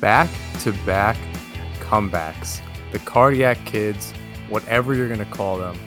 back 0.00 0.30
to 0.60 0.72
back 0.84 1.16
comebacks. 1.80 2.60
The 2.92 2.98
cardiac 3.00 3.64
kids, 3.64 4.12
whatever 4.48 4.94
you're 4.94 5.08
going 5.08 5.18
to 5.18 5.24
call 5.24 5.58
them. 5.58 5.78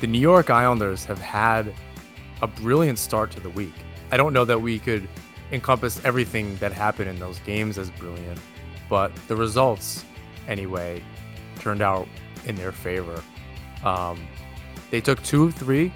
The 0.00 0.06
New 0.06 0.18
York 0.18 0.50
Islanders 0.50 1.04
have 1.04 1.18
had 1.18 1.74
a 2.42 2.46
brilliant 2.46 2.98
start 2.98 3.30
to 3.32 3.40
the 3.40 3.50
week. 3.50 3.74
I 4.10 4.16
don't 4.16 4.32
know 4.32 4.44
that 4.44 4.60
we 4.60 4.78
could 4.78 5.08
encompass 5.52 6.02
everything 6.04 6.56
that 6.56 6.72
happened 6.72 7.10
in 7.10 7.18
those 7.18 7.38
games 7.40 7.76
as 7.76 7.90
brilliant, 7.90 8.38
but 8.88 9.14
the 9.28 9.36
results, 9.36 10.04
anyway, 10.48 11.02
turned 11.58 11.82
out 11.82 12.08
in 12.46 12.54
their 12.54 12.72
favor. 12.72 13.22
Um, 13.84 14.26
they 14.90 15.00
took 15.00 15.22
two 15.22 15.44
of 15.44 15.54
three 15.54 15.92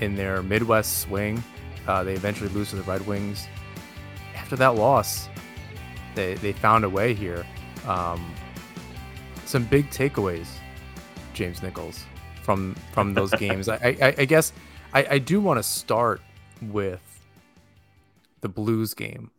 in 0.00 0.16
their 0.16 0.42
Midwest 0.42 0.98
swing. 0.98 1.42
Uh, 1.86 2.04
they 2.04 2.14
eventually 2.14 2.50
lose 2.50 2.70
to 2.70 2.76
the 2.76 2.82
Red 2.82 3.06
Wings. 3.06 3.46
After 4.36 4.56
that 4.56 4.74
loss, 4.74 5.29
they, 6.20 6.34
they 6.34 6.52
found 6.52 6.84
a 6.84 6.88
way 6.88 7.14
here. 7.14 7.46
Um, 7.86 8.34
some 9.46 9.64
big 9.64 9.90
takeaways, 9.90 10.46
James 11.32 11.62
Nichols, 11.62 12.04
from 12.42 12.74
from 12.92 13.14
those 13.14 13.30
games. 13.46 13.68
I, 13.68 13.96
I, 14.00 14.14
I 14.18 14.24
guess 14.26 14.52
I, 14.92 15.06
I 15.12 15.18
do 15.18 15.40
want 15.40 15.58
to 15.58 15.62
start 15.62 16.20
with 16.62 17.00
the 18.42 18.48
Blues 18.48 18.94
game 18.94 19.30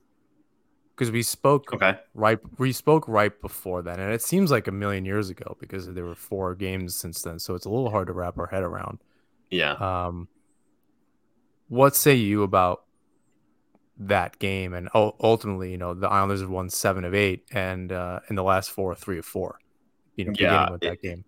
because 0.95 1.11
we 1.11 1.23
spoke 1.23 1.73
okay. 1.73 1.97
right 2.13 2.39
we 2.57 2.71
spoke 2.71 3.07
right 3.07 3.39
before 3.41 3.81
then, 3.81 3.99
and 3.99 4.11
it 4.11 4.21
seems 4.21 4.51
like 4.51 4.67
a 4.67 4.71
million 4.71 5.05
years 5.05 5.29
ago 5.29 5.55
because 5.59 5.87
there 5.93 6.05
were 6.05 6.15
four 6.15 6.55
games 6.55 6.95
since 6.95 7.21
then, 7.21 7.37
so 7.39 7.53
it's 7.53 7.65
a 7.65 7.69
little 7.69 7.91
hard 7.91 8.07
to 8.07 8.13
wrap 8.13 8.37
our 8.37 8.47
head 8.47 8.63
around. 8.63 8.99
Yeah. 9.49 9.73
Um, 9.73 10.27
what 11.67 11.95
say 11.95 12.15
you 12.15 12.43
about 12.43 12.83
that 13.97 14.39
game? 14.39 14.73
And 14.73 14.89
ultimately, 14.93 15.71
you 15.71 15.77
know, 15.77 15.93
the 15.93 16.07
Islanders 16.07 16.41
have 16.41 16.49
won 16.49 16.69
seven 16.69 17.05
of 17.05 17.13
eight, 17.13 17.45
and 17.51 17.91
uh, 17.91 18.19
in 18.29 18.35
the 18.35 18.43
last 18.43 18.71
four, 18.71 18.95
three 18.95 19.19
of 19.19 19.25
four. 19.25 19.59
You 20.15 20.25
know, 20.25 20.33
yeah, 20.37 20.69
with 20.69 20.81
that 20.81 21.01
game. 21.01 21.23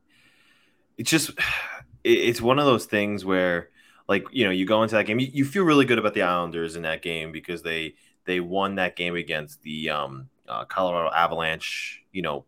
It's 0.97 1.09
just, 1.09 1.31
it's 2.03 2.41
one 2.41 2.59
of 2.59 2.65
those 2.65 2.85
things 2.85 3.23
where, 3.25 3.69
like, 4.07 4.25
you 4.31 4.45
know, 4.45 4.51
you 4.51 4.65
go 4.65 4.83
into 4.83 4.95
that 4.95 5.05
game, 5.05 5.19
you, 5.19 5.29
you 5.31 5.45
feel 5.45 5.63
really 5.63 5.85
good 5.85 5.99
about 5.99 6.13
the 6.13 6.23
Islanders 6.23 6.75
in 6.75 6.83
that 6.83 7.01
game 7.01 7.31
because 7.31 7.61
they 7.61 7.95
they 8.25 8.39
won 8.39 8.75
that 8.75 8.95
game 8.95 9.15
against 9.15 9.61
the 9.63 9.89
um, 9.89 10.29
uh, 10.47 10.65
Colorado 10.65 11.13
Avalanche. 11.13 12.01
You 12.11 12.21
know, 12.21 12.45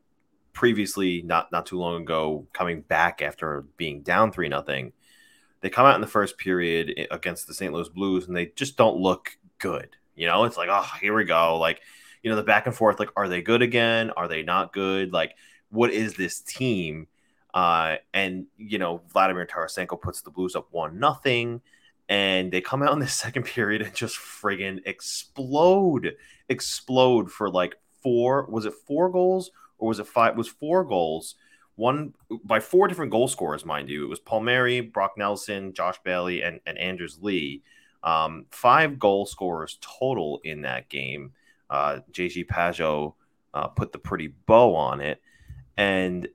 previously, 0.54 1.22
not 1.22 1.52
not 1.52 1.66
too 1.66 1.78
long 1.78 2.02
ago, 2.02 2.48
coming 2.54 2.82
back 2.82 3.22
after 3.22 3.66
being 3.78 4.02
down 4.02 4.32
three 4.32 4.50
nothing 4.50 4.94
they 5.66 5.72
come 5.72 5.88
out 5.88 5.95
in 5.95 6.02
the 6.02 6.06
first 6.06 6.38
period 6.38 7.08
against 7.09 7.48
the 7.48 7.54
St. 7.56 7.73
Louis 7.73 7.89
Blues 7.89 8.28
and 8.28 8.36
they 8.36 8.52
just 8.56 8.78
don't 8.78 8.98
look 8.98 9.36
good. 9.58 9.95
You 10.16 10.27
know, 10.27 10.45
it's 10.45 10.58
like, 10.58 10.69
oh, 10.71 10.88
here 11.02 11.16
we 11.16 11.25
go. 11.25 11.58
Like, 11.58 11.81
you 12.23 12.30
know, 12.30 12.35
the 12.35 12.44
back 12.44 12.66
and 12.67 12.75
forth, 12.75 12.99
like, 12.99 13.11
are 13.16 13.27
they 13.27 13.41
good 13.41 13.61
again? 13.61 14.11
Are 14.11 14.27
they 14.27 14.44
not 14.44 14.73
good? 14.73 15.13
Like, 15.13 15.35
what 15.69 15.91
is 15.91 16.16
this 16.16 16.39
team? 16.41 17.08
Uh, 17.53 17.95
and 18.13 18.47
you 18.58 18.77
know, 18.77 19.02
Vladimir 19.11 19.45
Tarasenko 19.45 20.02
puts 20.02 20.21
the 20.21 20.31
Blues 20.31 20.55
up 20.55 20.67
one 20.71 20.99
nothing, 20.99 21.61
and 22.09 22.52
they 22.52 22.61
come 22.61 22.83
out 22.83 22.93
in 22.93 22.99
the 22.99 23.08
second 23.23 23.43
period 23.43 23.81
and 23.81 23.93
just 23.93 24.17
friggin' 24.17 24.81
explode, 24.86 26.16
explode 26.49 27.31
for 27.31 27.49
like 27.49 27.75
four. 28.03 28.45
Was 28.49 28.66
it 28.66 28.73
four 28.88 29.09
goals 29.09 29.52
or 29.77 29.88
was 29.88 29.99
it 29.99 30.08
five? 30.08 30.38
Was 30.38 30.47
four 30.47 30.83
goals 30.83 31.36
one 31.75 32.13
by 32.43 32.59
four 32.59 32.88
different 32.88 33.11
goal 33.11 33.27
scorers, 33.27 33.66
mind 33.66 33.89
you. 33.89 34.05
It 34.05 34.09
was 34.09 34.19
Palmieri, 34.19 34.81
Brock 34.81 35.13
Nelson, 35.17 35.73
Josh 35.73 35.97
Bailey, 36.03 36.41
and, 36.41 36.59
and 36.66 36.77
Anders 36.77 37.19
Lee. 37.21 37.63
Um, 38.06 38.45
five 38.52 39.00
goal 39.00 39.25
scorers 39.25 39.78
total 39.81 40.39
in 40.44 40.61
that 40.61 40.88
game. 40.88 41.34
Uh, 41.70 42.00
JG 42.11 42.45
Pageau 42.48 43.16
uh, 43.53 43.67
put 43.67 43.92
the 43.92 44.00
pretty 44.00 44.28
bow 44.45 44.75
on 44.75 45.02
it. 45.02 45.22
And, 45.75 46.28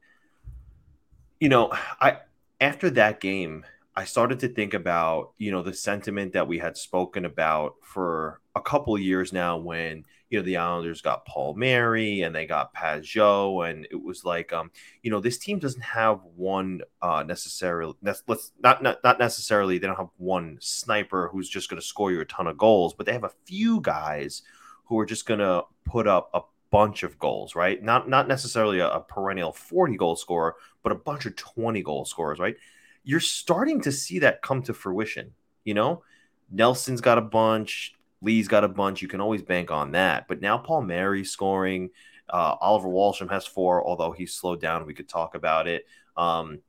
you 1.39 1.49
know, 1.49 1.73
I 2.01 2.19
after 2.61 2.91
that 2.91 3.21
game, 3.21 3.65
I 3.97 4.05
started 4.05 4.41
to 4.41 4.49
think 4.49 4.75
about, 4.75 5.33
you 5.39 5.51
know, 5.51 5.63
the 5.63 5.73
sentiment 5.73 6.35
that 6.35 6.49
we 6.49 6.59
had 6.59 6.77
spoken 6.77 7.25
about 7.25 7.77
for 7.83 8.41
a 8.55 8.61
couple 8.61 8.99
years 8.99 9.33
now 9.33 9.57
when– 9.57 10.05
you 10.31 10.39
know 10.39 10.45
the 10.45 10.57
Islanders 10.57 11.03
got 11.03 11.27
Palmieri 11.27 12.23
and 12.23 12.35
they 12.35 12.47
got 12.47 12.73
Pageau, 12.73 13.69
and 13.69 13.87
it 13.91 14.01
was 14.03 14.25
like, 14.25 14.53
um, 14.53 14.71
you 15.03 15.11
know, 15.11 15.21
this 15.21 15.39
team 15.39 15.59
doesn't 15.59 15.83
have 15.83 16.21
one 16.37 16.83
uh, 17.03 17.25
necessarily. 17.27 17.95
Let's 18.03 18.53
not, 18.63 18.83
not 18.83 18.99
not 19.03 19.19
necessarily. 19.19 19.79
They 19.79 19.89
don't 19.89 19.97
have 19.97 20.11
one 20.17 20.57
sniper 20.61 21.29
who's 21.33 21.49
just 21.49 21.69
going 21.69 21.81
to 21.81 21.87
score 21.87 22.13
you 22.13 22.21
a 22.21 22.25
ton 22.25 22.47
of 22.47 22.57
goals, 22.57 22.95
but 22.95 23.07
they 23.07 23.13
have 23.13 23.25
a 23.25 23.33
few 23.45 23.81
guys 23.81 24.43
who 24.85 24.99
are 24.99 25.07
just 25.07 25.27
going 25.27 25.41
to 25.41 25.65
put 25.85 26.07
up 26.07 26.31
a 26.33 26.41
bunch 26.71 27.03
of 27.03 27.19
goals, 27.19 27.57
right? 27.57 27.83
Not 27.83 28.09
not 28.09 28.29
necessarily 28.29 28.79
a, 28.79 28.89
a 28.89 29.01
perennial 29.01 29.53
forty 29.53 29.97
goal 29.97 30.15
scorer, 30.15 30.55
but 30.83 30.93
a 30.93 30.97
bunch 30.97 31.27
of 31.27 31.35
twenty 31.35 31.83
goal 31.83 32.05
scorers, 32.05 32.39
right? 32.39 32.57
You're 33.03 33.21
starting 33.21 33.81
to 33.83 33.91
see 33.91 34.21
that 34.21 34.43
come 34.43 34.63
to 34.63 34.75
fruition. 34.75 35.33
You 35.65 35.75
know, 35.75 36.03
Nelson's 36.51 37.01
got 37.01 37.19
a 37.19 37.23
bunch. 37.23 37.95
Lee's 38.23 38.49
got 38.49 38.65
a 38.65 38.69
bunch. 38.69 39.03
You 39.03 39.09
can 39.09 39.21
always 39.21 39.43
bank 39.43 39.71
on 39.71 39.93
that. 39.93 40.29
But 40.29 40.41
now 40.41 40.59
Palmieri 40.59 41.25
scoring. 41.25 41.91
Uh, 42.29 42.57
Oliver 42.61 42.89
Wahlstrom 42.89 43.31
has 43.31 43.47
four, 43.47 43.85
although 43.85 44.13
he's 44.13 44.35
slowed 44.35 44.61
down. 44.61 44.87
We 44.87 44.95
could 44.95 45.09
talk 45.09 45.35
about 45.35 45.67
it. 45.67 45.87
Um, 46.17 46.61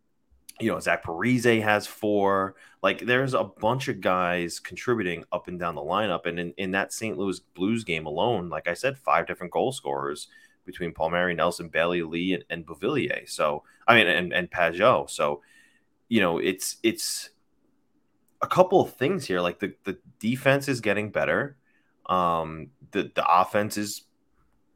you 0.59 0.71
know, 0.71 0.79
Zach 0.79 1.03
Parise 1.03 1.61
has 1.61 1.85
four. 1.87 2.55
Like, 2.81 3.05
there's 3.05 3.33
a 3.33 3.43
bunch 3.43 3.87
of 3.87 4.01
guys 4.01 4.59
contributing 4.59 5.23
up 5.31 5.47
and 5.47 5.59
down 5.59 5.75
the 5.75 5.81
lineup. 5.81 6.25
And 6.25 6.39
in, 6.39 6.53
in 6.57 6.71
that 6.71 6.93
St. 6.93 7.17
Louis 7.17 7.39
Blues 7.39 7.83
game 7.83 8.05
alone, 8.05 8.49
like 8.49 8.67
I 8.67 8.73
said, 8.73 8.97
five 8.97 9.27
different 9.27 9.53
goal 9.53 9.71
scorers 9.71 10.27
between 10.65 10.93
Palmieri, 10.93 11.33
Nelson, 11.33 11.69
Bailey, 11.69 12.01
Lee, 12.03 12.33
and, 12.33 12.43
and 12.49 12.65
Beauvillier. 12.65 13.27
So, 13.29 13.63
I 13.87 13.95
mean, 13.95 14.07
and, 14.07 14.33
and 14.33 14.49
Pageau. 14.49 15.09
So, 15.09 15.41
you 16.07 16.21
know, 16.21 16.37
it's, 16.37 16.77
it's, 16.83 17.29
a 18.41 18.47
couple 18.47 18.81
of 18.81 18.93
things 18.93 19.25
here. 19.25 19.41
Like 19.41 19.59
the, 19.59 19.73
the 19.83 19.97
defense 20.19 20.67
is 20.67 20.81
getting 20.81 21.09
better. 21.09 21.57
Um, 22.07 22.69
the, 22.91 23.11
the 23.13 23.25
offense 23.27 23.77
is 23.77 24.03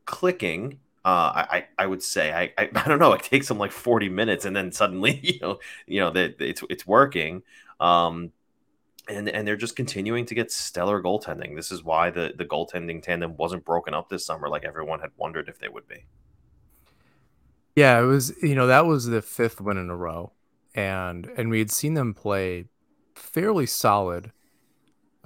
clicking. 0.06 0.80
Uh, 1.03 1.46
I, 1.52 1.66
I 1.78 1.86
would 1.86 2.02
say 2.02 2.31
I, 2.34 2.54
I, 2.62 2.70
I 2.75 2.88
don't 2.88 3.00
know. 3.00 3.14
It 3.14 3.24
takes 3.24 3.48
them 3.48 3.58
like 3.58 3.72
40 3.72 4.09
minutes, 4.09 4.46
and 4.46 4.56
then 4.56 4.72
suddenly 4.72 5.20
you 5.24 5.40
know 5.40 5.59
you 5.86 6.00
know 6.00 6.12
that 6.12 6.36
it's 6.40 6.64
it's 6.70 6.88
working. 6.88 7.44
Um, 7.80 8.31
and 9.08 9.30
and 9.30 9.48
they're 9.48 9.56
just 9.56 9.75
continuing 9.75 10.25
to 10.25 10.36
get 10.36 10.52
stellar 10.52 11.02
goaltending. 11.02 11.56
This 11.56 11.72
is 11.72 11.84
why 11.84 12.09
the 12.09 12.34
the 12.36 12.46
goaltending 12.46 13.04
tandem 13.04 13.36
wasn't 13.38 13.66
broken 13.66 13.94
up 13.94 14.09
this 14.09 14.25
summer, 14.25 14.50
like 14.50 14.66
everyone 14.66 15.00
had 15.00 15.12
wondered 15.18 15.48
if 15.48 15.59
they 15.59 15.70
would 15.70 15.88
be. 15.88 16.06
Yeah, 17.75 18.00
it 18.00 18.06
was. 18.06 18.34
You 18.42 18.56
know 18.56 18.68
that 18.68 18.86
was 18.86 19.06
the 19.06 19.22
fifth 19.22 19.62
win 19.62 19.78
in 19.78 19.90
a 19.90 19.96
row, 19.96 20.31
and 20.74 21.28
and 21.38 21.50
we 21.50 21.59
had 21.59 21.70
seen 21.70 21.94
them 21.94 22.14
play 22.14 22.66
fairly 23.16 23.66
solid. 23.66 24.31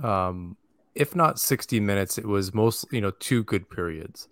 Um, 0.02 0.58
if 0.96 1.16
not 1.16 1.40
60 1.40 1.80
minutes, 1.80 2.18
it 2.18 2.26
was 2.26 2.54
most, 2.54 2.86
you 2.92 3.02
know, 3.02 3.12
two 3.12 3.44
good 3.44 3.70
periods. 3.70 4.28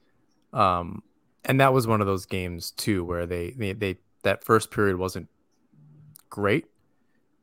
Um, 0.54 1.04
and 1.46 1.60
that 1.60 1.74
was 1.74 1.88
one 1.88 2.02
of 2.02 2.08
those 2.08 2.26
games 2.26 2.72
too, 2.72 3.04
where 3.04 3.26
they, 3.26 3.52
they, 3.52 3.74
they 3.74 3.98
that 4.24 4.44
first 4.44 4.72
period 4.72 4.98
wasn't 4.98 5.30
great. 6.30 6.66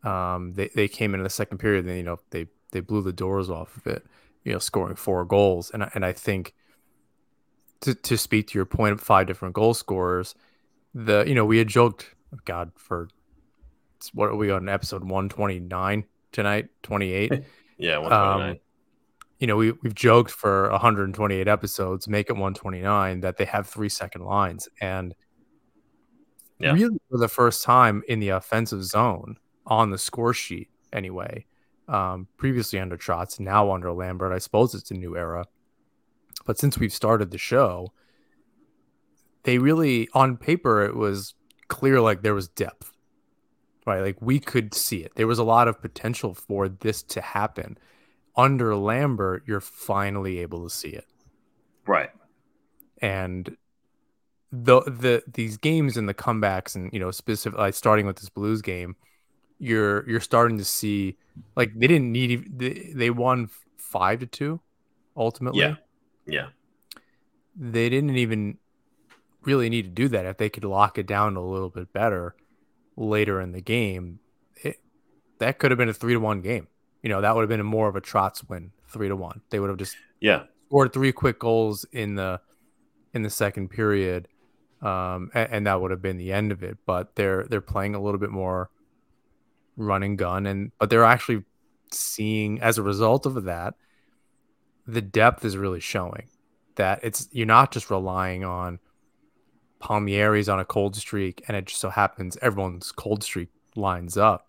Um, 0.03 0.53
they, 0.55 0.69
they 0.75 0.89
came 0.89 1.15
into 1.15 1.25
the 1.25 1.31
second 1.31 1.59
period 1.59 1.87
and, 1.87 1.97
you 1.97 2.03
know, 2.03 2.19
they, 2.31 2.47
they 2.73 2.81
blew 2.81 3.03
the 3.03 3.13
doors 3.13 3.49
off 3.49 3.77
of 3.77 3.87
it, 3.87 4.05
you 4.45 4.53
know, 4.53 4.59
scoring 4.59 4.97
four 4.97 5.25
goals. 5.25 5.71
And, 5.71 5.89
and 5.95 6.05
I 6.05 6.13
think 6.13 6.55
to, 7.81 7.95
to 7.95 8.19
speak 8.19 8.49
to 8.49 8.59
your 8.59 8.67
point 8.67 8.93
of 8.93 9.01
five 9.01 9.27
different 9.27 9.55
goal 9.55 9.73
scorers, 9.73 10.35
the, 10.93 11.25
you 11.27 11.35
know, 11.35 11.45
we 11.45 11.59
had 11.59 11.69
joked, 11.69 12.15
God, 12.45 12.73
for 12.77 13.09
what 14.13 14.29
are 14.29 14.37
we 14.37 14.51
on 14.51 14.69
episode 14.69 15.03
129 15.03 16.05
tonight 16.33 16.69
28 16.83 17.33
yeah 17.79 17.99
129 17.99 18.51
um, 18.51 18.57
you 19.39 19.47
know 19.47 19.57
we, 19.57 19.73
we've 19.83 19.95
joked 19.95 20.31
for 20.31 20.71
128 20.71 21.49
episodes 21.49 22.09
make 22.09 22.29
it 22.29 22.35
129 22.35 23.21
that 23.21 23.37
they 23.37 23.45
have 23.45 23.67
three 23.67 23.89
second 23.89 24.25
lines 24.25 24.69
and 24.81 25.15
yeah. 26.59 26.73
really 26.73 26.99
for 27.11 27.19
the 27.19 27.29
first 27.29 27.65
time 27.65 28.03
in 28.09 28.21
the 28.21 28.31
offensive 28.31 28.85
zone 28.85 29.37
on 29.67 29.91
the 29.91 29.99
score 29.99 30.35
sheet 30.35 30.69
anyway 30.93 31.45
um, 31.89 32.29
previously 32.37 32.79
under 32.79 32.97
Trotz, 32.97 33.41
now 33.41 33.71
under 33.73 33.93
Lambert. 33.93 34.33
I 34.33 34.39
suppose 34.39 34.75
it's 34.75 34.91
a 34.91 34.95
new 34.95 35.17
era. 35.17 35.47
But 36.47 36.59
since 36.59 36.79
we've 36.79 36.93
started 36.93 37.31
the 37.31 37.39
show, 37.39 37.93
they 39.45 39.59
really, 39.59 40.09
on 40.15 40.37
paper, 40.37 40.85
it 40.85 40.97
was 40.97 41.35
clear 41.69 42.00
like 42.00 42.23
there 42.23 42.35
was 42.35 42.49
depth 42.49 42.93
right? 43.87 44.01
Like 44.01 44.17
we 44.21 44.41
could 44.41 44.75
see 44.75 44.99
it. 44.99 45.13
There 45.17 45.27
was 45.27 45.39
a 45.39 45.45
lot 45.45 45.69
of 45.69 45.81
potential 45.81 46.35
for 46.35 46.69
this 46.69 47.03
to 47.05 47.21
happen. 47.21 47.79
Under 48.37 48.75
Lambert, 48.77 49.45
you're 49.47 49.61
finally 49.61 50.41
able 50.41 50.65
to 50.65 50.71
see 50.71 50.89
it. 50.91 51.07
Right. 51.87 52.11
And 53.01 53.57
the 54.53 54.83
the 54.83 55.23
these 55.33 55.57
games 55.57 55.97
and 55.97 56.09
the 56.09 56.15
comebacks 56.15 56.77
and 56.77 56.93
you 56.93 57.01
know 57.01 57.11
specific 57.11 57.59
like 57.59 57.75
starting 57.75 58.07
with 58.07 58.17
this 58.17 58.29
Blues 58.29 58.63
game, 58.63 58.97
you're 59.59 60.09
you're 60.09 60.21
starting 60.21 60.59
to 60.59 60.65
see 60.65 61.17
like 61.57 61.73
they 61.75 61.87
didn't 61.87 62.11
need 62.13 62.59
they, 62.59 62.93
they 62.95 63.11
won 63.11 63.49
5 63.79 64.21
to 64.21 64.27
2 64.27 64.61
ultimately. 65.17 65.61
Yeah. 65.61 65.77
Yeah. 66.27 66.49
they 67.57 67.89
didn't 67.89 68.17
even 68.17 68.59
really 69.43 69.69
need 69.69 69.83
to 69.85 69.91
do 69.91 70.09
that. 70.09 70.27
If 70.27 70.39
they 70.39 70.49
could 70.49 70.65
lock 70.65 70.99
it 70.99 71.07
down 71.07 71.37
a 71.37 71.45
little 71.45 71.71
bit 71.71 71.93
better 71.93 72.35
later 72.96 73.41
in 73.41 73.52
the 73.52 73.61
game, 73.61 74.20
it, 74.56 74.81
that 75.38 75.58
could 75.58 75.70
have 75.70 75.79
been 75.79 75.88
a 75.88 75.94
three 75.94 76.14
to 76.14 76.20
one 76.20 76.41
game. 76.41 76.69
You 77.02 77.11
know, 77.11 77.20
that 77.20 77.35
would 77.35 77.43
have 77.43 77.49
been 77.49 77.61
a 77.61 77.64
more 77.64 77.88
of 77.88 77.96
a 77.96 78.00
Trotz 78.00 78.49
win, 78.49 78.73
three 78.88 79.08
to 79.08 79.17
one. 79.17 79.43
They 79.50 79.61
would 79.61 79.69
have 79.69 79.79
just 79.79 79.96
yeah 80.20 80.44
scored 80.69 80.93
three 80.93 81.12
quick 81.12 81.38
goals 81.38 81.85
in 81.93 82.14
the 82.14 82.41
in 83.12 83.23
the 83.23 83.31
second 83.31 83.69
period, 83.69 84.29
um, 84.82 85.31
and, 85.35 85.52
and 85.52 85.67
that 85.67 85.81
would 85.81 85.91
have 85.91 86.02
been 86.02 86.17
the 86.17 86.32
end 86.32 86.52
of 86.52 86.62
it. 86.62 86.79
But 86.87 87.14
they're 87.14 87.44
they're 87.44 87.61
playing 87.61 87.94
a 87.94 88.00
little 88.00 88.19
bit 88.19 88.31
more 88.31 88.70
run 89.76 90.02
and 90.02 90.17
gun, 90.17 90.47
and 90.47 90.73
but 90.79 90.90
they're 90.90 91.05
actually 91.05 91.44
seeing 91.93 92.61
as 92.61 92.79
a 92.79 92.82
result 92.82 93.26
of 93.26 93.44
that, 93.44 93.75
the 94.87 95.02
depth 95.02 95.44
is 95.44 95.56
really 95.56 95.81
showing 95.81 96.29
that 96.76 97.00
it's 97.02 97.29
you're 97.32 97.47
not 97.47 97.70
just 97.70 97.90
relying 97.90 98.44
on 98.44 98.79
Palmieri's 99.85 100.49
on 100.49 100.59
a 100.59 100.65
cold 100.65 100.97
streak, 100.97 101.45
and 101.47 101.55
it 101.59 101.67
just 101.67 101.81
so 101.81 101.91
happens 101.91 102.39
everyone's 102.41 102.91
cold 102.91 103.23
streak 103.23 103.51
lines 103.77 104.17
up. 104.17 104.49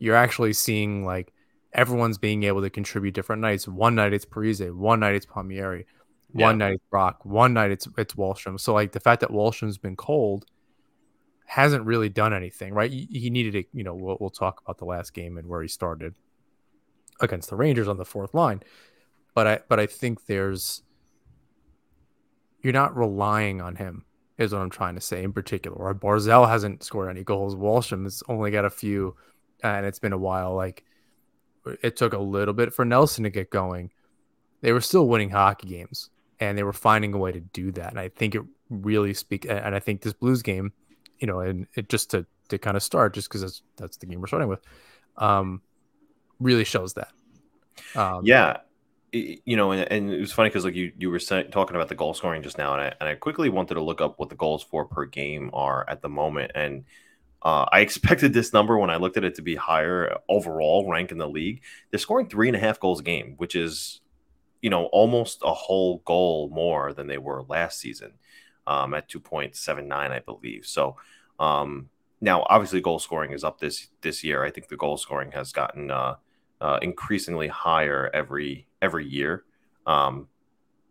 You're 0.00 0.16
actually 0.16 0.54
seeing 0.54 1.04
like 1.04 1.32
everyone's 1.72 2.18
being 2.18 2.42
able 2.42 2.62
to 2.62 2.68
contribute 2.68 3.14
different 3.14 3.40
nights. 3.40 3.68
One 3.68 3.94
night 3.94 4.12
it's 4.12 4.24
Parise, 4.24 4.74
one 4.74 4.98
night 4.98 5.14
it's 5.14 5.24
Palmieri, 5.24 5.86
one 6.32 6.58
yeah. 6.58 6.66
night 6.66 6.74
it's 6.74 6.84
Brock, 6.90 7.24
one 7.24 7.54
night 7.54 7.70
it's 7.70 7.86
it's 7.96 8.14
Wahlstrom. 8.14 8.58
So 8.58 8.74
like 8.74 8.90
the 8.90 8.98
fact 8.98 9.20
that 9.20 9.30
Wahlstrom's 9.30 9.78
been 9.78 9.94
cold 9.94 10.46
hasn't 11.44 11.84
really 11.84 12.08
done 12.08 12.34
anything, 12.34 12.74
right? 12.74 12.90
He 12.90 13.30
needed 13.30 13.52
to, 13.52 13.64
you 13.72 13.84
know, 13.84 13.94
we'll, 13.94 14.16
we'll 14.18 14.30
talk 14.30 14.60
about 14.64 14.78
the 14.78 14.84
last 14.84 15.14
game 15.14 15.38
and 15.38 15.46
where 15.46 15.62
he 15.62 15.68
started 15.68 16.16
against 17.20 17.50
the 17.50 17.56
Rangers 17.56 17.86
on 17.86 17.98
the 17.98 18.04
fourth 18.04 18.34
line. 18.34 18.64
But 19.32 19.46
I 19.46 19.60
but 19.68 19.78
I 19.78 19.86
think 19.86 20.26
there's 20.26 20.82
you're 22.62 22.72
not 22.72 22.96
relying 22.96 23.60
on 23.60 23.76
him 23.76 24.06
is 24.38 24.52
what 24.52 24.60
I'm 24.60 24.70
trying 24.70 24.94
to 24.94 25.00
say 25.00 25.22
in 25.22 25.32
particular. 25.32 25.76
Or 25.76 25.94
Barzal 25.94 26.48
hasn't 26.48 26.82
scored 26.82 27.10
any 27.10 27.24
goals. 27.24 27.54
Wahlstrom 27.54 28.04
has 28.04 28.22
only 28.28 28.50
got 28.50 28.64
a 28.64 28.70
few, 28.70 29.16
and 29.62 29.86
it's 29.86 29.98
been 29.98 30.12
a 30.12 30.18
while. 30.18 30.54
Like 30.54 30.84
it 31.82 31.96
took 31.96 32.12
a 32.12 32.18
little 32.18 32.54
bit 32.54 32.72
for 32.72 32.84
Nelson 32.84 33.24
to 33.24 33.30
get 33.30 33.50
going. 33.50 33.90
They 34.60 34.72
were 34.72 34.80
still 34.80 35.08
winning 35.08 35.30
hockey 35.30 35.68
games, 35.68 36.10
and 36.40 36.56
they 36.56 36.62
were 36.62 36.72
finding 36.72 37.14
a 37.14 37.18
way 37.18 37.32
to 37.32 37.40
do 37.40 37.72
that. 37.72 37.90
And 37.90 38.00
I 38.00 38.08
think 38.08 38.34
it 38.34 38.42
really 38.68 39.14
speak. 39.14 39.46
And 39.48 39.74
I 39.74 39.80
think 39.80 40.02
this 40.02 40.12
Blues 40.12 40.42
game, 40.42 40.72
you 41.18 41.26
know, 41.26 41.40
and 41.40 41.66
it 41.74 41.88
just 41.88 42.10
to 42.10 42.26
to 42.48 42.58
kind 42.58 42.76
of 42.76 42.82
start, 42.82 43.14
just 43.14 43.28
because 43.28 43.42
that's 43.42 43.62
that's 43.76 43.96
the 43.96 44.06
game 44.06 44.20
we're 44.20 44.26
starting 44.26 44.48
with, 44.48 44.60
um, 45.16 45.62
really 46.40 46.64
shows 46.64 46.94
that. 46.94 47.12
Um, 47.94 48.24
yeah, 48.24 48.58
you 49.12 49.56
know, 49.56 49.72
and, 49.72 49.90
and, 49.90 50.12
it 50.12 50.20
was 50.20 50.32
funny 50.32 50.48
because 50.48 50.64
like 50.64 50.74
you 50.74 50.92
you 50.98 51.10
were 51.10 51.18
talking 51.18 51.76
about 51.76 51.88
the 51.88 51.94
goal 51.94 52.14
scoring 52.14 52.42
just 52.42 52.58
now, 52.58 52.72
and 52.72 52.82
I 52.82 52.94
and 53.00 53.08
I 53.08 53.14
quickly 53.14 53.48
wanted 53.48 53.74
to 53.74 53.82
look 53.82 54.00
up 54.00 54.18
what 54.18 54.28
the 54.28 54.36
goals 54.36 54.62
for 54.62 54.84
per 54.84 55.04
game 55.04 55.50
are 55.52 55.88
at 55.88 56.02
the 56.02 56.08
moment, 56.08 56.52
and 56.54 56.84
uh, 57.42 57.66
I 57.70 57.80
expected 57.80 58.32
this 58.32 58.52
number 58.52 58.78
when 58.78 58.90
I 58.90 58.96
looked 58.96 59.16
at 59.16 59.24
it 59.24 59.36
to 59.36 59.42
be 59.42 59.54
higher 59.54 60.16
overall 60.28 60.90
rank 60.90 61.12
in 61.12 61.18
the 61.18 61.28
league. 61.28 61.62
They're 61.90 61.98
scoring 61.98 62.28
three 62.28 62.48
and 62.48 62.56
a 62.56 62.60
half 62.60 62.80
goals 62.80 63.00
a 63.00 63.04
game, 63.04 63.34
which 63.36 63.54
is 63.54 64.00
you 64.62 64.70
know 64.70 64.86
almost 64.86 65.42
a 65.44 65.54
whole 65.54 66.02
goal 66.04 66.50
more 66.52 66.92
than 66.92 67.06
they 67.06 67.18
were 67.18 67.44
last 67.48 67.78
season 67.78 68.12
um, 68.66 68.94
at 68.94 69.08
two 69.08 69.20
point 69.20 69.56
seven 69.56 69.88
nine, 69.88 70.12
I 70.12 70.20
believe. 70.20 70.66
So 70.66 70.96
um, 71.38 71.88
now, 72.20 72.46
obviously, 72.48 72.80
goal 72.80 72.98
scoring 72.98 73.32
is 73.32 73.44
up 73.44 73.60
this 73.60 73.88
this 74.00 74.24
year. 74.24 74.44
I 74.44 74.50
think 74.50 74.68
the 74.68 74.76
goal 74.76 74.96
scoring 74.96 75.32
has 75.32 75.52
gotten 75.52 75.90
uh, 75.90 76.16
uh, 76.60 76.78
increasingly 76.82 77.48
higher 77.48 78.10
every 78.14 78.66
every 78.82 79.06
year. 79.06 79.44
Um, 79.86 80.28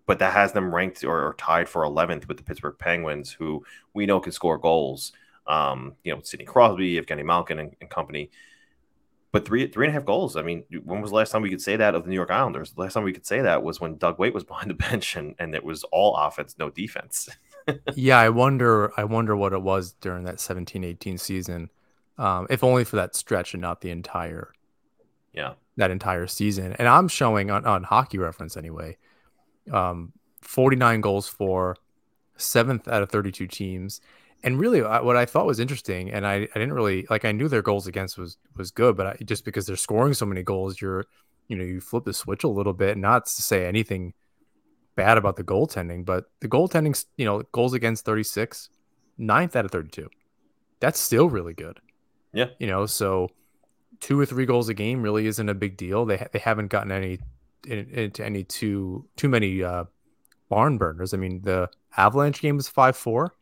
but 0.05 0.19
that 0.19 0.33
has 0.33 0.53
them 0.53 0.73
ranked 0.73 1.03
or, 1.03 1.27
or, 1.27 1.33
tied 1.33 1.67
for 1.67 1.81
11th 1.81 2.27
with 2.27 2.37
the 2.37 2.43
Pittsburgh 2.43 2.77
Penguins, 2.77 3.31
who 3.31 3.65
we 3.93 4.05
know 4.05 4.19
can 4.19 4.31
score 4.31 4.57
goals. 4.57 5.13
Um, 5.47 5.93
you 6.03 6.13
know, 6.13 6.21
Sidney 6.23 6.45
Crosby, 6.45 6.99
Evgeny 6.99 7.25
Malkin, 7.25 7.59
and, 7.59 7.75
and, 7.81 7.89
company. 7.89 8.31
But 9.31 9.45
three 9.45 9.67
three 9.67 9.85
and 9.85 9.91
a 9.91 9.99
half 9.99 10.05
goals. 10.05 10.37
I 10.37 10.41
mean, 10.41 10.63
when 10.83 11.01
was 11.01 11.11
the 11.11 11.17
last 11.17 11.31
time 11.31 11.41
we 11.41 11.49
could 11.49 11.61
say 11.61 11.75
that 11.75 11.93
of 11.93 12.03
the 12.03 12.09
New 12.09 12.15
York 12.15 12.31
Islanders? 12.31 12.71
The 12.71 12.81
last 12.81 12.93
time 12.93 13.03
we 13.03 13.13
could 13.13 13.25
say 13.25 13.41
that 13.41 13.63
was 13.63 13.81
when 13.81 13.97
Doug 13.97 14.17
Weight 14.17 14.33
was 14.33 14.43
behind 14.45 14.69
the 14.69 14.75
bench, 14.75 15.15
and, 15.15 15.35
and 15.37 15.53
it 15.53 15.63
was 15.63 15.83
all 15.85 16.15
offense, 16.15 16.55
no 16.57 16.69
defense. 16.69 17.29
yeah, 17.95 18.17
I 18.17 18.29
wonder. 18.29 18.91
I 18.97 19.03
wonder 19.03 19.35
what 19.35 19.53
it 19.53 19.61
was 19.61 19.93
during 20.01 20.23
that 20.23 20.37
17-18 20.37 21.19
season, 21.19 21.69
um, 22.17 22.47
if 22.49 22.63
only 22.63 22.85
for 22.85 22.95
that 22.95 23.15
stretch 23.15 23.53
and 23.53 23.61
not 23.61 23.81
the 23.81 23.89
entire 23.89 24.53
yeah 25.35 25.53
that 25.77 25.91
entire 25.91 26.27
season. 26.27 26.73
And 26.73 26.87
I'm 26.87 27.07
showing 27.07 27.51
on, 27.51 27.65
on 27.65 27.83
hockey 27.83 28.17
reference 28.17 28.55
anyway, 28.57 28.97
um, 29.71 30.13
49 30.41 31.01
goals 31.01 31.27
for 31.27 31.75
seventh 32.37 32.87
out 32.87 33.03
of 33.03 33.09
32 33.09 33.47
teams. 33.47 34.01
And 34.43 34.59
really, 34.59 34.81
what 34.81 35.17
I 35.17 35.25
thought 35.25 35.45
was 35.45 35.59
interesting, 35.59 36.11
and 36.11 36.25
I, 36.25 36.35
I 36.35 36.59
didn't 36.59 36.73
really 36.73 37.07
like. 37.09 37.25
I 37.25 37.31
knew 37.31 37.47
their 37.47 37.63
goals 37.63 37.87
against 37.87 38.15
was 38.17 38.37
was 38.55 38.69
good, 38.69 38.95
but 38.95 39.07
I, 39.07 39.17
just 39.25 39.43
because 39.43 39.65
they're 39.65 39.75
scoring 39.75 40.13
so 40.13 40.25
many 40.25 40.43
goals, 40.43 40.79
you're, 40.79 41.05
you 41.47 41.57
know, 41.57 41.63
you 41.63 41.81
flip 41.81 42.03
the 42.03 42.13
switch 42.13 42.43
a 42.43 42.47
little 42.47 42.73
bit. 42.73 42.95
Not 42.95 43.25
to 43.25 43.41
say 43.41 43.65
anything 43.65 44.13
bad 44.95 45.17
about 45.17 45.37
the 45.37 45.43
goaltending, 45.43 46.05
but 46.05 46.25
the 46.41 46.47
goaltending, 46.47 47.03
you 47.17 47.25
know, 47.25 47.41
goals 47.53 47.73
against 47.73 48.05
36, 48.05 48.69
ninth 49.17 49.55
out 49.55 49.65
of 49.65 49.71
32. 49.71 50.09
That's 50.79 50.99
still 50.99 51.27
really 51.27 51.53
good. 51.53 51.79
Yeah. 52.31 52.47
You 52.59 52.67
know, 52.67 52.85
so 52.85 53.31
two 53.99 54.19
or 54.19 54.25
three 54.25 54.45
goals 54.45 54.69
a 54.69 54.73
game 54.73 55.01
really 55.01 55.27
isn't 55.27 55.49
a 55.49 55.53
big 55.53 55.77
deal. 55.77 56.05
They 56.05 56.25
they 56.31 56.39
haven't 56.39 56.67
gotten 56.67 56.91
any 56.91 57.19
into 57.65 58.23
any 58.23 58.43
too 58.43 59.05
too 59.15 59.29
many 59.29 59.63
uh, 59.63 59.85
barn 60.49 60.77
burners. 60.77 61.13
I 61.13 61.17
mean, 61.17 61.41
the 61.41 61.69
Avalanche 61.97 62.41
game 62.41 62.57
was 62.57 62.67
five 62.67 62.95
four. 62.95 63.35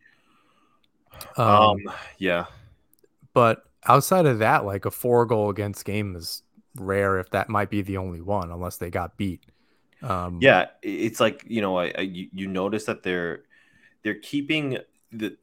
Um, 1.37 1.47
um, 1.47 1.77
yeah, 2.17 2.45
but 3.33 3.63
outside 3.85 4.25
of 4.25 4.39
that, 4.39 4.65
like 4.65 4.85
a 4.85 4.91
four 4.91 5.25
goal 5.25 5.49
against 5.49 5.85
game 5.85 6.15
is 6.15 6.43
rare. 6.75 7.19
If 7.19 7.29
that 7.31 7.49
might 7.49 7.69
be 7.69 7.81
the 7.81 7.97
only 7.97 8.21
one, 8.21 8.51
unless 8.51 8.77
they 8.77 8.89
got 8.89 9.17
beat. 9.17 9.43
Um, 10.01 10.39
yeah, 10.41 10.67
it's 10.81 11.19
like 11.19 11.43
you 11.47 11.61
know, 11.61 11.77
I, 11.77 11.93
I 11.97 12.01
you, 12.01 12.27
you 12.33 12.47
notice 12.47 12.85
that 12.85 13.03
they're 13.03 13.43
they're 14.03 14.15
keeping 14.15 14.79
the 15.11 15.37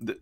the 0.00 0.18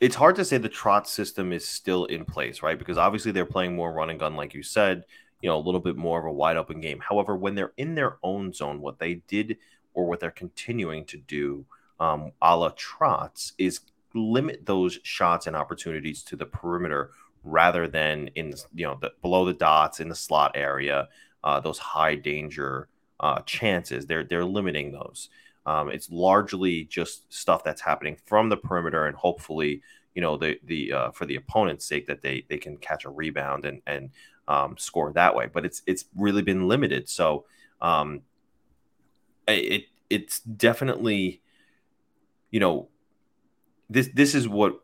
it's 0.00 0.14
hard 0.14 0.36
to 0.36 0.44
say 0.44 0.58
the 0.58 0.68
Trotz 0.68 1.06
system 1.06 1.52
is 1.52 1.66
still 1.66 2.04
in 2.06 2.24
place, 2.24 2.62
right? 2.62 2.78
Because 2.78 2.98
obviously 2.98 3.32
they're 3.32 3.46
playing 3.46 3.74
more 3.74 3.92
run 3.92 4.10
and 4.10 4.20
gun, 4.20 4.36
like 4.36 4.54
you 4.54 4.62
said, 4.62 5.04
you 5.40 5.48
know, 5.48 5.56
a 5.56 5.58
little 5.58 5.80
bit 5.80 5.96
more 5.96 6.18
of 6.18 6.26
a 6.26 6.32
wide 6.32 6.56
open 6.56 6.80
game. 6.80 7.00
However, 7.00 7.36
when 7.36 7.54
they're 7.54 7.72
in 7.76 7.94
their 7.94 8.18
own 8.22 8.52
zone, 8.52 8.80
what 8.80 8.98
they 8.98 9.14
did 9.26 9.56
or 9.94 10.06
what 10.06 10.20
they're 10.20 10.30
continuing 10.30 11.04
to 11.06 11.16
do, 11.16 11.64
um, 11.98 12.32
a 12.42 12.56
la 12.56 12.70
Trotz, 12.70 13.52
is 13.58 13.80
limit 14.14 14.64
those 14.66 14.98
shots 15.02 15.46
and 15.46 15.56
opportunities 15.56 16.22
to 16.24 16.36
the 16.36 16.46
perimeter 16.46 17.10
rather 17.44 17.86
than 17.86 18.28
in 18.34 18.54
you 18.74 18.86
know 18.86 18.98
the, 19.00 19.12
below 19.22 19.44
the 19.44 19.54
dots 19.54 20.00
in 20.00 20.08
the 20.08 20.14
slot 20.14 20.52
area, 20.54 21.08
uh, 21.44 21.60
those 21.60 21.78
high 21.78 22.14
danger 22.14 22.88
uh, 23.20 23.40
chances. 23.42 24.06
They're 24.06 24.24
they're 24.24 24.44
limiting 24.44 24.92
those. 24.92 25.30
Um, 25.64 25.90
it's 25.90 26.10
largely 26.10 26.84
just 26.84 27.32
stuff 27.32 27.64
that's 27.64 27.80
happening 27.80 28.16
from 28.24 28.48
the 28.48 28.56
perimeter, 28.56 29.06
and 29.06 29.16
hopefully, 29.16 29.82
you 30.16 30.22
know, 30.22 30.38
the 30.38 30.58
the 30.64 30.92
uh, 30.92 31.10
for 31.10 31.26
the 31.26 31.36
opponent's 31.36 31.84
sake 31.84 32.06
that 32.06 32.22
they 32.22 32.44
they 32.48 32.56
can 32.56 32.78
catch 32.78 33.04
a 33.04 33.10
rebound 33.10 33.66
and 33.66 33.82
and 33.86 34.10
um, 34.48 34.76
score 34.78 35.12
that 35.12 35.36
way. 35.36 35.46
But 35.52 35.66
it's 35.66 35.82
it's 35.86 36.06
really 36.16 36.40
been 36.42 36.66
limited. 36.66 37.08
So 37.08 37.44
um, 37.82 38.22
it 39.46 39.84
it's 40.08 40.40
definitely, 40.40 41.42
you 42.50 42.58
know, 42.58 42.88
this 43.90 44.08
this 44.14 44.34
is 44.34 44.48
what 44.48 44.80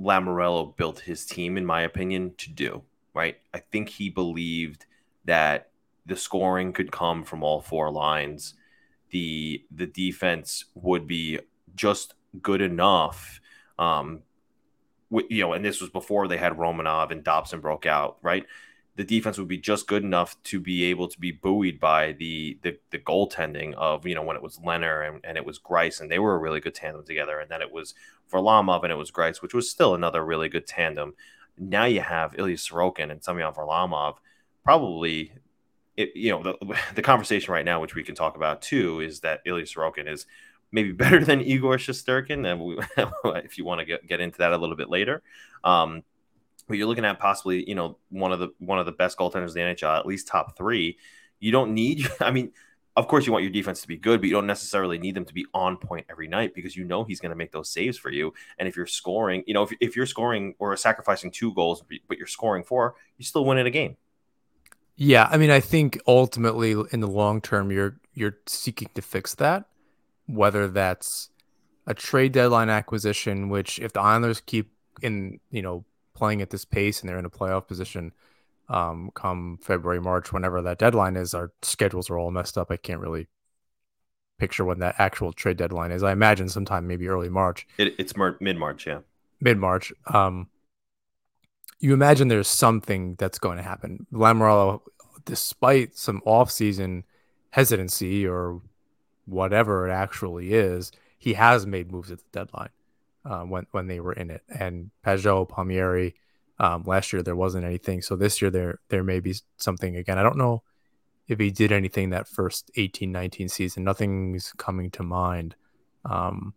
Lamoriello 0.00 0.76
built 0.76 1.00
his 1.00 1.26
team, 1.26 1.58
in 1.58 1.66
my 1.66 1.82
opinion, 1.82 2.34
to 2.38 2.50
do. 2.50 2.82
Right? 3.12 3.38
I 3.52 3.58
think 3.58 3.88
he 3.88 4.08
believed 4.08 4.86
that 5.24 5.70
the 6.06 6.16
scoring 6.16 6.72
could 6.72 6.92
come 6.92 7.24
from 7.24 7.42
all 7.42 7.60
four 7.60 7.90
lines 7.90 8.54
the 9.10 9.64
the 9.70 9.86
defense 9.86 10.64
would 10.74 11.06
be 11.06 11.38
just 11.76 12.14
good 12.42 12.60
enough. 12.60 13.40
Um, 13.78 14.22
you 15.28 15.42
know, 15.42 15.52
and 15.52 15.64
this 15.64 15.80
was 15.80 15.90
before 15.90 16.28
they 16.28 16.36
had 16.36 16.52
Romanov 16.54 17.10
and 17.10 17.24
Dobson 17.24 17.60
broke 17.60 17.86
out, 17.86 18.18
right? 18.22 18.46
The 18.96 19.04
defense 19.04 19.38
would 19.38 19.48
be 19.48 19.58
just 19.58 19.88
good 19.88 20.04
enough 20.04 20.40
to 20.44 20.60
be 20.60 20.84
able 20.84 21.08
to 21.08 21.18
be 21.18 21.32
buoyed 21.32 21.80
by 21.80 22.12
the 22.12 22.58
the, 22.62 22.78
the 22.90 22.98
goaltending 22.98 23.74
of 23.74 24.06
you 24.06 24.14
know 24.14 24.22
when 24.22 24.36
it 24.36 24.42
was 24.42 24.58
Lehner 24.58 25.08
and, 25.08 25.20
and 25.24 25.36
it 25.36 25.44
was 25.44 25.58
Greiss 25.58 26.00
and 26.00 26.10
they 26.10 26.18
were 26.18 26.34
a 26.34 26.38
really 26.38 26.60
good 26.60 26.74
tandem 26.74 27.04
together, 27.04 27.40
and 27.40 27.50
then 27.50 27.62
it 27.62 27.72
was 27.72 27.94
Varlamov 28.32 28.82
and 28.82 28.92
it 28.92 28.96
was 28.96 29.10
Greiss, 29.10 29.42
which 29.42 29.54
was 29.54 29.70
still 29.70 29.94
another 29.94 30.24
really 30.24 30.48
good 30.48 30.66
tandem. 30.66 31.14
Now 31.58 31.84
you 31.84 32.00
have 32.00 32.38
Ilya 32.38 32.56
Sorokin 32.56 33.10
and 33.10 33.22
Semyon 33.22 33.54
Varlamov, 33.54 34.16
probably 34.64 35.32
it, 35.96 36.12
you 36.14 36.30
know, 36.30 36.42
the, 36.42 36.76
the 36.94 37.02
conversation 37.02 37.52
right 37.52 37.64
now, 37.64 37.80
which 37.80 37.94
we 37.94 38.02
can 38.02 38.14
talk 38.14 38.36
about 38.36 38.62
too, 38.62 39.00
is 39.00 39.20
that 39.20 39.40
Ilya 39.46 39.64
Sorokin 39.64 40.08
is 40.08 40.26
maybe 40.74 40.90
better 40.92 41.24
than 41.24 41.40
Igor 41.40 41.76
Shesterkin, 41.76 42.50
and 42.50 42.60
we, 42.60 42.78
if 43.44 43.56
you 43.56 43.64
want 43.64 43.78
to 43.78 43.84
get, 43.84 44.06
get 44.06 44.20
into 44.20 44.38
that 44.38 44.52
a 44.52 44.58
little 44.58 44.76
bit 44.76 44.90
later. 44.90 45.22
Um, 45.62 46.02
but 46.66 46.76
you're 46.76 46.88
looking 46.88 47.04
at 47.04 47.18
possibly, 47.18 47.66
you 47.68 47.74
know, 47.74 47.98
one 48.10 48.32
of 48.32 48.40
the 48.40 48.48
one 48.58 48.78
of 48.78 48.86
the 48.86 48.92
best 48.92 49.16
goaltenders 49.16 49.48
in 49.48 49.54
the 49.54 49.74
NHL, 49.74 49.98
at 49.98 50.06
least 50.06 50.26
top 50.26 50.56
three. 50.56 50.98
You 51.38 51.52
don't 51.52 51.74
need. 51.74 52.06
I 52.20 52.30
mean, 52.30 52.52
of 52.96 53.06
course 53.06 53.26
you 53.26 53.32
want 53.32 53.44
your 53.44 53.52
defense 53.52 53.82
to 53.82 53.88
be 53.88 53.96
good, 53.96 54.20
but 54.20 54.28
you 54.28 54.32
don't 54.32 54.46
necessarily 54.46 54.98
need 54.98 55.14
them 55.14 55.24
to 55.26 55.34
be 55.34 55.46
on 55.54 55.76
point 55.76 56.06
every 56.10 56.26
night 56.26 56.54
because 56.54 56.76
you 56.76 56.84
know 56.84 57.04
he's 57.04 57.20
going 57.20 57.30
to 57.30 57.36
make 57.36 57.52
those 57.52 57.68
saves 57.68 57.98
for 57.98 58.10
you. 58.10 58.32
And 58.58 58.66
if 58.66 58.76
you're 58.76 58.86
scoring, 58.86 59.44
you 59.46 59.54
know, 59.54 59.62
if, 59.62 59.72
if 59.80 59.96
you're 59.96 60.06
scoring 60.06 60.54
or 60.58 60.76
sacrificing 60.76 61.30
two 61.30 61.52
goals, 61.54 61.84
but 62.08 62.18
you're 62.18 62.26
scoring 62.26 62.64
four, 62.64 62.94
you 63.18 63.24
still 63.24 63.44
win 63.44 63.58
in 63.58 63.66
a 63.66 63.70
game. 63.70 63.96
Yeah, 64.96 65.28
I 65.30 65.38
mean, 65.38 65.50
I 65.50 65.60
think 65.60 66.00
ultimately 66.06 66.76
in 66.92 67.00
the 67.00 67.08
long 67.08 67.40
term, 67.40 67.70
you're 67.70 67.98
you're 68.14 68.38
seeking 68.46 68.88
to 68.94 69.02
fix 69.02 69.34
that, 69.36 69.66
whether 70.26 70.68
that's 70.68 71.30
a 71.86 71.94
trade 71.94 72.32
deadline 72.32 72.70
acquisition, 72.70 73.48
which 73.48 73.78
if 73.78 73.92
the 73.92 74.00
Islanders 74.00 74.40
keep 74.40 74.70
in, 75.02 75.40
you 75.50 75.62
know, 75.62 75.84
playing 76.14 76.40
at 76.42 76.50
this 76.50 76.64
pace 76.64 77.00
and 77.00 77.08
they're 77.08 77.18
in 77.18 77.24
a 77.24 77.30
playoff 77.30 77.66
position, 77.66 78.12
um, 78.68 79.10
come 79.14 79.58
February, 79.60 80.00
March, 80.00 80.32
whenever 80.32 80.62
that 80.62 80.78
deadline 80.78 81.16
is, 81.16 81.34
our 81.34 81.52
schedules 81.62 82.08
are 82.08 82.18
all 82.18 82.30
messed 82.30 82.56
up. 82.56 82.70
I 82.70 82.76
can't 82.76 83.00
really 83.00 83.26
picture 84.38 84.64
when 84.64 84.78
that 84.80 84.94
actual 84.98 85.32
trade 85.32 85.56
deadline 85.56 85.90
is. 85.90 86.02
I 86.02 86.12
imagine 86.12 86.48
sometime 86.48 86.86
maybe 86.86 87.08
early 87.08 87.28
March. 87.28 87.66
It, 87.78 87.94
it's 87.98 88.14
mid 88.16 88.56
March, 88.56 88.86
yeah. 88.86 89.00
Mid 89.40 89.58
March. 89.58 89.92
Um, 90.06 90.48
you 91.78 91.92
imagine 91.92 92.28
there's 92.28 92.48
something 92.48 93.16
that's 93.16 93.38
going 93.38 93.58
to 93.58 93.62
happen. 93.62 94.06
Lamoriello, 94.12 94.80
despite 95.24 95.96
some 95.96 96.22
offseason 96.26 97.04
hesitancy 97.50 98.26
or 98.26 98.60
whatever 99.26 99.88
it 99.88 99.92
actually 99.92 100.52
is, 100.52 100.92
he 101.18 101.34
has 101.34 101.66
made 101.66 101.90
moves 101.90 102.10
at 102.10 102.18
the 102.18 102.24
deadline 102.32 102.70
uh, 103.24 103.42
when 103.42 103.66
when 103.70 103.86
they 103.86 104.00
were 104.00 104.12
in 104.12 104.30
it. 104.30 104.42
And 104.48 104.90
Pageau, 105.04 105.48
Palmieri, 105.48 106.14
um, 106.58 106.84
last 106.84 107.12
year 107.12 107.22
there 107.22 107.36
wasn't 107.36 107.64
anything, 107.64 108.02
so 108.02 108.16
this 108.16 108.40
year 108.40 108.50
there 108.50 108.80
there 108.88 109.04
may 109.04 109.20
be 109.20 109.34
something 109.56 109.96
again. 109.96 110.18
I 110.18 110.22
don't 110.22 110.38
know 110.38 110.62
if 111.26 111.38
he 111.38 111.50
did 111.50 111.72
anything 111.72 112.10
that 112.10 112.28
first 112.28 112.70
18 112.76 113.10
19 113.10 113.48
season. 113.48 113.84
Nothing's 113.84 114.52
coming 114.56 114.90
to 114.92 115.02
mind 115.02 115.56
um, 116.04 116.54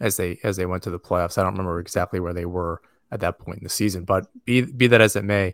as 0.00 0.16
they 0.16 0.38
as 0.42 0.56
they 0.56 0.66
went 0.66 0.82
to 0.84 0.90
the 0.90 1.00
playoffs. 1.00 1.38
I 1.38 1.42
don't 1.42 1.52
remember 1.52 1.80
exactly 1.80 2.20
where 2.20 2.34
they 2.34 2.46
were 2.46 2.80
at 3.10 3.20
that 3.20 3.38
point 3.38 3.58
in 3.58 3.64
the 3.64 3.70
season, 3.70 4.04
but 4.04 4.26
be 4.44 4.62
be 4.62 4.86
that 4.86 5.00
as 5.00 5.16
it 5.16 5.24
may, 5.24 5.52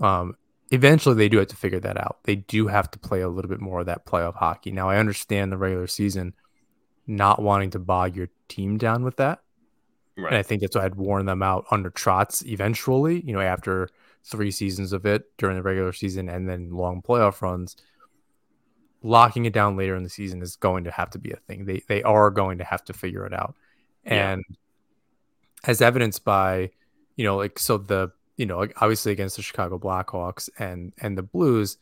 um, 0.00 0.36
eventually 0.72 1.14
they 1.14 1.28
do 1.28 1.38
have 1.38 1.48
to 1.48 1.56
figure 1.56 1.78
that 1.80 1.98
out. 1.98 2.18
They 2.24 2.36
do 2.36 2.66
have 2.66 2.90
to 2.90 2.98
play 2.98 3.20
a 3.20 3.28
little 3.28 3.50
bit 3.50 3.60
more 3.60 3.80
of 3.80 3.86
that 3.86 4.06
playoff 4.06 4.34
hockey. 4.34 4.72
Now 4.72 4.88
I 4.88 4.96
understand 4.96 5.52
the 5.52 5.58
regular 5.58 5.86
season 5.86 6.34
not 7.06 7.42
wanting 7.42 7.70
to 7.70 7.78
bog 7.78 8.16
your 8.16 8.28
team 8.48 8.78
down 8.78 9.04
with 9.04 9.16
that. 9.18 9.40
Right. 10.16 10.28
And 10.28 10.36
I 10.36 10.42
think 10.42 10.62
that's 10.62 10.74
why 10.74 10.84
I'd 10.84 10.94
warn 10.94 11.26
them 11.26 11.42
out 11.42 11.66
under 11.70 11.90
Trotz 11.90 12.44
eventually, 12.46 13.20
you 13.20 13.34
know, 13.34 13.40
after 13.40 13.90
three 14.24 14.50
seasons 14.50 14.92
of 14.92 15.04
it 15.04 15.24
during 15.36 15.56
the 15.56 15.62
regular 15.62 15.92
season 15.92 16.28
and 16.28 16.48
then 16.48 16.70
long 16.70 17.02
playoff 17.02 17.42
runs. 17.42 17.76
Locking 19.02 19.44
it 19.46 19.52
down 19.52 19.76
later 19.76 19.96
in 19.96 20.04
the 20.04 20.08
season 20.08 20.42
is 20.42 20.56
going 20.56 20.84
to 20.84 20.90
have 20.90 21.10
to 21.10 21.18
be 21.18 21.32
a 21.32 21.36
thing. 21.36 21.64
They 21.64 21.82
they 21.88 22.02
are 22.04 22.30
going 22.30 22.58
to 22.58 22.64
have 22.64 22.84
to 22.84 22.92
figure 22.92 23.26
it 23.26 23.34
out. 23.34 23.56
And 24.04 24.44
yeah. 24.48 24.56
as 25.64 25.82
evidenced 25.82 26.24
by, 26.24 26.70
you 27.16 27.24
know, 27.24 27.36
like 27.36 27.58
so 27.58 27.78
the 27.78 28.12
you 28.36 28.46
know, 28.46 28.66
obviously 28.80 29.12
against 29.12 29.36
the 29.36 29.42
Chicago 29.42 29.78
Blackhawks 29.78 30.48
and 30.58 30.92
and 30.98 31.16
the 31.16 31.22
Blues, 31.22 31.78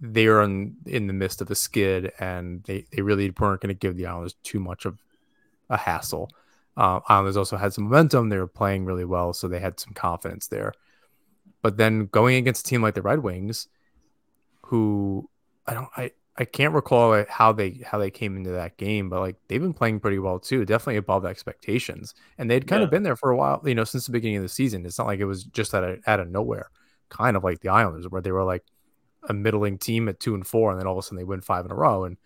they 0.00 0.26
were 0.28 0.42
in 0.42 0.76
in 0.86 1.06
the 1.06 1.12
midst 1.12 1.40
of 1.40 1.50
a 1.50 1.54
skid 1.54 2.12
and 2.18 2.62
they, 2.64 2.86
they 2.92 3.02
really 3.02 3.30
weren't 3.38 3.60
going 3.60 3.74
to 3.74 3.78
give 3.78 3.96
the 3.96 4.06
Islanders 4.06 4.34
too 4.42 4.60
much 4.60 4.84
of 4.84 4.98
a 5.70 5.76
hassle. 5.76 6.30
Uh, 6.76 7.00
Islanders 7.08 7.36
also 7.36 7.56
had 7.56 7.72
some 7.72 7.84
momentum. 7.84 8.28
They 8.28 8.38
were 8.38 8.46
playing 8.46 8.84
really 8.84 9.04
well, 9.04 9.32
so 9.32 9.48
they 9.48 9.60
had 9.60 9.78
some 9.78 9.94
confidence 9.94 10.48
there. 10.48 10.72
But 11.62 11.76
then 11.76 12.06
going 12.06 12.36
against 12.36 12.66
a 12.66 12.70
team 12.70 12.82
like 12.82 12.94
the 12.94 13.02
Red 13.02 13.20
Wings, 13.20 13.68
who 14.66 15.28
I 15.66 15.74
don't, 15.74 15.88
I, 15.96 16.10
I 16.36 16.44
can't 16.44 16.74
recall 16.74 17.24
how 17.28 17.52
they 17.52 17.80
how 17.84 17.98
they 17.98 18.10
came 18.10 18.36
into 18.36 18.50
that 18.50 18.76
game, 18.76 19.08
but 19.08 19.20
like 19.20 19.36
they've 19.48 19.60
been 19.60 19.72
playing 19.72 20.00
pretty 20.00 20.18
well 20.18 20.38
too, 20.40 20.64
definitely 20.64 20.96
above 20.96 21.24
expectations, 21.24 22.14
and 22.38 22.50
they'd 22.50 22.66
kind 22.66 22.80
yeah. 22.80 22.84
of 22.84 22.90
been 22.90 23.04
there 23.04 23.16
for 23.16 23.30
a 23.30 23.36
while, 23.36 23.62
you 23.64 23.74
know, 23.74 23.84
since 23.84 24.06
the 24.06 24.12
beginning 24.12 24.38
of 24.38 24.42
the 24.42 24.48
season. 24.48 24.84
It's 24.84 24.98
not 24.98 25.06
like 25.06 25.20
it 25.20 25.26
was 25.26 25.44
just 25.44 25.74
out 25.74 25.84
of 25.84 26.00
out 26.06 26.20
of 26.20 26.28
nowhere, 26.28 26.70
kind 27.08 27.36
of 27.36 27.44
like 27.44 27.60
the 27.60 27.68
Islanders, 27.68 28.08
where 28.08 28.22
they 28.22 28.32
were 28.32 28.42
like 28.42 28.64
a 29.28 29.32
middling 29.32 29.78
team 29.78 30.08
at 30.08 30.18
two 30.18 30.34
and 30.34 30.46
four, 30.46 30.72
and 30.72 30.80
then 30.80 30.86
all 30.86 30.94
of 30.94 30.98
a 30.98 31.02
sudden 31.02 31.18
they 31.18 31.24
win 31.24 31.40
five 31.40 31.64
in 31.64 31.70
a 31.70 31.74
row, 31.76 32.04
and 32.04 32.16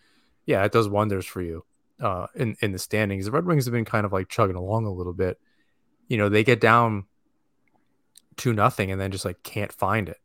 yeah, 0.46 0.64
it 0.64 0.72
does 0.72 0.88
wonders 0.88 1.26
for 1.26 1.42
you 1.42 1.64
uh, 2.00 2.26
in 2.34 2.56
in 2.60 2.72
the 2.72 2.78
standings. 2.78 3.26
The 3.26 3.30
Red 3.30 3.44
Wings 3.44 3.66
have 3.66 3.72
been 3.72 3.84
kind 3.84 4.06
of 4.06 4.12
like 4.12 4.28
chugging 4.28 4.56
along 4.56 4.86
a 4.86 4.92
little 4.92 5.12
bit. 5.12 5.38
You 6.06 6.16
know, 6.16 6.28
they 6.28 6.44
get 6.44 6.60
down 6.60 7.04
to 8.38 8.52
nothing 8.52 8.90
and 8.90 9.00
then 9.00 9.10
just 9.10 9.24
like 9.24 9.42
can't 9.42 9.72
find 9.72 10.08
it. 10.08 10.18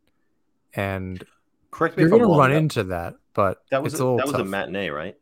And 0.74 1.24
correct 1.72 1.98
me 1.98 2.02
you're 2.04 2.10
going 2.10 2.22
to 2.22 2.28
run 2.28 2.52
into 2.52 2.86
that, 2.86 3.16
but 3.34 3.64
that 3.70 3.84
was 3.84 3.96
a, 3.96 3.98
that 3.98 4.28
was 4.28 4.34
a 4.34 4.44
matinee, 4.44 4.90
right? 4.90 5.16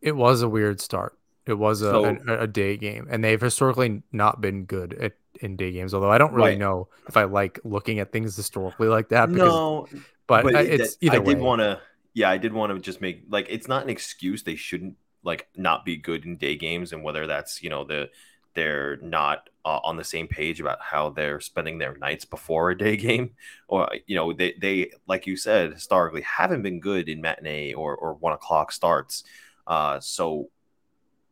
It 0.00 0.16
was 0.16 0.42
a 0.42 0.48
weird 0.48 0.80
start. 0.80 1.18
It 1.46 1.54
was 1.54 1.80
a, 1.80 1.90
so, 1.90 2.04
a, 2.04 2.38
a, 2.40 2.46
day 2.46 2.76
game, 2.76 3.06
and 3.10 3.24
they've 3.24 3.40
historically 3.40 4.02
not 4.12 4.40
been 4.40 4.64
good 4.64 4.92
at 4.94 5.14
in 5.40 5.56
day 5.56 5.72
games. 5.72 5.94
Although 5.94 6.10
I 6.10 6.18
don't 6.18 6.34
really 6.34 6.50
right. 6.50 6.58
know 6.58 6.88
if 7.08 7.16
I 7.16 7.24
like 7.24 7.58
looking 7.64 8.00
at 8.00 8.12
things 8.12 8.36
historically 8.36 8.88
like 8.88 9.08
that. 9.08 9.30
Because, 9.30 9.48
no, 9.48 9.88
but, 10.26 10.44
but 10.44 10.54
uh, 10.54 10.58
it's 10.58 10.96
that, 10.96 11.06
either 11.06 11.16
I 11.16 11.20
way. 11.20 11.34
did 11.34 11.40
want 11.42 11.60
to. 11.60 11.80
Yeah, 12.12 12.30
I 12.30 12.36
did 12.36 12.52
want 12.52 12.72
to 12.72 12.78
just 12.80 13.00
make 13.00 13.22
like 13.30 13.46
it's 13.48 13.66
not 13.66 13.82
an 13.82 13.88
excuse. 13.88 14.42
They 14.42 14.56
shouldn't 14.56 14.96
like 15.22 15.48
not 15.56 15.84
be 15.84 15.96
good 15.96 16.24
in 16.24 16.36
day 16.36 16.56
games 16.56 16.92
and 16.92 17.02
whether 17.02 17.26
that's 17.26 17.62
you 17.62 17.70
know 17.70 17.84
the 17.84 18.10
they're 18.54 18.96
not 18.98 19.50
uh, 19.68 19.80
on 19.84 19.98
the 19.98 20.04
same 20.04 20.26
page 20.26 20.60
about 20.60 20.80
how 20.80 21.10
they're 21.10 21.40
spending 21.40 21.76
their 21.76 21.94
nights 21.98 22.24
before 22.24 22.70
a 22.70 22.78
day 22.78 22.96
game 23.08 23.32
or 23.68 23.86
you 24.06 24.16
know 24.16 24.32
they, 24.32 24.54
they 24.58 24.90
like 25.06 25.26
you 25.26 25.36
said 25.36 25.72
historically 25.72 26.22
haven't 26.22 26.62
been 26.62 26.80
good 26.80 27.06
in 27.06 27.20
matinee 27.20 27.74
or, 27.74 27.94
or 27.94 28.14
one 28.14 28.32
o'clock 28.32 28.72
starts 28.72 29.24
uh, 29.66 30.00
so 30.00 30.48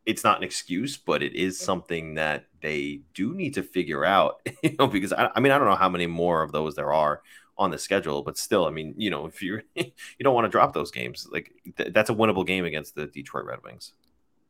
it's 0.05 0.23
not 0.23 0.37
an 0.37 0.43
excuse 0.43 0.97
but 0.97 1.23
it 1.23 1.33
is 1.33 1.59
something 1.59 2.13
that 2.13 2.45
they 2.61 3.01
do 3.15 3.33
need 3.33 3.55
to 3.55 3.63
figure 3.63 4.05
out 4.05 4.39
you 4.61 4.75
know 4.77 4.85
because 4.85 5.11
I, 5.11 5.31
I 5.35 5.39
mean 5.39 5.51
i 5.51 5.57
don't 5.57 5.67
know 5.67 5.75
how 5.75 5.89
many 5.89 6.05
more 6.05 6.43
of 6.43 6.51
those 6.51 6.75
there 6.75 6.93
are 6.93 7.23
on 7.57 7.71
the 7.71 7.77
schedule. 7.79 8.21
But 8.21 8.37
still, 8.37 8.65
I 8.65 8.69
mean, 8.69 8.93
you 8.97 9.09
know, 9.09 9.25
if 9.25 9.41
you're 9.41 9.63
you 9.75 9.91
don't 10.21 10.35
want 10.35 10.45
to 10.45 10.49
drop 10.49 10.73
those 10.73 10.91
games, 10.91 11.27
like 11.31 11.51
th- 11.75 11.91
that's 11.91 12.11
a 12.11 12.13
winnable 12.13 12.45
game 12.45 12.65
against 12.65 12.93
the 12.93 13.07
Detroit 13.07 13.45
Red 13.45 13.63
Wings. 13.63 13.93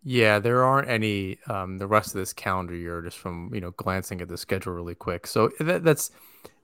Yeah, 0.03 0.39
there 0.39 0.63
aren't 0.63 0.89
any 0.89 1.37
um, 1.47 1.77
the 1.77 1.87
rest 1.87 2.09
of 2.09 2.19
this 2.19 2.33
calendar 2.33 2.75
year 2.75 3.01
just 3.01 3.17
from 3.17 3.51
you 3.53 3.61
know 3.61 3.71
glancing 3.71 4.21
at 4.21 4.29
the 4.29 4.37
schedule 4.37 4.73
really 4.73 4.95
quick. 4.95 5.27
So 5.27 5.51
that, 5.59 5.83
that's 5.83 6.11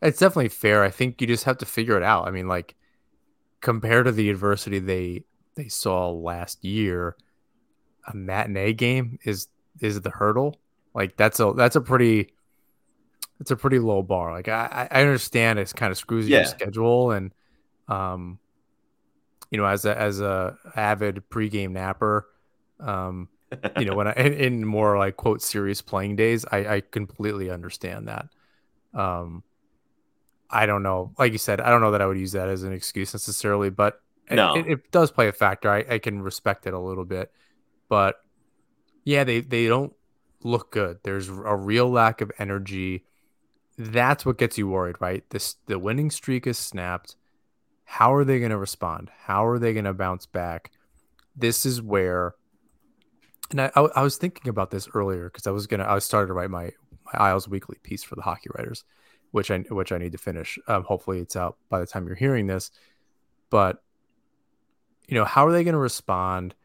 it's 0.01 0.19
definitely 0.19 0.49
fair. 0.49 0.83
I 0.83 0.89
think 0.89 1.19
you 1.19 1.27
just 1.27 1.43
have 1.45 1.57
to 1.59 1.65
figure 1.65 1.97
it 1.97 2.03
out. 2.03 2.27
I 2.27 2.31
mean, 2.31 2.47
like 2.47 2.75
compared 3.61 4.05
to 4.05 4.11
the 4.11 4.29
adversity 4.29 4.79
they 4.79 5.23
they 5.55 5.67
saw 5.67 6.09
last 6.09 6.63
year, 6.63 7.15
a 8.07 8.15
matinee 8.15 8.73
game 8.73 9.19
is 9.23 9.47
is 9.79 10.01
the 10.01 10.09
hurdle. 10.09 10.57
Like 10.93 11.17
that's 11.17 11.39
a 11.39 11.53
that's 11.55 11.75
a 11.75 11.81
pretty 11.81 12.33
it's 13.39 13.51
a 13.51 13.55
pretty 13.55 13.79
low 13.79 14.03
bar. 14.03 14.31
Like 14.31 14.47
I, 14.47 14.87
I 14.89 15.01
understand 15.01 15.59
it's 15.59 15.73
kind 15.73 15.91
of 15.91 15.97
screws 15.97 16.27
yeah. 16.27 16.39
your 16.39 16.45
schedule 16.45 17.11
and 17.11 17.31
um 17.89 18.39
you 19.51 19.57
know 19.57 19.65
as 19.65 19.83
a 19.85 19.99
as 19.99 20.21
a 20.21 20.57
avid 20.75 21.23
pregame 21.29 21.71
napper 21.71 22.27
um 22.79 23.29
you 23.79 23.85
know 23.85 23.95
when 23.95 24.07
I 24.07 24.13
in, 24.13 24.65
more 24.65 24.97
like 24.97 25.15
quote 25.15 25.41
serious 25.41 25.81
playing 25.81 26.15
days 26.15 26.45
I 26.51 26.75
I 26.75 26.81
completely 26.81 27.49
understand 27.49 28.07
that 28.07 28.27
um 28.93 29.43
I 30.49 30.65
don't 30.65 30.83
know 30.83 31.13
like 31.17 31.31
you 31.31 31.37
said 31.37 31.61
I 31.61 31.69
don't 31.69 31.81
know 31.81 31.91
that 31.91 32.01
I 32.01 32.05
would 32.05 32.17
use 32.17 32.31
that 32.33 32.49
as 32.49 32.63
an 32.63 32.73
excuse 32.73 33.13
necessarily 33.13 33.69
but 33.69 34.01
no. 34.31 34.55
it, 34.55 34.67
it 34.67 34.91
does 34.91 35.11
play 35.11 35.27
a 35.27 35.33
factor 35.33 35.69
I, 35.69 35.85
I 35.89 35.99
can 35.99 36.21
respect 36.21 36.65
it 36.65 36.73
a 36.73 36.79
little 36.79 37.05
bit 37.05 37.31
but 37.89 38.15
yeah 39.03 39.23
they 39.23 39.41
they 39.41 39.67
don't 39.67 39.93
look 40.43 40.71
good 40.71 40.99
there's 41.03 41.29
a 41.29 41.55
real 41.55 41.89
lack 41.89 42.21
of 42.21 42.31
energy 42.39 43.05
that's 43.77 44.25
what 44.25 44.37
gets 44.37 44.57
you 44.57 44.67
worried, 44.67 44.97
right? 44.99 45.23
This 45.29 45.55
the 45.65 45.79
winning 45.79 46.11
streak 46.11 46.45
is 46.47 46.57
snapped. 46.57 47.15
How 47.85 48.13
are 48.13 48.23
they 48.23 48.39
going 48.39 48.51
to 48.51 48.57
respond? 48.57 49.11
How 49.25 49.45
are 49.45 49.59
they 49.59 49.73
going 49.73 49.85
to 49.85 49.93
bounce 49.93 50.25
back? 50.25 50.71
This 51.35 51.65
is 51.65 51.81
where, 51.81 52.35
and 53.51 53.61
I, 53.61 53.71
I, 53.75 54.01
was 54.01 54.17
thinking 54.17 54.49
about 54.49 54.71
this 54.71 54.87
earlier 54.93 55.29
because 55.29 55.47
I 55.47 55.51
was 55.51 55.67
gonna 55.67 55.85
I 55.87 55.99
started 55.99 56.27
to 56.27 56.33
write 56.33 56.49
my 56.49 56.71
my 57.05 57.19
Isles 57.19 57.47
Weekly 57.47 57.77
piece 57.83 58.03
for 58.03 58.15
the 58.15 58.21
Hockey 58.21 58.49
Writers, 58.55 58.83
which 59.31 59.51
I 59.51 59.59
which 59.59 59.91
I 59.91 59.97
need 59.97 60.11
to 60.13 60.17
finish. 60.17 60.57
Um, 60.67 60.83
hopefully, 60.83 61.19
it's 61.19 61.35
out 61.35 61.57
by 61.69 61.79
the 61.79 61.85
time 61.85 62.07
you're 62.07 62.15
hearing 62.15 62.47
this. 62.47 62.71
But 63.49 63.83
you 65.07 65.15
know, 65.15 65.25
how 65.25 65.45
are 65.45 65.51
they 65.51 65.63
going 65.63 65.73
to 65.73 65.79
respond? 65.79 66.55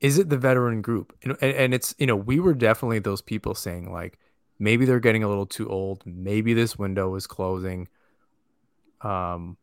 Is 0.00 0.18
it 0.18 0.28
the 0.28 0.36
veteran 0.36 0.82
group? 0.82 1.16
And, 1.22 1.42
and 1.42 1.74
it's 1.74 1.94
you 1.98 2.06
know 2.06 2.16
we 2.16 2.40
were 2.40 2.54
definitely 2.54 2.98
those 2.98 3.22
people 3.22 3.54
saying 3.54 3.92
like 3.92 4.18
Maybe 4.58 4.84
they're 4.84 5.00
getting 5.00 5.24
a 5.24 5.28
little 5.28 5.46
too 5.46 5.68
old. 5.68 6.02
Maybe 6.06 6.54
this 6.54 6.78
window 6.78 7.14
is 7.16 7.26
closing. 7.26 7.88
Um, 9.00 9.56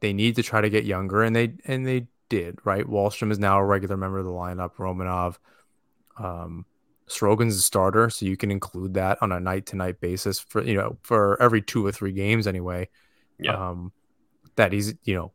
they 0.00 0.12
need 0.12 0.36
to 0.36 0.42
try 0.42 0.60
to 0.60 0.70
get 0.70 0.84
younger, 0.84 1.22
and 1.22 1.34
they 1.34 1.54
and 1.66 1.86
they 1.86 2.06
did. 2.34 2.58
Right, 2.64 2.86
Wahlstrom 2.86 3.30
is 3.30 3.38
now 3.38 3.58
a 3.58 3.64
regular 3.64 3.96
member 3.96 4.18
of 4.18 4.24
the 4.24 4.30
lineup. 4.30 4.74
Romanov, 4.76 5.36
um, 6.18 6.66
Sorokin's 7.08 7.56
a 7.56 7.60
starter, 7.60 8.10
so 8.10 8.26
you 8.26 8.36
can 8.36 8.50
include 8.50 8.94
that 8.94 9.18
on 9.20 9.32
a 9.32 9.40
night 9.40 9.66
to 9.66 9.76
night 9.76 10.00
basis 10.00 10.40
for 10.40 10.62
you 10.62 10.74
know 10.74 10.96
for 11.02 11.40
every 11.40 11.62
two 11.62 11.84
or 11.84 11.92
three 11.92 12.12
games 12.12 12.46
anyway. 12.46 12.88
Yeah. 13.38 13.70
Um, 13.70 13.92
that 14.56 14.72
he's 14.72 14.94
you 15.04 15.14
know 15.14 15.32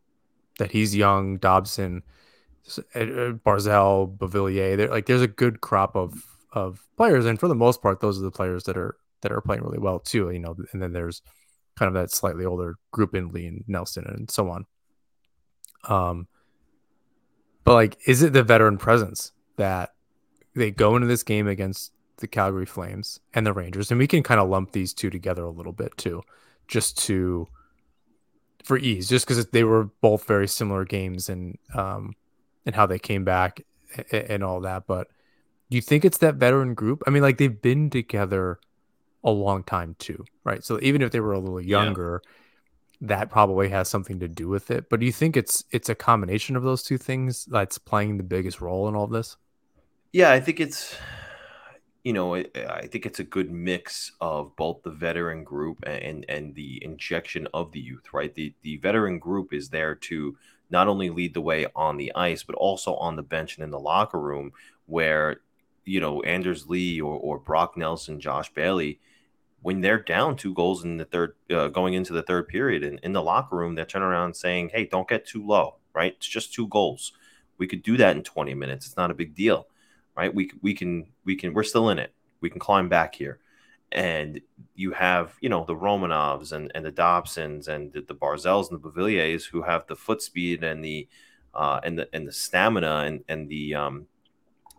that 0.58 0.70
he's 0.72 0.94
young. 0.94 1.38
Dobson, 1.38 2.02
Barzal, 2.66 4.16
Beauvillier. 4.16 4.76
There, 4.76 4.88
like 4.88 5.06
there's 5.06 5.22
a 5.22 5.28
good 5.28 5.60
crop 5.60 5.96
of 5.96 6.24
of 6.52 6.86
players, 6.96 7.26
and 7.26 7.38
for 7.38 7.48
the 7.48 7.54
most 7.54 7.82
part, 7.82 8.00
those 8.00 8.18
are 8.18 8.24
the 8.24 8.30
players 8.30 8.64
that 8.64 8.76
are 8.76 8.96
that 9.22 9.32
are 9.32 9.40
playing 9.40 9.62
really 9.62 9.78
well 9.78 9.98
too. 9.98 10.30
You 10.30 10.40
know, 10.40 10.56
and 10.72 10.82
then 10.82 10.92
there's 10.92 11.22
kind 11.76 11.88
of 11.88 11.94
that 11.94 12.10
slightly 12.10 12.44
older 12.44 12.76
group 12.90 13.14
in 13.14 13.28
Lee 13.28 13.46
and 13.46 13.64
Nelson 13.66 14.04
and 14.06 14.30
so 14.30 14.50
on. 14.50 14.66
Um, 15.88 16.28
but 17.64 17.74
like, 17.74 17.98
is 18.06 18.22
it 18.22 18.32
the 18.32 18.42
veteran 18.42 18.78
presence 18.78 19.32
that 19.56 19.94
they 20.54 20.70
go 20.70 20.96
into 20.96 21.06
this 21.06 21.22
game 21.22 21.46
against 21.46 21.92
the 22.18 22.28
Calgary 22.28 22.66
Flames 22.66 23.20
and 23.34 23.46
the 23.46 23.52
Rangers, 23.52 23.90
and 23.90 23.98
we 23.98 24.06
can 24.06 24.22
kind 24.22 24.40
of 24.40 24.48
lump 24.48 24.72
these 24.72 24.92
two 24.92 25.10
together 25.10 25.44
a 25.44 25.50
little 25.50 25.72
bit 25.72 25.96
too, 25.96 26.22
just 26.68 26.98
to 27.06 27.48
for 28.64 28.76
ease, 28.78 29.08
just 29.08 29.26
because 29.26 29.44
they 29.46 29.64
were 29.64 29.84
both 30.00 30.24
very 30.24 30.46
similar 30.46 30.84
games 30.84 31.28
and 31.28 31.58
um 31.74 32.14
and 32.66 32.74
how 32.74 32.86
they 32.86 32.98
came 32.98 33.24
back 33.24 33.62
and, 34.12 34.24
and 34.30 34.44
all 34.44 34.60
that. 34.60 34.86
But 34.86 35.08
do 35.70 35.76
you 35.76 35.80
think 35.80 36.04
it's 36.04 36.18
that 36.18 36.34
veteran 36.34 36.74
group? 36.74 37.02
I 37.06 37.10
mean, 37.10 37.22
like 37.22 37.38
they've 37.38 37.62
been 37.62 37.90
together 37.90 38.58
a 39.24 39.30
long 39.30 39.62
time 39.62 39.96
too, 39.98 40.24
right? 40.44 40.64
So 40.64 40.78
even 40.82 41.02
if 41.02 41.10
they 41.10 41.20
were 41.20 41.32
a 41.32 41.38
little 41.38 41.60
younger, 41.60 42.22
yeah. 42.24 42.30
That 43.00 43.30
probably 43.30 43.68
has 43.70 43.88
something 43.88 44.20
to 44.20 44.28
do 44.28 44.48
with 44.48 44.70
it. 44.70 44.90
But 44.90 45.00
do 45.00 45.06
you 45.06 45.12
think 45.12 45.36
it's 45.36 45.64
it's 45.70 45.88
a 45.88 45.94
combination 45.94 46.56
of 46.56 46.62
those 46.62 46.82
two 46.82 46.98
things 46.98 47.46
that's 47.46 47.78
playing 47.78 48.16
the 48.16 48.22
biggest 48.22 48.60
role 48.60 48.88
in 48.88 48.94
all 48.94 49.04
of 49.04 49.10
this? 49.10 49.36
Yeah, 50.12 50.32
I 50.32 50.40
think 50.40 50.60
it's 50.60 50.96
you 52.02 52.14
know, 52.14 52.34
I, 52.34 52.86
think 52.86 53.04
it's 53.04 53.18
a 53.18 53.24
good 53.24 53.50
mix 53.50 54.12
of 54.22 54.56
both 54.56 54.82
the 54.82 54.90
veteran 54.90 55.44
group 55.44 55.78
and 55.86 56.24
and 56.28 56.54
the 56.54 56.82
injection 56.82 57.46
of 57.52 57.72
the 57.72 57.80
youth, 57.80 58.12
right? 58.12 58.34
The 58.34 58.54
the 58.62 58.78
veteran 58.78 59.18
group 59.18 59.52
is 59.52 59.68
there 59.68 59.94
to 59.94 60.36
not 60.70 60.88
only 60.88 61.10
lead 61.10 61.34
the 61.34 61.40
way 61.40 61.66
on 61.76 61.96
the 61.96 62.14
ice, 62.14 62.42
but 62.42 62.56
also 62.56 62.94
on 62.94 63.16
the 63.16 63.22
bench 63.22 63.56
and 63.56 63.64
in 63.64 63.70
the 63.70 63.78
locker 63.78 64.20
room 64.20 64.52
where 64.86 65.40
you 65.84 66.00
know 66.00 66.22
Anders 66.22 66.68
Lee 66.68 67.00
or, 67.00 67.18
or 67.18 67.38
Brock 67.38 67.76
Nelson, 67.76 68.18
Josh 68.18 68.52
Bailey, 68.54 68.98
when 69.62 69.80
they're 69.80 70.02
down 70.02 70.36
two 70.36 70.54
goals 70.54 70.84
in 70.84 70.96
the 70.96 71.04
third, 71.04 71.34
uh, 71.50 71.68
going 71.68 71.94
into 71.94 72.12
the 72.12 72.22
third 72.22 72.48
period, 72.48 72.82
and 72.82 72.98
in 73.02 73.12
the 73.12 73.22
locker 73.22 73.56
room, 73.56 73.74
they're 73.74 73.84
turning 73.84 74.08
around 74.08 74.34
saying, 74.34 74.70
"Hey, 74.72 74.86
don't 74.86 75.08
get 75.08 75.26
too 75.26 75.46
low, 75.46 75.76
right? 75.94 76.14
It's 76.16 76.26
just 76.26 76.54
two 76.54 76.68
goals. 76.68 77.12
We 77.58 77.66
could 77.66 77.82
do 77.82 77.96
that 77.98 78.16
in 78.16 78.22
20 78.22 78.54
minutes. 78.54 78.86
It's 78.86 78.96
not 78.96 79.10
a 79.10 79.14
big 79.14 79.34
deal, 79.34 79.66
right? 80.16 80.34
We 80.34 80.50
we 80.62 80.74
can 80.74 81.06
we 81.24 81.36
can 81.36 81.52
we're 81.52 81.62
still 81.62 81.90
in 81.90 81.98
it. 81.98 82.14
We 82.40 82.50
can 82.50 82.60
climb 82.60 82.88
back 82.88 83.14
here." 83.14 83.38
And 83.92 84.40
you 84.76 84.92
have, 84.92 85.34
you 85.40 85.48
know, 85.48 85.64
the 85.64 85.74
Romanovs 85.74 86.52
and, 86.52 86.70
and 86.76 86.84
the 86.84 86.92
Dobsons 86.92 87.66
and 87.66 87.92
the, 87.92 88.02
the 88.02 88.14
Barzals 88.14 88.70
and 88.70 88.80
the 88.80 88.88
Beauvilliers 88.88 89.46
who 89.46 89.62
have 89.62 89.84
the 89.88 89.96
foot 89.96 90.22
speed 90.22 90.62
and 90.62 90.84
the 90.84 91.08
uh, 91.54 91.80
and 91.82 91.98
the 91.98 92.08
and 92.12 92.26
the 92.26 92.32
stamina 92.32 93.02
and 93.06 93.24
and 93.28 93.48
the 93.48 93.74
um, 93.74 94.06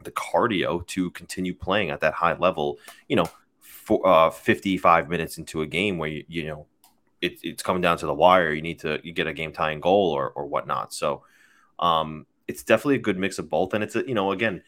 the 0.04 0.12
cardio 0.12 0.86
to 0.88 1.12
continue 1.12 1.54
playing 1.54 1.90
at 1.90 2.00
that 2.00 2.14
high 2.14 2.38
level. 2.38 2.80
You 3.10 3.18
know, 3.18 3.30
for 3.84 4.06
uh, 4.08 4.30
55 4.30 5.10
minutes 5.10 5.38
into 5.38 5.62
a 5.62 5.68
game 5.68 5.98
where 5.98 6.10
you 6.10 6.24
you 6.28 6.48
know 6.48 6.68
it, 7.22 7.40
it's 7.44 7.64
coming 7.64 7.82
down 7.82 7.98
to 7.98 8.06
the 8.06 8.14
wire. 8.14 8.54
You 8.54 8.62
need 8.62 8.80
to 8.80 9.00
you 9.04 9.12
get 9.14 9.28
a 9.28 9.34
game 9.34 9.52
tying 9.52 9.80
goal 9.80 10.12
or 10.12 10.32
or 10.32 10.46
whatnot. 10.46 10.94
So 10.94 11.24
um, 11.80 12.26
it's 12.48 12.64
definitely 12.64 12.96
a 12.96 13.00
good 13.00 13.18
mix 13.18 13.40
of 13.40 13.50
both, 13.50 13.74
and 13.74 13.84
it's 13.84 13.96
a, 13.96 14.08
you 14.08 14.14
know 14.14 14.32
again 14.32 14.62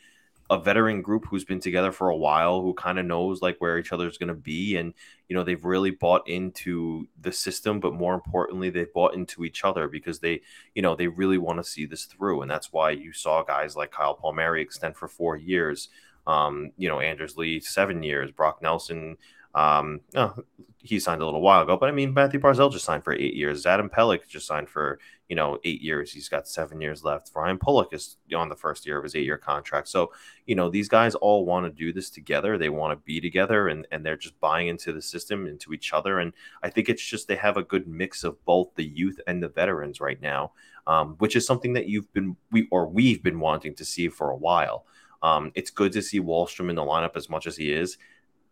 a 0.49 0.59
veteran 0.59 1.01
group 1.01 1.25
who's 1.25 1.45
been 1.45 1.59
together 1.59 1.91
for 1.91 2.09
a 2.09 2.15
while, 2.15 2.61
who 2.61 2.73
kind 2.73 2.99
of 2.99 3.05
knows 3.05 3.41
like 3.41 3.57
where 3.59 3.77
each 3.77 3.93
other's 3.93 4.17
going 4.17 4.27
to 4.27 4.33
be, 4.33 4.75
and 4.75 4.93
you 5.29 5.35
know 5.35 5.43
they've 5.43 5.63
really 5.63 5.91
bought 5.91 6.27
into 6.27 7.07
the 7.21 7.31
system, 7.31 7.79
but 7.79 7.93
more 7.93 8.13
importantly, 8.13 8.69
they've 8.69 8.93
bought 8.93 9.13
into 9.13 9.45
each 9.45 9.63
other 9.63 9.87
because 9.87 10.19
they, 10.19 10.41
you 10.75 10.81
know, 10.81 10.95
they 10.95 11.07
really 11.07 11.37
want 11.37 11.59
to 11.59 11.63
see 11.63 11.85
this 11.85 12.05
through, 12.05 12.41
and 12.41 12.51
that's 12.51 12.73
why 12.73 12.91
you 12.91 13.13
saw 13.13 13.41
guys 13.41 13.75
like 13.75 13.91
Kyle 13.91 14.15
Palmieri 14.15 14.61
extend 14.61 14.95
for 14.95 15.07
four 15.07 15.35
years. 15.37 15.89
Um, 16.25 16.71
you 16.77 16.87
know, 16.87 16.99
Anders 16.99 17.37
Lee 17.37 17.59
seven 17.59 18.03
years, 18.03 18.31
Brock 18.31 18.61
Nelson 18.61 19.17
um, 19.55 20.01
oh, 20.15 20.35
he 20.79 20.99
signed 20.99 21.21
a 21.21 21.25
little 21.25 21.41
while 21.41 21.61
ago, 21.61 21.77
but 21.77 21.87
I 21.87 21.91
mean, 21.91 22.13
Matthew 22.13 22.39
Barzal 22.39 22.71
just 22.71 22.85
signed 22.85 23.03
for 23.03 23.13
eight 23.13 23.35
years. 23.35 23.65
Adam 23.65 23.89
Pelech 23.89 24.27
just 24.27 24.47
signed 24.47 24.67
for 24.67 24.99
you 25.29 25.35
know 25.35 25.59
eight 25.63 25.81
years. 25.81 26.11
He's 26.11 26.27
got 26.27 26.47
seven 26.47 26.81
years 26.81 27.03
left. 27.03 27.31
Ryan 27.35 27.59
Pulock 27.59 27.93
is 27.93 28.17
on 28.35 28.49
the 28.49 28.55
first 28.55 28.85
year 28.85 28.97
of 28.97 29.03
his 29.03 29.15
eight-year 29.15 29.37
contract. 29.37 29.87
So 29.89 30.11
you 30.47 30.55
know 30.55 30.69
these 30.69 30.89
guys 30.89 31.13
all 31.15 31.45
want 31.45 31.65
to 31.65 31.69
do 31.69 31.93
this 31.93 32.09
together. 32.09 32.57
They 32.57 32.69
want 32.69 32.91
to 32.91 33.05
be 33.05 33.21
together, 33.21 33.67
and 33.67 33.87
and 33.91 34.03
they're 34.03 34.17
just 34.17 34.39
buying 34.39 34.67
into 34.67 34.91
the 34.91 35.01
system, 35.01 35.45
into 35.45 35.71
each 35.71 35.93
other. 35.93 36.19
And 36.19 36.33
I 36.63 36.69
think 36.69 36.89
it's 36.89 37.05
just 37.05 37.27
they 37.27 37.35
have 37.35 37.57
a 37.57 37.63
good 37.63 37.87
mix 37.87 38.23
of 38.23 38.43
both 38.45 38.73
the 38.75 38.85
youth 38.85 39.19
and 39.27 39.41
the 39.41 39.49
veterans 39.49 40.01
right 40.01 40.21
now, 40.21 40.53
um, 40.87 41.15
which 41.19 41.35
is 41.35 41.45
something 41.45 41.73
that 41.73 41.87
you've 41.87 42.11
been 42.11 42.35
we 42.51 42.67
or 42.71 42.87
we've 42.87 43.21
been 43.21 43.39
wanting 43.39 43.75
to 43.75 43.85
see 43.85 44.09
for 44.09 44.31
a 44.31 44.37
while. 44.37 44.85
Um, 45.23 45.51
it's 45.55 45.71
good 45.71 45.93
to 45.93 46.01
see 46.01 46.19
Wahlstrom 46.19 46.69
in 46.69 46.75
the 46.75 46.83
lineup 46.83 47.15
as 47.15 47.29
much 47.29 47.47
as 47.47 47.57
he 47.57 47.71
is 47.71 47.97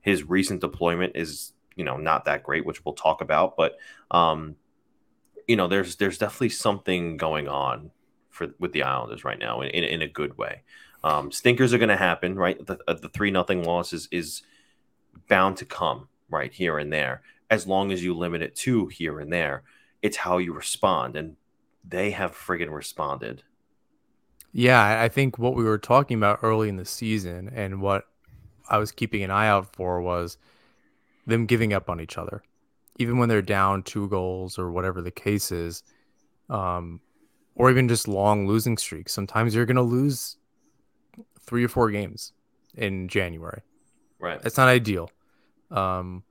his 0.02 0.28
recent 0.28 0.62
deployment 0.62 1.16
is 1.16 1.54
you 1.76 1.84
know 1.84 1.98
not 1.98 2.26
that 2.26 2.44
great, 2.44 2.66
which 2.66 2.84
we'll 2.84 2.96
talk 2.96 3.22
about. 3.22 3.56
But 3.56 3.78
um, 4.10 4.56
you 5.48 5.56
know, 5.56 5.68
there's 5.68 5.96
there's 5.96 6.18
definitely 6.18 6.50
something 6.50 7.18
going 7.18 7.48
on 7.48 7.92
for 8.30 8.50
with 8.60 8.74
the 8.74 8.84
Islanders 8.84 9.24
right 9.24 9.40
now 9.40 9.62
in, 9.62 9.70
in, 9.70 9.84
in 9.84 10.02
a 10.02 10.08
good 10.08 10.38
way. 10.38 10.64
Um, 11.04 11.32
stinkers 11.32 11.74
are 11.74 11.80
going 11.80 11.90
to 11.90 11.98
happen, 11.98 12.36
right? 12.36 12.64
The, 12.64 12.78
uh, 12.88 12.94
the 12.94 13.10
three 13.10 13.32
nothing 13.32 13.64
loss 13.64 13.92
is, 13.92 14.08
is 14.12 14.44
bound 15.28 15.58
to 15.58 15.66
come 15.66 16.10
right 16.30 16.54
here 16.54 16.78
and 16.78 16.94
there. 16.94 17.24
As 17.50 17.66
long 17.66 17.92
as 17.92 18.04
you 18.04 18.14
limit 18.14 18.44
it 18.44 18.56
to 18.58 18.86
here 18.86 19.20
and 19.20 19.34
there, 19.34 19.64
it's 20.04 20.18
how 20.18 20.38
you 20.38 20.54
respond, 20.54 21.16
and 21.16 21.38
they 21.84 22.12
have 22.12 22.36
friggin' 22.36 22.72
responded. 22.72 23.44
Yeah, 24.54 25.02
I 25.02 25.08
think 25.08 25.40
what 25.40 25.56
we 25.56 25.64
were 25.64 25.78
talking 25.78 26.18
about 26.18 26.40
early 26.44 26.68
in 26.68 26.76
the 26.76 26.86
season 26.86 27.52
and 27.56 27.82
what 27.82 28.06
I 28.70 28.78
was 28.78 28.92
keeping 28.92 29.24
an 29.24 29.32
eye 29.32 29.48
out 29.48 29.74
for 29.76 30.02
was 30.02 30.38
them 31.26 31.46
giving 31.46 31.74
up 31.74 31.90
on 31.90 32.02
each 32.02 32.18
other, 32.18 32.44
even 32.98 33.18
when 33.18 33.30
they're 33.30 33.42
down 33.42 33.84
two 33.84 34.10
goals 34.10 34.60
or 34.60 34.72
whatever 34.72 35.02
the 35.02 35.12
case 35.12 35.52
is, 35.52 35.84
um, 36.50 37.00
or 37.56 37.70
even 37.70 37.88
just 37.88 38.08
long 38.08 38.48
losing 38.48 38.78
streaks. 38.78 39.14
Sometimes 39.14 39.56
you're 39.56 39.66
going 39.66 39.76
to 39.76 39.82
lose 39.82 40.38
three 41.40 41.64
or 41.64 41.70
four 41.70 41.90
games 41.90 42.34
in 42.76 43.08
January. 43.08 43.62
Right. 44.20 44.40
It's 44.44 44.58
not 44.58 44.68
ideal. 44.68 45.12
Um, 45.70 46.24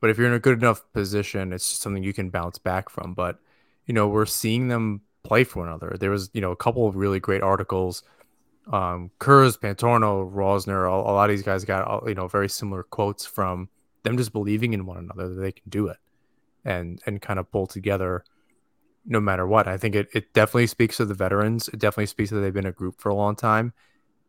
but 0.00 0.10
if 0.10 0.18
you're 0.18 0.26
in 0.26 0.34
a 0.34 0.40
good 0.40 0.58
enough 0.58 0.84
position, 0.92 1.52
it's 1.52 1.68
just 1.68 1.82
something 1.82 2.02
you 2.02 2.12
can 2.12 2.30
bounce 2.30 2.58
back 2.58 2.88
from. 2.88 3.14
But, 3.14 3.38
you 3.86 3.94
know, 3.94 4.08
we're 4.08 4.26
seeing 4.26 4.68
them 4.68 5.02
play 5.28 5.44
for 5.44 5.60
one 5.60 5.68
another. 5.68 5.96
There 6.00 6.10
was, 6.10 6.30
you 6.32 6.40
know, 6.40 6.50
a 6.50 6.56
couple 6.56 6.88
of 6.88 6.96
really 6.96 7.20
great 7.20 7.42
articles 7.42 8.02
um, 8.72 9.10
Kurz, 9.18 9.56
Pantorno, 9.56 10.30
Rosner, 10.30 10.86
a, 10.86 10.92
a, 10.92 11.12
lot 11.12 11.30
of 11.30 11.36
these 11.36 11.42
guys 11.42 11.64
got 11.64 12.06
you 12.06 12.14
know 12.14 12.28
very 12.28 12.48
similar 12.48 12.82
quotes 12.82 13.24
from 13.24 13.68
them 14.02 14.16
just 14.16 14.32
believing 14.32 14.74
in 14.74 14.86
one 14.86 14.98
another 14.98 15.28
that 15.28 15.40
they 15.40 15.52
can 15.52 15.68
do 15.68 15.88
it 15.88 15.96
and 16.64 17.00
and 17.06 17.22
kind 17.22 17.38
of 17.38 17.50
pull 17.50 17.66
together 17.66 18.24
no 19.06 19.20
matter 19.20 19.46
what. 19.46 19.66
I 19.66 19.78
think 19.78 19.94
it, 19.94 20.08
it 20.12 20.34
definitely 20.34 20.66
speaks 20.66 20.98
to 20.98 21.06
the 21.06 21.14
veterans. 21.14 21.68
It 21.68 21.78
definitely 21.78 22.06
speaks 22.06 22.30
that 22.30 22.40
they've 22.40 22.52
been 22.52 22.66
a 22.66 22.72
group 22.72 23.00
for 23.00 23.08
a 23.08 23.14
long 23.14 23.36
time. 23.36 23.72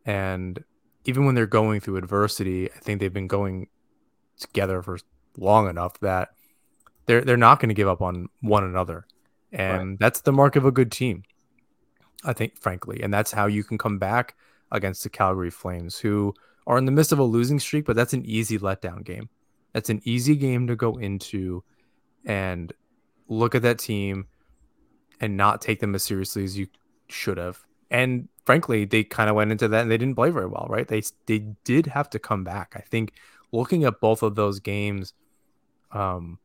And 0.06 0.64
even 1.04 1.26
when 1.26 1.34
they're 1.34 1.46
going 1.46 1.80
through 1.80 1.96
adversity, 1.98 2.70
I 2.70 2.78
think 2.78 3.00
they've 3.00 3.12
been 3.12 3.26
going 3.26 3.68
together 4.38 4.80
for 4.82 4.98
long 5.36 5.68
enough 5.68 6.00
that 6.00 6.30
they're 7.04 7.20
they're 7.20 7.36
not 7.36 7.60
going 7.60 7.68
to 7.68 7.74
give 7.74 7.88
up 7.88 8.00
on 8.00 8.28
one 8.40 8.64
another. 8.64 9.06
And 9.52 9.90
right. 9.90 9.98
that's 9.98 10.20
the 10.20 10.32
mark 10.32 10.56
of 10.56 10.64
a 10.64 10.72
good 10.72 10.92
team. 10.92 11.24
I 12.24 12.32
think, 12.32 12.58
frankly. 12.58 13.00
And 13.02 13.12
that's 13.12 13.32
how 13.32 13.46
you 13.46 13.64
can 13.64 13.78
come 13.78 13.98
back 13.98 14.36
against 14.72 15.02
the 15.02 15.08
Calgary 15.08 15.50
Flames, 15.50 15.98
who 15.98 16.34
are 16.66 16.78
in 16.78 16.84
the 16.84 16.92
midst 16.92 17.12
of 17.12 17.18
a 17.18 17.24
losing 17.24 17.58
streak, 17.58 17.86
but 17.86 17.96
that's 17.96 18.12
an 18.12 18.24
easy 18.24 18.58
letdown 18.58 19.04
game. 19.04 19.28
That's 19.72 19.90
an 19.90 20.00
easy 20.04 20.36
game 20.36 20.66
to 20.66 20.76
go 20.76 20.96
into 20.96 21.64
and 22.24 22.72
look 23.28 23.54
at 23.54 23.62
that 23.62 23.78
team 23.78 24.26
and 25.20 25.36
not 25.36 25.60
take 25.60 25.80
them 25.80 25.94
as 25.94 26.02
seriously 26.02 26.44
as 26.44 26.58
you 26.58 26.66
should 27.08 27.38
have. 27.38 27.64
And 27.90 28.28
frankly, 28.44 28.84
they 28.84 29.04
kind 29.04 29.30
of 29.30 29.36
went 29.36 29.52
into 29.52 29.68
that 29.68 29.82
and 29.82 29.90
they 29.90 29.98
didn't 29.98 30.16
play 30.16 30.30
very 30.30 30.46
well, 30.46 30.66
right? 30.68 30.86
They 30.86 31.02
they 31.26 31.38
did 31.64 31.86
have 31.86 32.10
to 32.10 32.18
come 32.18 32.44
back. 32.44 32.74
I 32.76 32.80
think 32.80 33.14
looking 33.52 33.84
at 33.84 34.00
both 34.00 34.22
of 34.22 34.34
those 34.34 34.60
games, 34.60 35.12
um, 35.92 36.38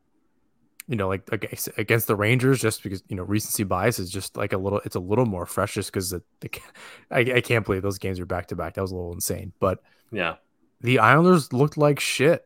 you 0.87 0.95
know, 0.95 1.07
like 1.07 1.27
against, 1.31 1.69
against 1.77 2.07
the 2.07 2.15
Rangers, 2.15 2.61
just 2.61 2.83
because 2.83 3.03
you 3.07 3.15
know 3.15 3.23
recency 3.23 3.63
bias 3.63 3.99
is 3.99 4.09
just 4.09 4.37
like 4.37 4.53
a 4.53 4.57
little, 4.57 4.81
it's 4.85 4.95
a 4.95 4.99
little 4.99 5.25
more 5.25 5.45
fresh, 5.45 5.73
just 5.73 5.91
because 5.91 6.13
I, 7.11 7.19
I 7.19 7.41
can't 7.41 7.65
believe 7.65 7.81
those 7.81 7.97
games 7.97 8.19
are 8.19 8.25
back 8.25 8.47
to 8.47 8.55
back. 8.55 8.75
That 8.75 8.81
was 8.81 8.91
a 8.91 8.95
little 8.95 9.13
insane, 9.13 9.51
but 9.59 9.81
yeah, 10.11 10.35
the 10.81 10.99
Islanders 10.99 11.51
looked 11.51 11.77
like 11.77 11.99
shit. 11.99 12.45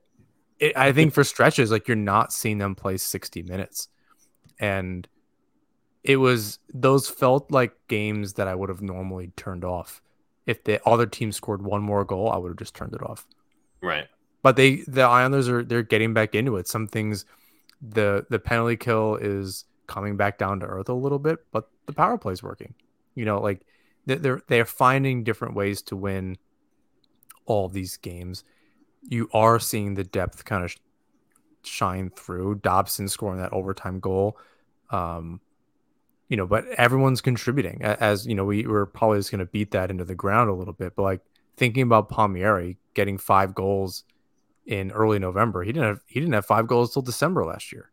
It, 0.60 0.76
I 0.78 0.92
think 0.92 1.14
for 1.14 1.24
stretches, 1.24 1.72
like 1.72 1.88
you're 1.88 1.98
not 1.98 2.32
seeing 2.32 2.58
them 2.58 2.76
play 2.76 2.98
60 2.98 3.44
minutes, 3.44 3.90
and 4.60 5.08
it 6.04 6.18
was 6.18 6.60
those 6.74 7.10
felt 7.10 7.52
like 7.52 7.74
games 7.88 8.34
that 8.34 8.48
I 8.48 8.56
would 8.56 8.70
have 8.70 8.82
normally 8.82 9.32
turned 9.36 9.66
off. 9.66 10.02
If 10.46 10.64
the 10.64 10.82
other 10.88 11.06
team 11.06 11.32
scored 11.32 11.62
one 11.62 11.82
more 11.82 12.06
goal, 12.06 12.32
I 12.32 12.38
would 12.38 12.50
have 12.50 12.58
just 12.58 12.74
turned 12.74 12.94
it 12.94 13.04
off. 13.04 13.28
Right. 13.82 14.08
But 14.42 14.56
they, 14.56 14.78
the 14.88 15.02
Islanders 15.02 15.50
are 15.50 15.64
they're 15.64 15.84
getting 15.84 16.14
back 16.14 16.34
into 16.34 16.56
it. 16.56 16.68
Some 16.68 16.88
things 16.88 17.26
the 17.82 18.26
the 18.30 18.40
penalty 18.40 18.78
kill 18.78 19.16
is 19.16 19.66
coming 19.88 20.18
back 20.18 20.38
down 20.38 20.60
to 20.60 20.66
earth 20.66 20.90
a 20.90 20.94
little 20.94 21.20
bit, 21.20 21.40
but 21.52 21.70
the 21.86 21.94
power 21.94 22.18
play 22.18 22.34
is 22.34 22.44
working. 22.44 22.74
You 23.16 23.26
know, 23.26 23.40
like 23.40 23.66
they're 24.06 24.42
they're 24.48 24.66
finding 24.66 25.24
different 25.24 25.56
ways 25.56 25.82
to 25.84 25.96
win 25.96 26.38
all 27.46 27.68
these 27.68 27.98
games. 27.98 28.44
You 29.08 29.30
are 29.34 29.60
seeing 29.60 29.96
the 29.96 30.04
depth 30.04 30.46
kind 30.46 30.64
of 30.64 30.76
shine 31.64 32.12
through. 32.16 32.56
Dobson 32.56 33.08
scoring 33.08 33.40
that 33.40 33.54
overtime 33.54 34.00
goal. 34.00 34.38
Um, 34.90 35.42
you 36.28 36.38
know, 36.38 36.46
but 36.46 36.68
everyone's 36.78 37.22
contributing. 37.22 37.82
As 37.82 38.28
you 38.28 38.36
know, 38.36 38.46
we 38.46 38.68
were 38.68 38.86
probably 38.86 39.20
just 39.20 39.32
going 39.32 39.40
to 39.40 39.46
beat 39.46 39.72
that 39.72 39.90
into 39.90 40.06
the 40.06 40.16
ground 40.16 40.50
a 40.50 40.54
little 40.54 40.74
bit. 40.74 40.96
But 40.96 41.04
like 41.04 41.22
thinking 41.58 41.84
about 41.84 42.10
Palmieri 42.10 42.78
getting 42.94 43.18
five 43.18 43.56
goals 43.56 44.04
in 44.70 44.92
early 44.92 45.20
November, 45.20 45.64
he 45.64 45.72
didn't 45.72 45.88
have 45.88 46.02
he 46.08 46.20
didn't 46.20 46.34
have 46.34 46.46
five 46.46 46.68
goals 46.68 46.94
till 46.94 47.02
December 47.02 47.46
last 47.46 47.72
year. 47.72 47.92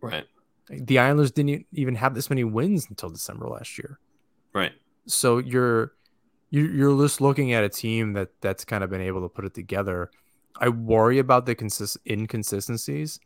Right. 0.00 0.24
The 0.68 0.98
Islanders 0.98 1.30
didn't 1.30 1.66
even 1.72 1.94
have 1.94 2.14
this 2.14 2.28
many 2.28 2.42
wins 2.42 2.86
until 2.88 3.10
December 3.10 3.48
last 3.48 3.78
year. 3.78 4.00
Right. 4.52 4.72
So 5.06 5.38
you're 5.38 5.92
you're 6.50 6.96
just 7.02 7.20
looking 7.20 7.52
at 7.52 7.62
a 7.62 7.68
team 7.68 8.14
that 8.14 8.30
that's 8.40 8.64
kind 8.64 8.82
of 8.82 8.90
been 8.90 9.00
able 9.00 9.22
to 9.22 9.28
put 9.28 9.44
it 9.44 9.54
together. 9.54 10.10
I 10.58 10.70
worry 10.70 11.18
about 11.18 11.46
the 11.46 11.54
consist 11.54 11.98
inconsistencies 12.08 13.20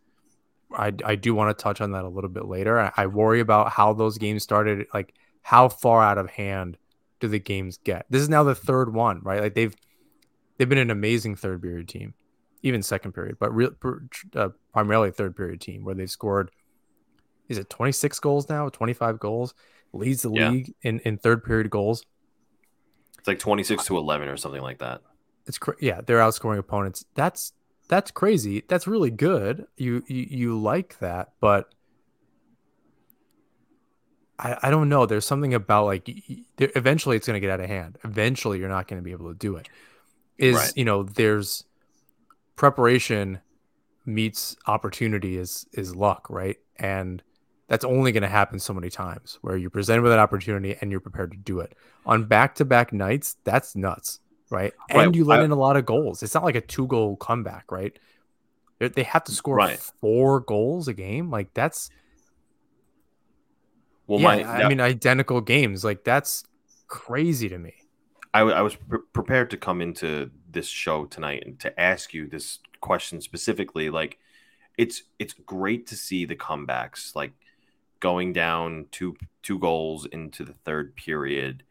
I, 0.72 0.92
I 1.04 1.14
do 1.16 1.34
want 1.34 1.56
to 1.56 1.62
touch 1.62 1.80
on 1.80 1.92
that 1.92 2.04
a 2.04 2.08
little 2.08 2.30
bit 2.30 2.46
later. 2.46 2.78
I, 2.78 2.92
I, 2.96 3.06
worry 3.06 3.40
about 3.40 3.72
how 3.72 3.92
those 3.92 4.18
games 4.18 4.42
started. 4.42 4.86
Like, 4.94 5.14
how 5.42 5.68
far 5.68 6.02
out 6.02 6.18
of 6.18 6.30
hand 6.30 6.76
do 7.18 7.28
the 7.28 7.38
games 7.38 7.78
get? 7.78 8.06
This 8.10 8.22
is 8.22 8.28
now 8.28 8.44
the 8.44 8.54
third 8.54 8.92
one, 8.92 9.20
right? 9.22 9.40
Like 9.40 9.54
they've 9.54 9.74
they've 10.56 10.68
been 10.68 10.78
an 10.78 10.90
amazing 10.90 11.36
third 11.36 11.62
period 11.62 11.88
team, 11.88 12.14
even 12.62 12.82
second 12.82 13.12
period, 13.12 13.36
but 13.38 13.54
real 13.54 13.70
uh, 14.34 14.48
primarily 14.72 15.10
third 15.10 15.36
period 15.36 15.60
team 15.60 15.84
where 15.84 15.94
they've 15.94 16.10
scored. 16.10 16.50
Is 17.48 17.58
it 17.58 17.68
26 17.68 18.18
goals 18.20 18.48
now? 18.48 18.68
25 18.68 19.18
goals 19.18 19.54
leads 19.92 20.22
the 20.22 20.30
yeah. 20.30 20.50
league 20.50 20.74
in 20.82 21.00
in 21.00 21.18
third 21.18 21.44
period 21.44 21.70
goals. 21.70 22.04
It's 23.18 23.28
like 23.28 23.38
26 23.38 23.84
to 23.86 23.98
11 23.98 24.28
or 24.28 24.36
something 24.36 24.62
like 24.62 24.78
that. 24.78 25.02
It's 25.46 25.58
cra- 25.58 25.76
yeah, 25.80 26.00
they're 26.04 26.18
outscoring 26.18 26.58
opponents. 26.58 27.04
That's 27.14 27.52
that's 27.88 28.10
crazy. 28.10 28.62
That's 28.68 28.86
really 28.86 29.10
good. 29.10 29.66
You 29.76 30.02
you, 30.06 30.26
you 30.30 30.60
like 30.60 30.98
that, 31.00 31.32
but 31.40 31.74
I, 34.38 34.56
I 34.62 34.70
don't 34.70 34.88
know. 34.88 35.06
There's 35.06 35.26
something 35.26 35.54
about 35.54 35.86
like 35.86 36.08
eventually 36.58 37.16
it's 37.16 37.26
going 37.26 37.34
to 37.34 37.40
get 37.40 37.50
out 37.50 37.60
of 37.60 37.66
hand. 37.66 37.98
Eventually, 38.04 38.58
you're 38.58 38.68
not 38.68 38.88
going 38.88 39.00
to 39.00 39.04
be 39.04 39.12
able 39.12 39.28
to 39.28 39.38
do 39.38 39.56
it. 39.56 39.68
Is 40.38 40.56
right. 40.56 40.72
you 40.76 40.84
know 40.84 41.02
there's 41.02 41.64
preparation 42.60 43.40
meets 44.06 44.56
opportunity 44.66 45.36
is 45.36 45.66
is 45.72 45.96
luck, 45.96 46.28
right? 46.30 46.58
And 46.76 47.22
that's 47.66 47.84
only 47.84 48.12
going 48.12 48.22
to 48.22 48.28
happen 48.28 48.58
so 48.58 48.72
many 48.72 48.90
times 48.90 49.38
where 49.42 49.56
you're 49.56 49.70
presented 49.70 50.02
with 50.02 50.12
an 50.12 50.18
opportunity 50.18 50.76
and 50.80 50.90
you're 50.90 51.00
prepared 51.00 51.32
to 51.32 51.38
do 51.38 51.60
it. 51.60 51.74
On 52.06 52.24
back 52.24 52.54
to 52.56 52.64
back 52.64 52.92
nights, 52.92 53.36
that's 53.44 53.74
nuts 53.74 54.20
right? 54.50 54.72
And 54.88 55.16
you 55.16 55.24
let 55.24 55.40
I, 55.40 55.44
in 55.44 55.50
a 55.52 55.56
lot 55.56 55.76
of 55.76 55.86
goals. 55.86 56.22
It's 56.22 56.34
not 56.34 56.44
like 56.44 56.56
a 56.56 56.60
two 56.60 56.86
goal 56.86 57.16
comeback, 57.16 57.70
right? 57.70 57.96
They 58.78 59.02
have 59.04 59.24
to 59.24 59.32
score 59.32 59.56
right. 59.56 59.78
four 59.78 60.40
goals 60.40 60.88
a 60.88 60.92
game. 60.92 61.30
Like 61.30 61.54
that's 61.54 61.90
well, 64.06 64.18
yeah, 64.18 64.24
my, 64.24 64.36
that, 64.42 64.64
I 64.64 64.68
mean, 64.68 64.80
identical 64.80 65.40
games. 65.40 65.84
Like 65.84 66.02
that's 66.02 66.44
crazy 66.88 67.48
to 67.48 67.58
me. 67.58 67.74
I, 68.32 68.40
I 68.40 68.62
was 68.62 68.74
pre- 68.74 69.00
prepared 69.12 69.50
to 69.50 69.56
come 69.56 69.80
into 69.80 70.30
this 70.52 70.68
show 70.68 71.06
tonight 71.06 71.42
and 71.46 71.58
to 71.60 71.80
ask 71.80 72.14
you 72.14 72.26
this 72.26 72.58
question 72.80 73.20
specifically. 73.20 73.90
Like, 73.90 74.18
it's 74.78 75.02
it's 75.18 75.34
great 75.34 75.86
to 75.88 75.96
see 75.96 76.24
the 76.24 76.36
comebacks, 76.36 77.14
like 77.14 77.32
going 78.00 78.32
down 78.32 78.86
two 78.90 79.16
two 79.42 79.58
goals 79.58 80.06
into 80.06 80.44
the 80.44 80.54
third 80.64 80.96
period. 80.96 81.62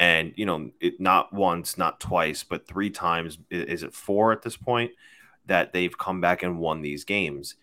And 0.00 0.32
you 0.36 0.46
know 0.46 0.70
it 0.80 1.00
not 1.00 1.32
once 1.32 1.76
not 1.76 2.00
twice 2.00 2.42
but 2.44 2.66
three 2.66 2.90
times 2.90 3.38
is 3.50 3.82
it 3.82 3.94
four 3.94 4.32
at 4.32 4.42
this 4.42 4.56
point 4.56 4.92
that 5.46 5.72
they've 5.72 5.96
come 5.96 6.20
back 6.20 6.42
and 6.42 6.58
won 6.58 6.82
these 6.82 7.04
games? 7.04 7.56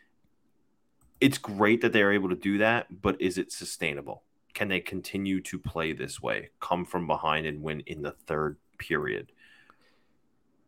It's 1.22 1.38
great 1.38 1.82
that 1.82 1.94
they're 1.94 2.14
able 2.14 2.30
to 2.30 2.36
do 2.36 2.58
that 2.60 3.02
but 3.02 3.20
is 3.22 3.38
it 3.38 3.52
sustainable? 3.52 4.24
Can 4.54 4.68
they 4.68 4.82
continue 4.82 5.42
to 5.42 5.58
play 5.58 5.94
this 5.94 6.22
way 6.22 6.50
come 6.60 6.86
from 6.86 7.08
behind 7.08 7.46
and 7.48 7.64
win 7.64 7.82
in 7.88 8.02
the 8.02 8.12
third 8.12 8.58
period 8.78 9.32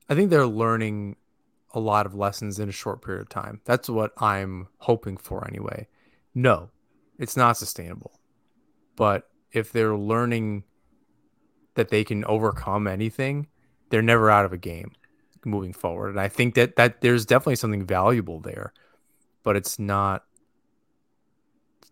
i 0.09 0.15
think 0.15 0.29
they're 0.29 0.47
learning 0.47 1.15
a 1.73 1.79
lot 1.79 2.05
of 2.05 2.15
lessons 2.15 2.59
in 2.59 2.69
a 2.69 2.71
short 2.71 3.01
period 3.01 3.21
of 3.21 3.29
time 3.29 3.61
that's 3.65 3.89
what 3.89 4.11
i'm 4.17 4.67
hoping 4.79 5.17
for 5.17 5.47
anyway 5.47 5.87
no 6.33 6.69
it's 7.17 7.37
not 7.37 7.57
sustainable 7.57 8.17
but 8.95 9.29
if 9.51 9.71
they're 9.71 9.95
learning 9.95 10.63
that 11.75 11.89
they 11.89 12.03
can 12.03 12.25
overcome 12.25 12.87
anything, 12.87 13.47
they're 13.89 14.01
never 14.01 14.29
out 14.29 14.43
of 14.43 14.51
a 14.51 14.57
game 14.57 14.91
moving 15.45 15.71
forward. 15.71 16.09
And 16.09 16.19
I 16.19 16.27
think 16.27 16.55
that 16.55 16.75
that 16.75 17.01
there's 17.01 17.25
definitely 17.25 17.55
something 17.55 17.85
valuable 17.85 18.41
there, 18.41 18.73
but 19.43 19.55
it's 19.55 19.79
not 19.79 20.25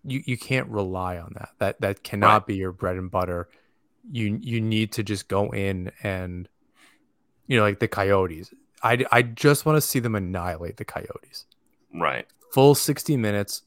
you 0.04 0.22
you 0.26 0.38
can't 0.38 0.68
rely 0.68 1.18
on 1.18 1.34
that. 1.36 1.50
That 1.60 1.82
that 1.82 2.04
cannot 2.04 2.42
right. 2.42 2.48
be 2.48 2.56
your 2.56 2.72
bread 2.72 2.98
and 2.98 3.10
butter. 3.10 3.48
You 4.12 4.38
you 4.42 4.60
need 4.60 4.92
to 4.94 5.04
just 5.04 5.28
go 5.28 5.52
in 5.52 5.92
and 6.04 6.50
you 7.48 7.58
know 7.58 7.64
like 7.64 7.80
the 7.80 7.88
Coyotes. 7.88 8.54
I 8.84 9.06
I 9.12 9.22
just 9.22 9.66
want 9.66 9.78
to 9.78 9.82
see 9.82 10.00
them 10.00 10.16
annihilate 10.16 10.78
the 10.78 10.86
Coyotes. 10.86 11.46
Right. 11.94 12.28
Full 12.54 12.76
60 12.76 13.18
minutes, 13.18 13.64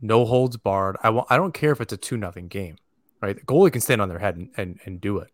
no 0.00 0.24
holds 0.24 0.56
barred. 0.56 0.96
I 1.02 1.10
want 1.10 1.26
I 1.30 1.36
don't 1.36 1.54
care 1.54 1.72
if 1.72 1.80
it's 1.80 1.92
a 1.92 1.96
2 1.96 2.16
nothing 2.16 2.48
game 2.48 2.76
right? 3.20 3.36
The 3.36 3.42
goalie 3.42 3.72
can 3.72 3.80
stand 3.80 4.00
on 4.00 4.08
their 4.08 4.18
head 4.18 4.36
and, 4.36 4.50
and, 4.56 4.80
and 4.84 5.00
do 5.00 5.18
it. 5.18 5.28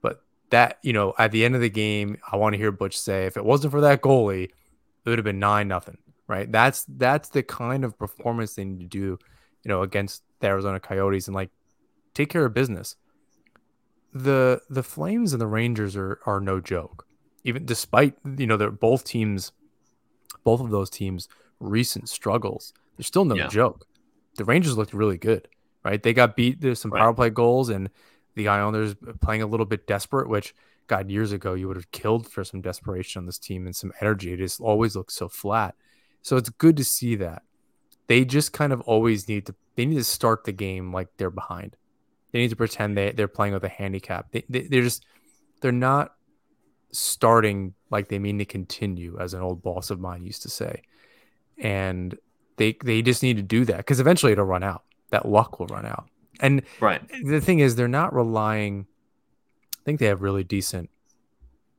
But 0.00 0.22
that, 0.50 0.78
you 0.82 0.92
know, 0.92 1.14
at 1.18 1.32
the 1.32 1.44
end 1.44 1.54
of 1.54 1.60
the 1.60 1.70
game, 1.70 2.18
I 2.30 2.36
want 2.36 2.54
to 2.54 2.58
hear 2.58 2.72
Butch 2.72 2.98
say, 2.98 3.26
if 3.26 3.36
it 3.36 3.44
wasn't 3.44 3.72
for 3.72 3.80
that 3.82 4.02
goalie, 4.02 4.44
it 4.44 5.08
would 5.08 5.18
have 5.18 5.24
been 5.24 5.38
nine 5.38 5.68
nothing, 5.68 5.98
right? 6.26 6.50
That's 6.50 6.84
that's 6.88 7.28
the 7.28 7.42
kind 7.42 7.84
of 7.84 7.98
performance 7.98 8.54
they 8.54 8.64
need 8.64 8.80
to 8.80 8.86
do, 8.86 9.18
you 9.64 9.68
know, 9.68 9.82
against 9.82 10.22
the 10.40 10.46
Arizona 10.48 10.78
Coyotes 10.78 11.26
and 11.26 11.34
like 11.34 11.50
take 12.14 12.30
care 12.30 12.44
of 12.44 12.54
business. 12.54 12.96
The 14.12 14.60
the 14.68 14.82
Flames 14.82 15.32
and 15.32 15.40
the 15.40 15.46
Rangers 15.46 15.96
are 15.96 16.20
are 16.26 16.40
no 16.40 16.60
joke. 16.60 17.06
Even 17.44 17.64
despite 17.64 18.14
you 18.38 18.46
know 18.46 18.56
they're 18.56 18.70
both 18.70 19.04
teams, 19.04 19.52
both 20.44 20.60
of 20.60 20.70
those 20.70 20.90
teams 20.90 21.28
recent 21.60 22.08
struggles, 22.08 22.72
they're 22.96 23.04
still 23.04 23.24
no 23.24 23.36
yeah. 23.36 23.48
joke. 23.48 23.86
The 24.36 24.44
Rangers 24.44 24.76
looked 24.76 24.94
really 24.94 25.18
good 25.18 25.48
right? 25.84 26.02
They 26.02 26.12
got 26.12 26.36
beat. 26.36 26.60
There's 26.60 26.80
some 26.80 26.90
right. 26.90 27.00
power 27.00 27.14
play 27.14 27.30
goals, 27.30 27.68
and 27.68 27.90
the 28.34 28.48
Islanders 28.48 28.94
uh, 29.06 29.12
playing 29.20 29.42
a 29.42 29.46
little 29.46 29.66
bit 29.66 29.86
desperate, 29.86 30.28
which 30.28 30.54
God 30.86 31.10
years 31.10 31.32
ago 31.32 31.54
you 31.54 31.68
would 31.68 31.76
have 31.76 31.90
killed 31.90 32.28
for 32.28 32.44
some 32.44 32.60
desperation 32.60 33.20
on 33.20 33.26
this 33.26 33.38
team 33.38 33.66
and 33.66 33.74
some 33.74 33.92
energy. 34.00 34.32
It 34.32 34.38
just 34.38 34.60
always 34.60 34.96
looks 34.96 35.14
so 35.14 35.28
flat. 35.28 35.74
So 36.22 36.36
it's 36.36 36.50
good 36.50 36.76
to 36.76 36.84
see 36.84 37.16
that. 37.16 37.42
They 38.06 38.24
just 38.24 38.52
kind 38.52 38.72
of 38.72 38.80
always 38.82 39.28
need 39.28 39.46
to. 39.46 39.54
They 39.74 39.86
need 39.86 39.96
to 39.96 40.04
start 40.04 40.44
the 40.44 40.52
game 40.52 40.92
like 40.92 41.08
they're 41.16 41.30
behind. 41.30 41.76
They 42.32 42.40
need 42.40 42.50
to 42.50 42.56
pretend 42.56 42.96
they 42.96 43.12
they're 43.12 43.28
playing 43.28 43.54
with 43.54 43.64
a 43.64 43.68
handicap. 43.68 44.32
They, 44.32 44.44
they 44.48 44.62
they're 44.62 44.82
just 44.82 45.04
they're 45.60 45.72
not 45.72 46.14
starting 46.90 47.74
like 47.90 48.08
they 48.08 48.18
mean 48.18 48.38
to 48.38 48.44
continue, 48.44 49.18
as 49.20 49.34
an 49.34 49.42
old 49.42 49.62
boss 49.62 49.90
of 49.90 50.00
mine 50.00 50.24
used 50.24 50.42
to 50.42 50.48
say. 50.48 50.82
And 51.58 52.18
they 52.56 52.76
they 52.82 53.02
just 53.02 53.22
need 53.22 53.36
to 53.36 53.42
do 53.42 53.64
that 53.66 53.78
because 53.78 54.00
eventually 54.00 54.32
it'll 54.32 54.44
run 54.44 54.62
out 54.62 54.82
that 55.12 55.28
luck 55.28 55.60
will 55.60 55.66
run 55.66 55.86
out. 55.86 56.08
And 56.40 56.62
right. 56.80 57.00
the 57.22 57.40
thing 57.40 57.60
is, 57.60 57.76
they're 57.76 57.86
not 57.86 58.12
relying. 58.12 58.86
I 59.80 59.84
think 59.84 60.00
they 60.00 60.06
have 60.06 60.22
really 60.22 60.42
decent 60.42 60.90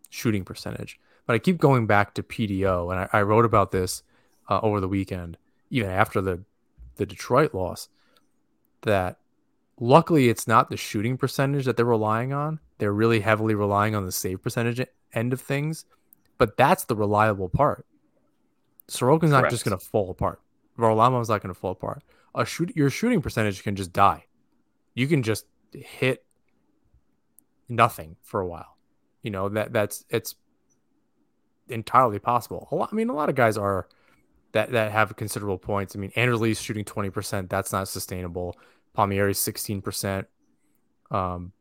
shooting 0.10 0.46
percentage, 0.46 1.00
but 1.26 1.34
I 1.34 1.40
keep 1.40 1.58
going 1.58 1.86
back 1.86 2.14
to 2.14 2.24
PDO, 2.24 2.92
and 2.92 3.02
I, 3.02 3.20
I 3.20 3.22
wrote 3.24 3.44
about 3.44 3.72
this 3.72 4.04
uh, 4.50 4.60
over 4.62 4.80
the 4.80 4.88
weekend, 4.88 5.38
even 5.70 5.90
after 5.90 6.22
the 6.22 6.44
the 6.96 7.06
Detroit 7.06 7.54
loss. 7.54 7.90
That 8.84 9.18
luckily, 9.84 10.30
it's 10.30 10.48
not 10.48 10.70
the 10.70 10.78
shooting 10.78 11.18
percentage 11.18 11.66
that 11.66 11.78
they're 11.78 11.86
relying 11.86 12.34
on. 12.34 12.60
They're 12.78 12.94
really 12.94 13.20
heavily 13.20 13.56
relying 13.56 13.96
on 13.96 14.06
the 14.06 14.12
save 14.12 14.42
percentage 14.42 14.86
end 15.14 15.34
of 15.34 15.42
things, 15.42 15.86
but 16.38 16.58
that's 16.58 16.86
the 16.86 16.96
reliable 16.96 17.50
part. 17.50 17.86
Sorokin's 18.90 19.32
not 19.32 19.50
just 19.50 19.64
going 19.64 19.78
to 19.78 19.84
fall 19.84 20.10
apart. 20.10 20.42
Varlamov's 20.78 21.30
not 21.30 21.42
going 21.42 21.54
to 21.54 21.60
fall 21.60 21.72
apart 21.72 22.04
a 22.36 22.46
shoot 22.46 22.76
your 22.76 22.90
shooting 22.90 23.22
percentage 23.22 23.64
can 23.64 23.76
just 23.76 23.94
die. 23.94 24.26
You 24.96 25.08
can 25.08 25.24
just 25.24 25.46
hit 25.72 26.26
nothing 27.70 28.16
for 28.22 28.42
a 28.42 28.48
while. 28.48 28.78
You 29.22 29.32
know 29.32 29.50
that 29.50 29.72
that's 29.72 30.04
it's 30.10 30.36
entirely 31.70 32.20
possible. 32.20 32.68
A 32.72 32.76
lot, 32.76 32.90
I 32.92 32.96
mean, 32.96 33.10
a 33.10 33.14
lot 33.14 33.30
of 33.30 33.36
guys 33.36 33.58
are 33.58 33.88
that 34.52 34.72
that 34.72 34.92
have 34.92 35.16
considerable 35.16 35.58
points. 35.58 35.96
I 35.96 36.00
mean, 36.00 36.12
Anders 36.16 36.42
Lee's 36.42 36.62
shooting 36.62 36.86
twenty 36.86 37.10
percent. 37.10 37.50
That's 37.50 37.72
not 37.72 37.88
sustainable. 37.88 38.58
Palmieri's 38.94 39.40
sixteen 39.40 39.82
percent. 39.82 40.28
Um, 41.12 41.52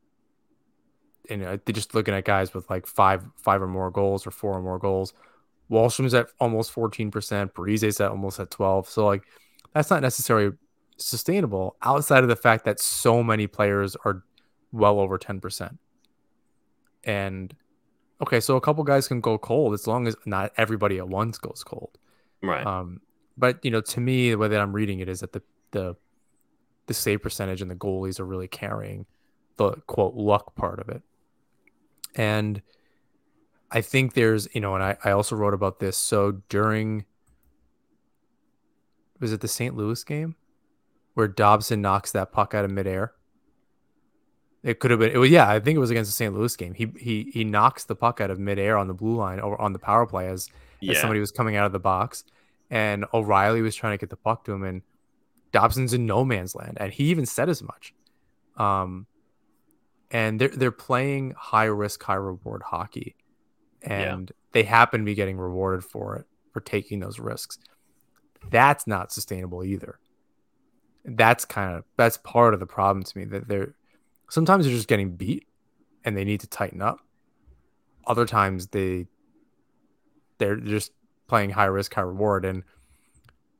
and 1.31 1.45
uh, 1.45 1.59
they're 1.65 1.73
just 1.73 1.95
looking 1.95 2.15
at 2.15 2.25
guys 2.25 2.53
with 2.55 2.69
like 2.71 2.87
five 2.87 3.25
five 3.37 3.63
or 3.63 3.69
more 3.69 3.91
goals 3.91 4.27
or 4.27 4.31
four 4.31 4.53
or 4.53 4.63
more 4.63 4.79
goals. 4.79 5.15
Wahlstrom's 5.71 6.15
at 6.15 6.29
almost 6.41 6.73
fourteen 6.73 7.11
percent. 7.11 7.55
Parise's 7.55 8.01
at 8.01 8.11
almost 8.11 8.41
at 8.41 8.51
twelve. 8.51 8.89
So 8.89 9.07
like, 9.07 9.25
that's 9.73 9.91
not 9.91 10.03
necessarily 10.03 10.53
sustainable 10.97 11.77
outside 11.83 12.23
of 12.23 12.29
the 12.29 12.37
fact 12.37 12.65
that 12.65 12.81
so 12.81 13.23
many 13.23 13.47
players 13.47 13.97
are 14.05 14.23
well 14.73 15.01
over 15.01 15.19
10%. 15.19 15.79
And 17.05 17.55
okay, 18.21 18.41
so 18.41 18.57
a 18.57 18.61
couple 18.61 18.85
guys 18.85 19.09
can 19.09 19.21
go 19.21 19.39
cold 19.39 19.75
as 19.75 19.87
long 19.87 20.07
as 20.07 20.17
not 20.25 20.53
everybody 20.57 20.99
at 20.99 21.09
once 21.09 21.39
goes 21.39 21.63
cold. 21.65 21.99
Right. 22.43 22.65
Um, 22.67 23.01
but 23.37 23.65
you 23.65 23.71
know, 23.71 23.81
to 23.81 24.01
me, 24.01 24.31
the 24.31 24.39
way 24.39 24.49
that 24.49 24.61
I'm 24.61 24.73
reading 24.73 25.01
it 25.01 25.09
is 25.09 25.21
that 25.21 25.33
the 25.33 25.43
the 25.73 25.97
the 26.87 26.95
save 26.95 27.23
percentage 27.23 27.63
and 27.63 27.71
the 27.71 27.77
goalies 27.77 28.19
are 28.21 28.25
really 28.25 28.49
carrying 28.49 29.07
the 29.57 29.73
quote 29.87 30.15
luck 30.15 30.55
part 30.55 30.81
of 30.81 30.89
it. 30.89 31.03
And 32.15 32.63
I 33.71 33.81
think 33.81 34.15
there's, 34.15 34.49
you 34.55 34.61
know, 34.61 34.75
and 34.75 34.85
I, 34.85 34.97
I 35.05 35.13
also 35.13 35.37
wrote 35.37 35.55
about 35.55 35.81
this. 35.81 35.97
So 35.97 36.43
during 36.49 37.05
was 39.21 39.33
it 39.33 39.41
the 39.41 39.49
St. 39.49 39.77
Louis 39.77 40.03
game 40.05 40.35
where 41.15 41.29
Dobson 41.29 41.81
knocks 41.81 42.13
that 42.13 42.33
puck 42.33 42.55
out 42.55 42.65
of 42.65 42.71
midair? 42.71 43.13
It 44.63 44.79
could 44.79 44.91
have 44.91 45.01
been. 45.01 45.11
It 45.11 45.19
was 45.19 45.31
yeah. 45.31 45.49
I 45.49 45.59
think 45.59 45.77
it 45.77 45.81
was 45.81 45.91
against 45.91 46.11
the 46.11 46.15
St. 46.15 46.35
Louis 46.35 46.55
game. 46.55 46.75
He 46.75 46.93
he 46.97 47.31
he 47.33 47.45
knocks 47.45 47.85
the 47.85 47.97
puck 47.97 48.21
out 48.21 48.31
of 48.31 48.39
midair 48.39 48.77
on 48.77 48.87
the 48.87 48.95
blue 48.95 49.17
line 49.17 49.41
or 49.41 49.61
on 49.61 49.73
the 49.73 49.79
power 49.79 50.07
play 50.07 50.29
as, 50.29 50.51
yeah. 50.81 50.93
as 50.93 51.01
somebody 51.01 51.19
was 51.19 51.33
coming 51.33 51.57
out 51.57 51.67
of 51.67 51.73
the 51.73 51.81
box, 51.81 52.25
and 52.71 53.05
O'Reilly 53.13 53.61
was 53.61 53.75
trying 53.75 53.95
to 53.95 54.01
get 54.01 54.11
the 54.11 54.17
puck 54.17 54.45
to 54.45 54.53
him, 54.53 54.63
and 54.63 54.83
Dobson's 55.53 55.93
in 55.93 56.07
no 56.07 56.25
man's 56.25 56.55
land, 56.55 56.79
and 56.81 56.93
he 56.93 57.05
even 57.05 57.27
said 57.27 57.49
as 57.49 57.63
much. 57.63 57.95
Um, 58.57 59.07
and 60.11 60.41
they're 60.41 60.49
they're 60.49 60.71
playing 60.71 61.35
high 61.37 61.65
risk, 61.65 62.03
high 62.03 62.15
reward 62.15 62.63
hockey, 62.63 63.17
and 63.83 64.31
yeah. 64.31 64.37
they 64.53 64.63
happen 64.63 65.01
to 65.01 65.05
be 65.05 65.15
getting 65.15 65.39
rewarded 65.39 65.85
for 65.85 66.17
it 66.17 66.27
for 66.53 66.61
taking 66.61 67.01
those 67.01 67.19
risks. 67.19 67.59
That's 68.51 68.87
not 68.87 69.13
sustainable 69.13 69.65
either. 69.65 69.99
That's 71.05 71.45
kind 71.45 71.77
of 71.77 71.85
that's 71.97 72.17
part 72.19 72.55
of 72.55 72.61
the 72.61 72.67
problem 72.67 73.03
to 73.05 73.19
me 73.19 73.25
that 73.27 73.49
they're 73.49 73.75
sometimes 74.31 74.65
they're 74.65 74.75
just 74.75 74.89
getting 74.89 75.17
beat 75.17 75.47
and 76.05 76.17
they 76.17 76.25
need 76.25 76.41
to 76.41 76.47
tighten 76.47 76.83
up. 76.83 77.01
Other 78.07 78.27
times 78.27 78.69
they 78.69 79.07
they're 80.39 80.57
just 80.57 80.93
playing 81.29 81.51
high 81.51 81.67
risk, 81.67 81.95
high 81.95 82.03
reward. 82.03 82.45
And 82.45 82.63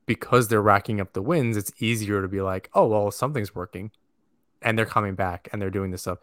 because 0.07 0.49
they're 0.49 0.63
racking 0.63 1.01
up 1.01 1.13
the 1.13 1.23
wins, 1.23 1.57
it's 1.57 1.73
easier 1.79 2.23
to 2.23 2.29
be 2.29 2.41
like, 2.41 2.71
oh 2.75 2.87
well, 2.87 3.11
something's 3.11 3.55
working. 3.55 3.91
And 4.61 4.79
they're 4.79 4.87
coming 4.87 5.15
back 5.15 5.49
and 5.53 5.61
they're 5.61 5.71
doing 5.71 5.91
this 5.91 6.03
stuff. 6.03 6.19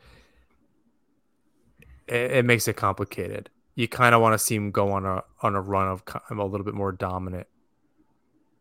It, 2.07 2.31
it 2.31 2.45
makes 2.45 2.67
it 2.67 2.75
complicated. 2.75 3.49
You 3.75 3.87
kind 3.87 4.15
of 4.15 4.21
want 4.21 4.33
to 4.33 4.39
see 4.39 4.55
them 4.55 4.71
go 4.71 4.91
on 4.91 5.05
a 5.05 5.23
on 5.41 5.55
a 5.55 5.61
run 5.61 5.87
of 5.87 6.03
a 6.29 6.45
little 6.45 6.65
bit 6.65 6.73
more 6.73 6.91
dominant 6.91 7.47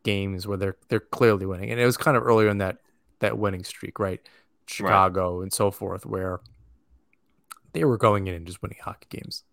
games 0.03 0.47
where 0.47 0.57
they're 0.57 0.77
they're 0.89 1.01
clearly 1.01 1.47
winning. 1.47 1.71
And 1.71 1.81
it 1.81 1.87
was 1.87 1.97
kind 1.97 2.17
of 2.17 2.25
earlier 2.25 2.49
in 2.49 2.59
that 2.59 2.79
that 3.21 3.39
winning 3.39 3.65
streak, 3.65 3.99
right? 3.99 4.21
Chicago 4.67 5.39
right. 5.39 5.43
and 5.45 5.53
so 5.53 5.71
forth, 5.71 6.07
where 6.07 6.41
they 7.73 7.85
were 7.85 7.97
going 7.97 8.27
in 8.27 8.35
and 8.35 8.47
just 8.47 8.63
winning 8.63 8.79
hockey 8.83 9.07
games. 9.11 9.45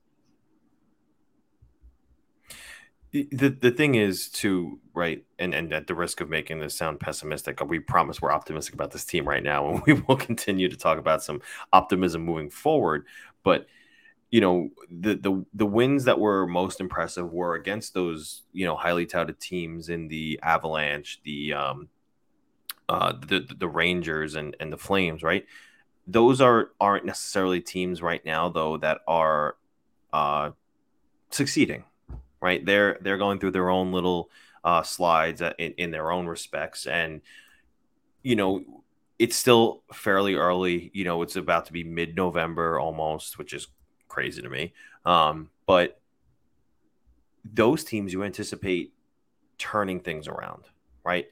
The 3.31 3.49
the 3.49 3.71
thing 3.71 3.95
is 3.95 4.29
to 4.29 4.79
right, 4.93 5.23
and 5.39 5.53
and 5.53 5.71
at 5.71 5.87
the 5.87 5.95
risk 5.95 6.19
of 6.19 6.29
making 6.29 6.59
this 6.59 6.75
sound 6.75 6.99
pessimistic, 6.99 7.63
we 7.65 7.79
promise 7.79 8.21
we're 8.21 8.33
optimistic 8.33 8.73
about 8.73 8.91
this 8.91 9.05
team 9.05 9.27
right 9.27 9.43
now, 9.43 9.69
and 9.69 9.81
we 9.85 9.93
will 9.93 10.17
continue 10.17 10.67
to 10.67 10.75
talk 10.75 10.97
about 10.97 11.23
some 11.23 11.41
optimism 11.71 12.23
moving 12.23 12.49
forward. 12.49 13.05
But 13.43 13.67
you 14.31 14.41
know 14.41 14.69
the 14.89 15.15
the 15.15 15.45
the 15.53 15.65
wins 15.65 16.03
that 16.05 16.19
were 16.19 16.45
most 16.45 16.81
impressive 16.81 17.31
were 17.31 17.55
against 17.55 17.93
those 17.93 18.43
you 18.51 18.65
know 18.65 18.75
highly 18.75 19.05
touted 19.05 19.39
teams 19.39 19.87
in 19.87 20.09
the 20.09 20.37
Avalanche, 20.43 21.21
the 21.23 21.53
um, 21.53 21.87
uh, 22.89 23.13
the 23.25 23.47
the 23.57 23.69
Rangers 23.69 24.35
and 24.35 24.57
and 24.59 24.73
the 24.73 24.77
Flames, 24.77 25.23
right? 25.23 25.45
Those 26.05 26.41
are 26.41 26.71
aren't 26.81 27.05
necessarily 27.05 27.61
teams 27.61 28.01
right 28.01 28.25
now 28.25 28.49
though 28.49 28.75
that 28.77 28.99
are 29.07 29.55
uh, 30.11 30.51
succeeding, 31.29 31.85
right? 32.41 32.65
They're 32.65 32.97
they're 33.01 33.17
going 33.17 33.39
through 33.39 33.51
their 33.51 33.69
own 33.69 33.91
little 33.91 34.29
uh, 34.63 34.83
slides 34.83 35.41
in, 35.41 35.73
in 35.77 35.91
their 35.91 36.11
own 36.11 36.27
respects, 36.27 36.85
and 36.85 37.21
you 38.23 38.35
know 38.35 38.63
it's 39.17 39.35
still 39.35 39.83
fairly 39.93 40.35
early. 40.35 40.91
You 40.93 41.03
know, 41.05 41.21
it's 41.21 41.35
about 41.35 41.65
to 41.67 41.73
be 41.73 41.83
mid 41.83 42.15
November 42.15 42.79
almost, 42.79 43.37
which 43.37 43.53
is 43.53 43.67
crazy 44.07 44.41
to 44.41 44.49
me. 44.49 44.73
Um, 45.05 45.49
but 45.65 45.99
those 47.43 47.83
teams 47.83 48.11
you 48.11 48.23
anticipate 48.23 48.93
turning 49.57 49.99
things 49.99 50.27
around, 50.27 50.65
right? 51.03 51.27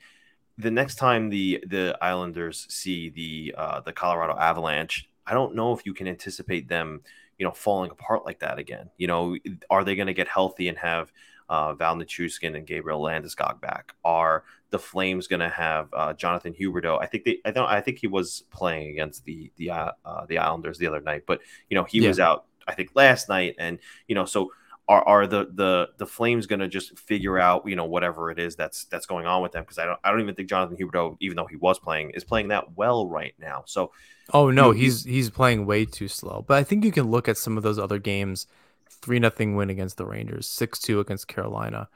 the 0.58 0.72
next 0.72 0.96
time 0.96 1.30
the 1.30 1.64
the 1.68 1.98
Islanders 2.02 2.68
see 2.70 3.10
the 3.10 3.56
uh, 3.58 3.82
the 3.82 3.94
Colorado 3.94 4.38
Avalanche, 4.38 5.10
I 5.26 5.34
don't 5.34 5.56
know 5.56 5.74
if 5.74 5.86
you 5.86 5.94
can 5.94 6.08
anticipate 6.08 6.68
them, 6.68 7.02
you 7.38 7.46
know, 7.46 7.52
falling 7.52 7.92
apart 7.92 8.26
like 8.26 8.40
that 8.40 8.60
again. 8.60 8.90
You 8.98 9.08
know, 9.08 9.38
are 9.70 9.84
they 9.84 9.96
going 9.96 10.08
to 10.08 10.14
get 10.14 10.28
healthy 10.28 10.68
and 10.68 10.78
have 10.78 11.12
uh, 11.50 11.74
Val 11.74 11.96
Nichushkin 11.96 12.56
and 12.56 12.66
Gabriel 12.66 13.02
Landeskog 13.02 13.62
back? 13.62 13.94
Are 14.04 14.44
the 14.70 14.80
Flames 14.80 15.28
going 15.28 15.40
to 15.40 15.50
have 15.50 15.90
uh, 15.94 16.14
Jonathan 16.14 16.54
Huberdeau? 16.54 17.02
I 17.02 17.06
think 17.06 17.26
they, 17.26 17.40
I 17.46 17.52
don't, 17.52 17.70
I 17.70 17.82
think 17.82 18.00
he 18.00 18.08
was 18.08 18.44
playing 18.52 18.92
against 18.92 19.26
the 19.26 19.52
the 19.58 19.72
uh, 19.72 19.92
uh 20.06 20.26
the 20.26 20.38
Islanders 20.38 20.78
the 20.78 20.88
other 20.88 21.02
night, 21.02 21.24
but 21.26 21.42
you 21.70 21.76
know, 21.76 21.84
he 21.84 22.00
yeah. 22.00 22.08
was 22.08 22.20
out. 22.20 22.46
I 22.68 22.74
think 22.74 22.92
last 22.96 23.28
night, 23.28 23.56
and 23.58 23.80
you 24.08 24.16
know, 24.16 24.26
so 24.26 24.52
are, 24.94 25.08
are 25.08 25.28
the 25.28 25.50
the 25.54 25.90
the 25.98 26.06
Flames 26.06 26.46
going 26.46 26.60
to 26.60 26.68
just 26.68 26.98
figure 27.00 27.40
out 27.40 27.68
you 27.68 27.76
know 27.76 27.86
whatever 27.86 28.30
it 28.30 28.40
is 28.40 28.56
that's 28.56 28.86
that's 28.86 29.06
going 29.06 29.26
on 29.26 29.42
with 29.42 29.52
them? 29.52 29.64
Because 29.64 29.80
I 29.80 29.86
don't 29.86 30.00
I 30.04 30.12
don't 30.12 30.22
even 30.22 30.36
think 30.36 30.50
Jonathan 30.50 30.78
Huberdeau, 30.78 31.18
even 31.20 31.36
though 31.36 31.46
he 31.46 31.56
was 31.56 31.80
playing, 31.80 32.12
is 32.12 32.24
playing 32.24 32.50
that 32.50 32.76
well 32.78 33.08
right 33.08 33.34
now. 33.40 33.64
So, 33.66 33.92
oh 34.34 34.52
no, 34.52 34.72
you 34.72 34.84
he's 34.84 35.04
he's 35.04 35.30
playing 35.30 35.66
way 35.66 35.86
too 35.86 36.08
slow. 36.08 36.46
But 36.48 36.58
I 36.58 36.64
think 36.64 36.86
you 36.86 36.92
can 36.92 37.10
look 37.10 37.28
at 37.28 37.38
some 37.38 37.58
of 37.58 37.64
those 37.64 37.80
other 37.80 38.00
games. 38.00 38.48
Three 38.90 39.20
nothing 39.20 39.56
win 39.56 39.70
against 39.70 39.98
the 39.98 40.06
Rangers, 40.06 40.48
six 40.48 40.80
two 40.80 41.00
against 41.00 41.28
Carolina. 41.28 41.90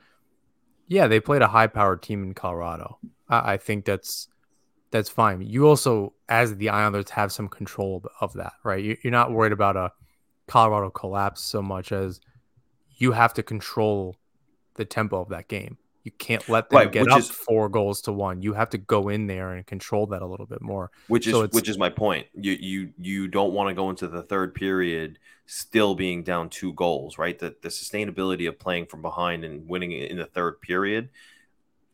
Yeah, 0.87 1.07
they 1.07 1.19
played 1.19 1.41
a 1.41 1.47
high 1.47 1.67
powered 1.67 2.01
team 2.01 2.23
in 2.23 2.33
Colorado. 2.33 2.97
I, 3.29 3.53
I 3.53 3.57
think 3.57 3.85
that's 3.85 4.27
that's 4.89 5.09
fine. 5.09 5.41
You 5.41 5.67
also, 5.67 6.13
as 6.27 6.55
the 6.55 6.69
Islanders, 6.69 7.11
have 7.11 7.31
some 7.31 7.47
control 7.47 8.03
of 8.19 8.33
that, 8.33 8.53
right? 8.63 8.83
You're 8.83 9.11
not 9.11 9.31
worried 9.31 9.51
about 9.51 9.75
a 9.75 9.91
Colorado 10.47 10.89
collapse 10.89 11.41
so 11.41 11.61
much 11.61 11.91
as 11.91 12.21
you 12.97 13.11
have 13.11 13.33
to 13.35 13.43
control 13.43 14.17
the 14.75 14.85
tempo 14.85 15.21
of 15.21 15.29
that 15.29 15.47
game. 15.47 15.77
You 16.03 16.11
can't 16.11 16.47
let 16.47 16.69
them 16.69 16.77
right, 16.77 16.91
get 16.91 17.09
up 17.09 17.19
is, 17.19 17.29
four 17.29 17.67
goals 17.67 18.01
to 18.03 18.13
one. 18.13 18.41
You 18.41 18.53
have 18.53 18.69
to 18.69 18.77
go 18.77 19.09
in 19.09 19.27
there 19.27 19.51
and 19.51 19.67
control 19.67 20.07
that 20.07 20.21
a 20.21 20.25
little 20.25 20.45
bit 20.45 20.61
more. 20.61 20.89
Which 21.09 21.27
is 21.27 21.49
which 21.51 21.67
is 21.67 21.77
my 21.77 21.89
point. 21.89 22.27
You 22.33 22.53
you 22.53 22.93
you 22.97 23.27
don't 23.27 23.51
want 23.51 23.67
to 23.67 23.73
go 23.73 23.89
into 23.89 24.07
the 24.07 24.23
third 24.23 24.55
period 24.55 25.19
still 25.47 25.95
being 25.95 26.23
down 26.23 26.47
two 26.47 26.71
goals, 26.73 27.17
right? 27.17 27.37
The 27.37 27.57
the 27.61 27.67
sustainability 27.67 28.47
of 28.47 28.57
playing 28.57 28.85
from 28.85 29.01
behind 29.01 29.43
and 29.43 29.67
winning 29.67 29.91
in 29.91 30.15
the 30.15 30.25
third 30.25 30.61
period. 30.61 31.09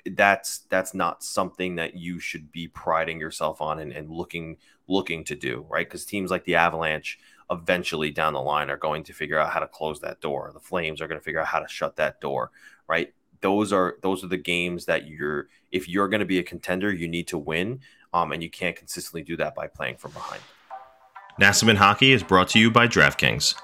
That's 0.05 0.59
that's 0.69 0.93
not 0.93 1.23
something 1.23 1.75
that 1.75 1.95
you 1.95 2.19
should 2.19 2.51
be 2.51 2.67
priding 2.67 3.19
yourself 3.19 3.61
on 3.61 3.79
and, 3.79 3.91
and 3.91 4.09
looking 4.09 4.57
looking 4.87 5.23
to 5.25 5.35
do, 5.35 5.65
right? 5.69 5.87
Because 5.87 6.05
teams 6.05 6.29
like 6.29 6.43
the 6.43 6.55
Avalanche, 6.55 7.19
eventually 7.49 8.11
down 8.11 8.33
the 8.33 8.41
line 8.41 8.69
are 8.69 8.77
going 8.77 9.03
to 9.03 9.13
figure 9.13 9.39
out 9.39 9.51
how 9.51 9.59
to 9.59 9.67
close 9.67 10.01
that 10.01 10.19
door. 10.19 10.51
The 10.53 10.59
Flames 10.59 11.01
are 11.01 11.07
going 11.07 11.19
to 11.19 11.23
figure 11.23 11.39
out 11.39 11.47
how 11.47 11.59
to 11.59 11.67
shut 11.67 11.95
that 11.97 12.19
door, 12.19 12.51
right? 12.87 13.13
Those 13.41 13.71
are 13.71 13.97
those 14.01 14.23
are 14.23 14.27
the 14.27 14.37
games 14.37 14.85
that 14.85 15.07
you're 15.07 15.47
if 15.71 15.87
you're 15.87 16.09
going 16.09 16.19
to 16.19 16.25
be 16.25 16.39
a 16.39 16.43
contender, 16.43 16.93
you 16.93 17.07
need 17.07 17.27
to 17.27 17.37
win, 17.37 17.79
um, 18.13 18.31
and 18.31 18.43
you 18.43 18.49
can't 18.49 18.75
consistently 18.75 19.23
do 19.23 19.37
that 19.37 19.55
by 19.55 19.67
playing 19.67 19.97
from 19.97 20.11
behind. 20.11 20.41
Nassauman 21.39 21.77
Hockey 21.77 22.11
is 22.11 22.23
brought 22.23 22.49
to 22.49 22.59
you 22.59 22.69
by 22.69 22.87
DraftKings. 22.87 23.55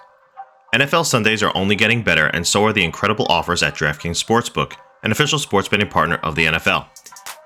NFL 0.73 1.05
Sundays 1.05 1.41
are 1.41 1.55
only 1.55 1.75
getting 1.75 2.03
better, 2.03 2.27
and 2.27 2.45
so 2.45 2.65
are 2.65 2.73
the 2.73 2.83
incredible 2.83 3.25
offers 3.29 3.63
at 3.63 3.75
DraftKings 3.75 4.23
Sportsbook, 4.23 4.73
an 5.03 5.11
official 5.11 5.39
sports 5.39 5.67
betting 5.67 5.89
partner 5.89 6.15
of 6.17 6.35
the 6.35 6.45
NFL. 6.45 6.87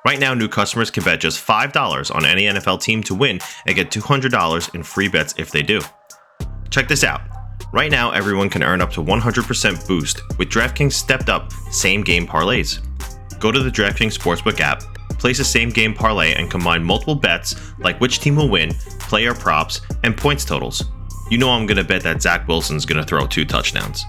Right 0.05 0.19
now, 0.19 0.33
new 0.33 0.49
customers 0.49 0.91
can 0.91 1.03
bet 1.03 1.21
just 1.21 1.45
$5 1.45 2.13
on 2.13 2.25
any 2.25 2.43
NFL 2.43 2.81
team 2.81 3.01
to 3.03 3.15
win 3.15 3.39
and 3.65 3.75
get 3.75 3.89
$200 3.89 4.75
in 4.75 4.83
free 4.83 5.07
bets 5.07 5.33
if 5.37 5.49
they 5.51 5.61
do. 5.61 5.79
Check 6.69 6.87
this 6.87 7.03
out. 7.03 7.21
Right 7.71 7.89
now, 7.89 8.11
everyone 8.11 8.49
can 8.49 8.63
earn 8.63 8.81
up 8.81 8.91
to 8.91 9.01
100% 9.01 9.87
boost 9.87 10.21
with 10.37 10.49
DraftKings 10.49 10.93
stepped 10.93 11.29
up 11.29 11.51
same 11.71 12.03
game 12.03 12.27
parlays. 12.27 12.79
Go 13.39 13.51
to 13.51 13.63
the 13.63 13.69
DraftKings 13.69 14.17
Sportsbook 14.17 14.59
app, 14.59 14.81
place 15.17 15.39
a 15.39 15.45
same 15.45 15.69
game 15.69 15.93
parlay, 15.93 16.33
and 16.33 16.51
combine 16.51 16.83
multiple 16.83 17.15
bets 17.15 17.55
like 17.79 17.99
which 18.01 18.19
team 18.19 18.35
will 18.35 18.49
win, 18.49 18.73
player 18.99 19.33
props, 19.33 19.81
and 20.03 20.17
points 20.17 20.43
totals. 20.43 20.83
You 21.31 21.37
know 21.37 21.49
I'm 21.49 21.65
going 21.65 21.77
to 21.77 21.83
bet 21.83 22.03
that 22.03 22.21
Zach 22.21 22.47
Wilson's 22.47 22.85
going 22.85 23.01
to 23.01 23.07
throw 23.07 23.25
two 23.25 23.45
touchdowns. 23.45 24.03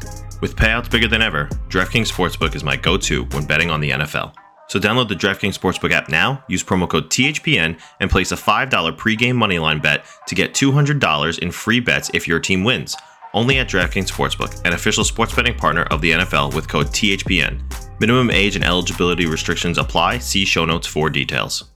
With 0.44 0.56
payouts 0.56 0.90
bigger 0.90 1.08
than 1.08 1.22
ever, 1.22 1.48
DraftKings 1.70 2.12
Sportsbook 2.12 2.54
is 2.54 2.62
my 2.62 2.76
go 2.76 2.98
to 2.98 3.24
when 3.32 3.46
betting 3.46 3.70
on 3.70 3.80
the 3.80 3.92
NFL. 3.92 4.34
So 4.68 4.78
download 4.78 5.08
the 5.08 5.14
DraftKings 5.14 5.58
Sportsbook 5.58 5.90
app 5.90 6.10
now, 6.10 6.44
use 6.48 6.62
promo 6.62 6.86
code 6.86 7.08
THPN, 7.08 7.80
and 8.00 8.10
place 8.10 8.30
a 8.30 8.36
$5 8.36 8.68
pregame 8.98 9.36
moneyline 9.36 9.80
bet 9.80 10.04
to 10.26 10.34
get 10.34 10.52
$200 10.52 11.38
in 11.38 11.50
free 11.50 11.80
bets 11.80 12.10
if 12.12 12.28
your 12.28 12.40
team 12.40 12.62
wins. 12.62 12.94
Only 13.32 13.56
at 13.56 13.70
DraftKings 13.70 14.12
Sportsbook, 14.12 14.62
an 14.66 14.74
official 14.74 15.02
sports 15.02 15.34
betting 15.34 15.54
partner 15.54 15.84
of 15.84 16.02
the 16.02 16.10
NFL 16.10 16.54
with 16.54 16.68
code 16.68 16.88
THPN. 16.88 17.62
Minimum 17.98 18.30
age 18.30 18.54
and 18.54 18.66
eligibility 18.66 19.24
restrictions 19.24 19.78
apply. 19.78 20.18
See 20.18 20.44
show 20.44 20.66
notes 20.66 20.86
for 20.86 21.08
details. 21.08 21.72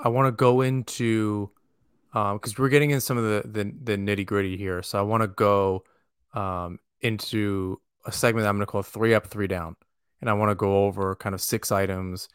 I 0.00 0.08
want 0.08 0.26
to 0.26 0.32
go 0.32 0.62
into 0.62 1.48
because 2.12 2.40
um, 2.48 2.54
we're 2.58 2.70
getting 2.70 2.90
in 2.90 3.00
some 3.00 3.18
of 3.18 3.22
the 3.22 3.48
the, 3.48 3.72
the 3.84 3.96
nitty 3.96 4.26
gritty 4.26 4.56
here. 4.56 4.82
So 4.82 4.98
I 4.98 5.02
want 5.02 5.22
to 5.22 5.28
go 5.28 5.84
um, 6.34 6.80
into 7.00 7.80
a 8.04 8.12
segment 8.12 8.46
I'm 8.46 8.56
going 8.56 8.66
to 8.66 8.70
call 8.70 8.82
three 8.82 9.14
up, 9.14 9.26
three 9.26 9.46
down, 9.46 9.76
and 10.20 10.30
I 10.30 10.34
want 10.34 10.50
to 10.50 10.54
go 10.54 10.84
over 10.84 11.14
kind 11.16 11.34
of 11.34 11.40
six 11.40 11.70
items 11.72 12.28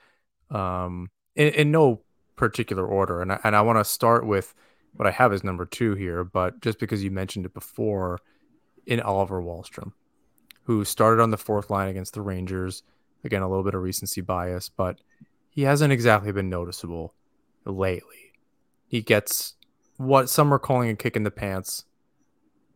um, 0.49 1.10
in, 1.36 1.49
in 1.49 1.71
no 1.71 2.01
particular 2.36 2.86
order. 2.86 3.21
And 3.21 3.32
I, 3.32 3.39
and 3.43 3.56
I 3.56 3.62
want 3.62 3.80
to 3.80 3.84
start 3.84 4.25
with 4.25 4.54
what 4.93 5.08
I 5.08 5.12
have 5.12 5.34
as 5.34 5.43
number 5.43 5.65
two 5.65 5.95
here, 5.95 6.23
but 6.23 6.62
just 6.62 6.80
because 6.80 7.04
you 7.04 7.12
mentioned 7.12 7.45
it 7.45 7.54
before, 7.54 8.19
in 8.86 8.99
Oliver 9.01 9.41
Wahlstrom, 9.41 9.91
who 10.63 10.86
started 10.86 11.21
on 11.21 11.32
the 11.32 11.38
fourth 11.38 11.69
line 11.69 11.89
against 11.89 12.13
the 12.13 12.21
Rangers. 12.21 12.84
Again, 13.23 13.41
a 13.41 13.49
little 13.49 13.63
bit 13.63 13.73
of 13.73 13.82
recency 13.82 14.21
bias, 14.21 14.69
but 14.69 14.99
he 15.49 15.63
hasn't 15.63 15.91
exactly 15.91 16.32
been 16.32 16.49
noticeable 16.49 17.15
lately. 17.65 18.34
He 18.88 19.01
gets 19.01 19.56
what 19.97 20.30
some 20.30 20.54
are 20.54 20.60
calling 20.60 20.89
a 20.89 20.95
kick 20.95 21.15
in 21.15 21.23
the 21.23 21.32
pants. 21.32 21.86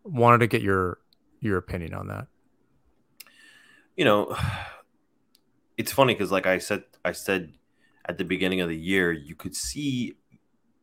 Wanted 0.04 0.39
to 0.39 0.47
get 0.47 0.63
your 0.63 0.97
your 1.39 1.58
opinion 1.58 1.93
on 1.93 2.08
that. 2.08 2.28
You 3.95 4.06
know, 4.06 4.36
it's 5.78 5.91
funny 5.91 6.13
because, 6.13 6.32
like 6.32 6.47
I 6.47 6.58
said, 6.58 6.84
I 7.04 7.12
said 7.12 7.54
at 8.06 8.17
the 8.17 8.25
beginning 8.25 8.62
of 8.62 8.69
the 8.69 8.78
year, 8.78 9.12
you 9.12 9.36
could 9.36 9.56
see 9.56 10.15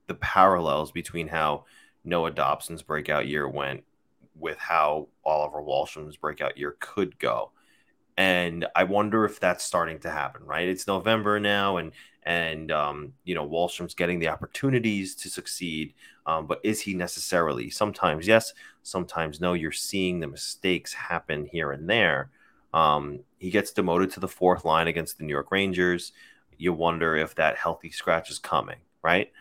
the 0.07 0.15
parallels 0.15 0.93
between 0.93 1.29
how 1.29 1.65
Noah 2.05 2.31
Dobson's 2.31 2.83
breakout 2.83 3.27
year 3.27 3.49
went 3.49 3.85
with 4.39 4.59
how 4.59 5.09
Oliver 5.25 5.61
Wahlstrom's 5.61 6.17
breakout 6.17 6.57
year 6.57 6.77
could 6.79 7.19
go. 7.19 7.51
And 8.17 8.67
I 8.75 8.85
wonder 8.85 9.25
if 9.25 9.41
that's 9.41 9.65
starting 9.65 9.99
to 10.01 10.11
happen, 10.11 10.45
right? 10.45 10.69
It's 10.69 10.87
November 10.87 11.39
now, 11.41 11.77
and 11.77 11.93
and 12.27 12.73
um, 12.73 13.13
you 13.25 13.35
know 13.35 13.49
Wahlstrom's 13.49 13.95
getting 13.95 14.19
the 14.19 14.29
opportunities 14.29 15.15
to 15.15 15.31
succeed, 15.31 15.95
um, 16.27 16.47
but 16.47 16.61
is 16.65 16.81
he 16.81 16.93
necessarily? 16.93 17.71
Sometimes 17.71 18.27
yes, 18.27 18.53
sometimes 18.83 19.41
no. 19.41 19.55
You're 19.55 19.73
seeing 19.73 20.21
the 20.21 20.27
mistakes 20.27 20.93
happen 20.93 21.47
here 21.47 21.73
and 21.73 21.89
there. 21.89 22.31
Um, 22.75 23.21
he 23.39 23.51
gets 23.51 23.73
demoted 23.73 24.11
to 24.11 24.21
the 24.21 24.29
fourth 24.29 24.65
line 24.65 24.89
against 24.89 25.19
the 25.19 25.25
New 25.25 25.33
York 25.33 25.51
Rangers. 25.51 26.13
You 26.59 26.73
wonder 26.73 27.17
if 27.17 27.37
that 27.37 27.57
healthy 27.57 27.91
scratch 27.91 28.31
is 28.31 28.39
coming, 28.39 28.79
right? 29.03 29.33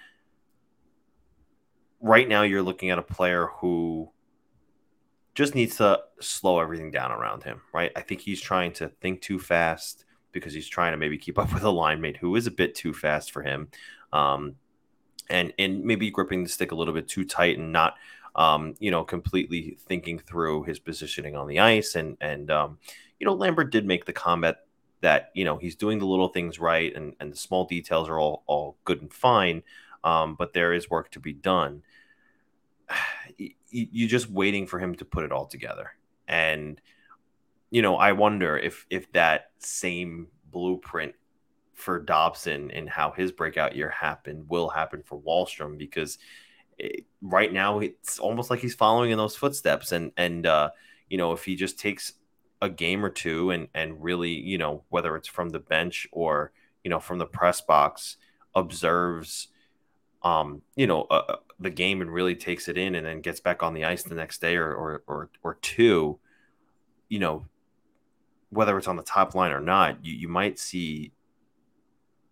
Right 2.02 2.30
now, 2.30 2.44
you're 2.44 2.62
looking 2.62 2.92
at 2.92 3.00
a 3.00 3.04
player 3.04 3.48
who 3.58 4.12
just 5.34 5.56
needs 5.56 5.78
to 5.78 6.02
slow 6.22 6.60
everything 6.60 6.92
down 6.92 7.12
around 7.12 7.44
him, 7.44 7.62
right? 7.74 7.92
I 7.96 8.02
think 8.02 8.22
he's 8.22 8.40
trying 8.40 8.74
to 8.74 8.90
think 9.02 9.22
too 9.22 9.40
fast 9.40 10.05
because 10.36 10.54
he's 10.54 10.68
trying 10.68 10.92
to 10.92 10.98
maybe 10.98 11.18
keep 11.18 11.40
up 11.40 11.52
with 11.52 11.64
a 11.64 11.70
line 11.70 12.00
mate 12.00 12.18
who 12.18 12.36
is 12.36 12.46
a 12.46 12.52
bit 12.52 12.76
too 12.76 12.94
fast 12.94 13.32
for 13.32 13.42
him. 13.42 13.70
Um, 14.14 14.56
and 15.30 15.52
and 15.58 15.84
maybe 15.84 16.12
gripping 16.12 16.44
the 16.44 16.50
stick 16.50 16.72
a 16.72 16.76
little 16.76 16.94
bit 16.94 17.08
too 17.08 17.26
tight 17.26 17.58
and 17.58 17.72
not 17.72 17.96
um, 18.36 18.76
you 18.80 18.92
know 18.92 19.04
completely 19.04 19.78
thinking 19.88 20.20
through 20.20 20.64
his 20.64 20.78
positioning 20.78 21.36
on 21.36 21.48
the 21.48 21.60
ice 21.60 21.96
and 21.96 22.18
and 22.22 22.52
um, 22.52 22.78
you 23.20 23.26
know 23.26 23.34
Lambert 23.34 23.72
did 23.72 23.88
make 23.88 24.06
the 24.06 24.14
comment 24.14 24.58
that 25.02 25.32
you 25.34 25.44
know 25.44 25.58
he's 25.58 25.76
doing 25.76 25.98
the 25.98 26.06
little 26.06 26.28
things 26.28 26.60
right 26.60 26.96
and 26.96 27.16
and 27.20 27.34
the 27.34 27.38
small 27.38 27.66
details 27.66 28.08
are 28.08 28.20
all 28.20 28.44
all 28.46 28.78
good 28.86 29.02
and 29.02 29.12
fine 29.12 29.64
um, 30.04 30.36
but 30.36 30.54
there 30.54 30.74
is 30.74 30.92
work 30.92 31.10
to 31.10 31.20
be 31.20 31.34
done 31.34 31.82
you're 33.70 34.10
just 34.10 34.30
waiting 34.30 34.68
for 34.68 34.80
him 34.80 34.96
to 34.96 35.06
put 35.06 35.24
it 35.24 35.32
all 35.32 35.46
together. 35.46 35.92
And 36.28 36.80
you 37.76 37.82
know, 37.82 37.98
I 37.98 38.14
wonder 38.14 38.58
if 38.58 38.86
if 38.90 39.12
that 39.12 39.50
same 39.60 40.28
blueprint 40.50 41.14
for 41.74 42.00
Dobson 42.00 42.72
and 42.72 42.90
how 42.90 43.12
his 43.12 43.34
breakout 43.34 43.76
year 43.76 43.90
happened 43.90 44.46
will 44.48 44.70
happen 44.70 45.04
for 45.04 45.20
Wahlstrom 45.20 45.78
because 45.78 46.18
it, 46.78 47.04
right 47.22 47.52
now 47.52 47.80
it's 47.80 48.18
almost 48.18 48.50
like 48.50 48.62
he's 48.62 48.76
following 48.76 49.12
in 49.12 49.18
those 49.18 49.36
footsteps. 49.36 49.92
And 49.92 50.14
and 50.16 50.46
uh, 50.46 50.70
you 51.10 51.18
know 51.18 51.34
if 51.34 51.44
he 51.44 51.58
just 51.58 51.78
takes 51.78 52.14
a 52.62 52.70
game 52.70 53.04
or 53.04 53.10
two 53.10 53.52
and 53.52 53.68
and 53.74 54.02
really 54.02 54.32
you 54.32 54.58
know 54.58 54.86
whether 54.88 55.18
it's 55.18 55.28
from 55.28 55.50
the 55.50 55.60
bench 55.60 56.08
or 56.14 56.54
you 56.82 56.90
know 56.90 57.02
from 57.02 57.18
the 57.18 57.26
press 57.26 57.60
box 57.60 58.16
observes 58.56 59.50
um 60.24 60.62
you 60.78 60.88
know 60.88 61.02
uh, 61.12 61.36
the 61.60 61.70
game 61.70 62.00
and 62.00 62.10
really 62.10 62.36
takes 62.36 62.70
it 62.70 62.78
in 62.78 62.96
and 62.96 63.06
then 63.06 63.20
gets 63.20 63.42
back 63.42 63.62
on 63.64 63.74
the 63.74 63.84
ice 63.84 64.04
the 64.04 64.16
next 64.16 64.40
day 64.40 64.56
or 64.56 64.74
or 64.74 65.04
or, 65.08 65.30
or 65.44 65.56
two, 65.56 66.18
you 67.10 67.20
know, 67.20 67.46
whether 68.56 68.78
it's 68.78 68.88
on 68.88 68.96
the 68.96 69.04
top 69.04 69.36
line 69.36 69.52
or 69.52 69.60
not, 69.60 70.04
you, 70.04 70.14
you 70.14 70.28
might 70.28 70.58
see, 70.58 71.12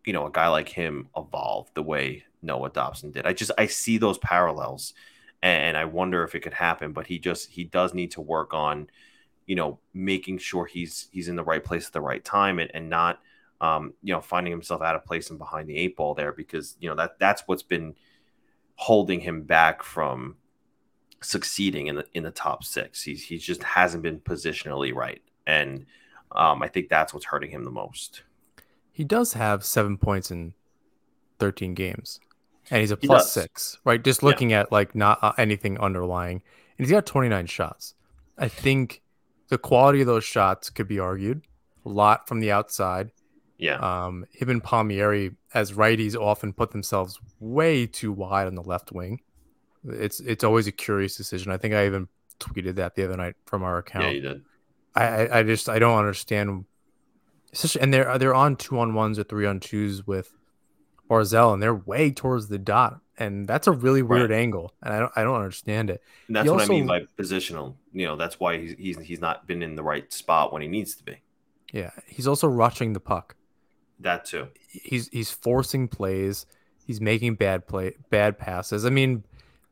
you 0.05 0.13
know, 0.13 0.25
a 0.25 0.31
guy 0.31 0.47
like 0.47 0.69
him 0.69 1.09
evolve 1.15 1.69
the 1.73 1.83
way 1.83 2.23
Noah 2.41 2.69
Dobson 2.69 3.11
did. 3.11 3.25
I 3.25 3.33
just 3.33 3.51
I 3.57 3.67
see 3.67 3.97
those 3.97 4.17
parallels 4.17 4.93
and 5.41 5.77
I 5.77 5.85
wonder 5.85 6.23
if 6.23 6.35
it 6.35 6.39
could 6.39 6.53
happen, 6.53 6.93
but 6.93 7.07
he 7.07 7.19
just 7.19 7.49
he 7.49 7.63
does 7.63 7.93
need 7.93 8.11
to 8.11 8.21
work 8.21 8.53
on, 8.53 8.89
you 9.45 9.55
know, 9.55 9.79
making 9.93 10.37
sure 10.39 10.65
he's 10.65 11.09
he's 11.11 11.27
in 11.27 11.35
the 11.35 11.43
right 11.43 11.63
place 11.63 11.87
at 11.87 11.93
the 11.93 12.01
right 12.01 12.23
time 12.23 12.59
and, 12.59 12.71
and 12.73 12.89
not 12.89 13.19
um, 13.63 13.93
you 14.03 14.13
know, 14.13 14.19
finding 14.19 14.51
himself 14.51 14.81
out 14.81 14.95
of 14.95 15.05
place 15.05 15.29
and 15.29 15.39
behind 15.39 15.69
the 15.69 15.77
eight 15.77 15.95
ball 15.95 16.13
there 16.13 16.33
because, 16.33 16.75
you 16.81 16.89
know, 16.89 16.95
that 16.95 17.17
that's 17.17 17.43
what's 17.45 17.63
been 17.63 17.95
holding 18.75 19.21
him 19.21 19.43
back 19.43 19.83
from 19.83 20.35
succeeding 21.21 21.87
in 21.87 21.95
the 21.95 22.05
in 22.13 22.23
the 22.23 22.31
top 22.31 22.65
six. 22.65 23.03
He's 23.03 23.23
he 23.23 23.37
just 23.37 23.63
hasn't 23.63 24.03
been 24.03 24.19
positionally 24.19 24.93
right, 24.93 25.21
and 25.47 25.85
um, 26.35 26.61
I 26.61 26.67
think 26.67 26.89
that's 26.89 27.13
what's 27.13 27.25
hurting 27.25 27.51
him 27.51 27.63
the 27.63 27.71
most. 27.71 28.23
He 28.91 29.03
does 29.03 29.33
have 29.33 29.63
seven 29.65 29.97
points 29.97 30.31
in 30.31 30.53
thirteen 31.39 31.73
games, 31.73 32.19
and 32.69 32.81
he's 32.81 32.91
a 32.91 32.97
plus 32.97 33.31
six, 33.31 33.79
right? 33.85 34.03
Just 34.03 34.23
looking 34.23 34.51
yeah. 34.51 34.61
at 34.61 34.71
like 34.71 34.95
not 34.95 35.19
uh, 35.21 35.33
anything 35.37 35.79
underlying, 35.79 36.41
and 36.77 36.85
he's 36.85 36.91
got 36.91 37.05
twenty 37.05 37.29
nine 37.29 37.47
shots. 37.47 37.95
I 38.37 38.47
think 38.47 39.01
the 39.49 39.57
quality 39.57 40.01
of 40.01 40.07
those 40.07 40.23
shots 40.23 40.69
could 40.69 40.87
be 40.87 40.99
argued 40.99 41.41
a 41.85 41.89
lot 41.89 42.27
from 42.27 42.39
the 42.39 42.51
outside. 42.51 43.11
Yeah. 43.57 43.77
Um, 43.77 44.25
him 44.31 44.49
and 44.49 44.63
Palmieri 44.63 45.31
as 45.53 45.73
righties 45.73 46.15
often 46.15 46.53
put 46.53 46.71
themselves 46.71 47.19
way 47.39 47.85
too 47.85 48.11
wide 48.11 48.47
on 48.47 48.55
the 48.55 48.63
left 48.63 48.91
wing. 48.91 49.21
It's 49.87 50.19
it's 50.19 50.43
always 50.43 50.67
a 50.67 50.71
curious 50.71 51.15
decision. 51.15 51.51
I 51.51 51.57
think 51.57 51.73
I 51.73 51.85
even 51.85 52.07
tweeted 52.39 52.75
that 52.75 52.95
the 52.95 53.03
other 53.03 53.17
night 53.17 53.35
from 53.45 53.63
our 53.63 53.77
account. 53.77 54.05
Yeah, 54.05 54.11
you 54.11 54.21
did. 54.21 54.41
I 54.95 55.39
I 55.39 55.43
just 55.43 55.69
I 55.69 55.79
don't 55.79 55.97
understand. 55.97 56.65
and 57.79 57.93
they're 57.93 58.17
they're 58.17 58.35
on 58.35 58.55
two 58.55 58.79
on 58.79 58.93
ones 58.93 59.17
or 59.19 59.23
three 59.23 59.45
on 59.45 59.59
twos 59.59 60.05
with 60.05 60.33
Barzal, 61.09 61.53
and 61.53 61.61
they're 61.61 61.75
way 61.75 62.11
towards 62.11 62.47
the 62.47 62.57
dot, 62.57 62.99
and 63.17 63.47
that's 63.47 63.67
a 63.67 63.71
really 63.71 64.01
weird 64.01 64.29
right. 64.29 64.39
angle, 64.39 64.73
and 64.81 64.93
I 64.93 64.99
don't 64.99 65.11
I 65.15 65.23
don't 65.23 65.35
understand 65.35 65.89
it. 65.89 66.01
And 66.27 66.35
that's 66.35 66.45
he 66.45 66.49
what 66.49 66.61
also, 66.61 66.73
I 66.73 66.75
mean 66.75 66.87
by 66.87 67.01
positional. 67.17 67.75
You 67.91 68.07
know, 68.07 68.15
that's 68.15 68.39
why 68.39 68.57
he's, 68.57 68.75
he's 68.77 68.99
he's 68.99 69.21
not 69.21 69.47
been 69.47 69.61
in 69.61 69.75
the 69.75 69.83
right 69.83 70.11
spot 70.11 70.53
when 70.53 70.61
he 70.61 70.67
needs 70.67 70.95
to 70.95 71.03
be. 71.03 71.21
Yeah, 71.71 71.91
he's 72.07 72.27
also 72.27 72.47
rushing 72.47 72.93
the 72.93 72.99
puck. 72.99 73.35
That 73.99 74.25
too. 74.25 74.47
He's 74.67 75.07
he's 75.09 75.31
forcing 75.31 75.87
plays. 75.87 76.45
He's 76.85 77.01
making 77.01 77.35
bad 77.35 77.67
play 77.67 77.95
bad 78.09 78.37
passes. 78.37 78.85
I 78.85 78.89
mean, 78.89 79.23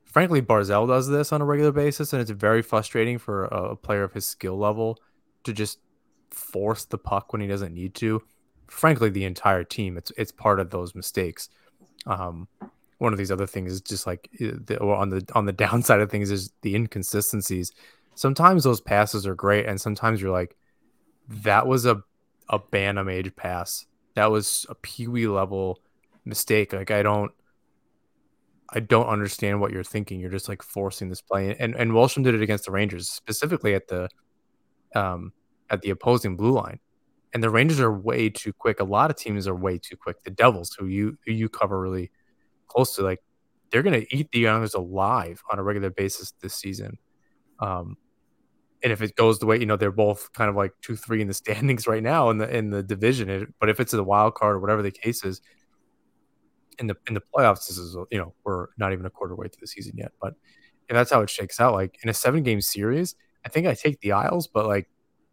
frankly, 0.06 0.42
Barzal 0.42 0.88
does 0.88 1.08
this 1.08 1.32
on 1.32 1.42
a 1.42 1.46
regular 1.46 1.72
basis, 1.72 2.14
and 2.14 2.22
it's 2.22 2.32
very 2.32 2.62
frustrating 2.62 3.18
for 3.18 3.46
a 3.46 3.76
player 3.76 4.04
of 4.04 4.14
his 4.14 4.26
skill 4.26 4.58
level 4.58 4.98
to 5.44 5.54
just 5.54 5.80
force 6.30 6.86
the 6.86 6.98
puck 6.98 7.34
when 7.34 7.42
he 7.42 7.48
doesn't 7.48 7.74
need 7.74 7.96
to. 7.96 8.22
Frankly, 8.68 9.10
the 9.10 9.26
entire 9.26 9.64
team 9.64 9.98
it's 9.98 10.12
it's 10.18 10.32
part 10.32 10.60
of 10.60 10.70
those 10.70 10.96
mistakes. 10.96 11.50
Um, 12.06 12.48
one 12.98 13.14
of 13.14 13.20
these 13.20 13.32
other 13.32 13.48
things 13.48 13.72
is 13.72 13.82
just 13.82 14.08
like 14.08 14.30
the, 14.40 14.80
on 14.82 15.10
the 15.10 15.28
on 15.34 15.46
the 15.46 15.52
downside 15.66 16.00
of 16.00 16.10
things 16.10 16.32
is 16.32 16.52
the 16.62 16.76
inconsistencies. 16.76 17.72
Sometimes 18.16 18.64
those 18.64 18.82
passes 18.82 19.26
are 19.26 19.36
great, 19.36 19.66
and 19.66 19.80
sometimes 19.80 20.22
you're 20.22 20.32
like, 20.32 20.56
that 21.28 21.68
was 21.68 21.86
a 21.86 22.02
a 22.50 22.60
Bantam 22.60 23.08
age 23.10 23.34
pass 23.36 23.86
that 24.16 24.32
was 24.32 24.66
a 24.70 24.76
Pee 24.76 25.08
Wee 25.08 25.28
level 25.28 25.80
mistake. 26.26 26.74
Like 26.74 26.92
I 26.92 27.04
don't, 27.04 27.32
I 28.70 28.80
don't 28.80 29.08
understand 29.08 29.62
what 29.62 29.72
you're 29.72 29.84
thinking. 29.84 30.20
You're 30.20 30.30
just 30.30 30.50
like 30.50 30.62
forcing 30.62 31.10
this 31.10 31.22
play, 31.22 31.56
and 31.58 31.76
and 31.76 31.92
Wahlstrom 31.92 32.24
did 32.24 32.36
it 32.36 32.42
against 32.42 32.66
the 32.66 32.72
Rangers, 32.72 33.10
specifically 33.10 33.74
at 33.74 33.88
the, 33.88 34.10
um, 34.96 35.34
at 35.70 35.82
the 35.82 35.90
opposing 35.90 36.36
blue 36.36 36.52
line, 36.52 36.80
and 37.34 37.44
the 37.44 37.50
Rangers 37.50 37.80
are 37.80 37.92
way 37.92 38.30
too 38.30 38.54
quick. 38.54 38.80
A 38.80 38.84
lot 38.84 39.10
of 39.10 39.18
teams 39.18 39.48
are 39.48 39.56
way 39.56 39.78
too 39.78 39.96
quick. 39.96 40.24
The 40.24 40.32
Devils, 40.32 40.76
who 40.78 40.88
you 40.88 41.18
who 41.26 41.32
you 41.32 41.50
cover 41.50 41.80
really 41.80 42.12
close 42.68 42.96
to, 42.96 43.04
like 43.04 43.20
they're 43.72 43.84
gonna 43.84 44.04
eat 44.12 44.32
the 44.32 44.48
Islanders 44.48 44.74
alive 44.74 45.42
on 45.52 45.60
a 45.60 45.64
regular 45.64 45.90
basis 45.90 46.34
this 46.42 46.56
season. 46.56 46.98
Um, 47.60 47.98
and 48.84 48.92
if 48.92 49.02
it 49.02 49.16
goes 49.16 49.40
the 49.40 49.46
way 49.46 49.60
you 49.60 49.66
know 49.66 49.78
they're 49.78 49.92
both 49.92 50.32
kind 50.34 50.50
of 50.50 50.56
like 50.56 50.74
two 50.82 50.96
three 50.96 51.22
in 51.22 51.28
the 51.28 51.34
standings 51.42 51.88
right 51.88 52.04
now 52.04 52.30
in 52.30 52.38
the 52.38 52.56
in 52.56 52.70
the 52.70 52.84
division 52.84 53.30
it, 53.30 53.50
but 53.60 53.70
if 53.70 53.80
it's 53.80 53.94
a 53.94 54.04
wild 54.04 54.36
card 54.36 54.56
or 54.56 54.60
whatever 54.60 54.82
the 54.82 54.92
case 54.92 55.24
is 55.24 55.42
in 56.80 56.88
the 56.88 56.96
in 57.08 57.14
the 57.14 57.22
playoffs 57.36 57.68
this 57.68 57.78
is 57.78 57.96
you 58.12 58.18
know 58.18 58.34
we're 58.44 58.68
not 58.78 58.92
even 58.94 59.06
a 59.06 59.10
quarter 59.10 59.36
way 59.36 59.48
through 59.48 59.62
the 59.62 59.68
season 59.68 59.94
yet 59.98 60.12
but 60.22 60.34
if 60.90 60.96
that's 60.96 61.12
how 61.12 61.22
it 61.22 61.30
shakes 61.30 61.60
out 61.60 61.74
like 61.74 62.00
in 62.04 62.10
a 62.10 62.14
seven 62.14 62.44
game 62.44 62.62
series 62.62 63.16
i 63.46 63.50
think 63.50 63.68
i 63.68 63.74
take 63.74 64.00
the 64.02 64.12
isles 64.12 64.48
but 64.48 64.68
like 64.68 64.88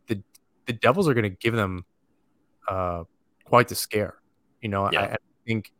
the 0.06 0.22
the 0.66 0.72
devils 0.72 1.08
are 1.08 1.14
going 1.14 1.30
to 1.30 1.36
give 1.36 1.54
them 1.54 1.84
uh 2.68 3.04
quite 3.44 3.68
the 3.68 3.74
scare 3.74 4.14
you 4.60 4.68
know 4.68 4.88
yeah. 4.92 5.00
I, 5.00 5.04
I 5.12 5.16
think 5.46 5.72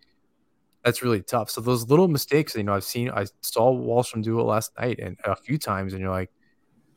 That's 0.85 1.03
really 1.03 1.21
tough. 1.21 1.51
So 1.51 1.61
those 1.61 1.89
little 1.91 2.09
mistakes, 2.09 2.55
you 2.55 2.63
know, 2.63 2.73
I've 2.73 2.85
seen, 2.85 3.11
I 3.11 3.27
saw 3.43 3.73
Wahlstrom 3.75 4.23
do 4.23 4.41
it 4.41 4.45
last 4.45 4.73
night 4.79 4.99
and 5.01 5.19
a 5.25 5.37
few 5.37 5.59
times, 5.59 5.93
and 5.93 6.01
you're 6.01 6.11
like, 6.11 6.31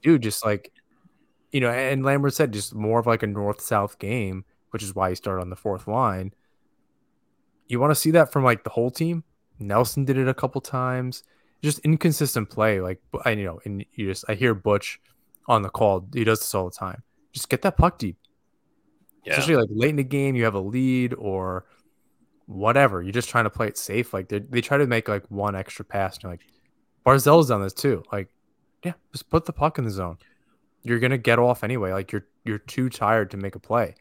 dude, 0.01 0.21
just 0.21 0.45
like, 0.45 0.71
you 1.51 1.59
know, 1.59 1.69
and 1.69 2.05
Lambert 2.05 2.33
said 2.33 2.53
just 2.53 2.73
more 2.73 2.99
of 2.99 3.07
like 3.07 3.23
a 3.23 3.27
north 3.27 3.59
south 3.59 3.99
game, 3.99 4.45
which 4.69 4.83
is 4.83 4.95
why 4.95 5.09
he 5.09 5.15
started 5.15 5.41
on 5.41 5.49
the 5.49 5.55
fourth 5.57 5.87
line. 5.87 6.31
You 7.67 7.79
want 7.81 7.91
to 7.91 7.95
see 7.95 8.11
that 8.11 8.31
from 8.31 8.43
like 8.45 8.63
the 8.63 8.69
whole 8.69 8.91
team. 8.91 9.23
Nelson 9.59 10.05
did 10.05 10.17
it 10.17 10.27
a 10.27 10.33
couple 10.33 10.61
times. 10.61 11.23
Just 11.61 11.79
inconsistent 11.79 12.49
play. 12.49 12.79
Like 12.81 13.01
I 13.25 13.31
you 13.31 13.45
know, 13.45 13.59
and 13.65 13.83
you 13.93 14.07
just 14.07 14.25
I 14.29 14.35
hear 14.35 14.53
Butch 14.53 14.99
on 15.47 15.61
the 15.61 15.69
call. 15.69 16.07
He 16.13 16.23
does 16.23 16.39
this 16.39 16.53
all 16.53 16.65
the 16.69 16.75
time. 16.75 17.03
Just 17.31 17.49
get 17.49 17.61
that 17.63 17.77
puck 17.77 17.97
deep. 17.97 18.17
Yeah. 19.25 19.33
Especially 19.33 19.55
like 19.55 19.69
late 19.71 19.91
in 19.91 19.95
the 19.97 20.03
game, 20.03 20.35
you 20.35 20.45
have 20.45 20.55
a 20.55 20.59
lead 20.59 21.13
or 21.13 21.65
whatever. 22.47 23.01
You're 23.01 23.11
just 23.11 23.29
trying 23.29 23.43
to 23.45 23.49
play 23.49 23.67
it 23.67 23.77
safe. 23.77 24.13
Like 24.13 24.29
they 24.29 24.39
they 24.39 24.61
try 24.61 24.77
to 24.77 24.87
make 24.87 25.07
like 25.07 25.25
one 25.29 25.55
extra 25.55 25.85
pass. 25.85 26.15
And 26.15 26.23
you're 26.23 26.31
like, 26.31 26.45
Barzal's 27.05 27.49
done 27.49 27.61
this 27.61 27.73
too. 27.73 28.03
Like, 28.11 28.29
yeah, 28.83 28.93
just 29.11 29.29
put 29.29 29.45
the 29.45 29.53
puck 29.53 29.77
in 29.77 29.83
the 29.83 29.91
zone. 29.91 30.17
You're 30.83 30.99
gonna 30.99 31.17
get 31.17 31.39
off 31.39 31.63
anyway. 31.63 31.93
Like 31.93 32.11
you're 32.11 32.25
you're 32.43 32.57
too 32.57 32.89
tired 32.89 33.31
to 33.31 33.37
make 33.37 33.55
a 33.55 33.59
play, 33.59 33.95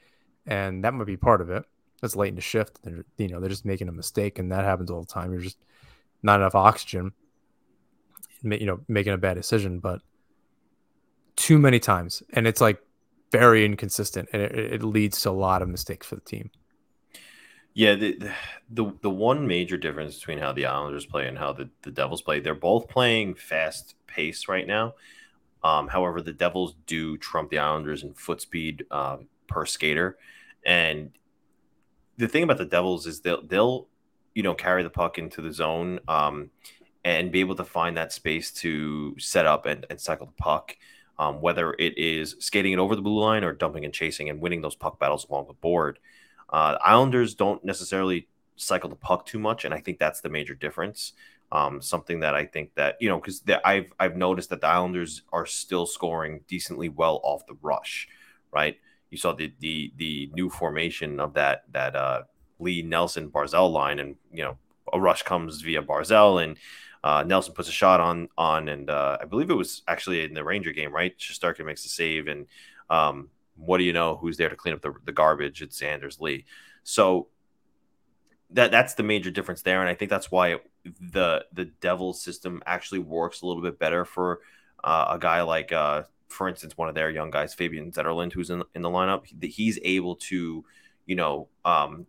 and 0.47 0.82
that 0.84 0.95
might 0.95 1.07
be 1.07 1.16
part 1.16 1.41
of 1.41 1.51
it. 1.51 1.64
That's 2.01 2.16
late 2.16 2.30
in 2.30 2.34
the 2.36 2.41
shift. 2.41 2.82
They're, 2.82 3.05
you 3.18 3.28
know, 3.28 3.41
they're 3.41 3.51
just 3.51 3.66
making 3.66 3.88
a 3.88 3.93
mistake, 3.93 4.38
and 4.38 4.51
that 4.53 4.64
happens 4.64 4.91
all 4.91 5.03
the 5.03 5.07
time. 5.07 5.32
You're 5.32 5.43
just 5.43 5.59
not 6.22 6.41
enough 6.41 6.55
oxygen. 6.55 7.12
You 8.43 8.64
know, 8.64 8.80
making 8.88 9.12
a 9.12 9.18
bad 9.18 9.34
decision, 9.34 9.80
but 9.80 10.01
too 11.41 11.59
many 11.59 11.78
times, 11.80 12.22
and 12.34 12.47
it's 12.47 12.61
like 12.61 12.82
very 13.32 13.64
inconsistent, 13.64 14.28
and 14.32 14.43
it, 14.43 14.74
it 14.74 14.82
leads 14.82 15.22
to 15.22 15.30
a 15.30 15.32
lot 15.32 15.62
of 15.62 15.68
mistakes 15.68 16.07
for 16.07 16.16
the 16.16 16.20
team. 16.20 16.51
Yeah, 17.72 17.95
the, 17.95 18.30
the 18.68 18.93
the 19.01 19.11
one 19.11 19.47
major 19.47 19.78
difference 19.78 20.18
between 20.18 20.38
how 20.38 20.53
the 20.53 20.66
Islanders 20.66 21.07
play 21.07 21.28
and 21.28 21.38
how 21.38 21.55
the, 21.55 21.70
the 21.82 21.91
Devils 21.91 22.20
play, 22.20 22.41
they're 22.41 22.55
both 22.55 22.88
playing 22.88 23.36
fast 23.36 23.95
pace 24.07 24.49
right 24.49 24.66
now. 24.66 24.95
Um, 25.64 25.88
however, 25.88 26.20
the 26.20 26.32
Devils 26.32 26.74
do 26.86 27.16
trump 27.16 27.51
the 27.51 27.59
Islanders 27.59 28.03
in 28.03 28.12
foot 28.12 28.43
speed 28.43 28.84
uh, 28.91 29.18
per 29.47 29.64
skater, 29.64 30.18
and 30.66 31.11
the 32.18 32.28
thing 32.28 32.43
about 32.43 32.59
the 32.59 32.66
Devils 32.66 33.07
is 33.07 33.20
they'll 33.20 33.43
they'll 33.47 33.86
you 34.34 34.43
know 34.43 34.55
carry 34.55 34.82
the 34.82 34.91
puck 34.91 35.16
into 35.16 35.41
the 35.41 35.53
zone 35.53 36.01
um, 36.07 36.51
and 37.03 37.32
be 37.32 37.41
able 37.41 37.55
to 37.55 37.64
find 37.64 37.97
that 37.97 38.12
space 38.12 38.51
to 38.51 39.16
set 39.18 39.47
up 39.47 39.64
and, 39.64 39.86
and 39.88 39.99
cycle 39.99 40.26
the 40.26 40.32
puck. 40.32 40.76
Um, 41.21 41.43
whether 41.43 41.75
it 41.79 41.99
is 41.99 42.35
skating 42.39 42.73
it 42.73 42.79
over 42.79 42.97
the 42.97 43.03
blue 43.03 43.21
line 43.21 43.45
or 43.45 43.53
dumping 43.53 43.85
and 43.85 43.93
chasing 43.93 44.31
and 44.31 44.41
winning 44.41 44.62
those 44.62 44.75
puck 44.75 44.99
battles 44.99 45.27
along 45.29 45.49
the 45.49 45.53
board. 45.53 45.99
Uh, 46.49 46.79
Islanders 46.83 47.35
don't 47.35 47.62
necessarily 47.62 48.27
cycle 48.57 48.89
the 48.89 48.97
puck 48.97 49.27
too 49.27 49.39
much, 49.39 49.66
and 49.66 49.75
I 49.75 49.81
think 49.81 49.99
that's 49.99 50.23
the 50.23 50.31
major 50.31 50.55
difference. 50.55 51.12
Um, 51.53 51.83
something 51.83 52.21
that 52.21 52.35
I 52.35 52.47
think 52.47 52.75
that 52.77 52.97
you 53.01 53.11
know 53.11 53.18
because 53.18 53.43
I've 53.66 53.93
I've 54.01 54.16
noticed 54.16 54.49
that 54.49 54.62
the 54.62 54.68
Islanders 54.68 55.21
are 55.31 55.45
still 55.45 55.85
scoring 55.85 56.41
decently 56.49 56.89
well 56.89 57.21
off 57.23 57.45
the 57.47 57.59
rush, 57.61 58.09
right? 58.51 58.79
You 59.11 59.18
saw 59.18 59.35
the 59.35 59.53
the 59.61 59.93
the 59.97 60.31
new 60.33 60.49
formation 60.49 61.21
of 61.21 61.35
that 61.35 61.64
that 61.73 61.97
uh, 61.97 62.23
Lee 62.61 62.81
Nelson 62.81 63.29
Barzal 63.29 63.71
line, 63.71 63.99
and 63.99 64.16
you 64.33 64.43
know 64.43 64.57
a 64.91 64.99
rush 64.99 65.23
comes 65.23 65.61
via 65.61 65.83
Barzal 65.83 66.43
and 66.43 66.57
uh, 67.03 67.25
Nelson 67.27 67.55
puts 67.55 67.69
a 67.69 67.73
shot 67.73 68.01
on 68.01 68.29
on, 68.37 68.69
and 68.69 68.91
uh, 68.91 69.19
I 69.21 69.25
believe 69.25 69.51
it 69.51 69.55
was 69.55 69.83
actually 69.89 70.25
in 70.25 70.35
the 70.35 70.45
Ranger 70.45 70.73
game, 70.73 70.93
right? 70.93 71.17
Shesterkin 71.19 71.65
makes 71.65 71.85
a 71.85 71.89
save, 71.89 72.29
and 72.29 72.47
um, 72.91 73.31
what 73.57 73.79
do 73.79 73.85
you 73.85 73.93
know? 73.93 74.17
Who's 74.17 74.37
there 74.37 74.49
to 74.49 74.57
clean 74.57 74.75
up 74.75 74.83
the, 74.83 74.93
the 75.05 75.13
garbage? 75.13 75.63
It's 75.63 75.81
Anders 75.81 76.21
Lee. 76.21 76.45
So 76.83 77.29
that 78.51 78.71
that's 78.71 78.95
the 78.95 79.03
major 79.03 79.31
difference 79.31 79.63
there, 79.63 79.81
and 79.81 79.89
I 79.89 79.95
think 79.95 80.11
that's 80.11 80.31
why 80.31 80.55
it, 80.55 80.71
the 80.85 81.47
the 81.53 81.67
Devils 81.67 82.23
system 82.23 82.63
actually 82.67 82.99
works 82.99 83.41
a 83.41 83.47
little 83.47 83.63
bit 83.63 83.79
better 83.79 84.05
for 84.05 84.41
uh, 84.85 85.07
a 85.11 85.19
guy 85.19 85.41
like, 85.43 85.73
uh, 85.73 86.03
for 86.29 86.49
instance, 86.49 86.77
one 86.77 86.89
of 86.89 86.95
their 86.95 87.11
young 87.11 87.31
guys, 87.31 87.55
Fabian 87.55 87.93
Zetterlund, 87.93 88.33
who's 88.33 88.51
in 88.51 88.63
in 88.75 88.83
the 88.83 88.91
lineup. 88.91 89.25
He's 89.43 89.79
able 89.83 90.17
to, 90.17 90.65
you 91.07 91.17
know, 91.17 91.49
um, 91.65 92.07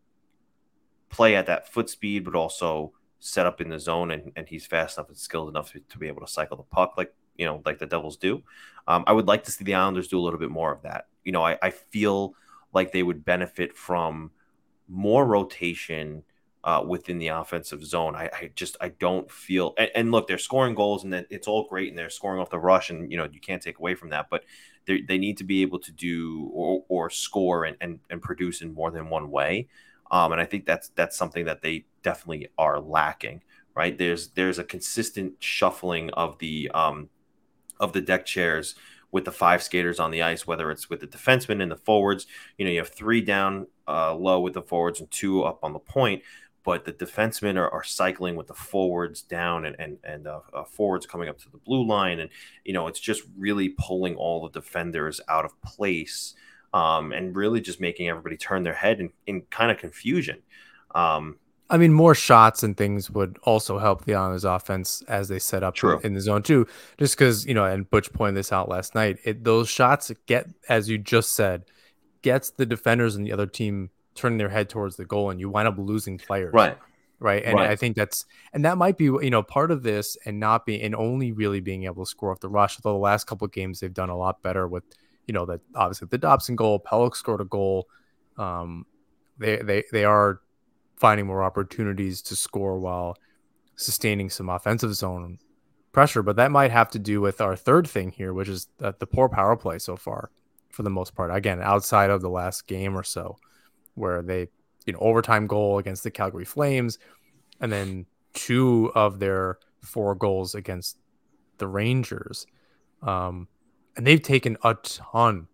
play 1.10 1.36
at 1.36 1.46
that 1.46 1.72
foot 1.72 1.90
speed, 1.90 2.26
but 2.26 2.36
also 2.36 2.94
set 3.22 3.46
up 3.46 3.62
in 3.62 3.70
the 3.70 3.80
zone, 3.80 4.12
and, 4.12 4.34
and 4.36 4.50
he's 4.50 4.66
fast 4.66 4.98
enough 4.98 5.08
and 5.08 5.18
skilled 5.18 5.48
enough 5.48 5.72
to, 5.72 5.80
to 5.80 5.98
be 5.98 6.10
able 6.10 6.22
to 6.22 6.32
cycle 6.32 6.58
the 6.58 6.64
puck 6.64 6.96
like 6.98 7.14
you 7.38 7.46
know 7.46 7.62
like 7.66 7.80
the 7.80 7.86
Devils 7.86 8.18
do. 8.18 8.44
Um, 8.88 9.06
I 9.08 9.14
would 9.14 9.28
like 9.28 9.46
to 9.46 9.52
see 9.52 9.64
the 9.64 9.76
Islanders 9.76 10.10
do 10.10 10.20
a 10.20 10.22
little 10.22 10.40
bit 10.40 10.52
more 10.52 10.74
of 10.74 10.82
that 10.82 11.06
you 11.24 11.32
know, 11.32 11.44
I, 11.44 11.58
I 11.62 11.70
feel 11.70 12.36
like 12.74 12.92
they 12.92 13.04
would 13.04 13.26
benefit 13.26 13.78
from 13.78 14.32
more 14.88 15.26
rotation 15.26 16.24
uh, 16.64 16.84
within 16.86 17.18
the 17.18 17.30
offensive 17.30 17.84
zone. 17.84 18.16
I, 18.16 18.30
I, 18.34 18.52
just 18.56 18.78
I 18.80 18.90
don't 18.90 19.30
feel 19.32 19.74
and, 19.78 19.90
and, 19.96 20.12
look, 20.12 20.28
they're 20.28 20.38
scoring 20.38 20.76
goals 20.76 21.04
and 21.04 21.14
it's 21.30 21.48
all 21.48 21.68
great 21.68 21.90
and 21.90 21.98
they're 21.98 22.10
scoring 22.10 22.40
off 22.40 22.52
the 22.52 22.60
rush 22.60 22.90
and 22.92 23.12
you 23.12 23.18
know 23.18 23.28
you 23.32 23.40
can't 23.40 23.62
take 23.62 23.80
away 23.80 23.96
from 23.96 24.10
that, 24.10 24.28
but 24.30 24.44
they, 24.86 25.18
need 25.18 25.38
to 25.38 25.44
be 25.44 25.62
able 25.62 25.80
to 25.80 25.92
do 25.92 26.50
or, 26.54 26.84
or 26.90 27.10
score 27.10 27.66
and, 27.66 27.78
and, 27.82 28.00
and 28.10 28.22
produce 28.22 28.62
in 28.62 28.74
more 28.74 28.92
than 28.92 29.10
one 29.10 29.30
way. 29.32 29.68
Um, 30.12 30.34
and 30.34 30.42
I 30.42 30.46
think 30.46 30.66
that's 30.66 30.90
that's 30.90 31.18
something 31.18 31.46
that 31.46 31.62
they 31.62 31.86
definitely 32.04 32.50
are 32.58 32.80
lacking. 32.80 33.42
Right 33.74 33.98
there's 33.98 34.30
there's 34.30 34.60
a 34.60 34.66
consistent 34.66 35.36
shuffling 35.40 36.10
of 36.12 36.38
the 36.40 36.70
um, 36.74 37.10
of 37.80 37.94
the 37.94 38.02
deck 38.02 38.26
chairs 38.26 38.76
with 39.12 39.26
the 39.26 39.32
five 39.32 39.62
skaters 39.62 40.00
on 40.00 40.12
the 40.12 40.22
ice, 40.22 40.48
whether 40.48 40.72
it's 40.72 40.90
with 40.90 41.02
the 41.02 41.08
defensemen 41.08 41.62
and 41.62 41.72
the 41.72 41.76
forwards. 41.76 42.28
You 42.58 42.66
know, 42.66 42.72
you 42.72 42.80
have 42.80 42.90
three 42.90 43.22
down 43.22 43.68
uh, 43.88 44.14
low 44.16 44.40
with 44.40 44.54
the 44.54 44.62
forwards 44.62 45.00
and 45.00 45.12
two 45.12 45.44
up 45.44 45.64
on 45.64 45.74
the 45.74 45.80
point, 45.80 46.24
but 46.64 46.86
the 46.86 46.94
defensemen 46.94 47.58
are, 47.58 47.70
are 47.70 47.84
cycling 47.84 48.36
with 48.36 48.48
the 48.48 48.54
forwards 48.54 49.22
down 49.22 49.66
and 49.66 49.76
and 49.80 49.98
and 50.04 50.28
uh, 50.28 50.42
uh, 50.54 50.64
forwards 50.64 51.06
coming 51.06 51.30
up 51.30 51.40
to 51.40 51.50
the 51.50 51.58
blue 51.58 51.86
line, 51.86 52.20
and 52.20 52.30
you 52.64 52.74
know, 52.74 52.88
it's 52.88 53.00
just 53.00 53.24
really 53.38 53.70
pulling 53.70 54.16
all 54.16 54.42
the 54.42 54.60
defenders 54.60 55.20
out 55.28 55.46
of 55.46 55.60
place. 55.62 56.36
Um, 56.74 57.12
and 57.12 57.36
really 57.36 57.60
just 57.60 57.82
making 57.82 58.08
everybody 58.08 58.38
turn 58.38 58.64
their 58.64 58.74
head 58.74 59.02
in, 59.02 59.12
in 59.28 59.42
kind 59.50 59.72
of 59.72 59.78
confusion. 59.78 60.42
Um, 60.96 61.38
I 61.72 61.78
mean, 61.78 61.94
more 61.94 62.14
shots 62.14 62.64
and 62.64 62.76
things 62.76 63.10
would 63.10 63.38
also 63.44 63.80
help 63.80 64.04
the 64.04 64.14
Islanders 64.14 64.44
offense 64.44 65.02
as 65.08 65.30
they 65.30 65.40
set 65.40 65.64
up 65.64 65.74
True. 65.74 66.02
in 66.04 66.14
the 66.14 66.20
zone 66.20 66.44
too. 66.44 66.68
Just 66.98 67.18
because 67.18 67.46
you 67.46 67.54
know, 67.54 67.64
and 67.64 67.90
Butch 67.90 68.12
pointed 68.12 68.36
this 68.36 68.52
out 68.52 68.68
last 68.68 68.94
night. 68.94 69.20
It, 69.24 69.46
those 69.46 69.70
shots 69.70 70.12
get, 70.26 70.50
as 70.68 70.90
you 70.90 70.98
just 70.98 71.32
said, 71.32 71.64
gets 72.22 72.50
the 72.50 72.66
defenders 72.66 73.16
and 73.16 73.26
the 73.26 73.32
other 73.32 73.48
team 73.48 73.90
turning 74.16 74.38
their 74.38 74.50
head 74.50 74.68
towards 74.68 74.98
the 74.98 75.06
goal, 75.06 75.30
and 75.30 75.40
you 75.40 75.50
wind 75.50 75.70
up 75.70 75.78
losing 75.78 76.18
players. 76.18 76.54
Right. 76.54 76.78
Right. 77.20 77.44
And 77.46 77.56
right. 77.56 77.70
I 77.70 77.76
think 77.78 77.96
that's 77.96 78.26
and 78.52 78.66
that 78.66 78.78
might 78.78 78.98
be 78.98 79.06
you 79.06 79.30
know 79.30 79.42
part 79.42 79.72
of 79.72 79.82
this, 79.82 80.18
and 80.26 80.42
not 80.42 80.66
being 80.66 80.82
and 80.82 80.94
only 80.94 81.32
really 81.32 81.62
being 81.62 81.86
able 81.86 82.04
to 82.04 82.10
score 82.10 82.32
off 82.32 82.42
the 82.42 82.50
rush. 82.50 82.78
Although 82.84 82.98
the 82.98 83.02
last 83.02 83.28
couple 83.28 83.46
of 83.46 83.54
games 83.54 83.80
they've 83.80 83.94
done 83.94 84.10
a 84.10 84.18
lot 84.18 84.42
better 84.42 84.68
with 84.68 84.84
you 85.28 85.34
know 85.34 85.46
that 85.46 85.62
obviously 85.76 86.08
the 86.10 86.18
Dobson 86.18 86.56
goal, 86.56 86.80
Pelech 86.80 87.16
scored 87.16 87.42
a 87.42 87.46
goal. 87.46 87.88
Um, 88.38 88.86
they 89.38 89.58
they 89.58 89.84
they 89.92 90.06
are 90.06 90.42
finding 90.96 91.26
more 91.26 91.44
opportunities 91.44 92.22
to 92.22 92.36
score 92.36 92.78
while 92.80 93.16
sustaining 93.76 94.30
some 94.30 94.50
offensive 94.50 94.94
zone 94.94 95.40
pressure. 95.92 96.22
But 96.22 96.36
that 96.36 96.52
might 96.52 96.72
have 96.72 96.90
to 96.92 97.00
do 97.00 97.22
with 97.22 97.42
our 97.42 97.56
third 97.56 97.88
thing 97.88 98.12
here, 98.12 98.34
which 98.34 98.48
is 98.48 98.68
the 98.78 98.94
poor 98.94 99.30
power 99.30 99.56
play 99.56 99.80
so 99.80 99.96
far, 99.96 100.32
for 100.70 100.84
the 100.84 100.90
most 100.90 101.16
part. 101.16 101.34
Again, 101.36 101.62
outside 101.62 102.10
of 102.10 102.22
the 102.22 102.30
last 102.30 102.68
game 102.68 102.98
or 102.98 103.04
so, 103.04 103.38
where 103.96 104.22
they, 104.22 104.48
you 104.86 104.94
know, 104.94 105.00
overtime 105.00 105.48
goal 105.48 105.80
against 105.80 106.04
the 106.04 106.12
Calgary 106.12 106.46
Flames, 106.46 107.00
and 107.60 107.72
then 107.72 108.06
two 108.34 108.92
of 108.96 109.20
their 109.20 109.58
four 109.82 110.16
goals 110.16 110.56
against 110.56 110.98
the 111.58 111.68
Rangers. 111.68 112.46
Um, 113.02 113.48
and 113.96 114.08
they've 114.08 114.22
taken 114.22 114.58
a 114.64 114.76
ton 114.76 115.48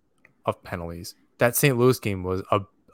of 0.46 0.64
penalties. 0.64 1.16
That 1.40 1.56
St. 1.56 1.78
Louis 1.78 2.00
game 2.00 2.24
was 2.24 2.42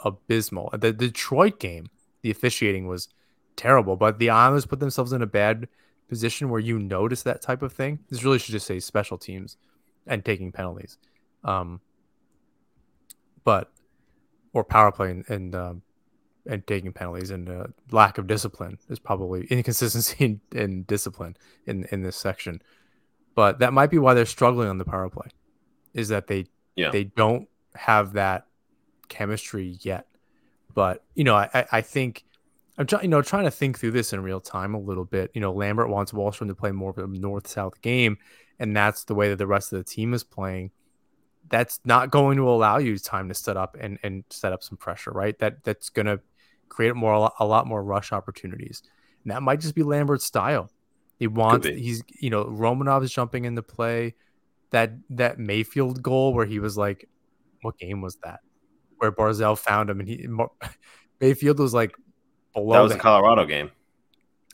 abysmal. 0.04 0.70
The 0.74 0.92
Detroit 0.92 1.60
game 1.60 1.90
the 2.24 2.32
officiating 2.32 2.88
was 2.88 3.10
terrible. 3.56 3.96
But 3.96 4.18
the 4.18 4.32
Islanders 4.32 4.66
put 4.66 4.80
themselves 4.80 5.14
in 5.14 5.22
a 5.22 5.28
bad 5.28 5.68
position 6.10 6.50
where 6.50 6.60
you 6.60 6.80
notice 6.80 7.22
that 7.24 7.42
type 7.42 7.62
of 7.62 7.72
thing. 7.72 8.00
This 8.10 8.24
really 8.24 8.40
should 8.40 8.54
just 8.54 8.66
say 8.66 8.80
special 8.80 9.18
teams 9.18 9.58
and 10.08 10.26
taking 10.26 10.52
penalties. 10.52 10.98
Um, 11.44 11.82
but 13.44 13.72
or 14.54 14.64
power 14.64 14.92
play 14.92 15.12
and 15.12 15.30
and, 15.30 15.56
um, 15.56 15.82
and 16.46 16.66
taking 16.66 16.94
penalties 16.94 17.30
and 17.30 17.50
uh, 17.50 17.68
lack 17.92 18.18
of 18.18 18.28
discipline 18.28 18.78
is 18.90 19.00
probably 19.00 19.46
inconsistency 19.46 20.16
in, 20.26 20.42
in, 20.58 20.84
discipline 20.84 21.36
in 21.66 21.86
in 21.92 22.02
this 22.02 22.16
section. 22.16 22.62
But 23.36 23.60
that 23.60 23.74
might 23.74 23.90
be 23.90 24.00
why 24.00 24.14
they're 24.14 24.26
struggling 24.26 24.70
on 24.70 24.78
the 24.78 24.86
power 24.86 25.10
play, 25.10 25.28
is 25.94 26.10
that 26.10 26.28
they 26.28 26.46
yeah. 26.76 26.92
they 26.92 27.06
don't 27.06 27.48
have 27.76 28.14
that 28.14 28.48
chemistry 29.10 29.78
yet. 29.82 30.08
But 30.74 31.04
you 31.16 31.24
know, 31.24 31.36
I, 31.36 31.66
I 31.72 31.82
think 31.82 32.24
I'm 32.78 32.88
trying, 32.88 33.04
you 33.04 33.10
know, 33.10 33.22
trying 33.22 33.46
to 33.46 33.52
think 33.52 33.80
through 33.80 33.92
this 33.92 34.14
in 34.14 34.24
real 34.24 34.40
time 34.40 34.74
a 34.74 34.80
little 34.80 35.06
bit. 35.06 35.32
You 35.34 35.42
know, 35.42 35.52
Lambert 35.52 35.90
wants 35.90 36.12
Wahlstrom 36.12 36.48
to 36.48 36.56
play 36.56 36.72
more 36.72 36.92
of 36.92 36.98
a 36.98 37.08
north-south 37.08 37.82
game, 37.82 38.18
and 38.60 38.76
that's 38.76 39.04
the 39.04 39.16
way 39.16 39.30
that 39.30 39.38
the 39.38 39.48
rest 39.48 39.74
of 39.74 39.78
the 39.78 39.84
team 39.84 40.14
is 40.14 40.24
playing. 40.24 40.72
That's 41.50 41.80
not 41.86 42.10
going 42.10 42.38
to 42.38 42.50
allow 42.50 42.78
you 42.78 42.98
time 42.98 43.30
to 43.30 43.36
set 43.36 43.58
up 43.58 43.78
and 43.80 44.00
and 44.04 44.24
set 44.30 44.54
up 44.54 44.64
some 44.64 44.78
pressure, 44.78 45.12
right? 45.12 45.38
That 45.40 45.64
that's 45.64 45.90
going 45.90 46.08
to 46.08 46.20
create 46.70 46.96
more 46.96 47.32
a 47.40 47.46
lot 47.46 47.68
more 47.68 47.84
rush 47.84 48.12
opportunities. 48.12 48.82
And 49.24 49.32
that 49.32 49.44
might 49.44 49.60
just 49.60 49.76
be 49.76 49.84
Lambert's 49.84 50.26
style. 50.26 50.70
He 51.24 51.28
wants 51.28 51.66
he's 51.66 52.04
you 52.20 52.30
know 52.30 52.44
Romanov 52.44 53.02
is 53.02 53.14
jumping 53.14 53.46
into 53.46 53.62
play. 53.62 54.14
That 54.72 54.92
that 55.12 55.40
Mayfield 55.40 56.04
goal 56.04 56.34
where 56.34 56.46
he 56.46 56.60
was 56.60 56.78
like, 56.78 57.08
what 57.62 57.78
game 57.78 58.02
was 58.02 58.18
that? 58.26 58.42
Where 58.98 59.10
Barzal 59.10 59.58
found 59.58 59.90
him 59.90 60.02
and 60.02 60.10
he 60.10 60.28
Mayfield 61.22 61.60
was 61.60 61.74
like 61.74 61.96
below. 62.54 62.74
That 62.74 62.82
was 62.82 62.92
the, 62.92 62.98
the 62.98 63.02
Colorado 63.04 63.46
game. 63.46 63.72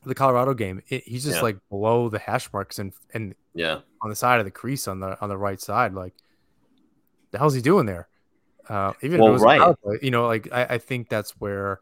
The 0.05 0.13
Colorado 0.13 0.53
game. 0.53 0.83
It, 0.89 1.05
he's 1.05 1.23
just 1.23 1.37
yeah. 1.37 1.41
like 1.41 1.57
below 1.71 2.07
the 2.07 2.19
hash 2.19 2.53
marks 2.53 2.77
and 2.77 2.93
and 3.15 3.33
yeah 3.55 3.79
on 4.03 4.11
the 4.11 4.15
side 4.15 4.37
of 4.37 4.45
the 4.45 4.51
crease 4.51 4.87
on 4.87 4.99
the 4.99 5.19
on 5.21 5.29
the 5.29 5.39
right 5.39 5.59
side. 5.59 5.95
Like 5.95 6.13
the 7.31 7.39
hell's 7.39 7.55
he 7.55 7.63
doing 7.63 7.87
there? 7.87 8.09
Uh, 8.69 8.93
even 9.01 9.19
well, 9.19 9.35
right. 9.37 9.75
you 10.03 10.11
know, 10.11 10.27
like 10.27 10.49
I, 10.51 10.65
I 10.65 10.77
think 10.77 11.09
that's 11.09 11.31
where 11.39 11.79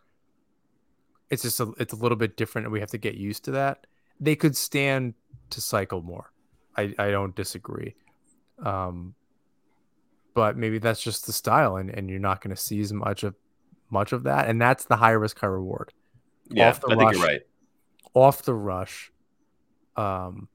it's 1.30 1.42
just 1.42 1.60
a, 1.60 1.74
it's 1.78 1.92
a 1.92 1.98
little 1.98 2.16
bit 2.16 2.38
different, 2.38 2.68
and 2.68 2.72
we 2.72 2.80
have 2.80 2.92
to 2.92 2.98
get 2.98 3.16
used 3.16 3.44
to 3.44 3.52
that. 3.52 3.86
They 4.20 4.36
could 4.36 4.56
stand 4.58 5.14
to 5.52 5.62
cycle 5.62 6.02
more. 6.02 6.32
I, 6.76 6.94
I 6.98 7.12
don't 7.12 7.36
disagree. 7.36 7.96
Um, 8.64 9.16
but 10.34 10.56
maybe 10.56 10.78
that's 10.78 11.02
just 11.02 11.26
the 11.26 11.34
style, 11.34 11.78
and, 11.78 11.90
and 11.90 12.10
you're 12.10 12.20
not 12.20 12.42
going 12.42 12.56
to 12.56 12.62
see 12.62 12.80
as 12.80 12.94
much 12.94 13.24
of 13.24 13.36
much 13.90 14.12
of 14.12 14.24
that, 14.24 14.48
and 14.48 14.62
that's 14.62 14.86
the 14.86 14.98
high 14.98 15.12
risk, 15.12 15.40
high 15.40 15.48
reward. 15.48 15.94
Yeah, 16.50 16.66
I 16.66 16.68
rush, 16.68 16.80
think 16.80 17.14
you're 17.14 17.24
right. 17.24 17.42
Off 18.14 18.44
the 18.44 18.54
rush, 18.54 19.12
um, 19.96 20.48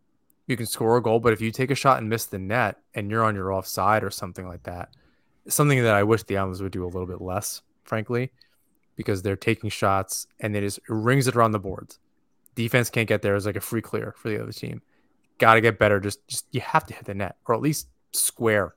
you 0.47 0.57
can 0.57 0.67
score 0.67 0.97
a 0.97 1.03
goal, 1.03 1.19
but 1.19 1.33
if 1.33 1.41
you 1.41 1.51
take 1.51 1.71
a 1.71 1.75
shot 1.75 1.99
and 1.99 2.09
miss 2.09 2.27
the 2.27 2.39
net, 2.39 2.79
and 2.95 3.11
you're 3.11 3.25
on 3.25 3.35
your 3.35 3.53
offside 3.53 4.05
or 4.05 4.11
something 4.11 4.47
like 4.47 4.63
that, 4.65 4.91
something 5.49 5.83
that 5.83 5.95
I 5.95 6.03
wish 6.03 6.23
the 6.23 6.37
Islanders 6.37 6.63
would 6.63 6.73
do 6.73 6.85
a 6.85 6.87
little 6.87 7.07
bit 7.07 7.21
less, 7.21 7.63
frankly, 7.85 8.33
because 8.97 9.23
they're 9.23 9.37
taking 9.37 9.71
shots 9.71 10.27
and 10.41 10.55
it 10.55 10.61
just 10.61 10.79
it 10.79 10.85
rings 10.89 11.27
it 11.27 11.37
around 11.37 11.53
the 11.53 11.59
boards. 11.59 11.99
Defense 12.55 12.91
can't 12.91 13.09
get 13.09 13.23
there 13.23 13.35
as 13.35 13.47
like 13.47 13.57
a 13.57 13.61
free 13.61 13.83
clear 13.83 14.15
for 14.17 14.29
the 14.29 14.43
other 14.43 14.53
team. 14.53 14.83
Got 15.39 15.55
to 15.55 15.61
get 15.61 15.79
better. 15.79 16.01
Just 16.01 16.27
just 16.29 16.47
you 16.53 16.61
have 16.61 16.85
to 16.87 16.95
hit 16.95 17.05
the 17.05 17.15
net 17.15 17.37
or 17.47 17.55
at 17.55 17.61
least 17.61 17.89
square. 18.13 18.75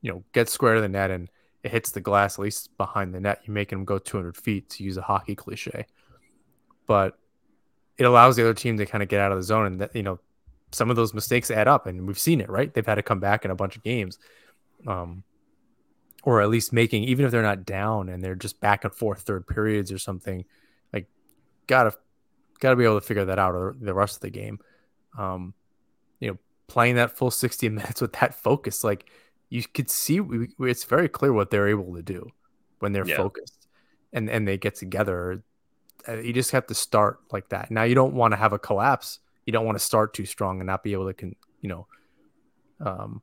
You 0.00 0.12
know, 0.12 0.24
get 0.32 0.48
square 0.48 0.74
to 0.74 0.80
the 0.80 0.88
net 0.88 1.10
and 1.10 1.28
it 1.62 1.70
hits 1.70 1.90
the 1.90 2.00
glass 2.00 2.38
at 2.38 2.42
least 2.42 2.76
behind 2.78 3.14
the 3.14 3.20
net. 3.20 3.42
You 3.44 3.52
make 3.52 3.68
them 3.68 3.84
go 3.84 3.98
200 3.98 4.36
feet 4.36 4.70
to 4.70 4.84
use 4.84 4.96
a 4.96 5.02
hockey 5.02 5.34
cliche, 5.34 5.86
but 6.86 7.18
it 7.98 8.04
allows 8.04 8.36
the 8.36 8.42
other 8.42 8.54
team 8.54 8.78
to 8.78 8.86
kind 8.86 9.02
of 9.02 9.08
get 9.10 9.20
out 9.20 9.32
of 9.32 9.38
the 9.38 9.42
zone 9.42 9.66
and 9.66 9.80
that 9.80 9.94
you 9.94 10.02
know 10.02 10.18
some 10.72 10.88
of 10.88 10.96
those 10.96 11.12
mistakes 11.12 11.50
add 11.50 11.68
up 11.68 11.86
and 11.86 12.06
we've 12.06 12.18
seen 12.18 12.40
it 12.40 12.48
right. 12.48 12.72
They've 12.72 12.86
had 12.86 12.94
to 12.94 13.02
come 13.02 13.20
back 13.20 13.44
in 13.44 13.50
a 13.50 13.56
bunch 13.56 13.76
of 13.76 13.82
games. 13.82 14.18
Um, 14.86 15.24
or 16.22 16.42
at 16.42 16.48
least 16.48 16.72
making 16.72 17.04
even 17.04 17.24
if 17.24 17.30
they're 17.30 17.42
not 17.42 17.64
down 17.64 18.08
and 18.08 18.22
they're 18.22 18.34
just 18.34 18.60
back 18.60 18.84
and 18.84 18.94
forth 18.94 19.22
third 19.22 19.46
periods 19.46 19.90
or 19.90 19.98
something 19.98 20.44
like 20.92 21.06
gotta 21.66 21.94
gotta 22.60 22.76
be 22.76 22.84
able 22.84 23.00
to 23.00 23.06
figure 23.06 23.24
that 23.24 23.38
out 23.38 23.54
or 23.54 23.74
the 23.80 23.94
rest 23.94 24.16
of 24.16 24.20
the 24.22 24.30
game 24.30 24.58
um 25.18 25.54
you 26.20 26.30
know 26.30 26.38
playing 26.66 26.96
that 26.96 27.16
full 27.16 27.30
60 27.30 27.68
minutes 27.70 28.00
with 28.00 28.12
that 28.14 28.34
focus 28.34 28.84
like 28.84 29.10
you 29.48 29.62
could 29.64 29.90
see 29.90 30.20
it's 30.60 30.84
very 30.84 31.08
clear 31.08 31.32
what 31.32 31.50
they're 31.50 31.68
able 31.68 31.94
to 31.94 32.02
do 32.02 32.28
when 32.78 32.92
they're 32.92 33.06
yeah. 33.06 33.16
focused 33.16 33.68
and 34.12 34.30
and 34.30 34.46
they 34.46 34.56
get 34.56 34.74
together 34.74 35.42
uh, 36.08 36.16
you 36.16 36.32
just 36.32 36.52
have 36.52 36.66
to 36.66 36.74
start 36.74 37.20
like 37.32 37.48
that 37.48 37.70
now 37.70 37.82
you 37.82 37.94
don't 37.94 38.14
want 38.14 38.32
to 38.32 38.36
have 38.36 38.52
a 38.52 38.58
collapse 38.58 39.18
you 39.46 39.52
don't 39.52 39.66
want 39.66 39.76
to 39.76 39.84
start 39.84 40.14
too 40.14 40.24
strong 40.24 40.60
and 40.60 40.66
not 40.66 40.82
be 40.82 40.92
able 40.92 41.06
to 41.06 41.14
can 41.14 41.34
you 41.60 41.68
know 41.68 41.86
um 42.80 43.20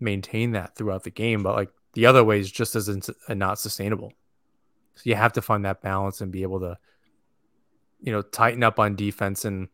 maintain 0.00 0.52
that 0.52 0.74
throughout 0.74 1.04
the 1.04 1.10
game 1.10 1.42
but 1.42 1.54
like 1.54 1.70
the 1.94 2.06
other 2.06 2.22
way 2.22 2.38
is 2.38 2.50
just 2.50 2.76
as 2.76 2.88
uh, 2.88 3.34
not 3.34 3.58
sustainable. 3.58 4.12
So 4.96 5.02
you 5.04 5.14
have 5.14 5.32
to 5.34 5.42
find 5.42 5.64
that 5.64 5.80
balance 5.80 6.20
and 6.20 6.30
be 6.30 6.42
able 6.42 6.60
to, 6.60 6.76
you 8.04 8.12
know, 8.12 8.20
tighten 8.20 8.62
up 8.62 8.78
on 8.78 8.94
defense. 8.96 9.46
And 9.46 9.68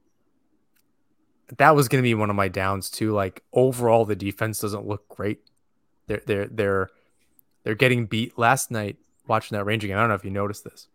that 1.59 1.75
was 1.75 1.89
going 1.89 2.01
to 2.01 2.07
be 2.07 2.15
one 2.15 2.31
of 2.31 2.37
my 2.37 2.47
downs 2.47 2.89
too. 2.89 3.13
Like 3.13 3.43
overall, 3.53 4.05
the 4.05 4.15
defense 4.15 4.61
doesn't 4.61 4.87
look 4.87 5.09
great. 5.09 5.41
They're 6.07 6.23
they're 6.25 6.47
they're 6.47 6.91
they're 7.65 7.75
getting 7.75 8.07
beat 8.07 8.39
last 8.39 8.71
night. 8.71 8.99
Watching 9.27 9.59
that 9.59 9.65
Ranger 9.65 9.89
I 9.89 10.01
don't 10.01 10.09
know 10.09 10.15
if 10.15 10.25
you 10.25 10.31
noticed 10.31 10.65
this. 10.65 10.89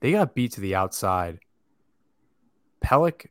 They 0.00 0.12
got 0.12 0.34
beat 0.34 0.52
to 0.52 0.60
the 0.60 0.76
outside. 0.76 1.40
Pelech 2.80 3.26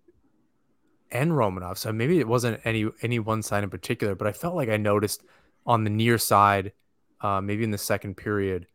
and 1.10 1.32
Romanov. 1.32 1.78
So 1.78 1.94
maybe 1.94 2.20
it 2.20 2.28
wasn't 2.28 2.60
any 2.66 2.90
any 3.02 3.20
one 3.20 3.42
side 3.42 3.64
in 3.64 3.70
particular, 3.70 4.14
but 4.14 4.28
I 4.28 4.34
felt 4.34 4.56
like 4.56 4.70
I 4.70 4.78
noticed 4.78 5.24
on 5.66 5.86
the 5.86 5.90
near 5.90 6.18
side, 6.18 6.74
uh, 7.22 7.40
maybe 7.40 7.64
in 7.64 7.72
the 7.72 7.78
second 7.78 8.18
period, 8.18 8.68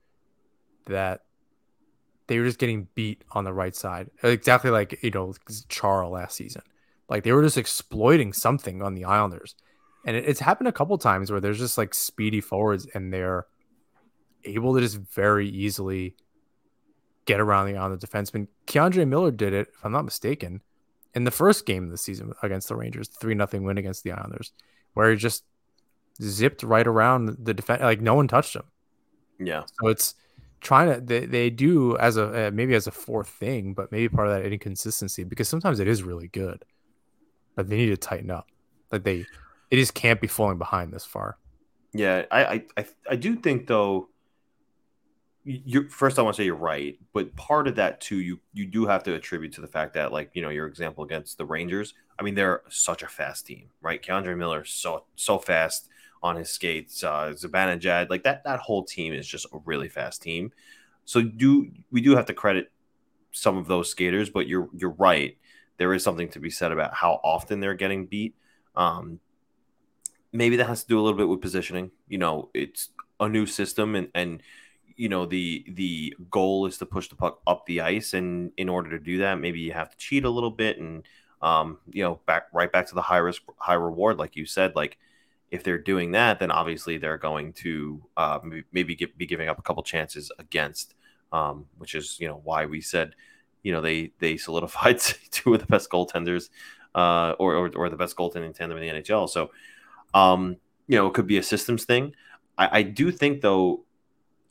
that 0.86 1.25
they 2.26 2.38
were 2.38 2.44
just 2.44 2.58
getting 2.58 2.88
beat 2.94 3.22
on 3.32 3.44
the 3.44 3.52
right 3.52 3.74
side, 3.74 4.10
exactly 4.22 4.70
like 4.70 5.02
you 5.02 5.10
know 5.10 5.34
Charles 5.68 6.12
last 6.12 6.36
season. 6.36 6.62
Like 7.08 7.22
they 7.22 7.32
were 7.32 7.42
just 7.42 7.58
exploiting 7.58 8.32
something 8.32 8.82
on 8.82 8.94
the 8.94 9.04
Islanders, 9.04 9.54
and 10.06 10.16
it, 10.16 10.24
it's 10.26 10.40
happened 10.40 10.68
a 10.68 10.72
couple 10.72 10.98
times 10.98 11.30
where 11.30 11.40
there's 11.40 11.58
just 11.58 11.78
like 11.78 11.94
speedy 11.94 12.40
forwards 12.40 12.86
and 12.94 13.12
they're 13.12 13.46
able 14.44 14.74
to 14.74 14.80
just 14.80 14.96
very 14.96 15.48
easily 15.48 16.14
get 17.26 17.40
around 17.40 17.66
the 17.66 17.76
Islander 17.76 17.96
defenseman. 17.96 18.48
K'Andre 18.66 19.06
Miller 19.06 19.30
did 19.30 19.52
it, 19.52 19.68
if 19.74 19.84
I'm 19.84 19.92
not 19.92 20.04
mistaken, 20.04 20.62
in 21.14 21.24
the 21.24 21.30
first 21.30 21.66
game 21.66 21.84
of 21.84 21.90
the 21.90 21.98
season 21.98 22.32
against 22.42 22.68
the 22.68 22.76
Rangers, 22.76 23.08
three 23.08 23.34
nothing 23.34 23.64
win 23.64 23.78
against 23.78 24.04
the 24.04 24.12
Islanders, 24.12 24.52
where 24.94 25.10
he 25.10 25.16
just 25.16 25.44
zipped 26.22 26.62
right 26.62 26.86
around 26.86 27.36
the 27.44 27.54
defense. 27.54 27.82
Like 27.82 28.00
no 28.00 28.14
one 28.14 28.28
touched 28.28 28.56
him. 28.56 28.64
Yeah. 29.38 29.64
So 29.80 29.88
it's 29.88 30.14
trying 30.60 30.92
to 30.92 31.00
they, 31.00 31.26
they 31.26 31.50
do 31.50 31.96
as 31.98 32.16
a 32.16 32.48
uh, 32.48 32.50
maybe 32.50 32.74
as 32.74 32.86
a 32.86 32.90
fourth 32.90 33.28
thing, 33.28 33.74
but 33.74 33.92
maybe 33.92 34.08
part 34.08 34.28
of 34.28 34.34
that 34.34 34.50
inconsistency 34.50 35.24
because 35.24 35.48
sometimes 35.48 35.80
it 35.80 35.88
is 35.88 36.02
really 36.02 36.28
good, 36.28 36.64
but 37.54 37.68
they 37.68 37.76
need 37.76 37.86
to 37.90 37.96
tighten 37.96 38.30
up. 38.30 38.48
Like 38.90 39.04
they, 39.04 39.26
it 39.70 39.76
just 39.76 39.94
can't 39.94 40.20
be 40.20 40.26
falling 40.26 40.58
behind 40.58 40.92
this 40.92 41.04
far. 41.04 41.38
Yeah, 41.92 42.24
I 42.30 42.64
I 42.76 42.86
I 43.10 43.16
do 43.16 43.36
think 43.36 43.66
though. 43.66 44.08
You 45.48 45.88
first, 45.88 46.18
I 46.18 46.22
want 46.22 46.34
to 46.34 46.42
say 46.42 46.46
you're 46.46 46.56
right, 46.56 46.98
but 47.12 47.36
part 47.36 47.68
of 47.68 47.76
that 47.76 48.00
too, 48.00 48.16
you 48.16 48.40
you 48.52 48.66
do 48.66 48.84
have 48.86 49.04
to 49.04 49.14
attribute 49.14 49.52
to 49.52 49.60
the 49.60 49.68
fact 49.68 49.94
that, 49.94 50.10
like 50.10 50.30
you 50.34 50.42
know, 50.42 50.48
your 50.48 50.66
example 50.66 51.04
against 51.04 51.38
the 51.38 51.44
Rangers. 51.44 51.94
I 52.18 52.24
mean, 52.24 52.34
they're 52.34 52.62
such 52.68 53.04
a 53.04 53.06
fast 53.06 53.46
team, 53.46 53.68
right? 53.80 54.02
K'Andre 54.02 54.36
Miller 54.36 54.64
so 54.64 55.04
so 55.14 55.38
fast 55.38 55.88
on 56.22 56.36
his 56.36 56.50
skates. 56.50 57.02
Uh, 57.04 57.32
Zibanejad, 57.34 58.10
like 58.10 58.24
that, 58.24 58.44
that 58.44 58.60
whole 58.60 58.84
team 58.84 59.12
is 59.12 59.26
just 59.26 59.46
a 59.52 59.58
really 59.64 59.88
fast 59.88 60.22
team. 60.22 60.52
So 61.04 61.22
do 61.22 61.70
we 61.90 62.00
do 62.00 62.16
have 62.16 62.26
to 62.26 62.34
credit 62.34 62.70
some 63.32 63.56
of 63.56 63.66
those 63.66 63.90
skaters, 63.90 64.30
but 64.30 64.48
you're 64.48 64.68
you're 64.76 64.94
right. 64.98 65.36
There 65.78 65.92
is 65.94 66.02
something 66.02 66.28
to 66.30 66.40
be 66.40 66.50
said 66.50 66.72
about 66.72 66.94
how 66.94 67.20
often 67.22 67.60
they're 67.60 67.74
getting 67.74 68.06
beat. 68.06 68.34
Um, 68.74 69.20
maybe 70.32 70.56
that 70.56 70.66
has 70.66 70.82
to 70.82 70.88
do 70.88 70.98
a 70.98 71.02
little 71.02 71.16
bit 71.16 71.28
with 71.28 71.40
positioning. 71.40 71.90
You 72.08 72.18
know, 72.18 72.50
it's 72.54 72.90
a 73.20 73.28
new 73.28 73.46
system, 73.46 73.94
and 73.94 74.08
and 74.14 74.42
you 74.96 75.08
know 75.08 75.26
the 75.26 75.64
the 75.68 76.16
goal 76.30 76.66
is 76.66 76.78
to 76.78 76.86
push 76.86 77.08
the 77.08 77.14
puck 77.14 77.40
up 77.46 77.66
the 77.66 77.82
ice, 77.82 78.14
and 78.14 78.52
in 78.56 78.68
order 78.68 78.90
to 78.90 78.98
do 78.98 79.18
that, 79.18 79.36
maybe 79.36 79.60
you 79.60 79.72
have 79.72 79.90
to 79.90 79.96
cheat 79.96 80.24
a 80.24 80.30
little 80.30 80.50
bit, 80.50 80.78
and 80.78 81.06
um, 81.42 81.78
you 81.90 82.02
know, 82.02 82.20
back 82.26 82.46
right 82.52 82.72
back 82.72 82.88
to 82.88 82.94
the 82.94 83.02
high 83.02 83.18
risk, 83.18 83.42
high 83.58 83.74
reward, 83.74 84.18
like 84.18 84.36
you 84.36 84.46
said, 84.46 84.74
like 84.74 84.98
if 85.56 85.64
they're 85.64 85.78
doing 85.78 86.12
that, 86.12 86.38
then 86.38 86.50
obviously 86.50 86.98
they're 86.98 87.18
going 87.18 87.52
to 87.54 88.02
uh, 88.16 88.38
maybe 88.70 88.94
get, 88.94 89.18
be 89.18 89.26
giving 89.26 89.48
up 89.48 89.58
a 89.58 89.62
couple 89.62 89.82
chances 89.82 90.30
against, 90.38 90.94
um, 91.32 91.66
which 91.78 91.94
is 91.94 92.18
you 92.20 92.28
know 92.28 92.40
why 92.44 92.66
we 92.66 92.80
said 92.80 93.14
you 93.62 93.72
know 93.72 93.80
they 93.80 94.12
they 94.20 94.36
solidified 94.36 95.00
two 95.30 95.54
of 95.54 95.60
the 95.60 95.66
best 95.66 95.90
goaltenders 95.90 96.50
uh, 96.94 97.34
or, 97.38 97.54
or, 97.54 97.70
or 97.74 97.90
the 97.90 97.96
best 97.96 98.16
goaltending 98.16 98.54
tandem 98.54 98.78
in 98.78 98.96
the 98.96 99.02
NHL. 99.02 99.28
So 99.28 99.50
um, 100.14 100.56
you 100.86 100.96
know 100.96 101.08
it 101.08 101.14
could 101.14 101.26
be 101.26 101.38
a 101.38 101.42
systems 101.42 101.84
thing. 101.84 102.14
I, 102.56 102.78
I 102.78 102.82
do 102.82 103.10
think 103.10 103.40
though 103.40 103.84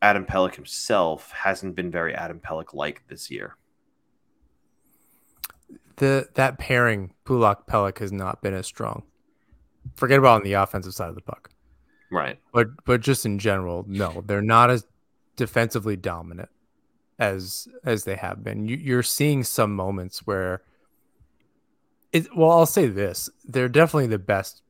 Adam 0.01 0.25
Pelech 0.25 0.55
himself 0.55 1.31
hasn't 1.31 1.75
been 1.75 1.91
very 1.91 2.13
Adam 2.13 2.39
Pelech 2.39 2.73
like 2.73 3.07
this 3.07 3.31
year. 3.31 3.55
The 5.97 6.27
that 6.33 6.57
pairing 6.57 7.13
Pulock 7.25 7.67
Pelech 7.67 7.99
has 7.99 8.11
not 8.11 8.41
been 8.41 8.53
as 8.53 8.65
strong 8.65 9.03
forget 9.95 10.19
about 10.19 10.37
on 10.37 10.43
the 10.43 10.53
offensive 10.53 10.93
side 10.93 11.09
of 11.09 11.15
the 11.15 11.21
puck. 11.21 11.49
Right. 12.11 12.39
But 12.53 12.67
but 12.85 13.01
just 13.01 13.25
in 13.25 13.39
general, 13.39 13.85
no, 13.87 14.23
they're 14.25 14.41
not 14.41 14.69
as 14.69 14.85
defensively 15.35 15.95
dominant 15.95 16.49
as 17.19 17.67
as 17.83 18.03
they 18.03 18.15
have 18.15 18.43
been. 18.43 18.67
You, 18.67 18.77
you're 18.77 19.03
seeing 19.03 19.43
some 19.43 19.75
moments 19.75 20.25
where 20.25 20.61
it. 22.11 22.27
Well, 22.35 22.51
I'll 22.51 22.65
say 22.65 22.87
this: 22.87 23.29
they're 23.43 23.69
definitely 23.69 24.07
the 24.07 24.19
best 24.19 24.61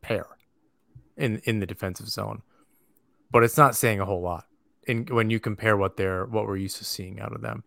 pair 0.00 0.26
in 1.16 1.38
in 1.44 1.60
the 1.60 1.66
defensive 1.66 2.08
zone, 2.08 2.42
but 3.30 3.42
it's 3.42 3.56
not 3.56 3.76
saying 3.76 4.00
a 4.00 4.04
whole 4.04 4.22
lot. 4.22 4.44
In 4.86 5.06
when 5.06 5.30
you 5.30 5.38
compare 5.38 5.76
what 5.76 5.96
they're 5.96 6.26
what 6.26 6.46
we're 6.46 6.56
used 6.56 6.76
to 6.78 6.84
seeing 6.84 7.20
out 7.20 7.32
of 7.32 7.40
them, 7.40 7.64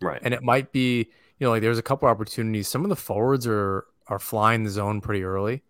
right? 0.00 0.20
And 0.22 0.34
it 0.34 0.42
might 0.42 0.72
be 0.72 1.10
you 1.38 1.44
know 1.46 1.50
like 1.50 1.62
there's 1.62 1.78
a 1.78 1.82
couple 1.82 2.08
opportunities. 2.08 2.68
Some 2.68 2.84
of 2.84 2.88
the 2.88 2.96
forwards 2.96 3.46
are 3.46 3.86
are 4.08 4.18
flying 4.18 4.64
the 4.64 4.70
zone 4.70 5.00
pretty 5.00 5.24
early, 5.24 5.62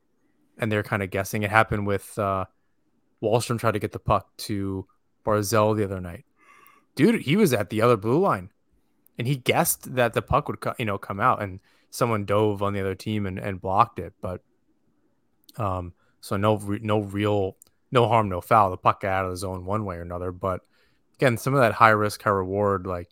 and 0.59 0.71
they're 0.71 0.83
kind 0.83 1.03
of 1.03 1.11
guessing. 1.11 1.43
It 1.43 1.51
happened 1.51 1.87
with 1.87 2.19
uh, 2.19 2.47
Wahlstrom 3.23 3.59
tried 3.59 3.73
to 3.73 3.79
get 3.79 3.93
the 3.93 3.99
puck 3.99 4.37
to 4.39 4.87
Barzal 5.25 5.77
the 5.77 5.85
other 5.85 6.01
night. 6.01 6.25
Dude, 6.95 7.23
he 7.23 7.37
was 7.37 7.53
at 7.53 7.71
the 7.71 7.83
other 7.83 7.97
blue 7.97 8.19
line, 8.19 8.51
and 9.19 9.27
he 9.27 9.37
guessed 9.37 9.95
that 9.95 10.13
the 10.13 10.23
puck 10.23 10.49
would, 10.49 10.59
you 10.79 10.85
know, 10.85 10.99
come 10.99 11.21
out, 11.21 11.43
and 11.43 11.61
someone 11.91 12.25
dove 12.25 12.63
on 12.63 12.73
the 12.73 12.81
other 12.81 12.95
team 12.95 13.27
and, 13.27 13.39
and 13.39 13.61
blocked 13.61 13.99
it. 13.99 14.13
But 14.21 14.43
um, 15.57 15.93
so 16.21 16.37
no, 16.37 16.57
re- 16.57 16.81
no 16.83 17.01
real, 17.01 17.57
no 17.91 18.09
harm, 18.09 18.29
no 18.29 18.41
foul. 18.41 18.71
The 18.71 18.77
puck 18.77 19.01
got 19.01 19.13
out 19.13 19.25
of 19.27 19.31
the 19.31 19.37
zone 19.37 19.65
one 19.65 19.85
way 19.85 19.97
or 19.97 20.03
another. 20.03 20.33
But 20.33 20.61
again, 21.15 21.37
some 21.37 21.55
of 21.55 21.61
that 21.61 21.73
high 21.73 21.91
risk, 21.91 22.23
high 22.23 22.31
reward, 22.31 22.87
like 22.87 23.09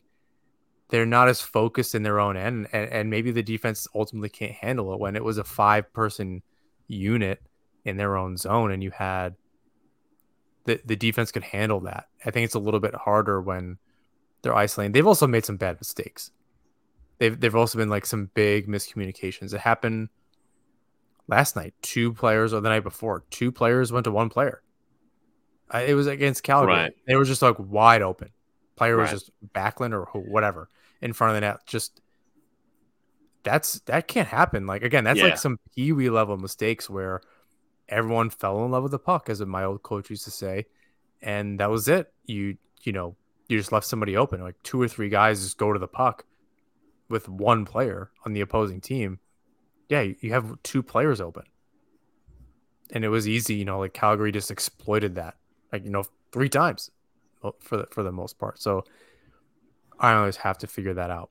they're 0.88 1.06
not 1.06 1.28
as 1.28 1.40
focused 1.40 1.94
in 1.94 2.02
their 2.02 2.20
own 2.20 2.36
end, 2.36 2.68
and, 2.72 2.90
and 2.90 3.10
maybe 3.10 3.30
the 3.30 3.42
defense 3.42 3.88
ultimately 3.94 4.28
can't 4.28 4.52
handle 4.52 4.92
it 4.92 5.00
when 5.00 5.16
it 5.16 5.24
was 5.24 5.38
a 5.38 5.44
five 5.44 5.92
person 5.92 6.42
unit 6.88 7.42
in 7.84 7.96
their 7.96 8.16
own 8.16 8.36
zone, 8.36 8.70
and 8.70 8.82
you 8.82 8.90
had 8.90 9.34
the 10.64 10.80
the 10.84 10.96
defense 10.96 11.32
could 11.32 11.42
handle 11.42 11.80
that. 11.80 12.08
I 12.24 12.30
think 12.30 12.44
it's 12.44 12.54
a 12.54 12.60
little 12.60 12.80
bit 12.80 12.94
harder 12.94 13.40
when 13.40 13.78
they're 14.42 14.54
isolating. 14.54 14.92
They've 14.92 15.06
also 15.06 15.26
made 15.26 15.44
some 15.44 15.56
bad 15.56 15.78
mistakes. 15.78 16.30
They've 17.18 17.38
they've 17.38 17.54
also 17.54 17.78
been 17.78 17.90
like 17.90 18.06
some 18.06 18.30
big 18.34 18.68
miscommunications. 18.68 19.54
It 19.54 19.60
happened 19.60 20.08
last 21.28 21.56
night. 21.56 21.74
Two 21.82 22.12
players 22.12 22.52
or 22.52 22.60
the 22.60 22.68
night 22.68 22.84
before, 22.84 23.24
two 23.30 23.52
players 23.52 23.92
went 23.92 24.04
to 24.04 24.10
one 24.10 24.28
player. 24.28 24.62
I, 25.70 25.82
it 25.82 25.94
was 25.94 26.06
against 26.06 26.42
Calgary. 26.42 26.74
Right. 26.74 26.92
They 27.06 27.16
were 27.16 27.24
just 27.24 27.42
like 27.42 27.56
wide 27.58 28.02
open. 28.02 28.30
Player 28.76 28.96
was 28.96 29.10
just 29.10 29.30
Backlund 29.54 29.92
or 29.92 30.04
whatever 30.20 30.68
in 31.00 31.12
front 31.12 31.30
of 31.30 31.34
the 31.36 31.40
net. 31.42 31.66
Just 31.66 32.00
that's 33.42 33.80
that 33.80 34.08
can't 34.08 34.28
happen. 34.28 34.66
Like 34.66 34.82
again, 34.82 35.04
that's 35.04 35.18
Yeah. 35.18 35.26
like 35.26 35.38
some 35.38 35.58
pee 35.74 35.92
wee 35.92 36.10
level 36.10 36.36
mistakes 36.36 36.88
where 36.88 37.20
everyone 37.88 38.30
fell 38.30 38.64
in 38.64 38.70
love 38.70 38.82
with 38.82 38.92
the 38.92 38.98
puck, 38.98 39.28
as 39.28 39.40
my 39.42 39.64
old 39.64 39.82
coach 39.82 40.10
used 40.10 40.24
to 40.24 40.30
say, 40.30 40.66
and 41.22 41.60
that 41.60 41.70
was 41.70 41.88
it. 41.88 42.12
You 42.24 42.56
you 42.82 42.92
know 42.92 43.16
you 43.48 43.58
just 43.58 43.72
left 43.72 43.86
somebody 43.86 44.16
open. 44.16 44.40
Like 44.40 44.60
two 44.62 44.80
or 44.80 44.88
three 44.88 45.08
guys 45.10 45.42
just 45.42 45.58
go 45.58 45.72
to 45.72 45.78
the 45.78 45.86
puck 45.88 46.24
with 47.08 47.28
one 47.28 47.64
player 47.66 48.10
on 48.24 48.32
the 48.32 48.40
opposing 48.40 48.80
team. 48.80 49.18
Yeah, 49.90 50.00
you 50.00 50.32
have 50.32 50.56
two 50.62 50.82
players 50.82 51.20
open, 51.20 51.44
and 52.90 53.04
it 53.04 53.08
was 53.08 53.28
easy. 53.28 53.54
You 53.54 53.66
know, 53.66 53.78
like 53.80 53.92
Calgary 53.92 54.32
just 54.32 54.50
exploited 54.50 55.16
that, 55.16 55.36
like 55.72 55.84
you 55.84 55.90
know, 55.90 56.04
three 56.32 56.48
times 56.48 56.90
for 57.60 57.76
the 57.78 57.86
for 57.90 58.02
the 58.02 58.12
most 58.12 58.38
part. 58.38 58.60
So 58.60 58.84
Islanders 59.98 60.36
have 60.36 60.58
to 60.58 60.66
figure 60.66 60.94
that 60.94 61.10
out. 61.10 61.30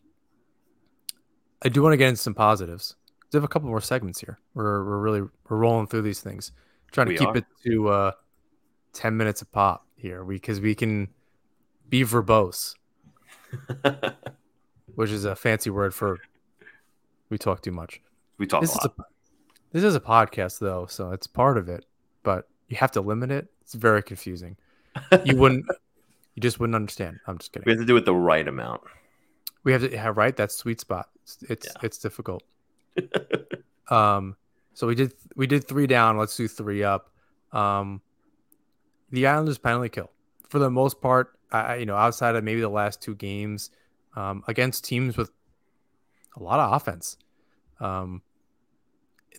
I 1.61 1.70
do 1.70 1.82
want 1.82 1.93
to 1.93 1.97
get 1.97 2.09
into 2.09 2.22
some 2.22 2.34
positives. 2.34 2.95
We 3.32 3.38
have 3.38 3.43
a 3.43 3.47
couple 3.47 3.70
more 3.70 3.82
segments 3.82 4.20
here. 4.20 4.39
We're 4.53 4.84
we're 4.84 4.99
really 4.99 5.22
we're 5.22 5.57
rolling 5.57 5.88
through 5.88 6.03
these 6.03 6.20
things, 6.22 6.51
trying 6.91 7.07
to 7.07 7.14
We 7.14 7.18
keep 7.18 7.30
are. 7.30 7.38
it 7.38 7.45
to 7.66 7.89
uh, 7.89 8.11
ten 8.93 9.18
minutes 9.18 9.41
a 9.41 9.45
pop 9.45 9.86
here, 9.95 10.24
because 10.24 10.59
we 10.61 10.76
can 10.76 11.07
be 11.89 12.03
verbose, 12.03 12.76
which 14.95 15.09
is 15.09 15.26
a 15.26 15.36
fancy 15.36 15.70
word 15.70 15.93
for 15.93 16.20
we 17.30 17.38
talk 17.38 17.61
too 17.61 17.72
much. 17.72 18.01
we 18.38 18.45
talk 18.45 18.61
This 18.61 18.72
a 18.76 18.78
is 18.80 18.84
lot. 18.86 18.93
a 18.99 19.03
this 19.72 19.84
is 19.84 19.95
a 19.95 19.99
podcast 19.99 20.59
though, 20.59 20.86
so 20.86 21.11
it's 21.11 21.26
part 21.26 21.57
of 21.57 21.68
it, 21.70 21.86
but 22.22 22.47
you 22.68 22.78
have 22.78 22.91
to 22.91 23.01
limit 23.01 23.32
it. 23.32 23.47
It's 23.61 23.74
very 23.74 24.03
confusing. 24.03 24.57
You 25.26 25.36
wouldn't, 25.38 25.66
you 26.36 26.41
just 26.41 26.59
wouldn't 26.59 26.75
understand. 26.75 27.19
I'm 27.27 27.38
just 27.38 27.51
kidding. 27.51 27.65
we 27.65 27.71
have 27.73 27.79
to 27.81 27.86
do 27.86 27.95
it 27.97 28.05
the 28.05 28.15
right 28.15 28.47
amount. 28.47 28.81
We 29.63 29.71
have 29.71 29.81
to 29.89 29.97
have 29.97 30.17
right 30.17 30.36
that 30.38 30.51
sweet 30.51 30.79
spot. 30.79 31.09
It's 31.23 31.38
it's, 31.49 31.65
Yeah. 31.67 31.81
it's 31.84 31.97
difficult. 31.97 32.43
um, 33.89 34.36
so 34.73 34.88
we 34.88 34.95
did 34.95 35.13
we 35.36 35.47
did 35.47 35.67
three 35.67 35.88
down. 35.88 36.17
Let's 36.17 36.36
do 36.36 36.47
three 36.47 36.84
up. 36.84 37.09
Um, 37.51 38.01
the 39.11 39.27
Islanders 39.27 39.57
penalty 39.59 39.89
kill 39.89 40.09
for 40.49 40.59
the 40.59 40.69
most 40.71 41.01
part. 41.01 41.38
I 41.51 41.59
I- 41.61 41.75
you 41.75 41.86
know 41.86 41.95
outside 41.95 42.36
of 42.36 42.43
maybe 42.43 42.61
the 42.61 42.69
last 42.69 43.01
two 43.01 43.15
games 43.15 43.69
um, 44.15 44.43
against 44.47 44.84
teams 44.86 45.17
with 45.17 45.31
a 46.36 46.41
lot 46.43 46.59
of 46.59 46.73
offense. 46.73 47.17
Um, 47.79 48.21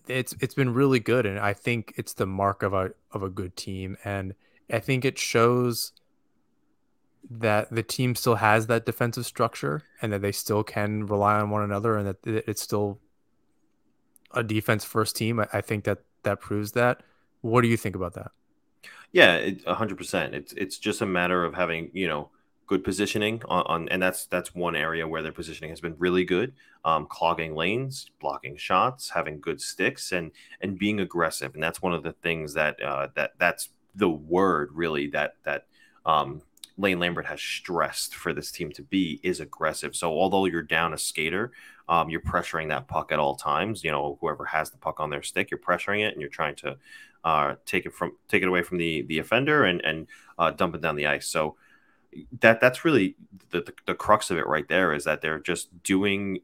it's 0.07 0.34
it's 0.40 0.55
been 0.55 0.72
really 0.74 1.01
good, 1.01 1.26
and 1.26 1.38
I 1.38 1.53
think 1.55 1.92
it's 1.97 2.12
the 2.14 2.26
mark 2.26 2.62
of 2.62 2.72
a 2.72 2.90
of 3.12 3.22
a 3.22 3.28
good 3.30 3.57
team, 3.57 3.97
and 4.05 4.34
I 4.72 4.78
think 4.78 5.05
it 5.05 5.18
shows 5.18 5.92
that 7.31 7.70
the 7.70 7.83
team 7.83 8.14
still 8.14 8.35
has 8.37 8.66
that 8.66 8.87
defensive 8.87 9.25
structure 9.27 9.83
and 10.03 10.12
that 10.12 10.22
they 10.22 10.33
still 10.33 10.62
can 10.62 11.07
rely 11.07 11.41
on 11.41 11.51
one 11.51 11.62
another 11.62 11.97
and 11.97 12.07
that 12.09 12.18
it's 12.25 12.62
still 12.62 13.01
a 14.33 14.43
defense 14.43 14.85
first 14.85 15.16
team. 15.16 15.41
I- 15.41 15.61
think 15.61 15.85
that 15.85 15.99
that 16.22 16.41
proves 16.41 16.72
that. 16.72 17.03
What 17.41 17.62
do 17.62 17.68
you 17.68 17.77
think 17.77 17.97
about 17.97 18.14
that? 18.14 18.33
Yeah, 19.12 19.37
it- 19.37 19.62
a 19.66 19.75
hundred 19.75 19.97
percent. 19.97 20.35
It's 20.35 20.53
it's 20.55 20.79
just 20.79 21.01
a 21.01 21.07
matter 21.07 21.45
of 21.45 21.55
having 21.55 21.91
you 21.93 22.09
know 22.09 22.31
good 22.66 22.83
positioning 22.83 23.43
on, 23.47 23.62
on 23.66 23.89
and 23.91 24.03
that's 24.03 24.27
that's 24.27 24.55
one 24.55 24.75
area 24.75 25.07
where 25.07 25.22
their 25.22 25.33
positioning 25.33 25.70
has 25.70 25.81
been 25.81 25.95
really 25.99 26.25
good. 26.25 26.55
Um, 26.85 27.07
clogging 27.07 27.55
lanes, 27.55 28.11
blocking 28.20 28.57
shots, 28.57 29.11
having 29.11 29.41
good 29.41 29.61
sticks, 29.61 30.12
and 30.12 30.33
and 30.61 30.79
being 30.79 31.01
aggressive. 31.01 31.55
And 31.55 31.62
that's 31.62 31.81
one 31.81 31.95
of 31.95 32.03
the 32.03 32.12
things 32.12 32.55
that 32.55 32.83
uh, 32.83 33.09
that 33.14 33.33
that's 33.39 33.70
the 33.95 34.09
word 34.09 34.70
really 34.72 35.09
that 35.09 35.37
that 35.45 35.66
um, 36.05 36.43
Lane 36.77 36.99
Lambert 36.99 37.27
has 37.27 37.41
stressed 37.41 38.14
for 38.14 38.33
this 38.33 38.51
team 38.51 38.72
to 38.72 38.83
be 38.83 39.20
is 39.22 39.41
aggressive. 39.41 39.95
So 39.95 40.11
although 40.11 40.47
you're 40.47 40.62
down 40.62 40.93
a 40.93 40.99
skater, 40.99 41.53
um, 41.89 42.11
you're 42.11 42.20
pressuring 42.20 42.68
that 42.68 42.89
puck 42.89 43.12
at 43.12 43.18
all 43.18 43.37
times. 43.37 43.85
You 43.85 43.93
know, 43.93 44.18
whoever 44.20 44.45
has 44.47 44.70
the 44.70 44.79
puck 44.79 44.99
on 44.99 45.11
their 45.11 45.22
stick, 45.22 45.51
you're 45.51 45.59
pressuring 45.59 46.07
it, 46.07 46.12
and 46.12 46.20
you're 46.20 46.31
trying 46.31 46.57
to 46.57 46.77
uh, 47.25 47.55
take 47.64 47.87
it 47.87 47.93
from 47.93 48.16
take 48.29 48.43
it 48.43 48.49
away 48.49 48.62
from 48.62 48.79
the 48.79 49.03
the 49.03 49.18
offender 49.18 49.64
and 49.64 49.81
and 49.83 50.07
uh, 50.39 50.51
dump 50.51 50.75
it 50.75 50.81
down 50.81 50.97
the 50.97 51.07
ice. 51.07 51.27
So 51.27 51.57
that 52.41 52.61
that's 52.61 52.85
really 52.85 53.16
the, 53.51 53.61
the 53.61 53.75
the 53.87 53.95
crux 53.95 54.31
of 54.31 54.39
it 54.39 54.47
right 54.47 54.68
there 54.68 54.93
is 54.95 55.05
that 55.05 55.20
they're 55.20 55.41
just 55.41 55.83
doing 55.83 56.41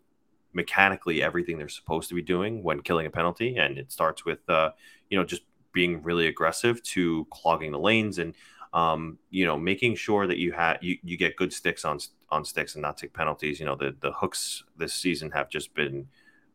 mechanically 0.53 1.22
everything 1.22 1.59
they're 1.59 1.68
supposed 1.68 2.09
to 2.09 2.14
be 2.14 2.22
doing 2.22 2.62
when 2.62 2.81
killing 2.81 3.07
a 3.07 3.11
penalty, 3.11 3.57
and 3.57 3.78
it 3.78 3.91
starts 3.91 4.24
with 4.24 4.49
uh, 4.49 4.70
you 5.09 5.18
know 5.18 5.24
just 5.24 5.43
being 5.72 6.03
really 6.03 6.26
aggressive 6.26 6.83
to 6.83 7.26
clogging 7.31 7.72
the 7.72 7.78
lanes 7.78 8.18
and 8.18 8.35
um, 8.72 9.18
you 9.30 9.46
know 9.46 9.58
making 9.58 9.96
sure 9.96 10.26
that 10.26 10.38
you 10.38 10.52
have 10.52 10.78
you, 10.82 10.98
you 11.02 11.16
get 11.16 11.36
good 11.36 11.52
sticks 11.52 11.84
on 11.84 11.98
on 12.30 12.44
sticks 12.44 12.74
and 12.74 12.82
not 12.82 12.96
take 12.96 13.12
penalties. 13.12 13.60
You 13.60 13.66
know 13.66 13.76
the 13.76 13.96
the 14.00 14.12
hooks 14.12 14.64
this 14.76 14.94
season 14.94 15.30
have 15.32 15.48
just 15.48 15.74
been 15.74 16.06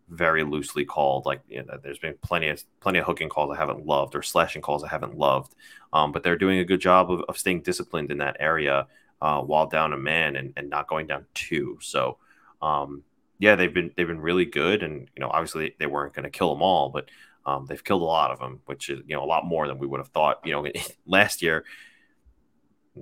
very 0.09 0.43
loosely 0.43 0.86
called. 0.86 1.26
Like 1.26 1.41
you 1.47 1.63
know, 1.63 1.78
there's 1.82 1.99
been 1.99 2.16
plenty 2.22 2.49
of 2.49 2.63
plenty 2.80 2.99
of 2.99 3.05
hooking 3.05 3.30
calls 3.30 3.51
I 3.51 3.57
haven't 3.57 3.86
loved 3.86 4.16
or 4.16 4.22
slashing 4.22 4.61
calls 4.61 4.84
I 4.84 4.89
haven't 4.89 5.18
loved. 5.18 5.55
Um, 5.93 6.11
but 6.11 6.24
they're 6.24 6.38
doing 6.38 6.59
a 6.59 6.66
good 6.66 6.82
job 6.82 7.11
of, 7.11 7.22
of 7.28 7.38
staying 7.38 7.61
disciplined 7.61 8.11
in 8.11 8.18
that 8.20 8.38
area 8.39 8.88
uh, 9.22 9.41
while 9.41 9.68
down 9.68 9.93
a 9.93 9.97
man 9.97 10.36
and, 10.36 10.53
and 10.57 10.70
not 10.70 10.88
going 10.88 11.07
down 11.07 11.26
two. 11.34 11.78
So 11.82 12.18
um, 12.61 13.03
yeah, 13.39 13.55
they've 13.55 13.74
been 13.74 13.91
they've 13.95 14.07
been 14.07 14.22
really 14.22 14.45
good, 14.45 14.84
and 14.84 15.09
you 15.16 15.22
know 15.22 15.30
obviously 15.30 15.76
they 15.80 15.88
weren't 15.88 16.13
going 16.13 16.24
to 16.24 16.30
kill 16.30 16.53
them 16.53 16.61
all, 16.61 16.89
but 16.89 17.09
um, 17.45 17.66
they've 17.68 17.84
killed 17.84 18.01
a 18.01 18.05
lot 18.05 18.32
of 18.32 18.39
them, 18.39 18.61
which 18.66 18.89
is 18.89 19.01
you 19.07 19.16
know 19.16 19.24
a 19.24 19.26
lot 19.26 19.45
more 19.45 19.68
than 19.68 19.80
we 19.80 19.88
would 19.88 19.99
have 19.99 20.09
thought. 20.09 20.39
You 20.45 20.53
know, 20.53 20.68
last 21.05 21.41
year, 21.41 21.66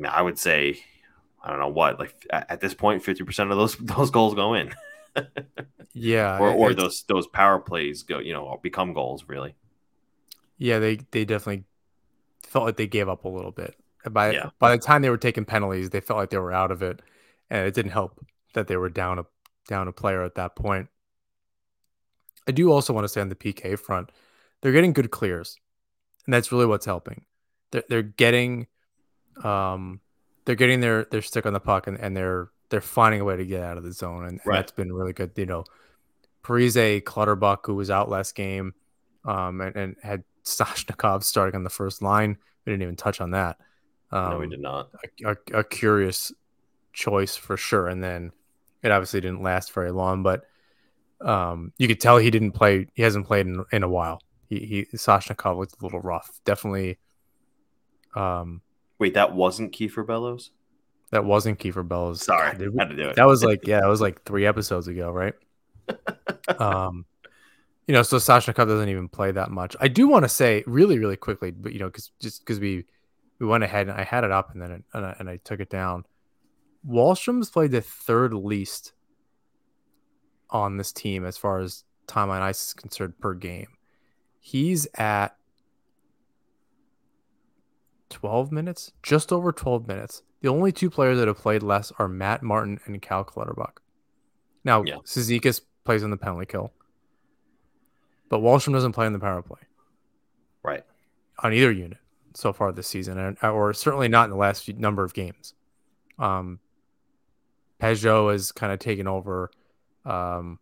I, 0.08 0.22
would 0.22 0.40
say. 0.40 0.84
I 1.44 1.50
don't 1.50 1.60
know 1.60 1.68
what, 1.68 2.00
like 2.00 2.16
at 2.32 2.62
this 2.62 2.74
point, 2.74 3.04
fifty 3.04 3.24
percent 3.24 3.52
of 3.52 3.58
those 3.58 3.76
those 3.80 4.12
goals 4.12 4.36
go 4.36 4.54
in. 4.54 4.74
Yeah, 5.96 6.40
or, 6.40 6.50
or 6.50 6.74
those 6.74 7.04
those 7.04 7.28
power 7.28 7.60
plays 7.60 8.02
go 8.02 8.18
you 8.18 8.34
know 8.34 8.60
become 8.64 8.94
goals 8.94 9.26
really 9.28 9.54
yeah, 10.58 10.80
they 10.80 10.98
they 11.12 11.26
definitely 11.26 11.66
felt 12.44 12.66
like 12.66 12.78
they 12.78 12.88
gave 12.88 13.10
up 13.10 13.26
a 13.26 13.30
little 13.30 13.52
bit. 13.52 13.76
By 14.10 14.32
Yeah. 14.32 14.50
by 14.60 14.72
the 14.76 14.82
time 14.82 15.02
they 15.02 15.10
were 15.10 15.18
taking 15.18 15.46
penalties, 15.46 15.90
they 15.90 16.00
felt 16.00 16.20
like 16.20 16.30
they 16.30 16.38
were 16.38 16.54
out 16.54 16.72
of 16.72 16.82
it, 16.82 17.02
and 17.50 17.68
it 17.68 17.74
didn't 17.74 17.92
help 17.92 18.26
that 18.54 18.68
they 18.68 18.78
were 18.78 18.90
down 18.90 19.20
a 19.20 19.26
down 19.68 19.88
a 19.88 19.92
player 19.92 20.24
at 20.24 20.36
that 20.36 20.56
point. 20.56 20.88
I 22.48 22.52
do 22.52 22.72
also 22.72 22.94
want 22.94 23.06
to 23.06 23.10
say 23.10 23.22
on 23.22 23.30
the 23.30 23.36
PK 23.36 23.78
front, 23.80 24.12
they're 24.62 24.72
getting 24.72 24.94
good 24.94 25.12
clears, 25.12 25.58
and 26.26 26.34
that's 26.34 26.52
really 26.52 26.66
what's 26.66 26.86
helping. 26.86 27.26
They're 27.72 27.84
they're 27.90 28.02
getting, 28.02 28.68
um, 29.44 30.00
they're 30.46 30.56
getting 30.56 30.82
their 30.82 31.06
their 31.06 31.22
stick 31.22 31.46
on 31.46 31.54
the 31.54 31.60
puck, 31.60 31.88
and, 31.88 31.98
and 31.98 32.16
they're 32.16 32.50
they're 32.70 32.82
finding 32.82 33.22
a 33.22 33.24
way 33.24 33.38
to 33.38 33.46
get 33.46 33.62
out 33.64 33.78
of 33.78 33.84
the 33.84 33.94
zone, 33.94 34.24
and, 34.24 34.32
and 34.32 34.42
Right. 34.46 34.58
that's 34.58 34.72
been 34.72 34.92
really 34.92 35.14
good. 35.14 35.32
You 35.36 35.46
know, 35.46 35.64
Parise 36.44 37.04
Clutterbuck, 37.04 37.66
who 37.66 37.76
was 37.76 37.90
out 37.90 38.10
last 38.10 38.36
game, 38.36 38.74
um, 39.26 39.62
and, 39.62 39.76
and 39.76 39.96
had 40.02 40.24
Stashnikov 40.44 41.24
starting 41.24 41.56
on 41.56 41.64
the 41.64 41.70
first 41.70 42.02
line. 42.02 42.38
We 42.66 42.72
didn't 42.72 42.84
even 42.84 42.96
touch 42.96 43.22
on 43.22 43.32
that. 43.32 43.58
Um, 44.12 44.32
no 44.32 44.40
we 44.40 44.48
did 44.48 44.60
not 44.62 44.90
a, 45.24 45.32
a, 45.32 45.60
a 45.60 45.64
curious 45.64 46.32
choice 46.94 47.36
for 47.36 47.58
sure. 47.58 47.88
And 47.88 48.04
then 48.04 48.32
it 48.82 48.92
obviously 48.92 49.22
didn't 49.22 49.42
last 49.42 49.72
very 49.74 49.92
long, 49.92 50.24
but 50.24 50.46
um, 51.22 51.72
you 51.78 51.88
could 51.88 52.00
tell 52.00 52.18
he 52.18 52.30
didn't 52.30 52.52
play. 52.52 52.88
He 52.94 53.04
hasn't 53.04 53.26
played 53.26 53.48
in, 53.48 53.64
in 53.72 53.84
a 53.84 53.90
while. 53.90 54.22
He, 54.50 54.60
he 54.92 54.98
Sashnikov 54.98 55.58
looked 55.58 55.82
a 55.82 55.84
little 55.84 56.02
rough. 56.02 56.40
Definitely. 56.46 57.00
Um, 58.16 58.62
wait 59.04 59.14
that 59.14 59.34
wasn't 59.34 59.72
Kiefer 59.72 60.06
Bellows 60.06 60.52
that 61.12 61.26
wasn't 61.26 61.60
Kiefer 61.60 61.88
Bellows. 61.88 62.24
sorry 62.24 62.58
God, 62.58 62.60
we- 62.60 62.80
had 62.80 62.90
to 62.90 62.96
do 62.96 63.10
it 63.10 63.16
that 63.16 63.28
was 63.28 63.44
like 63.44 63.68
yeah, 63.68 63.82
that 63.82 63.88
was 63.88 64.02
like 64.02 64.24
three 64.24 64.46
episodes 64.46 64.88
ago, 64.88 65.12
right? 65.12 65.34
um, 66.60 67.06
you 67.88 67.94
know, 67.94 68.04
so 68.04 68.18
Sashnikov 68.18 68.68
doesn't 68.68 68.90
even 68.90 69.10
play 69.10 69.32
that 69.32 69.52
much. 69.52 69.76
I 69.80 69.88
do 69.88 70.08
want 70.08 70.24
to 70.24 70.30
say 70.30 70.64
really, 70.66 71.00
really 71.00 71.18
quickly, 71.18 71.52
but 71.52 71.74
you 71.74 71.80
know, 71.80 71.88
because 71.88 72.12
just 72.20 72.40
because 72.42 72.60
we 72.60 72.86
we 73.40 73.48
went 73.48 73.64
ahead 73.64 73.88
and 73.88 74.00
I 74.00 74.04
had 74.04 74.24
it 74.24 74.32
up 74.32 74.54
and 74.54 74.62
then 74.62 74.72
it, 74.72 74.84
and, 74.94 75.06
I, 75.06 75.16
and 75.20 75.30
I 75.30 75.38
took 75.38 75.60
it 75.60 75.70
down. 75.70 76.06
Wahlstrom's 76.88 77.50
played 77.50 77.72
the 77.72 77.82
third 77.82 78.34
least 78.34 78.94
on 80.50 80.78
this 80.78 80.92
team 80.92 81.26
as 81.26 81.38
far 81.38 81.60
as 81.60 81.84
time 82.08 82.30
on 82.30 82.42
ice 82.42 82.68
is 82.68 82.74
concerned 82.74 83.18
per 83.20 83.34
game. 83.34 83.68
He's 84.40 84.88
at 84.96 85.36
12 88.14 88.52
minutes, 88.52 88.92
just 89.02 89.34
over 89.34 89.52
12 89.52 89.88
minutes. 89.88 90.24
The 90.42 90.50
only 90.50 90.72
two 90.72 90.90
players 90.90 91.18
that 91.20 91.28
have 91.28 91.38
played 91.38 91.64
less 91.64 91.92
are 92.00 92.08
Matt 92.08 92.44
Martin 92.44 92.80
and 92.86 93.02
Cal 93.02 93.24
Clutterbuck. 93.24 93.82
Now, 94.64 94.84
yeah. 94.84 94.98
Plays 95.84 96.02
on 96.02 96.12
the 96.12 96.18
penalty 96.18 96.46
kill, 96.46 96.72
but 98.30 98.40
Wahlstrom 98.40 98.72
doesn't 98.72 98.94
play 98.94 99.06
on 99.06 99.12
the 99.12 99.20
power 99.20 99.42
play. 99.42 99.60
Right. 100.64 100.86
On 101.40 101.52
either 101.52 101.74
unit 101.74 101.98
so 102.34 102.54
far 102.54 102.72
this 102.72 102.88
season, 102.88 103.38
or 103.42 103.74
certainly 103.74 104.08
not 104.08 104.26
in 104.26 104.30
the 104.30 104.38
last 104.38 104.64
few, 104.64 104.74
number 104.76 105.04
of 105.04 105.14
games. 105.14 105.54
Um, 106.18 106.60
Pageau 107.82 108.32
has 108.32 108.54
kind 108.54 108.72
of 108.72 108.80
taken 108.80 109.08
over. 109.08 109.52
Um, 110.06 110.60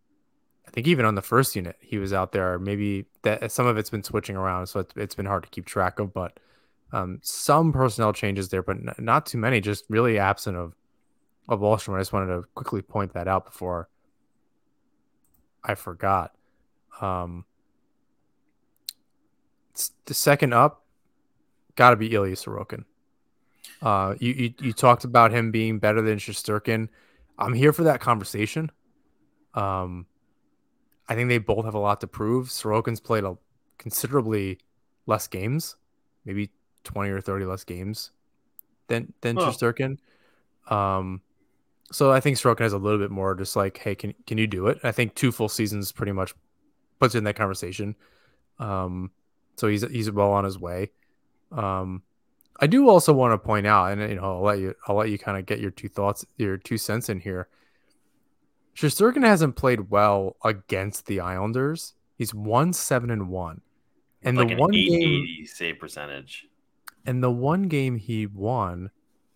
I 0.67 0.71
think 0.71 0.87
even 0.87 1.05
on 1.05 1.15
the 1.15 1.21
first 1.21 1.55
unit, 1.55 1.77
he 1.79 1.97
was 1.97 2.13
out 2.13 2.31
there. 2.31 2.57
Maybe 2.57 3.05
that 3.21 3.51
some 3.51 3.67
of 3.67 3.77
it's 3.77 3.89
been 3.89 4.03
switching 4.03 4.35
around, 4.35 4.67
so 4.67 4.79
it's, 4.79 4.93
it's 4.95 5.15
been 5.15 5.27
hard 5.27 5.43
to 5.43 5.49
keep 5.49 5.65
track 5.65 5.99
of. 5.99 6.13
But 6.13 6.39
um, 6.91 7.19
some 7.21 7.71
personnel 7.71 8.13
changes 8.13 8.49
there, 8.49 8.63
but 8.63 8.77
n- 8.77 8.93
not 8.99 9.25
too 9.25 9.37
many. 9.37 9.61
Just 9.61 9.85
really 9.89 10.19
absent 10.19 10.57
of 10.57 10.75
of 11.47 11.59
Wahlstrom. 11.59 11.95
I 11.95 11.99
just 11.99 12.13
wanted 12.13 12.27
to 12.35 12.43
quickly 12.55 12.81
point 12.81 13.13
that 13.13 13.27
out 13.27 13.45
before 13.45 13.89
I 15.63 15.75
forgot. 15.75 16.33
Um, 16.99 17.45
the 20.05 20.13
second 20.13 20.53
up, 20.53 20.85
got 21.75 21.91
to 21.91 21.95
be 21.95 22.13
Ilya 22.13 22.35
Sorokin. 22.35 22.85
Uh, 23.81 24.15
you, 24.19 24.33
you 24.33 24.53
you 24.59 24.73
talked 24.73 25.03
about 25.03 25.31
him 25.31 25.51
being 25.51 25.79
better 25.79 26.01
than 26.01 26.17
Shesterkin. 26.17 26.89
I'm 27.37 27.53
here 27.53 27.73
for 27.73 27.83
that 27.83 27.99
conversation. 27.99 28.71
Um, 29.53 30.05
I 31.07 31.15
think 31.15 31.29
they 31.29 31.39
both 31.39 31.65
have 31.65 31.73
a 31.73 31.79
lot 31.79 32.01
to 32.01 32.07
prove. 32.07 32.47
Sorokin's 32.49 32.99
played 32.99 33.23
a 33.23 33.37
considerably 33.77 34.59
less 35.07 35.27
games, 35.27 35.75
maybe 36.25 36.51
20 36.83 37.09
or 37.09 37.21
30 37.21 37.45
less 37.45 37.63
games 37.63 38.11
than 38.87 39.13
than 39.21 39.37
oh. 39.37 39.41
Shesterkin. 39.41 39.97
Um, 40.67 41.21
so 41.91 42.11
I 42.11 42.19
think 42.19 42.37
Sorokin 42.37 42.61
has 42.61 42.73
a 42.73 42.77
little 42.77 42.99
bit 42.99 43.11
more 43.11 43.35
just 43.35 43.55
like, 43.55 43.77
hey, 43.77 43.95
can 43.95 44.13
can 44.25 44.37
you 44.37 44.47
do 44.47 44.67
it? 44.67 44.79
I 44.83 44.91
think 44.91 45.15
two 45.15 45.31
full 45.31 45.49
seasons 45.49 45.91
pretty 45.91 46.13
much 46.13 46.33
puts 46.99 47.15
in 47.15 47.23
that 47.25 47.35
conversation. 47.35 47.95
Um, 48.59 49.11
so 49.57 49.67
he's 49.67 49.81
he's 49.89 50.09
well 50.09 50.31
on 50.31 50.45
his 50.45 50.57
way. 50.57 50.91
Um, 51.51 52.03
I 52.59 52.67
do 52.67 52.89
also 52.89 53.11
want 53.11 53.33
to 53.33 53.37
point 53.37 53.67
out, 53.67 53.91
and 53.91 54.09
you 54.09 54.15
know, 54.15 54.23
I'll 54.23 54.41
let 54.41 54.59
you 54.59 54.73
I'll 54.87 54.95
let 54.95 55.09
you 55.09 55.19
kind 55.19 55.37
of 55.37 55.45
get 55.45 55.59
your 55.59 55.71
two 55.71 55.89
thoughts, 55.89 56.25
your 56.37 56.57
two 56.57 56.77
cents 56.77 57.09
in 57.09 57.19
here. 57.19 57.47
Shesterkin 58.75 59.25
hasn't 59.25 59.57
played 59.57 59.89
well 59.89 60.37
against 60.45 61.07
the 61.07 61.19
Islanders. 61.19 61.93
He's 62.17 62.33
one 62.33 62.71
seven 62.71 63.09
and 63.09 63.27
one, 63.29 63.61
and 64.23 64.37
like 64.37 64.49
the 64.49 64.55
one 64.55 64.71
game 64.71 65.45
save 65.45 65.79
percentage. 65.79 66.47
And 67.05 67.23
the 67.23 67.31
one 67.31 67.63
game 67.63 67.97
he 67.97 68.25
won 68.27 68.91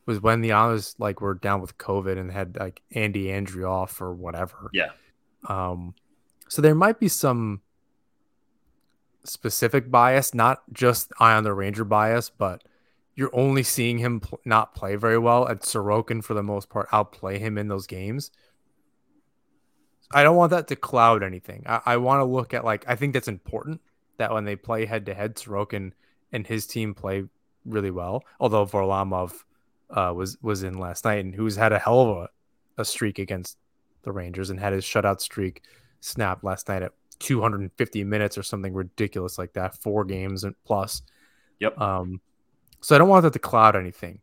was 0.06 0.22
when 0.22 0.42
the 0.42 0.52
Islanders 0.52 0.96
like 1.00 1.22
were 1.22 1.34
down 1.34 1.62
with 1.62 1.78
COVID 1.78 2.18
and 2.18 2.32
had 2.32 2.58
like 2.58 2.82
Andy 2.92 3.32
Andrew 3.32 3.66
off 3.66 4.00
or 4.02 4.14
whatever. 4.14 4.70
Yeah. 4.74 4.92
Um, 5.48 5.96
so 6.48 6.62
there 6.62 6.76
might 6.76 7.00
be 7.00 7.08
some 7.08 7.62
specific 9.24 9.90
bias, 9.90 10.34
not 10.34 10.62
just 10.72 11.12
Eye 11.20 11.34
on 11.34 11.44
the 11.44 11.54
Ranger 11.54 11.86
bias, 11.86 12.30
but 12.30 12.64
you're 13.16 13.36
only 13.36 13.64
seeing 13.64 13.98
him 13.98 14.20
pl- 14.20 14.40
not 14.46 14.76
play 14.76 14.96
very 14.96 15.18
well, 15.18 15.46
and 15.46 15.60
Sorokin 15.60 16.24
for 16.24 16.34
the 16.34 16.44
most 16.44 16.70
part 16.70 16.88
outplay 16.92 17.40
him 17.40 17.58
in 17.58 17.68
those 17.68 17.88
games. 17.88 18.32
I 20.12 20.24
don't 20.24 20.36
want 20.36 20.52
that 20.52 20.68
to 20.68 20.76
cloud 20.76 21.24
anything. 21.24 21.64
I, 21.66 21.82
I 21.86 21.98
want 21.98 22.20
to 22.20 22.26
look 22.26 22.54
at 22.54 22.64
like 22.64 22.86
I 22.88 22.96
think 22.96 23.14
that's 23.14 23.28
important 23.28 23.82
that 24.18 24.32
when 24.32 24.46
they 24.46 24.56
play 24.56 24.86
head 24.86 25.06
to 25.08 25.14
head, 25.14 25.36
Sorokin 25.36 25.94
and 26.32 26.46
his 26.46 26.68
team 26.68 26.94
play 26.94 27.26
really 27.66 27.92
well. 27.92 28.24
Although 28.40 28.66
Varlamov 28.66 29.34
uh, 29.90 30.14
was 30.16 30.38
was 30.42 30.64
in 30.64 30.78
last 30.78 31.06
night 31.06 31.24
and 31.24 31.34
who's 31.34 31.56
had 31.56 31.74
a 31.74 31.80
hell 31.80 32.02
of 32.02 32.18
a, 32.18 32.30
a 32.82 32.86
streak 32.86 33.20
against 33.20 33.58
the 34.04 34.12
Rangers 34.12 34.50
and 34.50 34.60
had 34.60 34.74
his 34.74 34.86
shutout 34.86 35.20
streak 35.20 35.64
snap 36.00 36.44
last 36.44 36.70
night 36.70 36.84
at 36.84 36.94
250 37.20 38.04
minutes 38.04 38.38
or 38.38 38.44
something 38.44 38.74
ridiculous 38.74 39.38
like 39.38 39.54
that, 39.54 39.82
four 39.82 40.04
games 40.04 40.44
and 40.44 40.56
plus. 40.66 41.02
Yep. 41.60 41.80
Um, 41.80 42.22
so 42.82 42.96
I 42.96 43.00
don't 43.00 43.10
want 43.10 43.24
that 43.24 43.34
to 43.34 43.40
cloud 43.40 43.76
anything, 43.76 44.20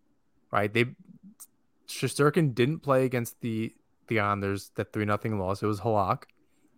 right? 0.50 0.72
They 0.72 0.86
Shesterkin 1.88 2.54
didn't 2.54 2.80
play 2.80 3.04
against 3.04 3.40
the 3.40 3.74
the 4.08 4.20
Islanders 4.20 4.70
that 4.76 4.92
three 4.92 5.04
nothing 5.04 5.38
loss. 5.38 5.62
It 5.62 5.66
was 5.66 5.80
Halak, 5.80 6.24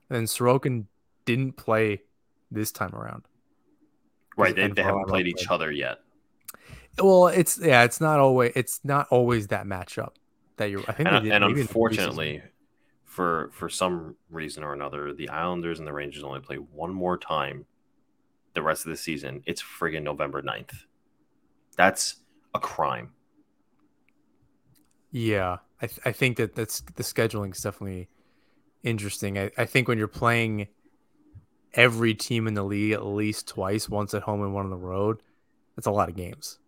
and 0.08 0.16
then 0.16 0.24
Sorokin 0.24 0.86
didn't 1.24 1.56
play 1.56 2.02
this 2.50 2.72
time 2.72 2.94
around. 2.94 3.24
Right, 4.36 4.54
they, 4.54 4.66
they 4.68 4.82
haven't 4.82 5.06
played 5.06 5.26
each 5.26 5.48
other 5.48 5.70
yet. 5.70 5.98
Well, 6.98 7.28
it's 7.28 7.58
yeah, 7.58 7.84
it's 7.84 8.00
not 8.00 8.20
always 8.20 8.52
it's 8.54 8.80
not 8.84 9.08
always 9.10 9.48
that 9.48 9.66
matchup 9.66 10.12
that 10.56 10.70
you're. 10.70 10.84
I 10.86 10.92
think, 10.92 11.08
and, 11.08 11.26
and 11.26 11.44
unfortunately, 11.44 12.42
for 13.04 13.50
for 13.52 13.68
some 13.68 14.16
reason 14.30 14.62
or 14.62 14.72
another, 14.72 15.12
the 15.12 15.28
Islanders 15.28 15.78
and 15.78 15.88
the 15.88 15.92
Rangers 15.92 16.22
only 16.22 16.40
play 16.40 16.56
one 16.56 16.92
more 16.92 17.18
time 17.18 17.66
the 18.54 18.62
rest 18.62 18.86
of 18.86 18.90
the 18.90 18.96
season. 18.96 19.42
It's 19.46 19.62
friggin' 19.62 20.02
November 20.02 20.42
9th. 20.42 20.84
That's 21.76 22.16
a 22.54 22.60
crime. 22.60 23.10
Yeah, 25.10 25.58
I, 25.82 25.86
th- 25.86 26.00
I 26.04 26.12
think 26.12 26.38
that 26.38 26.54
that's 26.54 26.80
the 26.80 27.02
scheduling 27.02 27.52
is 27.52 27.60
definitely 27.60 28.08
interesting. 28.82 29.38
I, 29.38 29.50
I 29.56 29.64
think 29.64 29.86
when 29.86 29.98
you're 29.98 30.08
playing 30.08 30.68
every 31.74 32.14
team 32.14 32.46
in 32.46 32.54
the 32.54 32.64
league 32.64 32.92
at 32.92 33.04
least 33.04 33.48
twice, 33.48 33.88
once 33.88 34.14
at 34.14 34.22
home 34.22 34.42
and 34.42 34.54
one 34.54 34.64
on 34.64 34.70
the 34.70 34.76
road, 34.76 35.20
that's 35.76 35.86
a 35.86 35.92
lot 35.92 36.08
of 36.08 36.16
games. 36.16 36.58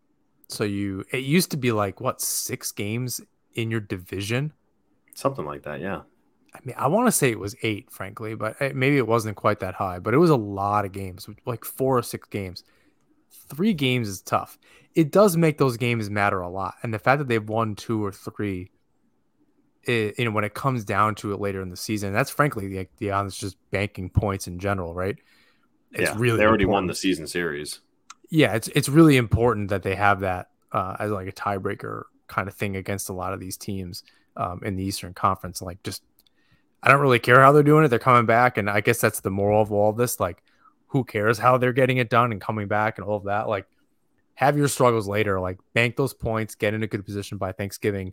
So 0.49 0.65
you 0.65 1.05
it 1.13 1.25
used 1.25 1.51
to 1.53 1.57
be 1.57 1.73
like 1.73 2.01
what 2.01 2.21
six 2.21 2.73
games 2.73 3.21
in 3.55 3.71
your 3.71 3.81
division, 3.81 4.53
something 5.15 5.45
like 5.45 5.63
that. 5.65 5.81
Yeah. 5.81 6.03
I 6.55 6.59
mean, 6.65 6.75
I 6.79 6.87
want 6.87 7.07
to 7.07 7.13
say 7.13 7.31
it 7.31 7.39
was 7.39 7.55
eight, 7.63 7.91
frankly, 7.91 8.35
but 8.35 8.57
eh, 8.63 8.73
maybe 8.75 8.97
it 8.97 9.07
wasn't 9.07 9.37
quite 9.37 9.61
that 9.61 9.75
high. 9.75 9.99
But 9.99 10.15
it 10.15 10.19
was 10.19 10.31
a 10.31 10.37
lot 10.37 10.87
of 10.87 10.93
games, 10.93 11.29
like 11.45 11.65
four 11.65 11.99
or 11.99 12.03
six 12.03 12.27
games. 12.29 12.65
Three 13.49 13.75
games 13.75 14.09
is 14.09 14.23
tough 14.23 14.59
it 14.97 15.13
does 15.13 15.37
make 15.37 15.59
those 15.59 15.77
games 15.77 16.09
matter 16.09 16.41
a 16.41 16.49
lot. 16.49 16.75
And 16.83 16.93
the 16.93 16.99
fact 16.99 17.19
that 17.19 17.29
they've 17.29 17.47
won 17.47 17.75
two 17.77 18.03
or 18.03 18.11
three, 18.11 18.71
it, 19.85 20.19
you 20.19 20.25
know, 20.25 20.31
when 20.31 20.43
it 20.43 20.55
comes 20.55 20.87
down 20.87 21.15
to 21.17 21.35
it 21.35 21.39
later 21.39 21.61
in 21.61 21.69
the 21.69 21.77
season, 21.77 22.15
that's 22.15 22.31
frankly 22.31 22.67
the 22.67 22.89
the 22.97 23.11
honest 23.11 23.39
just 23.39 23.59
banking 23.71 24.09
points 24.09 24.49
in 24.49 24.59
general, 24.59 24.95
right? 24.95 25.19
It's 25.93 26.11
yeah, 26.11 26.15
really 26.17 26.39
they 26.39 26.47
already 26.47 26.65
important. 26.65 26.85
won 26.85 26.87
the 26.87 26.95
season 26.95 27.27
series. 27.27 27.81
Yeah, 28.29 28.55
it's 28.55 28.69
it's 28.69 28.89
really 28.89 29.17
important 29.17 29.69
that 29.71 29.83
they 29.83 29.95
have 29.95 30.21
that 30.21 30.51
uh, 30.73 30.97
as 30.99 31.11
like 31.11 31.29
a 31.29 31.33
tiebreaker 31.33 32.05
kind 32.27 32.49
of 32.49 32.55
thing 32.55 32.77
against 32.77 33.09
a 33.09 33.13
lot 33.13 33.33
of 33.33 33.41
these 33.41 33.57
teams 33.57 34.03
um, 34.37 34.61
in 34.65 34.77
the 34.77 34.85
Eastern 34.85 35.15
Conference. 35.15 35.63
Like, 35.63 35.83
just 35.83 36.03
I 36.83 36.91
don't 36.91 37.01
really 37.01 37.19
care 37.19 37.41
how 37.41 37.53
they're 37.53 37.63
doing 37.63 37.85
it; 37.85 37.89
they're 37.89 37.99
coming 37.99 38.27
back, 38.27 38.59
and 38.59 38.69
I 38.69 38.81
guess 38.81 39.01
that's 39.01 39.21
the 39.21 39.31
moral 39.31 39.63
of 39.63 39.73
all 39.73 39.91
of 39.91 39.97
this. 39.97 40.19
Like, 40.19 40.43
who 40.89 41.05
cares 41.05 41.39
how 41.39 41.57
they're 41.59 41.73
getting 41.73 41.99
it 41.99 42.11
done 42.11 42.33
and 42.33 42.41
coming 42.41 42.69
back 42.69 42.99
and 42.99 43.07
all 43.07 43.17
of 43.17 43.25
that? 43.25 43.49
Like, 43.49 43.67
have 44.35 44.57
your 44.57 44.69
struggles 44.69 45.09
later. 45.09 45.41
Like 45.41 45.59
bank 45.75 45.97
those 45.97 46.15
points, 46.15 46.55
get 46.55 46.75
in 46.75 46.83
a 46.83 46.87
good 46.87 47.05
position 47.05 47.39
by 47.39 47.53
Thanksgiving, 47.53 48.13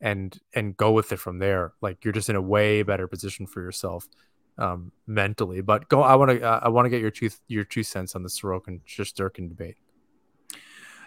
and 0.00 0.38
and 0.54 0.76
go 0.76 0.92
with 0.92 1.12
it 1.12 1.18
from 1.18 1.38
there. 1.38 1.72
Like 1.80 2.04
you're 2.04 2.12
just 2.12 2.30
in 2.30 2.36
a 2.36 2.42
way 2.42 2.82
better 2.82 3.06
position 3.08 3.46
for 3.46 3.60
yourself 3.60 4.06
um, 4.58 4.92
mentally. 5.06 5.60
But 5.60 5.88
go. 5.88 6.02
I 6.02 6.14
want 6.16 6.30
to. 6.30 6.42
Uh, 6.42 6.60
I 6.62 6.68
want 6.68 6.86
to 6.86 6.90
get 6.90 7.00
your 7.00 7.10
two 7.10 7.30
your 7.48 7.64
two 7.64 7.82
cents 7.82 8.14
on 8.14 8.22
the 8.22 8.28
Sorokin 8.28 8.80
Shesterkin 8.86 9.48
debate. 9.48 9.76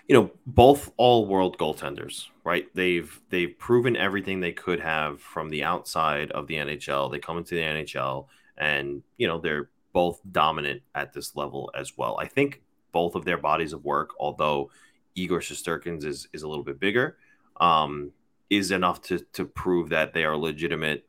You 0.07 0.15
know, 0.15 0.31
both 0.45 0.91
all 0.95 1.25
world 1.25 1.57
goaltenders, 1.57 2.27
right? 2.43 2.67
They've 2.73 3.19
they've 3.29 3.57
proven 3.57 3.95
everything 3.95 4.39
they 4.39 4.53
could 4.53 4.79
have 4.79 5.21
from 5.21 5.49
the 5.49 5.63
outside 5.63 6.31
of 6.31 6.47
the 6.47 6.55
NHL. 6.55 7.11
They 7.11 7.19
come 7.19 7.37
into 7.37 7.55
the 7.55 7.61
NHL, 7.61 8.27
and 8.57 9.03
you 9.17 9.27
know 9.27 9.39
they're 9.39 9.69
both 9.93 10.21
dominant 10.31 10.81
at 10.95 11.11
this 11.13 11.35
level 11.35 11.71
as 11.75 11.97
well. 11.97 12.17
I 12.19 12.27
think 12.27 12.61
both 12.91 13.15
of 13.15 13.25
their 13.25 13.37
bodies 13.37 13.73
of 13.73 13.83
work, 13.83 14.11
although 14.19 14.69
Igor 15.15 15.39
Shesterkin's 15.39 16.05
is, 16.05 16.27
is 16.33 16.43
a 16.43 16.47
little 16.47 16.63
bit 16.63 16.79
bigger, 16.79 17.17
um, 17.59 18.11
is 18.49 18.71
enough 18.71 19.01
to, 19.03 19.19
to 19.33 19.45
prove 19.45 19.89
that 19.89 20.13
they 20.13 20.23
are 20.23 20.37
legitimate, 20.37 21.06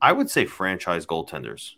I 0.00 0.12
would 0.12 0.30
say 0.30 0.46
franchise 0.46 1.06
goaltenders. 1.06 1.74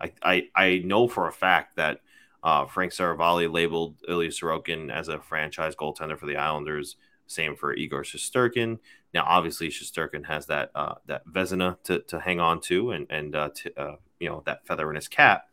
I, 0.00 0.12
I, 0.22 0.48
I 0.56 0.78
know 0.84 1.08
for 1.08 1.28
a 1.28 1.32
fact 1.32 1.76
that 1.76 2.00
uh, 2.42 2.66
Frank 2.66 2.92
Seravalli 2.92 3.52
labeled 3.52 3.96
Ilya 4.08 4.30
Sorokin 4.30 4.90
as 4.90 5.08
a 5.08 5.20
franchise 5.20 5.76
goaltender 5.76 6.18
for 6.18 6.26
the 6.26 6.36
Islanders. 6.36 6.96
Same 7.26 7.54
for 7.54 7.74
Igor 7.74 8.02
Shesterkin. 8.02 8.78
Now, 9.14 9.24
obviously, 9.26 9.68
Shesterkin 9.68 10.24
has 10.26 10.46
that 10.46 10.70
uh, 10.74 10.94
that 11.06 11.26
Vezina 11.26 11.76
to, 11.84 12.00
to 12.00 12.18
hang 12.18 12.40
on 12.40 12.60
to, 12.62 12.90
and 12.90 13.06
and 13.10 13.36
uh, 13.36 13.50
to, 13.54 13.80
uh, 13.80 13.96
you 14.18 14.28
know 14.28 14.42
that 14.46 14.66
feather 14.66 14.88
in 14.90 14.96
his 14.96 15.06
cap. 15.06 15.44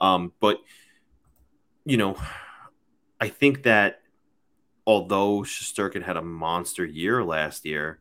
Um, 0.00 0.32
but 0.40 0.58
you 1.84 1.96
know, 1.96 2.18
I 3.20 3.28
think 3.28 3.62
that 3.62 4.02
although 4.86 5.40
Shesterkin 5.40 6.02
had 6.02 6.16
a 6.16 6.22
monster 6.22 6.84
year 6.84 7.24
last 7.24 7.64
year, 7.64 8.00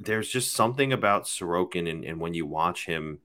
there's 0.00 0.30
just 0.30 0.54
something 0.54 0.92
about 0.92 1.24
Sorokin, 1.24 1.88
and, 1.88 2.04
and 2.04 2.18
when 2.18 2.34
you 2.34 2.46
watch 2.46 2.86
him, 2.86 3.18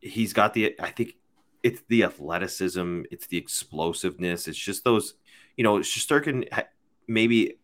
he's 0.00 0.32
got 0.32 0.54
the 0.54 0.74
I 0.80 0.90
think 0.90 1.16
it's 1.62 1.82
the 1.88 2.04
athleticism, 2.04 3.02
it's 3.10 3.26
the 3.26 3.36
explosiveness, 3.36 4.48
it's 4.48 4.58
just 4.58 4.82
those, 4.82 5.14
you 5.56 5.62
know, 5.62 5.76
Shesterkin 5.78 6.48
maybe 7.06 7.58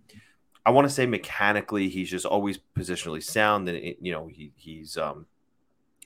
I 0.67 0.71
want 0.71 0.89
to 0.89 0.93
say 0.93 1.07
mechanically 1.07 1.89
he's 1.89 2.11
just 2.11 2.27
always 2.27 2.59
positionally 2.77 3.23
sound, 3.23 3.69
and 3.69 3.79
it, 3.79 3.99
you 4.01 4.13
know 4.13 4.27
he 4.27 4.53
he's 4.57 4.99
um 4.99 5.27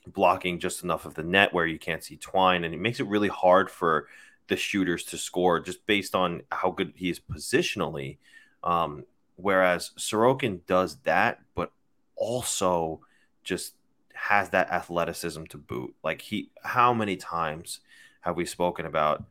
blocking 0.07 0.59
just 0.59 0.83
enough 0.83 1.05
of 1.05 1.13
the 1.13 1.23
net 1.23 1.53
where 1.53 1.65
you 1.65 1.77
can't 1.77 2.03
see 2.03 2.15
Twine, 2.15 2.63
and 2.63 2.73
it 2.73 2.79
makes 2.79 2.99
it 2.99 3.07
really 3.07 3.27
hard 3.27 3.69
for 3.69 4.07
the 4.47 4.55
shooters 4.55 5.03
to 5.05 5.17
score 5.17 5.59
just 5.59 5.85
based 5.85 6.15
on 6.15 6.43
how 6.51 6.71
good 6.71 6.93
he 6.95 7.09
is 7.09 7.19
positionally. 7.19 8.17
Um, 8.63 9.05
whereas 9.41 9.91
Sorokin 9.97 10.65
does 10.65 10.97
that, 11.03 11.39
but 11.55 11.71
also 12.15 13.01
just 13.43 13.75
has 14.13 14.49
that 14.49 14.69
athleticism 14.69 15.45
to 15.45 15.57
boot. 15.57 15.95
Like 16.03 16.21
he, 16.21 16.51
how 16.63 16.93
many 16.93 17.17
times 17.17 17.79
have 18.21 18.37
we 18.37 18.45
spoken 18.45 18.85
about? 18.85 19.23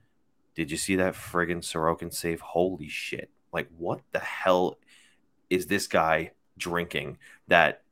Did 0.55 0.71
you 0.71 0.77
see 0.77 0.97
that 0.97 1.15
friggin' 1.15 1.63
Sorokin 1.63 2.13
save? 2.13 2.41
Holy 2.41 2.89
shit! 2.89 3.31
Like 3.53 3.69
what 3.79 4.01
the 4.13 4.19
hell 4.19 4.79
is 5.49 5.67
this 5.67 5.87
guy 5.87 6.33
drinking? 6.59 7.19
That 7.49 7.83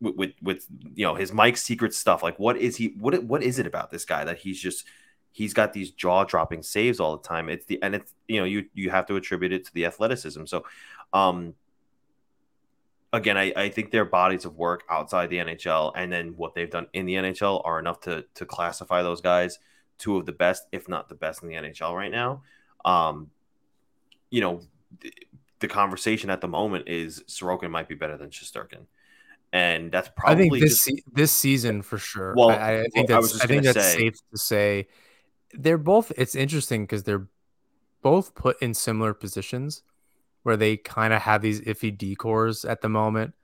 with, 0.00 0.16
with, 0.16 0.30
with 0.42 0.66
you 0.94 1.04
know 1.04 1.14
his 1.14 1.32
Mike 1.32 1.56
secret 1.56 1.94
stuff. 1.94 2.22
Like 2.22 2.38
what 2.38 2.56
is 2.56 2.76
he? 2.76 2.94
What 2.98 3.22
what 3.24 3.42
is 3.42 3.58
it 3.58 3.66
about 3.66 3.90
this 3.90 4.04
guy 4.04 4.24
that 4.24 4.38
he's 4.38 4.60
just 4.60 4.84
he's 5.32 5.54
got 5.54 5.72
these 5.72 5.90
jaw 5.90 6.24
dropping 6.24 6.62
saves 6.62 7.00
all 7.00 7.16
the 7.16 7.26
time. 7.26 7.48
It's 7.48 7.66
the 7.66 7.82
and 7.82 7.94
it's 7.94 8.14
you 8.28 8.38
know 8.40 8.44
you 8.44 8.66
you 8.74 8.90
have 8.90 9.06
to 9.06 9.16
attribute 9.16 9.52
it 9.52 9.66
to 9.66 9.74
the 9.74 9.86
athleticism. 9.86 10.44
So, 10.46 10.64
um, 11.12 11.54
again, 13.12 13.36
I, 13.36 13.52
I 13.56 13.68
think 13.68 13.90
their 13.90 14.04
bodies 14.04 14.44
of 14.44 14.56
work 14.56 14.84
outside 14.90 15.30
the 15.30 15.38
NHL 15.38 15.92
and 15.96 16.12
then 16.12 16.34
what 16.36 16.54
they've 16.54 16.70
done 16.70 16.86
in 16.92 17.06
the 17.06 17.14
NHL 17.14 17.62
are 17.64 17.78
enough 17.78 18.00
to 18.02 18.24
to 18.34 18.46
classify 18.46 19.02
those 19.02 19.20
guys 19.20 19.58
two 20.02 20.16
of 20.16 20.26
the 20.26 20.32
best, 20.32 20.66
if 20.72 20.88
not 20.88 21.08
the 21.08 21.14
best 21.14 21.42
in 21.42 21.48
the 21.48 21.54
NHL 21.54 21.94
right 21.94 22.10
now. 22.10 22.42
Um, 22.84 23.30
you 24.30 24.40
know, 24.40 24.60
the, 25.00 25.12
the 25.60 25.68
conversation 25.68 26.28
at 26.28 26.40
the 26.40 26.48
moment 26.48 26.88
is 26.88 27.22
Sorokin 27.28 27.70
might 27.70 27.88
be 27.88 27.94
better 27.94 28.16
than 28.16 28.30
Shesterkin. 28.30 28.86
And 29.52 29.92
that's 29.92 30.08
probably 30.16 30.46
I 30.46 30.48
think 30.48 30.60
this 30.60 30.70
just, 30.72 30.84
se- 30.84 31.04
this 31.12 31.30
season 31.30 31.82
for 31.82 31.98
sure. 31.98 32.34
Well, 32.36 32.50
I, 32.50 32.80
I 32.80 32.86
think 32.92 33.08
well, 33.08 33.20
that's 33.20 33.34
was 33.34 33.42
I, 33.42 33.46
think 33.46 33.62
that's 33.62 33.78
say- 33.78 33.98
safe 33.98 34.14
to 34.32 34.38
say. 34.38 34.88
They're 35.52 35.78
both. 35.78 36.12
It's 36.16 36.34
interesting 36.34 36.84
because 36.84 37.04
they're 37.04 37.26
both 38.02 38.34
put 38.34 38.60
in 38.62 38.74
similar 38.74 39.14
positions 39.14 39.82
where 40.42 40.56
they 40.56 40.76
kind 40.76 41.12
of 41.12 41.22
have 41.22 41.40
these 41.42 41.60
iffy 41.60 41.96
decors 41.96 42.68
at 42.68 42.80
the 42.80 42.88
moment 42.88 43.34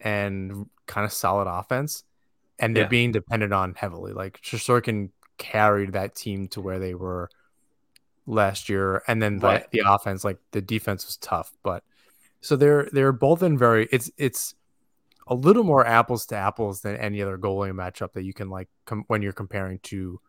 and 0.00 0.66
kind 0.86 1.04
of 1.04 1.12
solid 1.12 1.46
offense, 1.48 2.04
and 2.58 2.74
they're 2.74 2.84
Yeah. 2.84 2.88
being 2.88 3.12
depended 3.12 3.52
on 3.52 3.74
heavily. 3.74 4.12
Like 4.12 4.40
Shesterkin 4.40 5.10
carried 5.36 5.92
that 5.92 6.14
team 6.14 6.48
to 6.48 6.60
where 6.60 6.78
they 6.78 6.94
were 6.94 7.28
last 8.26 8.68
year, 8.68 9.02
and 9.06 9.20
then 9.20 9.38
the, 9.38 9.46
Right. 9.46 9.70
the 9.70 9.82
offense, 9.86 10.24
like 10.24 10.38
the 10.52 10.62
defense, 10.62 11.04
was 11.06 11.16
tough. 11.18 11.52
But 11.62 11.84
so 12.40 12.56
they're 12.56 12.88
they're 12.92 13.12
both 13.12 13.42
in 13.42 13.58
very. 13.58 13.86
It's 13.92 14.10
it's 14.16 14.54
a 15.26 15.34
little 15.34 15.62
more 15.64 15.86
apples 15.86 16.26
to 16.26 16.36
apples 16.36 16.80
than 16.80 16.96
any 16.96 17.20
other 17.22 17.36
goalie 17.38 17.72
matchup 17.72 18.12
that 18.14 18.22
you 18.24 18.32
can 18.32 18.48
like 18.48 18.68
com- 18.86 19.04
when 19.08 19.20
you're 19.22 19.32
comparing 19.32 19.78
to 19.80 20.20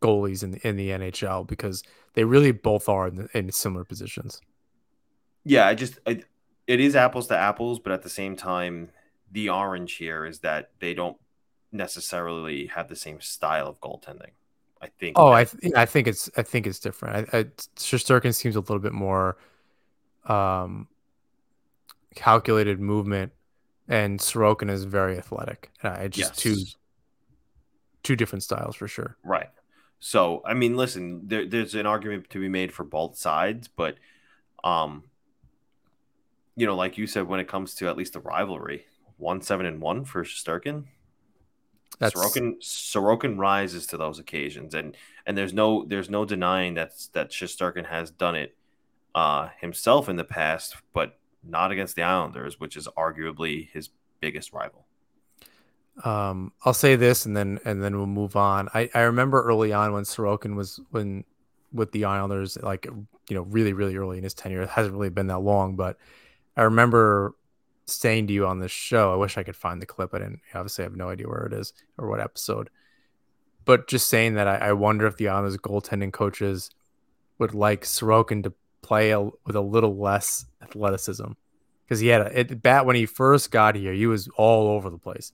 goalies 0.00 0.42
in 0.42 0.52
the 0.52 0.66
in 0.66 0.76
the 0.76 0.90
NHL 0.90 1.46
because 1.46 1.82
they 2.14 2.24
really 2.24 2.52
both 2.52 2.88
are 2.88 3.08
in, 3.08 3.28
in 3.34 3.52
similar 3.52 3.84
positions. 3.84 4.40
Yeah, 5.44 5.66
I 5.66 5.74
just 5.74 5.98
I, 6.06 6.22
it 6.66 6.80
is 6.80 6.96
apples 6.96 7.26
to 7.28 7.36
apples, 7.36 7.78
but 7.78 7.92
at 7.92 8.02
the 8.02 8.08
same 8.08 8.36
time, 8.36 8.90
the 9.30 9.48
orange 9.48 9.94
here 9.94 10.24
is 10.24 10.40
that 10.40 10.70
they 10.80 10.94
don't 10.94 11.16
necessarily 11.72 12.66
have 12.66 12.88
the 12.88 12.96
same 12.96 13.20
style 13.20 13.68
of 13.68 13.80
goaltending. 13.80 14.32
I 14.82 14.88
think. 14.98 15.18
Oh, 15.18 15.32
I 15.32 15.44
th- 15.44 15.74
I 15.76 15.84
think 15.84 16.06
it's 16.06 16.30
I 16.36 16.42
think 16.42 16.66
it's 16.66 16.78
different. 16.78 17.28
I, 17.32 17.38
I 17.38 17.42
Shesterkin 17.76 18.34
seems 18.34 18.56
a 18.56 18.60
little 18.60 18.78
bit 18.78 18.92
more 18.92 19.36
um 20.26 20.88
calculated 22.14 22.80
movement, 22.80 23.32
and 23.88 24.18
Sorokin 24.18 24.70
is 24.70 24.84
very 24.84 25.18
athletic. 25.18 25.70
Uh, 25.82 25.96
it's 26.00 26.16
just 26.16 26.38
two 26.38 26.56
two 28.02 28.16
different 28.16 28.42
styles 28.42 28.76
for 28.76 28.88
sure. 28.88 29.16
Right. 29.22 29.50
So, 30.00 30.42
I 30.46 30.54
mean, 30.54 30.76
listen, 30.76 31.28
there, 31.28 31.46
there's 31.46 31.74
an 31.74 31.86
argument 31.86 32.30
to 32.30 32.40
be 32.40 32.48
made 32.48 32.72
for 32.72 32.84
both 32.84 33.16
sides, 33.18 33.68
but, 33.68 33.96
um, 34.64 35.04
you 36.56 36.66
know, 36.66 36.74
like 36.74 36.98
you 36.98 37.06
said, 37.06 37.28
when 37.28 37.38
it 37.40 37.48
comes 37.48 37.74
to 37.76 37.88
at 37.88 37.96
least 37.96 38.14
the 38.14 38.20
rivalry, 38.20 38.86
one 39.18 39.42
seven 39.42 39.66
and 39.66 39.80
one 39.80 40.04
for 40.04 40.24
Sturkin, 40.24 40.84
That's 41.98 42.14
Sorokin 42.14 42.60
Sorokin 42.62 43.38
rises 43.38 43.86
to 43.88 43.96
those 43.98 44.18
occasions, 44.18 44.74
and 44.74 44.96
and 45.26 45.36
there's 45.36 45.52
no 45.52 45.84
there's 45.84 46.08
no 46.10 46.24
denying 46.24 46.74
that 46.74 46.92
that 47.12 47.30
Shesterkin 47.30 47.86
has 47.86 48.10
done 48.10 48.34
it 48.36 48.56
uh, 49.14 49.48
himself 49.60 50.08
in 50.08 50.16
the 50.16 50.24
past, 50.24 50.76
but 50.94 51.18
not 51.42 51.72
against 51.72 51.96
the 51.96 52.02
Islanders, 52.02 52.58
which 52.58 52.76
is 52.76 52.88
arguably 52.96 53.68
his 53.70 53.90
biggest 54.20 54.52
rival. 54.52 54.86
Um, 56.04 56.52
I'll 56.64 56.74
say 56.74 56.96
this 56.96 57.26
and 57.26 57.36
then 57.36 57.60
and 57.64 57.82
then 57.82 57.96
we'll 57.96 58.06
move 58.06 58.36
on. 58.36 58.68
I, 58.74 58.90
I 58.94 59.02
remember 59.02 59.42
early 59.42 59.72
on 59.72 59.92
when 59.92 60.04
Sorokin 60.04 60.54
was 60.56 60.80
when 60.90 61.24
with 61.72 61.92
the 61.92 62.04
Islanders, 62.04 62.58
like 62.62 62.86
you 62.86 63.36
know, 63.36 63.42
really, 63.42 63.72
really 63.72 63.96
early 63.96 64.18
in 64.18 64.24
his 64.24 64.34
tenure. 64.34 64.62
It 64.62 64.70
hasn't 64.70 64.94
really 64.94 65.10
been 65.10 65.28
that 65.28 65.40
long, 65.40 65.76
but 65.76 65.96
I 66.56 66.62
remember 66.62 67.34
saying 67.86 68.28
to 68.28 68.32
you 68.32 68.46
on 68.46 68.60
this 68.60 68.70
show, 68.70 69.12
I 69.12 69.16
wish 69.16 69.36
I 69.36 69.42
could 69.42 69.56
find 69.56 69.80
the 69.80 69.86
clip. 69.86 70.14
I 70.14 70.18
didn't 70.18 70.40
obviously 70.54 70.84
I 70.84 70.86
have 70.86 70.96
no 70.96 71.08
idea 71.08 71.28
where 71.28 71.46
it 71.46 71.52
is 71.52 71.72
or 71.98 72.08
what 72.08 72.20
episode. 72.20 72.70
But 73.64 73.88
just 73.88 74.08
saying 74.08 74.34
that 74.34 74.48
I, 74.48 74.56
I 74.56 74.72
wonder 74.72 75.06
if 75.06 75.16
the 75.16 75.28
Islanders 75.28 75.56
goaltending 75.58 76.12
coaches 76.12 76.70
would 77.38 77.54
like 77.54 77.82
Sorokin 77.82 78.42
to 78.44 78.52
play 78.82 79.10
a, 79.10 79.20
with 79.20 79.54
a 79.54 79.60
little 79.60 79.96
less 79.96 80.46
athleticism. 80.62 81.32
Because 81.84 82.00
he 82.00 82.08
had 82.08 82.22
a 82.22 82.40
it, 82.40 82.62
bat 82.62 82.86
when 82.86 82.96
he 82.96 83.06
first 83.06 83.50
got 83.50 83.74
here, 83.74 83.92
he 83.92 84.06
was 84.06 84.28
all 84.36 84.68
over 84.68 84.90
the 84.90 84.98
place 84.98 85.32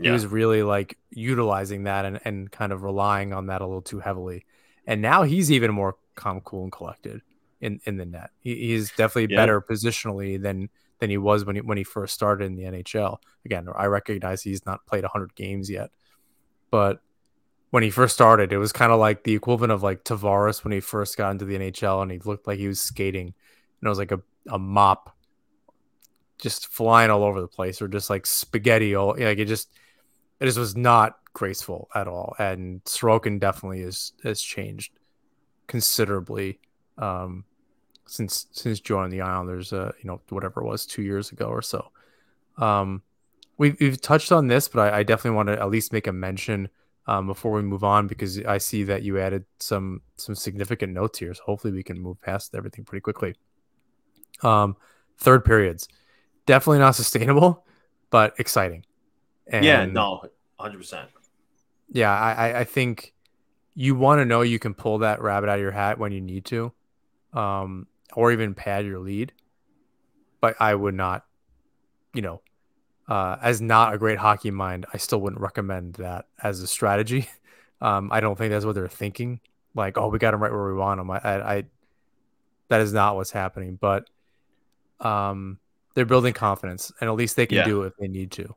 he 0.00 0.10
was 0.10 0.26
really 0.26 0.62
like 0.62 0.98
utilizing 1.10 1.84
that 1.84 2.04
and, 2.04 2.20
and 2.24 2.50
kind 2.50 2.72
of 2.72 2.82
relying 2.82 3.32
on 3.32 3.46
that 3.46 3.62
a 3.62 3.66
little 3.66 3.82
too 3.82 4.00
heavily. 4.00 4.44
And 4.86 5.00
now 5.02 5.22
he's 5.22 5.50
even 5.52 5.72
more 5.72 5.96
calm, 6.14 6.40
cool, 6.42 6.64
and 6.64 6.72
collected 6.72 7.22
in, 7.60 7.80
in 7.84 7.96
the 7.96 8.04
net. 8.06 8.30
He, 8.40 8.54
he's 8.68 8.90
definitely 8.92 9.28
Yeah. 9.28 9.36
better 9.36 9.60
positionally 9.60 10.40
than 10.40 10.68
than 11.00 11.10
he 11.10 11.18
was 11.18 11.44
when 11.44 11.56
he 11.56 11.62
when 11.62 11.78
he 11.78 11.84
first 11.84 12.14
started 12.14 12.44
in 12.44 12.56
the 12.56 12.64
NHL. 12.64 13.18
Again, 13.44 13.66
I 13.74 13.86
recognize 13.86 14.42
he's 14.42 14.64
not 14.66 14.86
played 14.86 15.04
100 15.04 15.34
games 15.34 15.70
yet, 15.70 15.90
but 16.70 17.00
when 17.70 17.82
he 17.82 17.90
first 17.90 18.14
started, 18.14 18.52
it 18.52 18.58
was 18.58 18.72
kind 18.72 18.92
of 18.92 19.00
like 19.00 19.24
the 19.24 19.34
equivalent 19.34 19.72
of 19.72 19.82
like 19.82 20.04
Tavares 20.04 20.62
when 20.64 20.72
he 20.72 20.80
first 20.80 21.16
got 21.16 21.30
into 21.32 21.44
the 21.44 21.56
NHL 21.56 22.02
and 22.02 22.10
he 22.12 22.18
looked 22.20 22.46
like 22.46 22.58
he 22.58 22.68
was 22.68 22.80
skating, 22.80 23.28
and 23.28 23.86
it 23.86 23.88
was 23.88 23.98
like 23.98 24.12
a, 24.12 24.20
a 24.48 24.58
mop, 24.58 25.16
just 26.38 26.68
flying 26.68 27.10
all 27.10 27.24
over 27.24 27.40
the 27.40 27.48
place, 27.48 27.80
or 27.80 27.88
just 27.88 28.10
like 28.10 28.26
spaghetti. 28.26 28.94
All 28.94 29.16
like 29.18 29.38
it 29.38 29.46
just 29.46 29.68
it 30.44 30.48
just 30.48 30.58
was 30.58 30.76
not 30.76 31.18
graceful 31.32 31.88
at 31.94 32.06
all. 32.06 32.34
And 32.38 32.84
Sorokin 32.84 33.40
definitely 33.40 33.80
is 33.80 34.12
has 34.22 34.40
changed 34.40 34.92
considerably 35.66 36.60
um, 36.98 37.44
since 38.06 38.46
since 38.52 38.80
joining 38.80 39.10
the 39.10 39.22
Islanders. 39.22 39.72
Uh, 39.72 39.92
you 40.00 40.08
know, 40.08 40.20
whatever 40.28 40.60
it 40.60 40.66
was, 40.66 40.86
two 40.86 41.02
years 41.02 41.32
ago 41.32 41.46
or 41.46 41.62
so. 41.62 41.90
Um, 42.58 43.02
we've 43.58 43.76
we've 43.80 44.00
touched 44.00 44.32
on 44.32 44.46
this, 44.46 44.68
but 44.68 44.92
I, 44.92 44.98
I 44.98 45.02
definitely 45.02 45.36
want 45.36 45.48
to 45.48 45.60
at 45.60 45.70
least 45.70 45.92
make 45.92 46.06
a 46.06 46.12
mention 46.12 46.68
um, 47.06 47.26
before 47.26 47.52
we 47.52 47.62
move 47.62 47.84
on 47.84 48.06
because 48.06 48.38
I 48.44 48.58
see 48.58 48.84
that 48.84 49.02
you 49.02 49.18
added 49.18 49.44
some 49.58 50.02
some 50.16 50.34
significant 50.34 50.92
notes 50.92 51.18
here. 51.18 51.34
So 51.34 51.42
hopefully 51.44 51.72
we 51.72 51.82
can 51.82 52.00
move 52.00 52.20
past 52.20 52.54
everything 52.54 52.84
pretty 52.84 53.00
quickly. 53.00 53.34
Um, 54.42 54.76
third 55.18 55.44
periods, 55.44 55.88
definitely 56.46 56.80
not 56.80 56.94
sustainable, 56.94 57.64
but 58.10 58.34
exciting. 58.38 58.84
And 59.46 59.64
yeah, 59.64 59.84
no, 59.84 60.22
hundred 60.58 60.78
percent. 60.78 61.08
yeah, 61.90 62.12
I, 62.12 62.48
I- 62.50 62.58
I 62.60 62.64
think 62.64 63.12
you 63.74 63.94
want 63.94 64.20
to 64.20 64.24
know 64.24 64.42
you 64.42 64.58
can 64.58 64.72
pull 64.74 64.98
that 64.98 65.20
rabbit 65.20 65.48
out 65.48 65.56
of 65.56 65.60
your 65.62 65.72
hat 65.72 65.98
when 65.98 66.12
you 66.12 66.20
need 66.20 66.44
to, 66.46 66.72
um, 67.32 67.86
or 68.14 68.30
even 68.32 68.54
pad 68.54 68.86
your 68.86 69.00
lead. 69.00 69.32
But 70.40 70.54
I 70.60 70.74
would 70.74 70.94
not, 70.94 71.24
you 72.12 72.22
know, 72.22 72.40
uh, 73.08 73.36
as 73.42 73.60
not 73.60 73.92
a 73.94 73.98
great 73.98 74.18
hockey 74.18 74.50
mind, 74.50 74.86
I 74.92 74.98
still 74.98 75.20
wouldn't 75.20 75.40
recommend 75.42 75.94
that 75.94 76.26
as 76.42 76.60
a 76.60 76.66
strategy. 76.66 77.28
Um, 77.80 78.08
I 78.10 78.20
don't 78.20 78.38
think 78.38 78.50
that's 78.50 78.64
what 78.64 78.74
they're 78.76 78.88
thinking. 78.88 79.40
Like, 79.74 79.98
oh, 79.98 80.08
we 80.08 80.18
got 80.18 80.30
them 80.30 80.42
right 80.42 80.50
where 80.52 80.68
we 80.68 80.72
want 80.74 80.98
them. 80.98 81.10
I, 81.10 81.18
I, 81.18 81.54
I 81.56 81.64
that 82.68 82.80
is 82.80 82.94
not 82.94 83.14
what's 83.16 83.32
happening. 83.32 83.76
But 83.78 84.08
um, 85.00 85.58
they're 85.94 86.06
building 86.06 86.32
confidence, 86.32 86.90
and 87.00 87.10
at 87.10 87.16
least 87.16 87.36
they 87.36 87.44
can 87.44 87.56
Yeah. 87.58 87.64
do 87.64 87.82
it 87.82 87.88
if 87.88 87.92
they 87.98 88.08
need 88.08 88.30
to. 88.32 88.54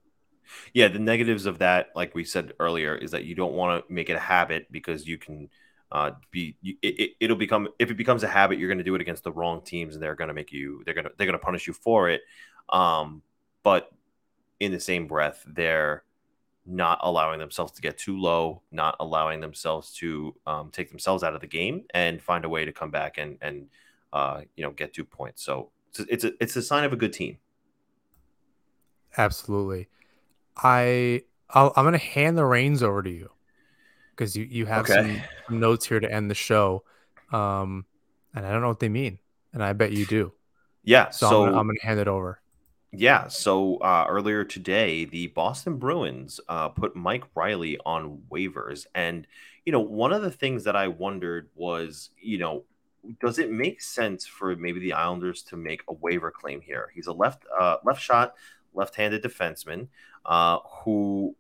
Yeah, 0.73 0.87
the 0.87 0.99
negatives 0.99 1.45
of 1.45 1.59
that, 1.59 1.89
like 1.95 2.15
we 2.15 2.23
said 2.23 2.53
earlier, 2.59 2.95
is 2.95 3.11
that 3.11 3.25
you 3.25 3.35
don't 3.35 3.53
want 3.53 3.85
to 3.87 3.93
make 3.93 4.09
it 4.09 4.13
a 4.13 4.19
habit 4.19 4.71
because 4.71 5.07
you 5.07 5.17
can 5.17 5.49
uh, 5.91 6.11
be. 6.31 6.55
You, 6.61 6.75
it, 6.81 7.11
it, 7.19 7.29
will 7.29 7.37
become 7.37 7.69
if 7.79 7.91
it 7.91 7.95
becomes 7.95 8.23
a 8.23 8.27
habit, 8.27 8.59
you're 8.59 8.69
going 8.69 8.77
to 8.77 8.83
do 8.83 8.95
it 8.95 9.01
against 9.01 9.23
the 9.23 9.31
wrong 9.31 9.61
teams, 9.61 9.95
and 9.95 10.03
they're 10.03 10.15
going 10.15 10.29
to 10.29 10.33
make 10.33 10.51
you. 10.51 10.83
They're 10.85 10.93
going 10.93 11.05
to 11.05 11.11
they're 11.17 11.27
going 11.27 11.39
to 11.39 11.43
punish 11.43 11.67
you 11.67 11.73
for 11.73 12.09
it. 12.09 12.21
Um, 12.69 13.21
but 13.63 13.91
in 14.59 14.71
the 14.71 14.79
same 14.79 15.07
breath, 15.07 15.43
they're 15.47 16.03
not 16.65 16.99
allowing 17.01 17.39
themselves 17.39 17.71
to 17.73 17.81
get 17.81 17.97
too 17.97 18.19
low, 18.19 18.61
not 18.71 18.95
allowing 18.99 19.39
themselves 19.39 19.93
to 19.93 20.35
um, 20.45 20.69
take 20.71 20.89
themselves 20.89 21.23
out 21.23 21.33
of 21.33 21.41
the 21.41 21.47
game 21.47 21.85
and 21.93 22.21
find 22.21 22.43
a 22.43 22.49
way 22.49 22.65
to 22.65 22.73
come 22.73 22.91
back 22.91 23.17
and 23.17 23.37
and 23.41 23.67
uh, 24.13 24.41
you 24.55 24.63
know 24.63 24.71
get 24.71 24.93
two 24.93 25.05
points. 25.05 25.43
So 25.43 25.69
it's 25.89 25.99
a, 25.99 26.05
it's 26.13 26.23
a, 26.23 26.31
it's 26.41 26.55
a 26.55 26.61
sign 26.61 26.83
of 26.83 26.93
a 26.93 26.97
good 26.97 27.13
team. 27.13 27.37
Absolutely. 29.17 29.87
I 30.63 31.23
i 31.49 31.63
am 31.63 31.71
going 31.75 31.93
to 31.93 31.97
hand 31.97 32.37
the 32.37 32.45
reins 32.45 32.83
over 32.83 33.01
to 33.01 33.09
you 33.09 33.31
because 34.11 34.35
you 34.35 34.45
you 34.45 34.65
have 34.65 34.89
okay. 34.89 35.23
some 35.47 35.59
notes 35.59 35.85
here 35.85 35.99
to 35.99 36.11
end 36.11 36.29
the 36.29 36.35
show, 36.35 36.83
um, 37.31 37.85
and 38.35 38.45
I 38.45 38.51
don't 38.51 38.61
know 38.61 38.67
what 38.67 38.79
they 38.79 38.89
mean, 38.89 39.19
and 39.53 39.63
I 39.63 39.73
bet 39.73 39.91
you 39.91 40.05
do. 40.05 40.33
Yeah. 40.83 41.09
So, 41.09 41.29
so 41.29 41.45
I'm 41.45 41.67
going 41.67 41.77
to 41.79 41.85
hand 41.85 41.99
it 41.99 42.07
over. 42.07 42.41
Yeah. 42.93 43.27
So 43.27 43.77
uh, 43.77 44.05
earlier 44.07 44.45
today, 44.45 45.03
the 45.03 45.27
Boston 45.27 45.77
Bruins 45.77 46.39
uh, 46.47 46.69
put 46.69 46.95
Mike 46.95 47.25
Reilly 47.35 47.77
on 47.85 48.21
waivers. 48.31 48.85
And, 48.95 49.27
you 49.65 49.73
know, 49.73 49.81
one 49.81 50.13
of 50.13 50.21
the 50.21 50.31
things 50.31 50.63
that 50.63 50.77
I 50.77 50.87
wondered 50.87 51.49
was, 51.55 52.11
you 52.21 52.37
know, 52.37 52.63
does 53.19 53.37
it 53.37 53.51
make 53.51 53.81
sense 53.81 54.25
for 54.25 54.55
maybe 54.55 54.79
the 54.79 54.93
Islanders 54.93 55.43
to 55.43 55.57
make 55.57 55.81
a 55.89 55.93
waiver 55.93 56.31
claim 56.31 56.61
here? 56.61 56.89
He's 56.95 57.07
a 57.07 57.13
left 57.13 57.43
uh, 57.57 57.77
left 57.83 58.01
shot, 58.01 58.35
left-handed 58.73 59.23
defenseman 59.23 59.87
uh, 60.25 60.59
who, 60.83 61.35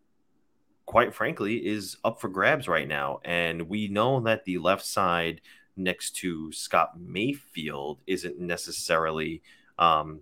quite 0.85 1.13
frankly, 1.13 1.57
is 1.57 1.97
up 2.03 2.21
for 2.21 2.29
grabs 2.29 2.67
right 2.67 2.87
now. 2.87 3.19
And 3.23 3.69
we 3.69 3.87
know 3.87 4.19
that 4.21 4.45
the 4.45 4.57
left 4.57 4.85
side 4.85 5.41
next 5.75 6.15
to 6.17 6.51
Scott 6.51 6.99
Mayfield 6.99 7.99
isn't 8.07 8.39
necessarily 8.39 9.41
um, 9.77 10.21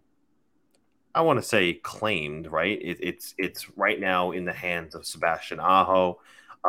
I 1.16 1.22
want 1.22 1.40
to 1.40 1.48
say 1.48 1.74
claimed, 1.74 2.52
right? 2.52 2.78
It, 2.82 2.98
it's 3.00 3.34
it's 3.38 3.70
right 3.78 4.00
now 4.00 4.32
in 4.32 4.44
the 4.44 4.54
hands 4.54 4.96
of 4.96 5.06
Sebastian 5.08 5.62
Aho. 5.62 6.20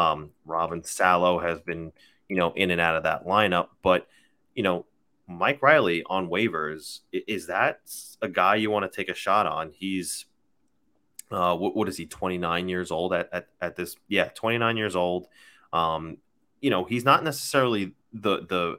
Um, 0.01 0.31
Robin 0.45 0.85
Salo 0.85 1.41
has 1.41 1.59
been, 1.61 1.93
you 2.29 2.37
know, 2.37 2.53
in 2.55 2.71
and 2.71 2.81
out 2.81 2.95
of 2.95 3.03
that 3.03 3.27
lineup, 3.27 3.69
but 3.83 4.07
you 4.55 4.63
know, 4.63 4.87
Mike 5.29 5.61
Reilly 5.63 6.05
on 6.07 6.29
waivers 6.29 7.01
is 7.13 7.49
that 7.49 7.81
a 8.23 8.29
guy 8.29 8.55
you 8.55 8.71
want 8.71 8.91
to 8.91 8.97
take 8.97 9.09
a 9.09 9.15
shot 9.15 9.47
on? 9.47 9.71
He's 9.71 10.27
uh, 11.31 11.57
what, 11.57 11.75
what 11.75 11.89
is 11.89 11.97
he? 11.97 12.07
Twenty 12.07 12.39
nine 12.39 12.69
years 12.69 12.91
old 12.91 13.13
at, 13.13 13.29
at 13.33 13.49
at 13.61 13.77
this? 13.77 13.97
Yeah, 14.09 14.29
twenty 14.35 14.59
nine 14.59 14.77
years 14.77 14.95
old. 14.95 15.27
Um, 15.73 16.19
you 16.61 16.71
know, 16.71 16.85
he's 16.85 17.05
not 17.05 17.25
necessarily 17.25 17.93
the 18.13 18.47
the 18.47 18.79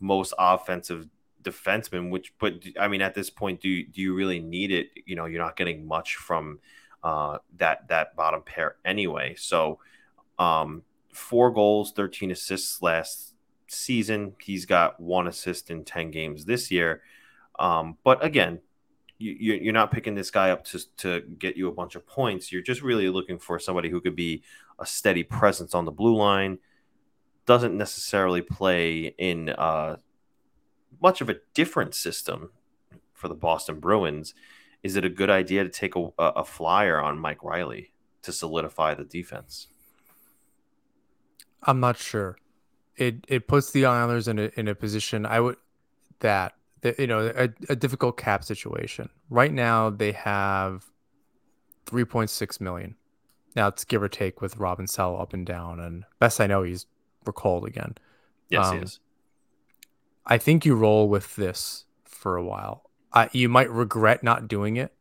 most 0.00 0.32
offensive 0.38 1.08
defenseman. 1.42 2.10
Which, 2.10 2.32
but 2.38 2.54
I 2.78 2.88
mean, 2.88 3.02
at 3.02 3.14
this 3.14 3.30
point, 3.30 3.60
do 3.60 3.84
do 3.84 4.00
you 4.00 4.14
really 4.14 4.38
need 4.38 4.70
it? 4.70 4.90
You 5.06 5.16
know, 5.16 5.26
you're 5.26 5.42
not 5.42 5.56
getting 5.56 5.86
much 5.86 6.14
from 6.14 6.60
uh, 7.02 7.38
that 7.56 7.88
that 7.88 8.14
bottom 8.14 8.42
pair 8.42 8.76
anyway. 8.84 9.34
So, 9.36 9.80
um, 10.38 10.82
four 11.12 11.50
goals, 11.50 11.92
thirteen 11.92 12.30
assists 12.30 12.80
last 12.82 13.34
season. 13.68 14.34
He's 14.40 14.66
got 14.66 14.98
one 14.98 15.26
assist 15.26 15.70
in 15.70 15.84
ten 15.84 16.10
games 16.10 16.44
this 16.44 16.70
year. 16.70 17.02
Um, 17.58 17.96
but 18.04 18.24
again, 18.24 18.60
you, 19.18 19.54
you're 19.54 19.72
not 19.72 19.90
picking 19.90 20.14
this 20.14 20.30
guy 20.30 20.50
up 20.50 20.64
to, 20.66 20.80
to 20.98 21.20
get 21.38 21.56
you 21.56 21.68
a 21.68 21.72
bunch 21.72 21.94
of 21.94 22.06
points. 22.06 22.52
You're 22.52 22.62
just 22.62 22.82
really 22.82 23.08
looking 23.08 23.38
for 23.38 23.58
somebody 23.58 23.88
who 23.88 24.00
could 24.00 24.14
be 24.14 24.42
a 24.78 24.86
steady 24.86 25.24
presence 25.24 25.74
on 25.74 25.84
the 25.84 25.90
blue 25.90 26.16
line. 26.16 26.58
Doesn't 27.46 27.76
necessarily 27.76 28.42
play 28.42 29.14
in 29.18 29.48
uh, 29.48 29.96
much 31.00 31.20
of 31.20 31.28
a 31.28 31.36
different 31.54 31.94
system 31.94 32.50
for 33.18 33.28
the 33.28 33.34
Boston 33.34 33.80
Bruins, 33.80 34.32
is 34.82 34.96
it 34.96 35.04
a 35.04 35.08
good 35.08 35.28
idea 35.28 35.64
to 35.64 35.70
take 35.70 35.96
a, 35.96 36.10
a 36.18 36.44
flyer 36.44 37.00
on 37.00 37.18
Mike 37.18 37.42
Reilly 37.42 37.92
to 38.22 38.32
solidify 38.32 38.94
the 38.94 39.04
defense? 39.04 39.66
I'm 41.62 41.80
not 41.80 41.96
sure. 41.96 42.38
It 42.98 43.24
it 43.28 43.46
puts 43.46 43.70
the 43.70 43.86
Islanders 43.86 44.28
in 44.28 44.38
a 44.38 44.50
in 44.56 44.68
a 44.68 44.74
position 44.74 45.24
I 45.24 45.40
would 45.40 45.56
that, 46.20 46.54
that 46.82 46.98
you 46.98 47.06
know 47.06 47.32
a, 47.34 47.48
a 47.68 47.76
difficult 47.76 48.16
cap 48.16 48.44
situation. 48.44 49.08
Right 49.30 49.52
now 49.52 49.88
they 49.88 50.12
have 50.12 50.84
3.6 51.86 52.60
million. 52.60 52.96
Now 53.54 53.68
it's 53.68 53.84
give 53.84 54.02
or 54.02 54.08
take 54.08 54.40
with 54.40 54.56
Robin 54.56 54.86
Salo 54.86 55.16
up 55.18 55.32
and 55.32 55.46
down, 55.46 55.80
and 55.80 56.04
best 56.18 56.40
I 56.40 56.48
know 56.48 56.64
he's 56.64 56.86
recalled 57.24 57.66
again. 57.66 57.94
Yes, 58.50 58.66
um, 58.66 58.76
he 58.76 58.82
is. 58.82 59.00
I 60.26 60.36
think 60.38 60.66
you 60.66 60.74
roll 60.74 61.08
with 61.08 61.36
this 61.36 61.84
for 62.04 62.36
a 62.36 62.44
while. 62.44 62.90
Uh, 63.12 63.28
you 63.32 63.48
might 63.48 63.70
regret 63.70 64.22
not 64.22 64.48
doing 64.48 64.76
it, 64.76 64.92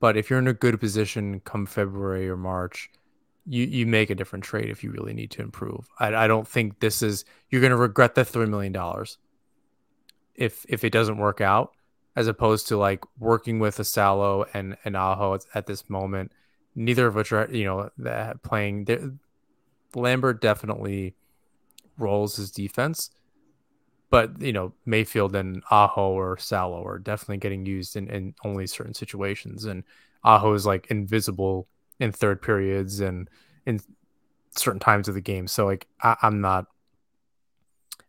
but 0.00 0.16
if 0.16 0.30
you're 0.30 0.38
in 0.38 0.46
a 0.46 0.52
good 0.52 0.78
position 0.78 1.40
come 1.40 1.66
February 1.66 2.28
or 2.28 2.36
March, 2.36 2.90
you 3.46 3.64
you 3.64 3.86
make 3.86 4.10
a 4.10 4.14
different 4.14 4.44
trade 4.44 4.70
if 4.70 4.82
you 4.82 4.90
really 4.90 5.14
need 5.14 5.30
to 5.32 5.42
improve. 5.42 5.88
I, 5.98 6.14
I 6.14 6.26
don't 6.26 6.46
think 6.46 6.80
this 6.80 7.02
is 7.02 7.24
you're 7.50 7.60
going 7.60 7.70
to 7.70 7.76
regret 7.76 8.14
the 8.14 8.24
three 8.24 8.46
million 8.46 8.72
dollars 8.72 9.18
if 10.34 10.66
if 10.68 10.84
it 10.84 10.90
doesn't 10.90 11.18
work 11.18 11.40
out, 11.40 11.72
as 12.14 12.26
opposed 12.26 12.68
to 12.68 12.76
like 12.76 13.04
working 13.18 13.58
with 13.58 13.78
a 13.78 13.84
Salo 13.84 14.46
and 14.54 14.76
and 14.84 14.96
Aho 14.96 15.34
at, 15.34 15.46
at 15.54 15.66
this 15.66 15.88
moment. 15.88 16.32
Neither 16.74 17.06
of 17.06 17.14
which 17.14 17.32
are 17.32 17.48
you 17.50 17.64
know 17.64 17.90
playing. 18.42 19.18
Lambert 19.94 20.42
definitely 20.42 21.14
rolls 21.96 22.36
his 22.36 22.50
defense 22.50 23.10
but 24.10 24.40
you 24.40 24.52
know 24.52 24.72
Mayfield 24.84 25.34
and 25.34 25.62
Aho 25.70 26.12
or 26.12 26.38
Salo 26.38 26.84
are 26.84 26.98
definitely 26.98 27.38
getting 27.38 27.66
used 27.66 27.96
in, 27.96 28.08
in 28.08 28.34
only 28.44 28.66
certain 28.66 28.94
situations, 28.94 29.64
and 29.64 29.84
Aho 30.24 30.54
is 30.54 30.66
like 30.66 30.86
invisible 30.90 31.68
in 31.98 32.12
third 32.12 32.42
periods 32.42 33.00
and 33.00 33.28
in 33.64 33.80
certain 34.56 34.80
times 34.80 35.08
of 35.08 35.14
the 35.14 35.20
game. 35.20 35.46
So 35.46 35.66
like 35.66 35.86
I, 36.02 36.16
am 36.22 36.40
not. 36.40 36.66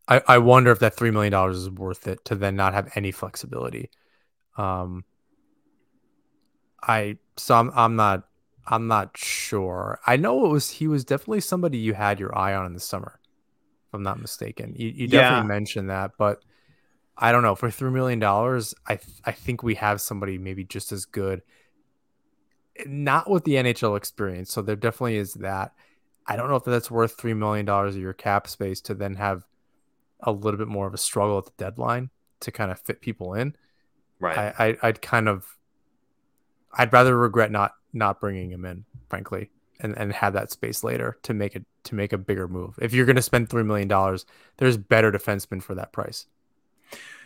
I, 0.08 0.22
I 0.28 0.38
wonder 0.38 0.72
if 0.72 0.80
that 0.80 0.96
three 0.96 1.12
million 1.12 1.32
dollars 1.32 1.58
is 1.58 1.70
worth 1.70 2.08
it 2.08 2.24
to 2.26 2.36
then 2.36 2.56
not 2.56 2.74
have 2.74 2.92
any 2.96 3.12
flexibility. 3.12 3.90
Um. 4.58 5.04
I 6.82 7.18
so 7.38 7.56
I'm 7.56 7.72
I'm 7.76 7.96
not 7.96 8.24
I'm 8.66 8.88
not 8.88 9.18
sure. 9.18 10.00
I 10.06 10.18
know 10.18 10.46
it 10.46 10.50
was 10.50 10.70
he 10.72 10.88
was 10.88 11.04
definitely 11.06 11.42
somebody 11.42 11.78
you 11.78 11.94
had 11.94 12.20
your 12.20 12.38
eye 12.38 12.54
on 12.54 12.66
in 12.66 12.74
the 12.74 12.80
summer. 12.80 13.20
if 13.88 13.94
I'm 13.94 14.04
not 14.04 14.20
mistaken. 14.20 14.74
You, 14.78 14.90
you 14.90 15.08
definitely 15.08 15.48
yeah. 15.48 15.56
mentioned 15.56 15.90
that, 15.90 16.12
but 16.18 16.44
I 17.18 17.32
don't 17.32 17.44
know. 17.44 17.56
For 17.56 17.72
three 17.72 17.90
million 17.90 18.20
dollars, 18.20 18.76
I 18.86 18.98
th- 18.98 19.18
I 19.26 19.32
think 19.32 19.64
we 19.64 19.76
have 19.76 20.02
somebody 20.02 20.38
maybe 20.38 20.64
just 20.64 20.92
as 20.92 21.06
good. 21.06 21.42
Not 22.86 23.30
with 23.30 23.44
the 23.44 23.54
NHL 23.54 23.98
experience, 23.98 24.52
so 24.52 24.62
there 24.62 24.76
definitely 24.76 25.18
is 25.18 25.34
that. 25.36 25.74
I 26.26 26.36
don't 26.36 26.50
know 26.50 26.58
if 26.58 26.66
that's 26.66 26.92
worth 26.92 27.18
three 27.18 27.34
million 27.34 27.66
dollars 27.66 27.96
of 27.96 28.02
your 28.02 28.14
cap 28.14 28.48
space 28.48 28.82
to 28.82 28.94
then 28.94 29.16
have 29.16 29.46
a 30.20 30.32
little 30.32 30.58
bit 30.58 30.68
more 30.68 30.88
of 30.88 30.94
a 30.94 30.98
struggle 30.98 31.38
at 31.38 31.46
the 31.46 31.52
deadline 31.58 32.10
to 32.42 32.52
kind 32.52 32.72
of 32.72 32.80
fit 32.80 33.02
people 33.02 33.34
in. 33.34 33.56
Right. 34.20 34.38
I, 34.38 34.68
I 34.68 34.78
I'd 34.84 35.02
kind 35.02 35.30
of 35.30 35.58
I'd 36.74 36.92
rather 36.92 37.18
regret 37.18 37.52
not 37.52 37.74
not 37.94 38.20
bringing 38.20 38.52
him 38.52 38.66
in, 38.66 38.86
frankly 39.10 39.50
and, 39.80 39.98
and 39.98 40.14
have 40.14 40.34
that 40.34 40.52
space 40.52 40.84
later 40.84 41.18
to 41.24 41.34
make 41.34 41.56
it 41.56 41.66
to 41.86 41.96
make 41.96 42.14
a 42.14 42.18
bigger 42.18 42.48
move. 42.48 42.78
If 42.82 42.94
you're 42.94 43.06
going 43.06 43.18
to 43.18 43.22
spend 43.22 43.50
three 43.50 43.64
million 43.64 43.88
dollars, 43.88 44.26
there's 44.58 44.78
better 44.78 45.12
defensemen 45.12 45.62
for 45.62 45.76
that 45.76 45.92
price, 45.92 46.26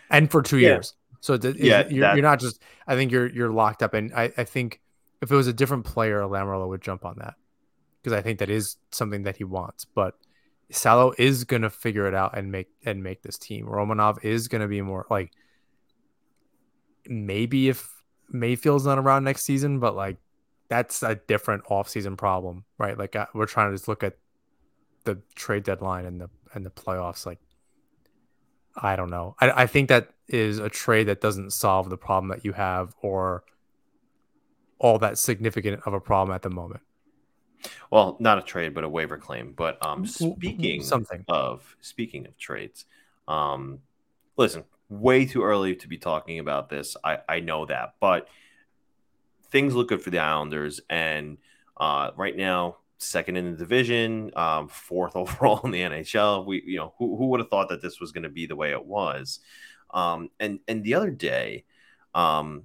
and 0.09 0.29
for 0.29 0.41
two 0.41 0.57
yeah. 0.57 0.69
years. 0.69 0.93
So 1.21 1.37
th- 1.37 1.55
yeah, 1.57 1.87
you're, 1.87 2.01
that... 2.01 2.15
you're, 2.15 2.23
not 2.23 2.39
just. 2.39 2.61
I 2.87 2.95
think 2.95 3.11
you're 3.11 3.27
you're 3.27 3.51
locked 3.51 3.83
up, 3.83 3.93
and 3.93 4.13
I, 4.13 4.31
I 4.37 4.43
think 4.43 4.81
if 5.21 5.31
it 5.31 5.35
was 5.35 5.47
a 5.47 5.53
different 5.53 5.85
player, 5.85 6.21
Lamoriello 6.21 6.67
would 6.67 6.81
jump 6.81 7.05
on 7.05 7.15
that 7.19 7.35
because 8.01 8.17
I 8.17 8.21
think 8.21 8.39
that 8.39 8.49
is 8.49 8.77
something 8.91 9.23
that 9.23 9.37
he 9.37 9.43
wants. 9.43 9.85
But 9.85 10.15
Salo 10.71 11.13
is 11.17 11.43
going 11.43 11.61
to 11.61 11.69
figure 11.69 12.07
it 12.07 12.15
out 12.15 12.37
and 12.37 12.51
make 12.51 12.69
and 12.85 13.03
make 13.03 13.21
this 13.21 13.37
team. 13.37 13.65
Romanov 13.65 14.23
is 14.23 14.47
going 14.47 14.61
to 14.61 14.67
be 14.67 14.81
more 14.81 15.05
like 15.09 15.31
maybe 17.07 17.69
if 17.69 17.89
Mayfield's 18.29 18.85
not 18.85 18.97
around 18.97 19.23
next 19.23 19.43
season, 19.43 19.79
but 19.79 19.95
like 19.95 20.17
that's 20.69 21.03
a 21.03 21.15
different 21.15 21.65
offseason 21.65 22.17
problem, 22.17 22.63
right? 22.77 22.97
Like 22.97 23.15
uh, 23.15 23.25
we're 23.33 23.45
trying 23.45 23.69
to 23.69 23.75
just 23.75 23.87
look 23.87 24.03
at 24.03 24.17
the 25.03 25.19
trade 25.35 25.63
deadline 25.63 26.05
and 26.05 26.21
the 26.21 26.29
and 26.53 26.65
the 26.65 26.69
playoffs. 26.69 27.25
Like 27.25 27.39
I 28.75 28.95
don't 28.95 29.09
know. 29.09 29.35
I, 29.39 29.63
I 29.63 29.67
think 29.67 29.89
that 29.89 30.11
is 30.27 30.59
a 30.59 30.69
trade 30.69 31.09
that 31.09 31.19
doesn't 31.19 31.51
solve 31.51 31.89
the 31.89 31.97
problem 31.97 32.29
that 32.29 32.45
you 32.45 32.53
have 32.53 32.95
or 33.01 33.43
all 34.81 34.97
that 34.97 35.17
significant 35.19 35.79
of 35.85 35.93
a 35.93 35.99
problem 36.01 36.35
at 36.35 36.41
the 36.41 36.49
moment. 36.49 36.81
Well, 37.91 38.17
not 38.19 38.39
a 38.39 38.41
trade, 38.41 38.73
but 38.73 38.83
a 38.83 38.89
waiver 38.89 39.17
claim. 39.17 39.53
But 39.55 39.77
um, 39.85 40.05
speaking 40.05 40.81
something 40.81 41.23
of 41.27 41.75
speaking 41.81 42.25
of 42.25 42.35
trades, 42.37 42.85
um, 43.27 43.79
listen, 44.35 44.63
way 44.89 45.25
too 45.25 45.43
early 45.43 45.75
to 45.75 45.87
be 45.87 45.99
talking 45.99 46.39
about 46.39 46.69
this. 46.69 46.97
I 47.03 47.19
I 47.29 47.39
know 47.39 47.67
that, 47.67 47.93
but 47.99 48.27
things 49.51 49.75
look 49.75 49.89
good 49.89 50.01
for 50.01 50.09
the 50.09 50.17
Islanders, 50.17 50.81
and 50.89 51.37
uh, 51.77 52.09
right 52.15 52.35
now, 52.35 52.77
second 52.97 53.37
in 53.37 53.51
the 53.51 53.57
division, 53.57 54.31
um, 54.35 54.67
fourth 54.67 55.15
overall 55.15 55.61
in 55.63 55.71
the 55.71 55.81
NHL. 55.81 56.43
We, 56.47 56.63
you 56.65 56.77
know, 56.77 56.95
who, 56.97 57.15
who 57.15 57.27
would 57.27 57.39
have 57.39 57.49
thought 57.49 57.69
that 57.69 57.83
this 57.83 57.99
was 57.99 58.11
going 58.11 58.23
to 58.23 58.29
be 58.29 58.47
the 58.47 58.55
way 58.55 58.71
it 58.71 58.83
was? 58.83 59.39
Um, 59.93 60.31
and 60.39 60.59
and 60.67 60.83
the 60.83 60.95
other 60.95 61.11
day, 61.11 61.65
um, 62.15 62.63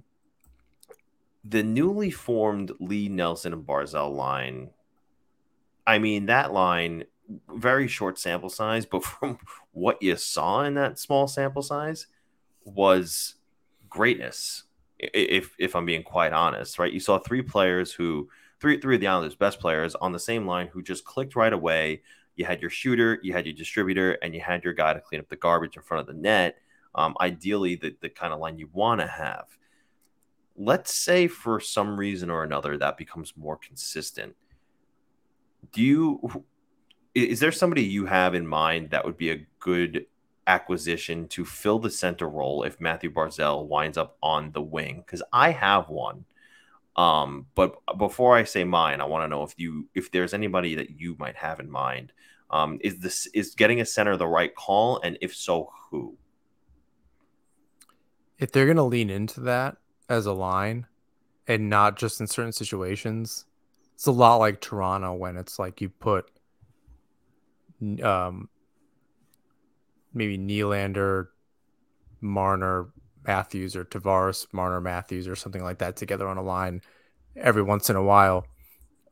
the 1.47 1.63
newly 1.63 2.11
formed 2.11 2.71
Lee 2.79 3.09
Nelson 3.09 3.53
and 3.53 3.65
Barzal 3.65 4.13
line. 4.15 4.71
I 5.85 5.99
mean, 5.99 6.25
that 6.25 6.51
line, 6.51 7.05
very 7.49 7.87
short 7.87 8.19
sample 8.19 8.49
size, 8.49 8.85
but 8.85 9.03
from 9.03 9.39
what 9.71 10.01
you 10.01 10.15
saw 10.15 10.63
in 10.63 10.73
that 10.75 10.99
small 10.99 11.27
sample 11.27 11.61
size, 11.61 12.07
was 12.65 13.35
greatness. 13.89 14.63
If 14.99 15.55
if 15.59 15.75
I'm 15.75 15.85
being 15.85 16.03
quite 16.03 16.33
honest, 16.33 16.79
right? 16.79 16.91
You 16.91 16.99
saw 16.99 17.19
three 17.19 17.43
players 17.43 17.91
who 17.93 18.29
three 18.59 18.79
three 18.79 18.95
of 18.95 19.01
the 19.01 19.07
Islanders' 19.07 19.35
best 19.35 19.59
players 19.59 19.95
on 19.95 20.11
the 20.11 20.19
same 20.19 20.47
line 20.47 20.67
who 20.67 20.81
just 20.81 21.05
clicked 21.05 21.35
right 21.35 21.53
away. 21.53 22.01
You 22.35 22.45
had 22.45 22.61
your 22.61 22.69
shooter, 22.69 23.19
you 23.21 23.33
had 23.33 23.45
your 23.45 23.55
distributor, 23.55 24.13
and 24.21 24.33
you 24.33 24.41
had 24.41 24.63
your 24.63 24.73
guy 24.73 24.93
to 24.93 24.99
clean 24.99 25.21
up 25.21 25.29
the 25.29 25.35
garbage 25.35 25.75
in 25.75 25.83
front 25.83 26.01
of 26.01 26.07
the 26.07 26.19
net. 26.19 26.57
Um, 26.95 27.15
ideally, 27.21 27.75
the, 27.75 27.95
the 28.01 28.09
kind 28.09 28.33
of 28.33 28.39
line 28.39 28.57
you 28.57 28.69
want 28.73 29.01
to 29.01 29.07
have. 29.07 29.45
Let's 30.57 30.93
say 30.93 31.27
for 31.27 31.59
some 31.59 31.99
reason 31.99 32.29
or 32.29 32.43
another 32.43 32.77
that 32.77 32.97
becomes 32.97 33.33
more 33.37 33.57
consistent. 33.57 34.35
Do 35.71 35.81
you 35.81 36.45
is 37.13 37.39
there 37.39 37.51
somebody 37.51 37.83
you 37.83 38.05
have 38.05 38.35
in 38.35 38.45
mind 38.45 38.91
that 38.91 39.03
would 39.03 39.17
be 39.17 39.31
a 39.31 39.45
good 39.59 40.05
acquisition 40.45 41.27
to 41.27 41.43
fill 41.43 41.79
the 41.79 41.89
center 41.89 42.29
role 42.29 42.63
if 42.63 42.79
Matthew 42.79 43.11
Barzal 43.11 43.65
winds 43.65 43.97
up 43.97 44.17
on 44.21 44.51
the 44.51 44.61
wing? 44.61 45.03
Because 45.05 45.23
I 45.33 45.51
have 45.51 45.89
one. 45.89 46.25
Um, 46.95 47.47
but 47.55 47.75
before 47.97 48.35
I 48.35 48.43
say 48.43 48.63
mine, 48.63 49.01
I 49.01 49.05
want 49.05 49.23
to 49.23 49.27
know 49.27 49.43
if 49.43 49.53
you 49.57 49.87
if 49.93 50.11
there's 50.11 50.33
anybody 50.33 50.75
that 50.75 50.99
you 50.99 51.15
might 51.19 51.35
have 51.35 51.59
in 51.59 51.69
mind. 51.69 52.11
Um, 52.49 52.79
is 52.81 52.99
this 52.99 53.27
is 53.33 53.55
getting 53.55 53.81
a 53.81 53.85
center 53.85 54.15
the 54.15 54.27
right 54.27 54.53
call, 54.55 54.99
and 55.01 55.17
if 55.21 55.35
so, 55.35 55.71
who? 55.89 56.17
If 58.39 58.51
they're 58.51 58.67
gonna 58.67 58.85
lean 58.85 59.09
into 59.09 59.41
that 59.41 59.77
as 60.09 60.25
a 60.25 60.33
line, 60.33 60.85
and 61.47 61.69
not 61.69 61.97
just 61.97 62.19
in 62.21 62.27
certain 62.27 62.51
situations, 62.51 63.45
it's 63.95 64.05
a 64.05 64.11
lot 64.11 64.37
like 64.37 64.61
Toronto 64.61 65.13
when 65.13 65.37
it's 65.37 65.59
like 65.59 65.81
you 65.81 65.89
put 65.89 66.29
um 68.03 68.49
maybe 70.13 70.37
Nylander, 70.37 71.27
Marner, 72.21 72.87
Matthews 73.25 73.75
or 73.75 73.85
Tavares, 73.85 74.47
Marner, 74.51 74.81
Matthews 74.81 75.27
or 75.27 75.35
something 75.35 75.63
like 75.63 75.79
that 75.79 75.95
together 75.95 76.27
on 76.27 76.37
a 76.37 76.41
line 76.41 76.81
every 77.35 77.61
once 77.61 77.89
in 77.89 77.95
a 77.95 78.03
while. 78.03 78.45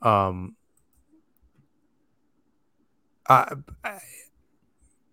Um, 0.01 0.55
I, 3.27 3.53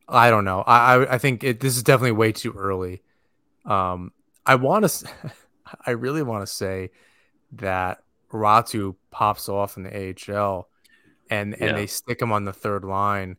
I, 0.09 0.30
don't 0.30 0.45
know. 0.45 0.61
I, 0.62 1.14
I 1.14 1.18
think 1.18 1.45
it, 1.45 1.61
this 1.61 1.76
is 1.76 1.83
definitely 1.83 2.12
way 2.12 2.33
too 2.33 2.53
early. 2.53 3.03
Um, 3.64 4.12
I 4.45 4.57
want 4.57 4.89
to, 4.89 5.11
I 5.86 5.90
really 5.92 6.22
want 6.22 6.46
to 6.46 6.52
say 6.52 6.90
that 7.52 8.02
Raty 8.32 8.94
pops 9.10 9.48
off 9.48 9.76
in 9.76 9.82
the 9.82 10.14
AHL 10.34 10.68
and, 11.30 11.56
yeah. 11.58 11.66
and 11.66 11.76
they 11.76 11.86
stick 11.86 12.20
him 12.20 12.32
on 12.32 12.44
the 12.44 12.52
third 12.52 12.84
line. 12.84 13.36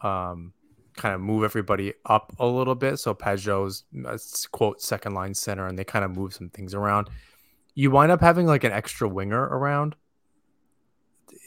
Um, 0.00 0.52
kind 0.98 1.14
of 1.14 1.20
move 1.20 1.44
everybody 1.44 1.94
up 2.04 2.34
a 2.38 2.46
little 2.46 2.74
bit. 2.74 2.98
So 2.98 3.14
Pageau's 3.14 3.84
uh, 4.06 4.18
quote 4.52 4.82
second 4.82 5.14
line 5.14 5.32
center, 5.32 5.66
and 5.66 5.78
they 5.78 5.84
kind 5.84 6.04
of 6.04 6.14
move 6.14 6.34
some 6.34 6.50
things 6.50 6.74
around. 6.74 7.08
You 7.74 7.90
wind 7.90 8.12
up 8.12 8.20
having 8.20 8.46
like 8.46 8.64
an 8.64 8.72
extra 8.72 9.08
winger 9.08 9.40
around, 9.40 9.94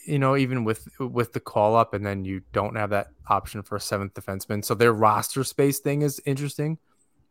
you 0.08 0.18
know, 0.18 0.36
even 0.36 0.64
with 0.64 0.88
with 1.00 1.34
the 1.34 1.40
call 1.40 1.76
up, 1.76 1.94
and 1.94 2.06
then 2.06 2.26
you 2.26 2.42
don't 2.54 2.76
have 2.76 2.90
that 2.90 3.10
option 3.28 3.62
for 3.62 3.76
a 3.76 3.82
seventh 3.82 4.14
defenseman. 4.14 4.66
So 4.66 4.74
their 4.74 4.94
roster 4.94 5.44
space 5.44 5.80
thing 5.80 6.02
is 6.02 6.22
interesting. 6.26 6.80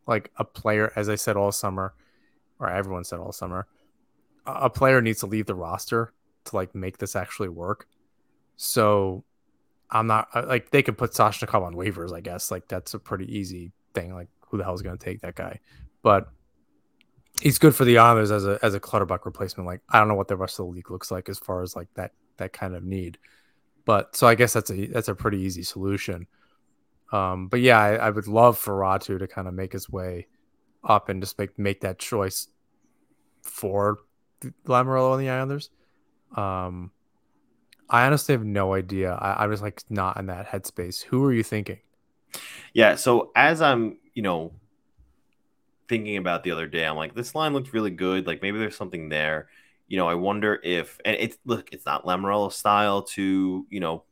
Like 0.07 0.31
a 0.37 0.45
player, 0.45 0.93
as 0.95 1.09
I 1.09 1.15
said 1.15 1.35
all 1.35 1.51
summer, 1.51 1.93
or 2.61 2.69
everyone 2.69 3.03
said 3.03 3.19
all 3.19 3.31
summer, 3.31 3.67
a 4.45 4.69
player 4.69 5.01
needs 5.01 5.19
to 5.19 5.25
leave 5.25 5.47
the 5.47 5.55
roster 5.55 6.13
to 6.45 6.55
like 6.55 6.73
make 6.73 6.97
this 6.97 7.15
actually 7.15 7.49
work. 7.49 7.87
So 8.55 9.23
I'm 9.89 10.07
not 10.07 10.29
like 10.47 10.69
they 10.69 10.83
could 10.83 10.97
put 10.97 11.11
Soshnikov 11.11 11.63
on 11.63 11.73
waivers, 11.73 12.13
I 12.13 12.21
guess. 12.21 12.51
Like 12.51 12.67
that's 12.67 12.93
a 12.93 12.99
pretty 12.99 13.37
easy 13.37 13.71
thing. 13.93 14.13
Like 14.13 14.29
who 14.47 14.57
the 14.57 14.63
hell 14.63 14.73
is 14.73 14.81
going 14.81 14.97
to 14.97 15.03
take 15.03 15.21
that 15.21 15.35
guy? 15.35 15.59
But 16.01 16.29
he's 17.41 17.57
good 17.57 17.75
for 17.75 17.85
the 17.85 17.97
Islanders 17.97 18.31
as 18.31 18.45
a 18.45 18.59
as 18.61 18.73
a 18.73 18.79
Clutterbuck 18.79 19.25
replacement. 19.25 19.67
Like 19.67 19.81
I 19.89 19.99
don't 19.99 20.07
know 20.07 20.15
what 20.15 20.27
the 20.27 20.37
rest 20.37 20.59
of 20.59 20.67
the 20.67 20.71
league 20.71 20.91
looks 20.91 21.11
like 21.11 21.27
as 21.27 21.39
far 21.39 21.61
as 21.61 21.75
like 21.75 21.87
that 21.95 22.11
that 22.37 22.53
kind 22.53 22.75
of 22.75 22.83
need. 22.83 23.17
But 23.85 24.15
so 24.15 24.27
I 24.27 24.35
guess 24.35 24.53
that's 24.53 24.69
a 24.69 24.87
that's 24.87 25.07
a 25.07 25.15
pretty 25.15 25.39
easy 25.39 25.63
solution. 25.63 26.27
Um, 27.11 27.47
but 27.47 27.59
yeah, 27.59 27.79
I, 27.79 27.95
I 27.95 28.09
would 28.09 28.27
love 28.27 28.57
for 28.57 28.73
Raty 28.73 29.19
to 29.19 29.27
kind 29.27 29.47
of 29.47 29.53
make 29.53 29.73
his 29.73 29.89
way 29.89 30.27
up 30.83 31.09
and 31.09 31.21
just 31.21 31.37
make 31.37 31.57
make 31.59 31.81
that 31.81 31.99
choice 31.99 32.47
for 33.41 33.99
Lamoriello 34.65 35.13
and 35.13 35.21
the 35.21 35.29
Islanders. 35.29 35.69
Um, 36.35 36.91
I 37.89 38.05
honestly 38.05 38.33
have 38.33 38.45
no 38.45 38.73
idea. 38.73 39.13
I, 39.13 39.43
I 39.43 39.47
was 39.47 39.61
like 39.61 39.83
not 39.89 40.17
in 40.17 40.27
that 40.27 40.47
headspace. 40.47 41.03
Who 41.03 41.23
are 41.25 41.33
you 41.33 41.43
thinking? 41.43 41.79
Yeah. 42.73 42.95
So 42.95 43.31
as 43.35 43.61
I'm, 43.61 43.97
you 44.13 44.23
know, 44.23 44.53
thinking 45.89 46.17
about 46.17 46.43
the 46.43 46.51
other 46.51 46.67
day, 46.67 46.85
I'm 46.85 46.95
like, 46.95 47.13
this 47.13 47.35
line 47.35 47.53
looks 47.53 47.73
really 47.73 47.91
good. 47.91 48.25
Like 48.25 48.41
maybe 48.41 48.59
there's 48.59 48.77
something 48.77 49.09
there. 49.09 49.49
You 49.89 49.97
know, 49.97 50.07
I 50.07 50.15
wonder 50.15 50.57
if, 50.63 50.99
and 51.03 51.17
it's 51.19 51.37
look, 51.45 51.73
it's 51.73 51.85
not 51.85 52.05
Lamoriello 52.05 52.51
style 52.51 53.01
to, 53.01 53.65
you 53.69 53.79
know, 53.81 54.03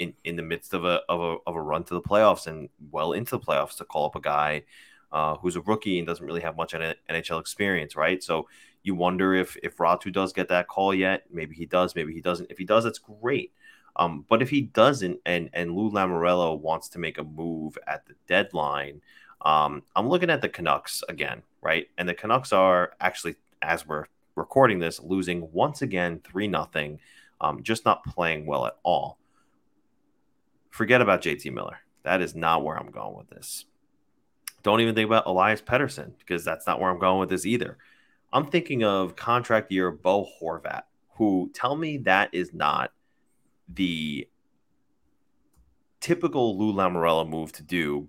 in, 0.00 0.14
in 0.24 0.34
the 0.34 0.42
midst 0.42 0.74
of 0.74 0.84
a, 0.84 1.00
of 1.08 1.20
a 1.20 1.36
of 1.46 1.54
a 1.54 1.62
run 1.62 1.84
to 1.84 1.94
the 1.94 2.00
playoffs 2.02 2.48
and 2.48 2.68
well 2.90 3.12
into 3.12 3.30
the 3.30 3.38
playoffs 3.38 3.76
to 3.76 3.84
call 3.84 4.06
up 4.06 4.16
a 4.16 4.20
guy 4.20 4.64
uh, 5.12 5.36
who's 5.36 5.56
a 5.56 5.60
rookie 5.60 5.98
and 5.98 6.06
doesn't 6.06 6.24
really 6.24 6.40
have 6.40 6.56
much 6.56 6.72
NHL 6.72 7.40
experience, 7.40 7.96
right? 7.96 8.22
So 8.22 8.48
you 8.82 8.94
wonder 8.94 9.34
if 9.34 9.56
if 9.62 9.76
Raty 9.76 10.12
does 10.12 10.32
get 10.32 10.48
that 10.48 10.68
call 10.68 10.94
yet. 10.94 11.24
Maybe 11.30 11.54
he 11.54 11.66
does. 11.66 11.94
Maybe 11.94 12.12
he 12.12 12.20
doesn't. 12.20 12.50
If 12.50 12.58
he 12.58 12.64
does, 12.64 12.84
that's 12.84 12.98
great. 12.98 13.52
Um, 13.96 14.24
but 14.28 14.40
if 14.40 14.50
he 14.50 14.62
doesn't, 14.62 15.20
and 15.26 15.50
and 15.52 15.76
Lou 15.76 15.90
Lamoriello 15.90 16.58
wants 16.58 16.88
to 16.90 16.98
make 16.98 17.18
a 17.18 17.24
move 17.24 17.76
at 17.86 18.06
the 18.06 18.14
deadline, 18.26 19.02
um, 19.42 19.82
I'm 19.94 20.08
looking 20.08 20.30
at 20.30 20.40
the 20.40 20.48
Canucks 20.48 21.02
again, 21.08 21.42
right? 21.60 21.88
And 21.98 22.08
the 22.08 22.14
Canucks 22.14 22.52
are 22.52 22.92
actually, 23.00 23.36
as 23.60 23.86
we're 23.86 24.06
recording 24.34 24.78
this, 24.78 25.00
losing 25.00 25.50
once 25.52 25.82
again 25.82 26.20
three 26.24 26.48
nothing, 26.48 27.00
um, 27.40 27.62
just 27.62 27.84
not 27.84 28.04
playing 28.04 28.46
well 28.46 28.66
at 28.66 28.78
all. 28.82 29.18
Forget 30.70 31.02
about 31.02 31.20
JT 31.20 31.52
Miller. 31.52 31.78
That 32.02 32.22
is 32.22 32.34
not 32.34 32.64
where 32.64 32.78
I'm 32.78 32.90
going 32.90 33.16
with 33.16 33.28
this. 33.28 33.66
Don't 34.62 34.80
even 34.80 34.94
think 34.94 35.06
about 35.06 35.26
Elias 35.26 35.60
Pettersson 35.60 36.12
because 36.18 36.44
that's 36.44 36.66
not 36.66 36.80
where 36.80 36.90
I'm 36.90 36.98
going 36.98 37.20
with 37.20 37.28
this 37.28 37.46
either. 37.46 37.78
I'm 38.32 38.46
thinking 38.46 38.84
of 38.84 39.16
contract 39.16 39.72
year 39.72 39.90
Bo 39.90 40.26
Horvat, 40.40 40.82
who 41.16 41.50
tell 41.54 41.76
me 41.76 41.98
that 41.98 42.30
is 42.32 42.54
not 42.54 42.92
the 43.68 44.28
typical 46.00 46.58
Lou 46.58 46.72
Lamoriello 46.72 47.28
move 47.28 47.52
to 47.52 47.62
do, 47.62 48.08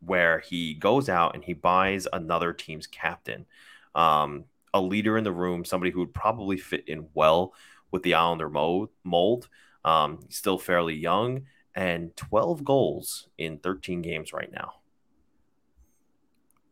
where 0.00 0.38
he 0.38 0.74
goes 0.74 1.08
out 1.08 1.34
and 1.34 1.42
he 1.42 1.52
buys 1.52 2.06
another 2.12 2.52
team's 2.52 2.86
captain, 2.86 3.46
um, 3.94 4.44
a 4.72 4.80
leader 4.80 5.18
in 5.18 5.24
the 5.24 5.32
room, 5.32 5.64
somebody 5.64 5.90
who 5.90 6.00
would 6.00 6.14
probably 6.14 6.56
fit 6.56 6.84
in 6.86 7.08
well 7.14 7.54
with 7.90 8.02
the 8.02 8.14
Islander 8.14 8.48
mold. 8.48 8.90
mold. 9.02 9.48
Um, 9.84 10.20
still 10.28 10.58
fairly 10.58 10.94
young 10.94 11.46
and 11.74 12.14
12 12.16 12.64
goals 12.64 13.28
in 13.38 13.58
13 13.58 14.02
games 14.02 14.32
right 14.32 14.50
now. 14.52 14.74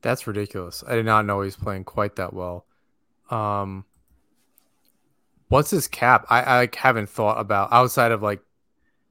That's 0.03 0.27
ridiculous. 0.27 0.85
I 0.87 0.95
did 0.95 1.07
not 1.07 1.27
know 1.27 1.41
he's 1.41 1.57
playing 1.57 1.85
quite 1.85 2.17
that 2.17 2.33
well. 2.33 2.67
Um, 3.31 3.85
what's 5.49 5.71
his 5.71 5.89
cap? 5.89 6.27
I, 6.31 6.63
I 6.63 6.69
haven't 6.77 7.09
thought 7.09 7.41
about 7.41 7.73
outside 7.73 8.13
of 8.13 8.23
like 8.23 8.41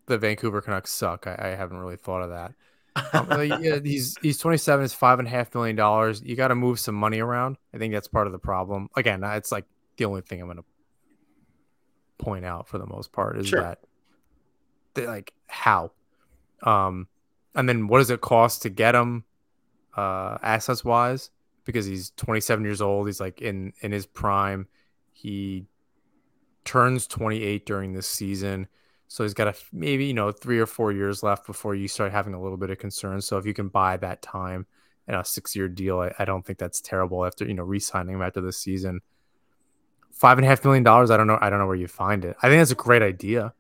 the 0.05 0.17
Vancouver 0.17 0.61
Canucks 0.61 0.91
suck. 0.91 1.27
I, 1.27 1.37
I 1.39 1.47
haven't 1.49 1.77
really 1.77 1.97
thought 1.97 2.21
of 2.21 2.29
that. 2.29 2.53
um, 3.13 3.61
yeah, 3.61 3.79
he's 3.83 4.15
he's 4.21 4.37
27. 4.37 4.85
It's 4.85 4.93
five 4.93 5.19
and 5.19 5.27
a 5.27 5.31
half 5.31 5.53
million 5.53 5.75
dollars. 5.75 6.21
You 6.23 6.35
got 6.35 6.49
to 6.49 6.55
move 6.55 6.79
some 6.79 6.95
money 6.95 7.19
around. 7.19 7.57
I 7.73 7.77
think 7.77 7.93
that's 7.93 8.07
part 8.07 8.27
of 8.27 8.33
the 8.33 8.39
problem. 8.39 8.89
Again, 8.95 9.23
it's 9.23 9.51
like 9.51 9.65
the 9.97 10.05
only 10.05 10.21
thing 10.21 10.41
I'm 10.41 10.47
going 10.47 10.57
to 10.57 10.63
point 12.17 12.45
out 12.45 12.67
for 12.67 12.77
the 12.77 12.85
most 12.85 13.11
part 13.11 13.37
is 13.37 13.47
sure. 13.47 13.61
that 13.61 13.79
like 14.95 15.33
how, 15.47 15.91
um, 16.63 17.07
and 17.53 17.67
then 17.67 17.87
what 17.87 17.99
does 17.99 18.09
it 18.09 18.21
cost 18.21 18.61
to 18.61 18.69
get 18.69 18.95
him? 18.95 19.25
Uh, 19.95 20.37
assets 20.41 20.83
wise 20.83 21.29
because 21.65 21.85
he's 21.85 22.11
27 22.11 22.63
years 22.63 22.81
old. 22.81 23.07
He's 23.07 23.19
like 23.19 23.41
in 23.41 23.73
in 23.81 23.91
his 23.91 24.05
prime. 24.05 24.67
He 25.11 25.65
turns 26.63 27.07
28 27.07 27.65
during 27.65 27.93
this 27.93 28.07
season. 28.07 28.67
So 29.07 29.23
he's 29.23 29.33
got 29.33 29.47
a 29.47 29.55
maybe 29.71 30.05
you 30.05 30.13
know 30.13 30.31
three 30.31 30.59
or 30.59 30.65
four 30.65 30.91
years 30.91 31.23
left 31.23 31.45
before 31.45 31.75
you 31.75 31.87
start 31.87 32.11
having 32.11 32.33
a 32.33 32.41
little 32.41 32.57
bit 32.57 32.69
of 32.69 32.79
concern. 32.79 33.21
So 33.21 33.37
if 33.37 33.45
you 33.45 33.53
can 33.53 33.67
buy 33.69 33.97
that 33.97 34.21
time 34.21 34.65
in 35.07 35.15
a 35.15 35.23
six 35.23 35.55
year 35.55 35.67
deal, 35.67 35.99
I, 35.99 36.13
I, 36.17 36.25
don't 36.25 36.43
think 36.43 36.57
that's 36.57 36.81
terrible 36.81 37.25
after 37.25 37.45
you 37.45 37.53
know 37.53 37.63
re-signing 37.63 38.15
him 38.15 38.21
after 38.21 38.41
this 38.41 38.57
season. 38.57 39.01
Five 40.11 40.37
and 40.37 40.45
a 40.45 40.49
half 40.49 40.63
million 40.63 40.83
dollars. 40.83 41.11
I 41.11 41.17
don't 41.17 41.27
know. 41.27 41.37
I 41.39 41.49
don't 41.49 41.59
know 41.59 41.67
where 41.67 41.75
you 41.75 41.87
find 41.87 42.25
it. 42.25 42.35
I 42.41 42.49
think 42.49 42.59
that's 42.59 42.71
a 42.71 42.75
great 42.75 43.01
idea. 43.01 43.53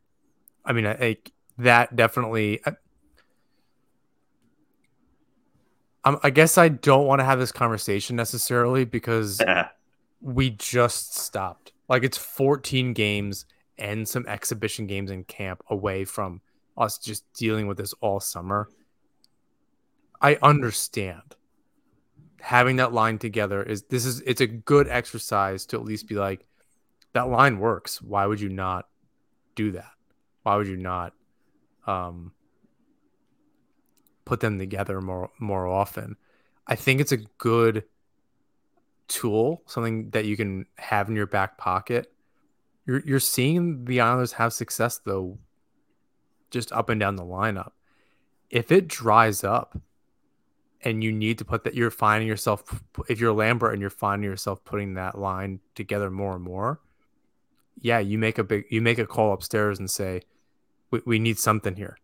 I 0.63 0.73
mean, 0.73 0.87
I, 0.87 1.17
that 1.59 1.95
definitely. 1.95 2.59
I 2.65 2.73
guess 6.29 6.57
I 6.57 6.69
don't 6.69 7.07
want 7.07 7.19
to 7.19 7.25
have 7.25 7.39
this 7.39 7.51
conversation 7.51 8.15
necessarily 8.15 8.85
because 8.85 9.41
we 10.21 10.51
just 10.51 11.17
stopped. 11.17 11.71
Like 11.87 12.03
it's 12.03 12.17
14 12.17 12.93
games 12.93 13.45
and 13.77 14.07
some 14.07 14.25
exhibition 14.27 14.87
games 14.87 15.11
in 15.11 15.23
camp 15.23 15.63
away 15.69 16.05
from 16.05 16.41
us 16.77 16.97
just 16.97 17.23
dealing 17.33 17.67
with 17.67 17.77
this 17.77 17.93
all 18.01 18.19
summer. 18.19 18.69
I 20.21 20.37
understand 20.41 21.35
having 22.41 22.75
that 22.75 22.93
line 22.93 23.17
together 23.17 23.63
is 23.63 23.83
this 23.83 24.05
is 24.05 24.21
it's 24.21 24.41
a 24.41 24.47
good 24.47 24.87
exercise 24.87 25.65
to 25.65 25.77
at 25.77 25.83
least 25.83 26.07
be 26.07 26.15
like 26.15 26.45
that 27.13 27.27
line 27.29 27.59
works. 27.59 28.01
Why 28.01 28.25
would 28.25 28.39
you 28.39 28.49
not 28.49 28.87
do 29.55 29.71
that? 29.71 29.91
Why 30.43 30.55
would 30.55 30.67
you 30.67 30.77
not 30.77 31.13
um 31.87 32.33
put 34.25 34.39
them 34.39 34.59
together 34.59 35.01
more 35.01 35.31
more 35.39 35.67
often? 35.67 36.17
I 36.67 36.75
think 36.75 36.99
it's 36.99 37.11
a 37.11 37.17
good 37.17 37.83
tool, 39.07 39.63
something 39.67 40.09
that 40.11 40.25
you 40.25 40.35
can 40.35 40.65
have 40.77 41.09
in 41.09 41.15
your 41.15 41.27
back 41.27 41.57
pocket. 41.57 42.11
You're 42.85 43.01
you're 43.05 43.19
seeing 43.19 43.85
the 43.85 44.01
Islanders 44.01 44.33
have 44.33 44.53
success 44.53 44.99
though, 45.03 45.39
just 46.51 46.71
up 46.71 46.89
and 46.89 46.99
down 46.99 47.15
the 47.15 47.23
lineup. 47.23 47.71
If 48.49 48.71
it 48.71 48.87
dries 48.87 49.43
up, 49.43 49.77
and 50.85 51.03
you 51.03 51.11
need 51.11 51.39
to 51.39 51.45
put 51.45 51.63
that, 51.63 51.73
you're 51.73 51.89
finding 51.89 52.27
yourself 52.27 52.83
if 53.09 53.19
you're 53.19 53.33
Lambert 53.33 53.73
and 53.73 53.81
you're 53.81 53.89
finding 53.89 54.29
yourself 54.29 54.63
putting 54.63 54.93
that 54.93 55.17
line 55.17 55.59
together 55.73 56.11
more 56.11 56.35
and 56.35 56.43
more. 56.43 56.79
Yeah, 57.81 57.99
you 57.99 58.17
make 58.17 58.37
a 58.37 58.43
big 58.43 58.65
you 58.69 58.81
make 58.81 58.99
a 58.99 59.05
call 59.05 59.33
upstairs 59.33 59.79
and 59.79 59.89
say, 59.89 60.21
we, 60.91 61.01
we 61.05 61.19
need 61.19 61.39
something 61.39 61.75
here. 61.75 61.97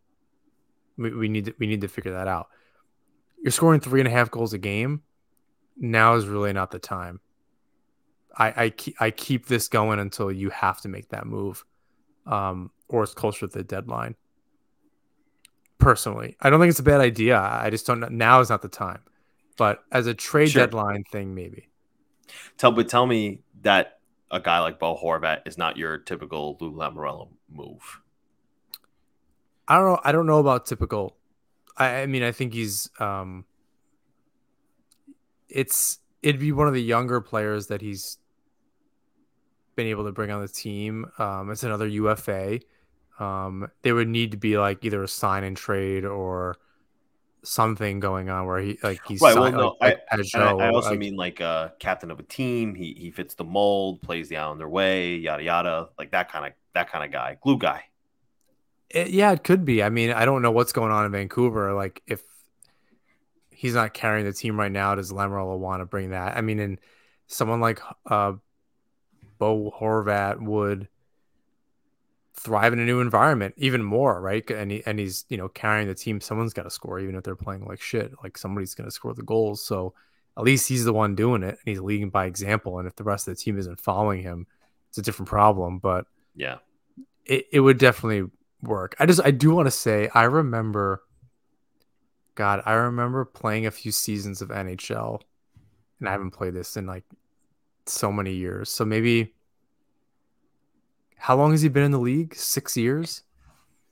We, 1.02 1.11
we 1.11 1.30
need 1.30 1.45
to, 1.45 1.53
we 1.60 1.68
need 1.68 1.82
to 1.82 1.88
figure 1.88 2.14
that 2.14 2.28
out. 2.28 2.48
You're 3.41 3.52
scoring 3.52 3.80
three 3.80 3.99
and 3.99 4.07
a 4.07 4.11
half 4.11 4.30
goals 4.30 4.53
a 4.53 4.57
game 4.57 5.02
now 5.78 6.14
is 6.15 6.28
really 6.28 6.53
not 6.53 6.72
the 6.72 6.80
time. 6.80 7.19
I 8.38 8.53
I 8.65 8.69
keep, 8.69 8.95
I 9.02 9.11
keep 9.11 9.48
this 9.48 9.68
going 9.68 9.99
until 9.99 10.32
you 10.32 10.49
have 10.52 10.80
to 10.82 10.90
make 10.90 11.10
that 11.10 11.26
move, 11.26 11.65
um, 12.26 12.72
or 12.88 13.03
it's 13.03 13.14
closer 13.14 13.48
to 13.48 13.57
the 13.57 13.64
deadline. 13.64 14.15
Personally, 15.80 16.38
I 16.40 16.49
don't 16.49 16.60
think 16.60 16.69
it's 16.69 16.80
a 16.80 16.84
bad 16.84 17.02
idea. 17.02 17.40
I 17.40 17.69
just 17.69 17.86
don't. 17.86 17.99
know. 17.99 18.07
Now 18.10 18.40
is 18.40 18.49
not 18.49 18.61
the 18.61 18.69
time, 18.69 19.02
but 19.57 19.84
as 19.91 20.07
a 20.07 20.14
trade 20.14 20.52
sure. 20.52 20.65
deadline 20.65 21.03
thing, 21.11 21.34
maybe. 21.34 21.68
Tell 22.57 22.72
but 22.72 22.88
tell 22.88 23.06
me 23.06 23.41
that 23.64 23.99
a 24.30 24.40
guy 24.40 24.60
like 24.60 24.80
Bo 24.80 24.95
Horvat 24.95 25.41
is 25.45 25.57
not 25.57 25.78
your 25.78 25.98
typical 25.98 26.57
Lou 26.61 26.72
Lamoriello 26.72 27.30
move. 27.49 28.02
I 29.72 29.76
don't 29.76 29.85
know. 29.85 29.99
I 30.03 30.11
don't 30.11 30.26
know 30.26 30.39
about 30.39 30.65
typical. 30.65 31.15
I, 31.77 32.02
I 32.02 32.06
mean, 32.06 32.23
I 32.23 32.34
think 32.34 32.53
he's 32.53 32.89
um, 32.99 33.45
it's 35.48 35.99
it'd 36.22 36.41
be 36.41 36.52
one 36.52 36.68
of 36.68 36.73
the 36.73 36.84
younger 36.84 37.22
players 37.22 37.68
that 37.68 37.80
he's 37.80 38.18
been 39.77 39.88
able 39.88 40.03
to 40.03 40.11
bring 40.11 40.30
on 40.30 40.41
the 40.41 40.49
team. 40.49 41.06
Um, 41.18 41.52
it's 41.52 41.64
another 41.64 41.88
UFA. 41.88 42.60
Um, 43.18 43.72
they 43.81 43.93
would 43.93 44.10
need 44.10 44.31
to 44.31 44.38
be 44.38 44.57
like 44.57 44.84
either 44.84 45.03
a 45.03 45.07
sign 45.07 45.45
and 45.45 45.56
trade 45.56 46.03
or 46.03 46.57
something 47.41 48.02
going 48.02 48.30
on 48.30 48.48
where 48.48 48.60
he 48.60 48.77
like 48.84 48.99
he's 49.07 49.22
right. 49.22 49.34
Signed, 49.34 49.56
well, 49.56 49.77
no, 49.80 49.88
like, 49.88 50.02
I, 50.11 50.18
I, 50.18 50.65
I, 50.65 50.69
also 50.69 50.89
like, 50.89 50.99
mean 50.99 51.15
like 51.15 51.39
a 51.39 51.45
uh, 51.45 51.69
captain 51.80 52.11
of 52.11 52.19
a 52.19 52.23
team. 52.23 52.76
He 52.76 52.93
he 52.99 53.10
fits 53.10 53.35
the 53.35 53.45
mold, 53.45 54.02
plays 54.02 54.27
the 54.27 54.35
Islander 54.35 54.68
way, 54.68 55.15
yada 55.15 55.43
yada, 55.43 55.88
like 55.98 56.11
that 56.11 56.30
kind 56.30 56.45
of 56.45 56.52
that 56.73 56.91
kind 56.91 57.06
of 57.06 57.11
guy, 57.14 57.38
glue 57.41 57.57
guy. 57.57 57.85
It, 58.94 59.10
yeah, 59.12 59.32
it 59.32 59.44
could 59.44 59.66
be. 59.66 59.82
I 59.82 59.90
mean, 59.90 60.12
I 60.12 60.26
don't 60.26 60.42
know 60.42 60.52
what's 60.52 60.74
going 60.74 60.92
on 60.92 61.06
in 61.06 61.12
Vancouver. 61.12 61.74
Like 61.74 62.02
if 62.08 62.22
he's 63.62 63.76
not 63.76 63.94
carrying 63.94 64.26
the 64.26 64.34
team 64.34 64.60
right 64.60 64.72
now. 64.72 64.96
Does 64.96 65.12
Lamoriello 65.12 65.56
want 65.56 65.82
to 65.82 65.86
bring 65.86 66.10
that? 66.10 66.36
I 66.36 66.42
mean, 66.42 66.58
and 66.60 66.80
someone 67.28 67.62
like 67.62 67.80
uh, 68.08 68.34
Bo 69.38 69.72
Horvat 69.80 70.42
would 70.42 70.88
thrive 72.34 72.74
in 72.74 72.80
a 72.80 72.86
new 72.86 73.02
environment 73.02 73.54
even 73.58 73.84
more, 73.84 74.20
right? 74.20 74.50
And 74.50 74.72
he, 74.72 74.84
and 74.88 74.98
he's 74.98 75.26
you 75.30 75.38
know 75.38 75.48
carrying 75.48 75.88
the 75.88 75.94
team. 75.94 76.20
Someone's 76.22 76.54
got 76.54 76.64
to 76.64 76.72
score, 76.72 77.00
even 77.00 77.14
if 77.14 77.24
they're 77.24 77.36
playing 77.36 77.66
like 77.66 77.80
shit. 77.80 78.12
Like 78.24 78.36
somebody's 78.36 78.74
going 78.74 78.88
to 78.88 78.92
score 78.92 79.14
the 79.14 79.22
goals. 79.22 79.64
So 79.64 79.94
at 80.36 80.44
least 80.44 80.68
he's 80.68 80.84
the 80.84 80.94
one 80.94 81.14
doing 81.14 81.44
it, 81.44 81.50
and 81.50 81.60
he's 81.66 81.80
leading 81.80 82.10
by 82.10 82.26
example. 82.26 82.80
And 82.80 82.88
if 82.88 82.96
the 82.96 83.04
rest 83.04 83.28
of 83.28 83.36
the 83.36 83.40
team 83.40 83.60
isn't 83.60 83.80
following 83.80 84.24
him, 84.24 84.48
it's 84.90 84.98
a 84.98 85.04
different 85.04 85.30
problem. 85.30 85.78
But 85.78 86.08
yeah, 86.36 86.58
it, 87.28 87.46
it 87.52 87.60
would 87.60 87.78
definitely 87.78 88.28
work. 88.62 88.96
I 89.00 89.06
just 89.06 89.22
I 89.24 89.32
do 89.32 89.52
want 89.52 89.68
to 89.68 89.72
say 89.72 90.10
I 90.14 90.24
remember 90.24 91.04
God, 92.36 92.62
I 92.66 92.74
remember 92.74 93.26
playing 93.26 93.66
a 93.66 93.72
few 93.72 93.92
seasons 93.92 94.42
of 94.42 94.50
NHL, 94.50 95.22
and 96.00 96.08
I 96.08 96.12
haven't 96.12 96.32
played 96.32 96.54
this 96.54 96.78
in 96.78 96.86
like 96.86 97.04
so 97.86 98.12
many 98.12 98.34
years. 98.34 98.70
So 98.70 98.86
maybe 98.86 99.34
how 101.18 101.36
long 101.38 101.52
has 101.52 101.62
he 101.62 101.70
been 101.70 101.84
in 101.84 101.92
the 101.92 102.00
league? 102.00 102.36
Six 102.36 102.78
years. 102.78 103.24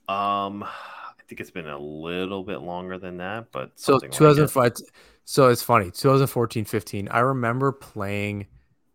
Um, 0.08 0.64
I 0.64 1.22
think 1.28 1.40
it's 1.40 1.50
been 1.50 1.68
a 1.68 1.78
little 1.78 2.42
bit 2.42 2.60
longer 2.60 2.98
than 2.98 3.18
that, 3.18 3.52
but 3.52 3.72
so 3.76 3.98
2005. 3.98 4.56
Like 4.56 4.76
so 5.24 5.48
it's 5.48 5.62
funny. 5.62 5.92
2014, 5.92 6.64
15. 6.64 7.08
I 7.08 7.20
remember 7.20 7.70
playing 7.70 8.48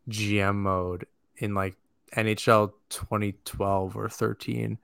GM 0.10 0.56
mode 0.56 1.07
in 1.38 1.53
like 1.53 1.76
NHL 2.14 2.73
2012 2.89 3.95
or 3.95 4.10
13 4.10 4.77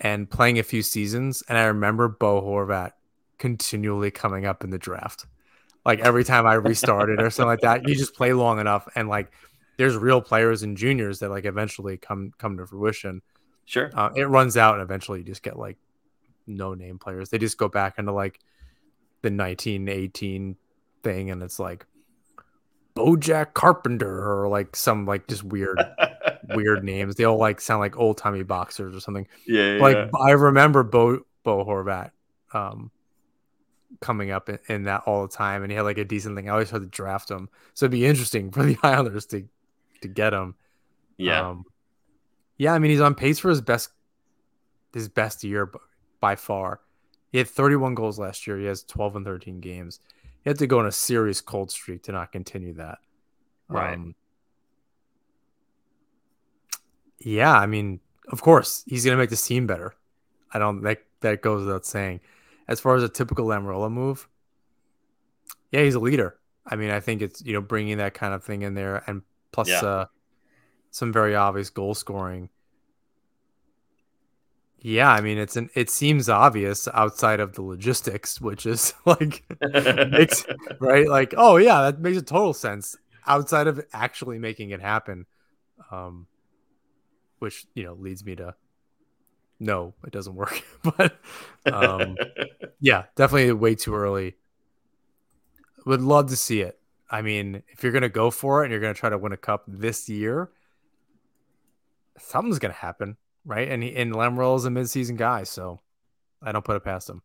and 0.00 0.28
playing 0.28 0.58
a 0.58 0.62
few 0.62 0.82
seasons. 0.82 1.42
And 1.48 1.58
I 1.58 1.64
remember 1.64 2.08
Bo 2.08 2.40
Horvat 2.40 2.92
continually 3.38 4.10
coming 4.10 4.46
up 4.46 4.64
in 4.64 4.70
the 4.70 4.78
draft. 4.78 5.26
Like 5.84 6.00
every 6.00 6.24
time 6.24 6.46
I 6.46 6.54
restarted 6.54 7.20
or 7.20 7.30
something 7.30 7.48
like 7.48 7.60
that, 7.60 7.88
you 7.88 7.94
just 7.94 8.14
play 8.14 8.32
long 8.32 8.58
enough 8.58 8.88
and 8.94 9.08
like 9.08 9.32
there's 9.76 9.96
real 9.96 10.20
players 10.20 10.62
and 10.62 10.76
juniors 10.76 11.20
that 11.20 11.30
like 11.30 11.46
eventually 11.46 11.96
come 11.96 12.32
come 12.36 12.56
to 12.58 12.66
fruition. 12.66 13.22
Sure. 13.64 13.90
Uh, 13.94 14.10
it 14.14 14.24
runs 14.24 14.56
out 14.56 14.74
and 14.74 14.82
eventually 14.82 15.20
you 15.20 15.24
just 15.24 15.42
get 15.42 15.58
like 15.58 15.78
no 16.46 16.74
name 16.74 16.98
players. 16.98 17.30
They 17.30 17.38
just 17.38 17.56
go 17.56 17.68
back 17.68 17.98
into 17.98 18.12
like 18.12 18.40
the 19.22 19.30
1918 19.30 20.56
thing 21.02 21.30
and 21.30 21.42
it's 21.42 21.58
like 21.58 21.86
Bojack 22.94 23.54
Carpenter 23.54 24.42
or 24.42 24.48
like 24.48 24.76
some 24.76 25.06
like 25.06 25.26
just 25.28 25.44
weird 25.44 25.80
weird 26.54 26.84
names. 26.84 27.16
They 27.16 27.24
all 27.24 27.38
like 27.38 27.60
sound 27.60 27.80
like 27.80 27.98
old 27.98 28.18
timey 28.18 28.42
boxers 28.42 28.94
or 28.94 29.00
something. 29.00 29.26
Yeah, 29.46 29.78
Like 29.80 29.96
yeah. 29.96 30.08
I 30.18 30.30
remember 30.32 30.82
Bo 30.82 31.20
Bo 31.42 31.64
Horvat 31.64 32.10
um, 32.52 32.90
coming 34.00 34.30
up 34.30 34.48
in, 34.48 34.58
in, 34.68 34.82
that 34.84 35.02
all 35.06 35.26
the 35.26 35.32
time, 35.34 35.62
and 35.62 35.70
he 35.70 35.76
had 35.76 35.82
like 35.82 35.98
a 35.98 36.04
decent 36.04 36.36
thing. 36.36 36.48
I 36.48 36.52
always 36.52 36.70
had 36.70 36.82
to 36.82 36.88
draft 36.88 37.30
him, 37.30 37.48
so 37.74 37.86
it'd 37.86 37.92
be 37.92 38.06
interesting 38.06 38.50
for 38.50 38.62
the 38.64 38.76
Islanders 38.82 39.26
to 39.26 39.46
to 40.02 40.08
get 40.08 40.32
him. 40.32 40.54
Yeah, 41.16 41.48
um, 41.48 41.64
yeah. 42.58 42.72
I 42.72 42.78
mean, 42.78 42.90
he's 42.90 43.00
on 43.00 43.14
pace 43.14 43.38
for 43.38 43.50
his 43.50 43.60
best 43.60 43.90
his 44.92 45.08
best 45.08 45.44
year 45.44 45.70
by 46.20 46.36
far. 46.36 46.80
He 47.32 47.38
had 47.38 47.48
31 47.48 47.94
goals 47.94 48.18
last 48.18 48.46
year. 48.46 48.58
He 48.58 48.66
has 48.66 48.82
12 48.82 49.16
and 49.16 49.24
13 49.24 49.60
games. 49.60 50.00
He 50.42 50.50
had 50.50 50.58
to 50.58 50.66
go 50.66 50.80
on 50.80 50.86
a 50.86 50.92
serious 50.92 51.40
cold 51.40 51.70
streak 51.70 52.02
to 52.04 52.12
not 52.12 52.32
continue 52.32 52.74
that. 52.74 52.98
Right. 53.68 53.94
Um, 53.94 54.14
yeah, 57.20 57.52
I 57.52 57.66
mean, 57.66 58.00
of 58.28 58.42
course, 58.42 58.84
he's 58.86 59.04
going 59.04 59.16
to 59.16 59.22
make 59.22 59.30
this 59.30 59.46
team 59.46 59.66
better. 59.66 59.94
I 60.52 60.58
don't 60.58 60.82
that 60.82 61.02
that 61.20 61.42
goes 61.42 61.64
without 61.64 61.86
saying 61.86 62.20
as 62.68 62.80
far 62.80 62.94
as 62.94 63.02
a 63.02 63.08
typical 63.08 63.46
Lamoriello 63.46 63.90
move, 63.90 64.28
yeah, 65.72 65.82
he's 65.82 65.96
a 65.96 66.00
leader. 66.00 66.36
I 66.66 66.76
mean, 66.76 66.90
I 66.90 67.00
think 67.00 67.20
it's 67.20 67.42
you 67.42 67.52
know 67.52 67.60
bringing 67.60 67.98
that 67.98 68.14
kind 68.14 68.32
of 68.32 68.44
thing 68.44 68.62
in 68.62 68.74
there, 68.74 69.02
and 69.06 69.22
plus 69.52 69.68
yeah. 69.68 69.80
uh, 69.80 70.06
some 70.90 71.12
very 71.12 71.34
obvious 71.34 71.68
goal 71.70 71.94
scoring. 71.94 72.48
Yeah, 74.82 75.10
I 75.10 75.20
mean 75.20 75.36
it's 75.36 75.56
an 75.56 75.68
it 75.74 75.90
seems 75.90 76.28
obvious 76.28 76.88
outside 76.94 77.40
of 77.40 77.54
the 77.54 77.62
logistics, 77.62 78.40
which 78.40 78.64
is 78.64 78.94
like 79.04 79.44
makes 79.60 80.46
right 80.80 81.06
like 81.06 81.34
oh 81.36 81.58
yeah 81.58 81.82
that 81.82 82.00
makes 82.00 82.16
a 82.16 82.22
total 82.22 82.54
sense 82.54 82.96
outside 83.26 83.66
of 83.66 83.84
actually 83.92 84.38
making 84.38 84.70
it 84.70 84.80
happen, 84.80 85.26
um, 85.90 86.26
which 87.40 87.66
you 87.74 87.82
know 87.82 87.94
leads 87.94 88.24
me 88.24 88.36
to 88.36 88.54
no, 89.62 89.92
it 90.04 90.10
doesn't 90.10 90.34
work. 90.34 90.64
but 90.82 91.20
um, 91.70 92.16
yeah, 92.80 93.04
definitely 93.14 93.52
way 93.52 93.74
too 93.74 93.94
early. 93.94 94.36
Would 95.84 96.00
love 96.00 96.30
to 96.30 96.36
see 96.36 96.62
it. 96.62 96.78
I 97.10 97.22
mean, 97.22 97.62
if 97.68 97.82
you're 97.82 97.92
gonna 97.92 98.08
go 98.08 98.30
for 98.30 98.62
it 98.62 98.66
and 98.66 98.72
you're 98.72 98.80
gonna 98.80 98.94
try 98.94 99.10
to 99.10 99.18
win 99.18 99.32
a 99.32 99.36
cup 99.36 99.64
this 99.68 100.08
year, 100.08 100.50
something's 102.18 102.58
gonna 102.58 102.72
happen, 102.72 103.16
right? 103.44 103.68
And 103.68 103.82
he, 103.82 103.94
and 103.96 104.14
Lamoriello 104.14 104.56
is 104.56 104.64
a 104.64 104.70
midseason 104.70 105.16
guy, 105.16 105.42
so 105.42 105.80
I 106.42 106.52
don't 106.52 106.64
put 106.64 106.76
it 106.76 106.84
past 106.84 107.10
him. 107.10 107.22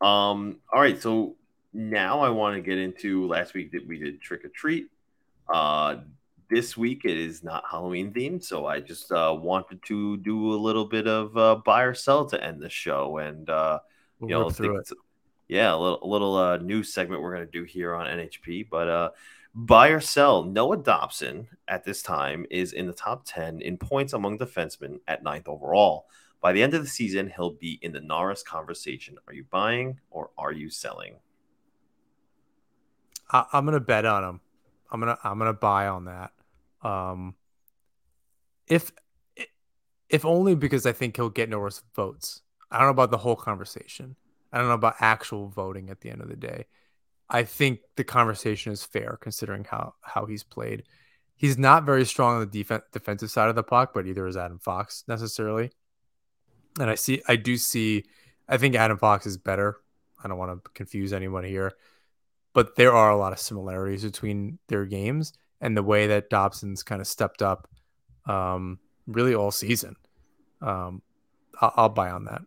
Um. 0.00 0.60
All 0.72 0.80
right. 0.80 1.00
So 1.00 1.36
now 1.72 2.20
I 2.20 2.28
want 2.28 2.56
to 2.56 2.60
get 2.60 2.78
into 2.78 3.26
last 3.26 3.54
week 3.54 3.72
that 3.72 3.86
we 3.86 3.98
did 3.98 4.20
trick 4.20 4.44
or 4.44 4.48
treat. 4.48 4.88
Uh, 5.48 5.96
this 6.52 6.76
week 6.76 7.04
it 7.04 7.16
is 7.16 7.42
not 7.42 7.64
Halloween 7.70 8.12
themed, 8.12 8.44
so 8.44 8.66
I 8.66 8.80
just 8.80 9.10
uh, 9.10 9.36
wanted 9.38 9.82
to 9.84 10.16
do 10.18 10.52
a 10.52 10.56
little 10.56 10.84
bit 10.84 11.06
of 11.06 11.36
uh, 11.36 11.56
buy 11.56 11.82
or 11.82 11.94
sell 11.94 12.26
to 12.26 12.42
end 12.42 12.60
the 12.60 12.70
show, 12.70 13.18
and 13.18 13.48
uh, 13.48 13.78
we'll 14.20 14.30
you 14.30 14.68
know, 14.68 14.82
yeah, 15.48 15.74
a 15.74 15.76
little, 15.76 15.98
a 16.02 16.06
little 16.06 16.36
uh, 16.36 16.56
news 16.58 16.92
segment 16.92 17.20
we're 17.20 17.34
going 17.34 17.46
to 17.46 17.52
do 17.52 17.64
here 17.64 17.94
on 17.94 18.06
NHP. 18.06 18.68
But 18.70 18.88
uh, 18.88 19.10
Buy 19.54 19.88
or 19.88 20.00
sell. 20.00 20.44
Noah 20.44 20.78
Dobson 20.78 21.46
at 21.68 21.84
this 21.84 22.02
time 22.02 22.46
is 22.50 22.72
in 22.72 22.86
the 22.86 22.92
top 22.94 23.24
10 23.26 23.60
in 23.60 23.76
points 23.76 24.14
among 24.14 24.38
defensemen 24.38 25.00
at 25.06 25.22
ninth 25.22 25.46
overall. 25.46 26.06
By 26.40 26.52
the 26.52 26.62
end 26.62 26.72
of 26.72 26.82
the 26.82 26.88
season, 26.88 27.30
he'll 27.36 27.52
be 27.52 27.78
in 27.82 27.92
the 27.92 28.00
Norris 28.00 28.42
conversation. 28.42 29.16
Are 29.28 29.34
you 29.34 29.44
buying 29.50 30.00
or 30.10 30.30
are 30.38 30.52
you 30.52 30.70
selling? 30.70 31.16
I, 33.30 33.44
am 33.52 33.66
gonna 33.66 33.80
bet 33.80 34.06
on 34.06 34.24
him. 34.24 34.40
I'm 34.90 35.00
gonna 35.00 35.18
I'm 35.22 35.38
gonna 35.38 35.52
buy 35.52 35.86
on 35.86 36.06
that. 36.06 36.32
Um, 36.82 37.34
if 38.66 38.92
if 40.08 40.24
only 40.24 40.54
because 40.54 40.84
I 40.86 40.92
think 40.92 41.16
he'll 41.16 41.30
get 41.30 41.48
Norris 41.48 41.82
votes. 41.94 42.42
I 42.70 42.78
don't 42.78 42.86
know 42.86 42.92
about 42.92 43.10
the 43.10 43.18
whole 43.18 43.36
conversation. 43.36 44.16
I 44.52 44.58
don't 44.58 44.68
know 44.68 44.74
about 44.74 44.96
actual 45.00 45.48
voting 45.48 45.88
at 45.90 46.00
the 46.00 46.10
end 46.10 46.20
of 46.20 46.28
the 46.28 46.36
day. 46.36 46.66
I 47.28 47.44
think 47.44 47.80
the 47.96 48.04
conversation 48.04 48.72
is 48.72 48.84
fair 48.84 49.18
considering 49.20 49.64
how 49.64 49.94
how 50.02 50.26
he's 50.26 50.44
played. 50.44 50.84
He's 51.34 51.58
not 51.58 51.84
very 51.84 52.04
strong 52.04 52.34
on 52.36 52.40
the 52.40 52.62
def- 52.62 52.90
defensive 52.92 53.30
side 53.30 53.48
of 53.48 53.56
the 53.56 53.62
puck, 53.62 53.92
but 53.94 54.06
either 54.06 54.26
is 54.26 54.36
Adam 54.36 54.58
Fox 54.58 55.02
necessarily. 55.08 55.70
And 56.78 56.88
I 56.88 56.94
see, 56.94 57.20
I 57.26 57.36
do 57.36 57.56
see, 57.56 58.04
I 58.48 58.58
think 58.58 58.76
Adam 58.76 58.96
Fox 58.96 59.26
is 59.26 59.36
better. 59.36 59.78
I 60.22 60.28
don't 60.28 60.38
want 60.38 60.64
to 60.64 60.70
confuse 60.70 61.12
anyone 61.12 61.42
here, 61.42 61.72
but 62.52 62.76
there 62.76 62.92
are 62.92 63.10
a 63.10 63.16
lot 63.16 63.32
of 63.32 63.40
similarities 63.40 64.04
between 64.04 64.58
their 64.68 64.86
games 64.86 65.32
and 65.62 65.76
the 65.76 65.82
way 65.82 66.08
that 66.08 66.28
Dobson's 66.28 66.82
kind 66.82 67.00
of 67.00 67.06
stepped 67.06 67.40
up, 67.40 67.68
um, 68.26 68.80
really 69.06 69.34
all 69.34 69.52
season. 69.52 69.96
Um, 70.60 71.00
I'll, 71.60 71.72
I'll 71.76 71.88
buy 71.88 72.10
on 72.10 72.24
that. 72.24 72.42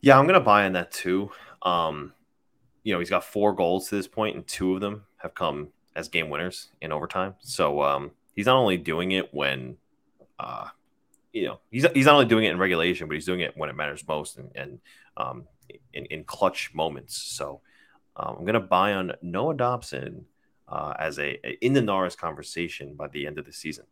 Yeah, 0.00 0.18
I'm 0.18 0.26
gonna 0.26 0.40
buy 0.40 0.64
on 0.64 0.72
that 0.72 0.90
too. 0.90 1.30
Um, 1.62 2.12
you 2.82 2.92
know, 2.92 2.98
he's 2.98 3.10
got 3.10 3.22
four 3.22 3.52
goals 3.52 3.88
to 3.88 3.96
this 3.96 4.08
point, 4.08 4.34
and 4.34 4.46
two 4.46 4.74
of 4.74 4.80
them 4.80 5.04
have 5.18 5.34
come 5.34 5.68
as 5.94 6.08
game 6.08 6.30
winners 6.30 6.68
in 6.80 6.90
overtime. 6.90 7.34
So 7.40 7.82
um, 7.82 8.12
he's 8.34 8.46
not 8.46 8.56
only 8.56 8.78
doing 8.78 9.12
it 9.12 9.34
when, 9.34 9.76
uh, 10.38 10.68
you 11.32 11.46
know, 11.46 11.60
he's 11.70 11.86
he's 11.94 12.06
not 12.06 12.14
only 12.14 12.26
doing 12.26 12.44
it 12.44 12.50
in 12.50 12.58
regulation, 12.58 13.08
but 13.08 13.14
he's 13.14 13.26
doing 13.26 13.40
it 13.40 13.56
when 13.56 13.68
it 13.68 13.76
matters 13.76 14.06
most 14.08 14.38
and, 14.38 14.50
and 14.54 14.80
um, 15.16 15.44
in, 15.92 16.06
in 16.06 16.24
clutch 16.24 16.72
moments. 16.72 17.16
So 17.16 17.60
um, 18.16 18.36
I'm 18.38 18.44
gonna 18.46 18.60
buy 18.60 18.94
on 18.94 19.12
Noah 19.20 19.56
Dobson 19.56 20.24
uh, 20.68 20.94
as 20.98 21.18
a, 21.18 21.38
in 21.64 21.72
the 21.72 21.82
Norris 21.82 22.14
conversation 22.14 22.94
by 22.94 23.08
the 23.08 23.26
end 23.26 23.38
of 23.38 23.44
the 23.44 23.52
season. 23.52 23.84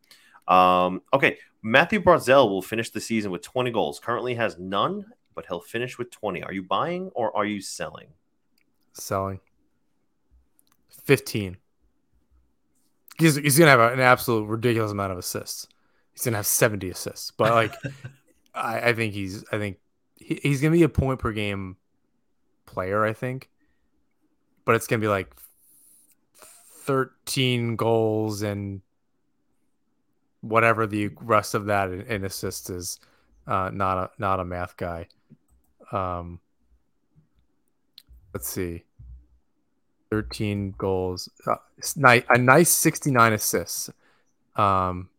Um, 0.49 1.03
okay, 1.13 1.39
Matthew 1.63 2.01
Barzal 2.01 2.49
will 2.49 2.63
finish 2.63 2.91
the 2.91 3.01
season 3.01 3.31
with 3.31 3.43
20 3.43 3.71
goals. 3.71 3.99
Currently 3.99 4.35
has 4.35 4.59
none, 4.59 5.07
but 5.35 5.47
he'll 5.47 5.61
finish 5.61 5.99
with 5.99 6.11
20. 6.11 6.43
Are 6.43 6.53
you 6.53 6.63
buying 6.63 7.11
or 7.15 7.37
are 7.37 7.45
you 7.45 7.61
selling? 7.61 8.09
Selling. 8.93 9.41
15. 11.05 11.57
He's, 13.19 13.37
he's 13.37 13.59
going 13.59 13.67
to 13.67 13.71
have 13.83 13.93
an 13.93 14.01
absolute 14.01 14.45
ridiculous 14.47 14.93
amount 14.93 15.13
of 15.13 15.19
assists. 15.19 15.67
He's 16.13 16.23
going 16.23 16.33
to 16.33 16.39
have 16.39 16.47
70 16.47 16.91
assists. 16.91 17.31
But, 17.31 17.53
like, 17.53 17.75
I, 18.55 18.91
I, 18.91 18.93
think 18.93 19.15
he's, 19.15 19.45
I 19.51 19.59
think 19.59 19.79
he, 20.17 20.39
he's 20.43 20.61
going 20.61 20.73
to 20.73 20.79
be 20.79 20.85
a 20.85 20.89
point 20.89 21.19
per 21.19 21.33
game 21.33 21.77
player, 22.67 23.05
I 23.05 23.13
think. 23.13 23.51
But 24.65 24.75
it's 24.75 24.87
going 24.87 25.01
to 25.01 25.05
be 25.05 25.09
like 25.09 25.35
13 26.87 27.77
goals 27.77 28.43
and 28.43 28.81
whatever 30.41 30.87
the 30.87 31.09
rest 31.21 31.55
of 31.55 31.67
that 31.67 31.91
in, 31.91 32.03
in 32.03 32.25
assists 32.25 32.71
is. 32.71 33.01
Uh, 33.47 33.71
not 33.73 33.97
a 33.97 34.11
not 34.19 34.41
a 34.41 34.45
math 34.45 34.77
guy. 34.77 35.07
Um, 35.93 36.41
let's 38.35 38.49
see. 38.49 38.85
13 40.11 40.75
goals, 40.79 41.29
uh, 41.47 41.57
a 42.05 42.39
nice 42.39 42.71
69 42.71 43.33
assists. 43.33 43.91
Um, 44.55 45.11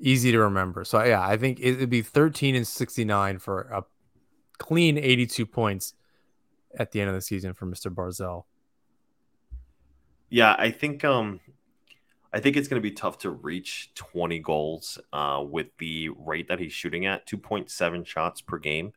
easy 0.00 0.32
to 0.32 0.38
remember. 0.40 0.84
So 0.84 1.02
yeah, 1.04 1.26
I 1.26 1.36
think 1.36 1.58
it'd 1.60 1.90
be 1.90 2.02
13 2.02 2.54
and 2.54 2.66
69 2.66 3.38
for 3.38 3.62
a 3.62 3.84
clean 4.58 4.98
82 4.98 5.46
points 5.46 5.94
at 6.78 6.92
the 6.92 7.00
end 7.00 7.08
of 7.08 7.14
the 7.14 7.22
season 7.22 7.52
for 7.52 7.66
Mr. 7.66 7.92
Barzal. 7.92 8.44
Yeah, 10.34 10.56
I 10.58 10.70
think 10.70 11.04
um 11.04 11.40
I 12.32 12.40
think 12.40 12.56
it's 12.56 12.66
going 12.66 12.82
to 12.82 12.88
be 12.88 12.94
tough 12.94 13.18
to 13.18 13.30
reach 13.30 13.92
20 13.94 14.40
goals 14.40 14.98
uh, 15.12 15.44
with 15.48 15.68
the 15.78 16.08
rate 16.08 16.48
that 16.48 16.58
he's 16.58 16.72
shooting 16.72 17.06
at, 17.06 17.28
2.7 17.28 18.04
shots 18.04 18.40
per 18.40 18.58
game 18.58 18.92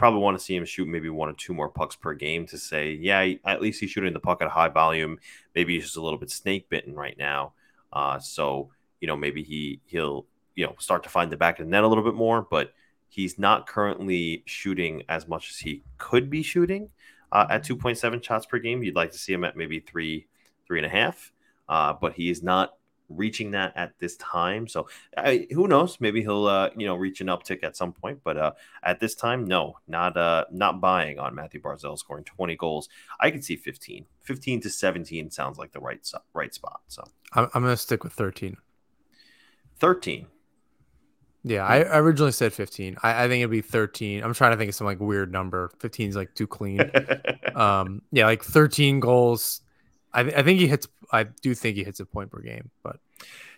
probably 0.00 0.20
want 0.20 0.36
to 0.38 0.42
see 0.42 0.56
him 0.56 0.64
shoot 0.64 0.88
maybe 0.88 1.10
one 1.10 1.28
or 1.28 1.34
two 1.34 1.52
more 1.52 1.68
pucks 1.68 1.94
per 1.94 2.14
game 2.14 2.46
to 2.46 2.56
say, 2.56 2.92
yeah, 2.92 3.34
at 3.44 3.60
least 3.60 3.80
he's 3.80 3.90
shooting 3.90 4.14
the 4.14 4.18
puck 4.18 4.40
at 4.40 4.46
a 4.46 4.50
high 4.50 4.70
volume. 4.70 5.18
Maybe 5.54 5.74
he's 5.74 5.84
just 5.84 5.98
a 5.98 6.00
little 6.00 6.18
bit 6.18 6.30
snake 6.30 6.70
bitten 6.70 6.94
right 6.94 7.18
now. 7.18 7.52
Uh, 7.92 8.18
so 8.18 8.70
you 9.02 9.06
know 9.06 9.16
maybe 9.16 9.42
he 9.42 9.80
he'll 9.84 10.24
you 10.54 10.64
know 10.64 10.74
start 10.78 11.02
to 11.02 11.10
find 11.10 11.30
the 11.30 11.36
back 11.36 11.58
of 11.58 11.66
the 11.66 11.70
net 11.70 11.84
a 11.84 11.86
little 11.86 12.02
bit 12.02 12.14
more, 12.14 12.46
but 12.50 12.72
he's 13.10 13.38
not 13.38 13.66
currently 13.66 14.42
shooting 14.46 15.02
as 15.06 15.28
much 15.28 15.50
as 15.50 15.58
he 15.58 15.82
could 15.98 16.30
be 16.30 16.42
shooting 16.42 16.88
uh, 17.30 17.46
at 17.50 17.62
2.7 17.62 18.24
shots 18.24 18.46
per 18.46 18.58
game. 18.58 18.82
You'd 18.82 18.96
like 18.96 19.12
to 19.12 19.18
see 19.18 19.34
him 19.34 19.44
at 19.44 19.54
maybe 19.54 19.80
three, 19.80 20.28
three 20.70 20.78
and 20.78 20.86
a 20.86 20.88
half, 20.88 21.32
uh, 21.68 21.92
but 21.92 22.12
he 22.12 22.30
is 22.30 22.44
not 22.44 22.74
reaching 23.08 23.50
that 23.50 23.72
at 23.74 23.98
this 23.98 24.16
time. 24.18 24.68
So 24.68 24.88
I, 25.16 25.48
who 25.50 25.66
knows? 25.66 26.00
Maybe 26.00 26.22
he'll 26.22 26.46
uh, 26.46 26.70
you 26.76 26.86
know 26.86 26.94
reach 26.94 27.20
an 27.20 27.26
uptick 27.26 27.64
at 27.64 27.76
some 27.76 27.92
point. 27.92 28.20
But 28.22 28.36
uh, 28.36 28.52
at 28.84 29.00
this 29.00 29.16
time, 29.16 29.44
no, 29.46 29.78
not 29.88 30.16
uh, 30.16 30.44
not 30.52 30.80
buying 30.80 31.18
on 31.18 31.34
Matthew 31.34 31.60
Barzal 31.60 31.98
scoring 31.98 32.22
20 32.22 32.54
goals. 32.54 32.88
I 33.18 33.32
could 33.32 33.44
see 33.44 33.56
15, 33.56 34.06
15 34.22 34.60
to 34.60 34.70
17 34.70 35.28
sounds 35.32 35.58
like 35.58 35.72
the 35.72 35.80
right 35.80 36.08
right 36.34 36.54
spot. 36.54 36.82
So 36.86 37.02
I'm, 37.32 37.48
I'm 37.52 37.62
gonna 37.62 37.76
stick 37.76 38.04
with 38.04 38.12
13. 38.12 38.56
13. 39.80 40.26
Yeah, 41.42 41.64
I, 41.64 41.80
I 41.80 41.98
originally 41.98 42.32
said 42.32 42.52
15. 42.52 42.98
I, 43.02 43.24
I, 43.24 43.28
think 43.28 43.40
it'd 43.40 43.50
be 43.50 43.62
13. 43.62 44.22
I'm 44.22 44.34
trying 44.34 44.50
to 44.50 44.58
think 44.58 44.68
of 44.68 44.74
some 44.74 44.84
like 44.84 45.00
weird 45.00 45.32
number. 45.32 45.70
15 45.78 46.10
is 46.10 46.16
like 46.16 46.34
too 46.34 46.46
clean. 46.46 46.82
um, 47.54 48.02
yeah, 48.12 48.26
like 48.26 48.44
13 48.44 49.00
goals, 49.00 49.62
I, 50.12 50.20
I 50.20 50.42
think 50.42 50.60
he 50.60 50.66
hits. 50.66 50.88
I 51.12 51.24
do 51.24 51.54
think 51.54 51.76
he 51.76 51.84
hits 51.84 52.00
a 52.00 52.06
point 52.06 52.30
per 52.30 52.40
game, 52.40 52.70
but 52.82 52.98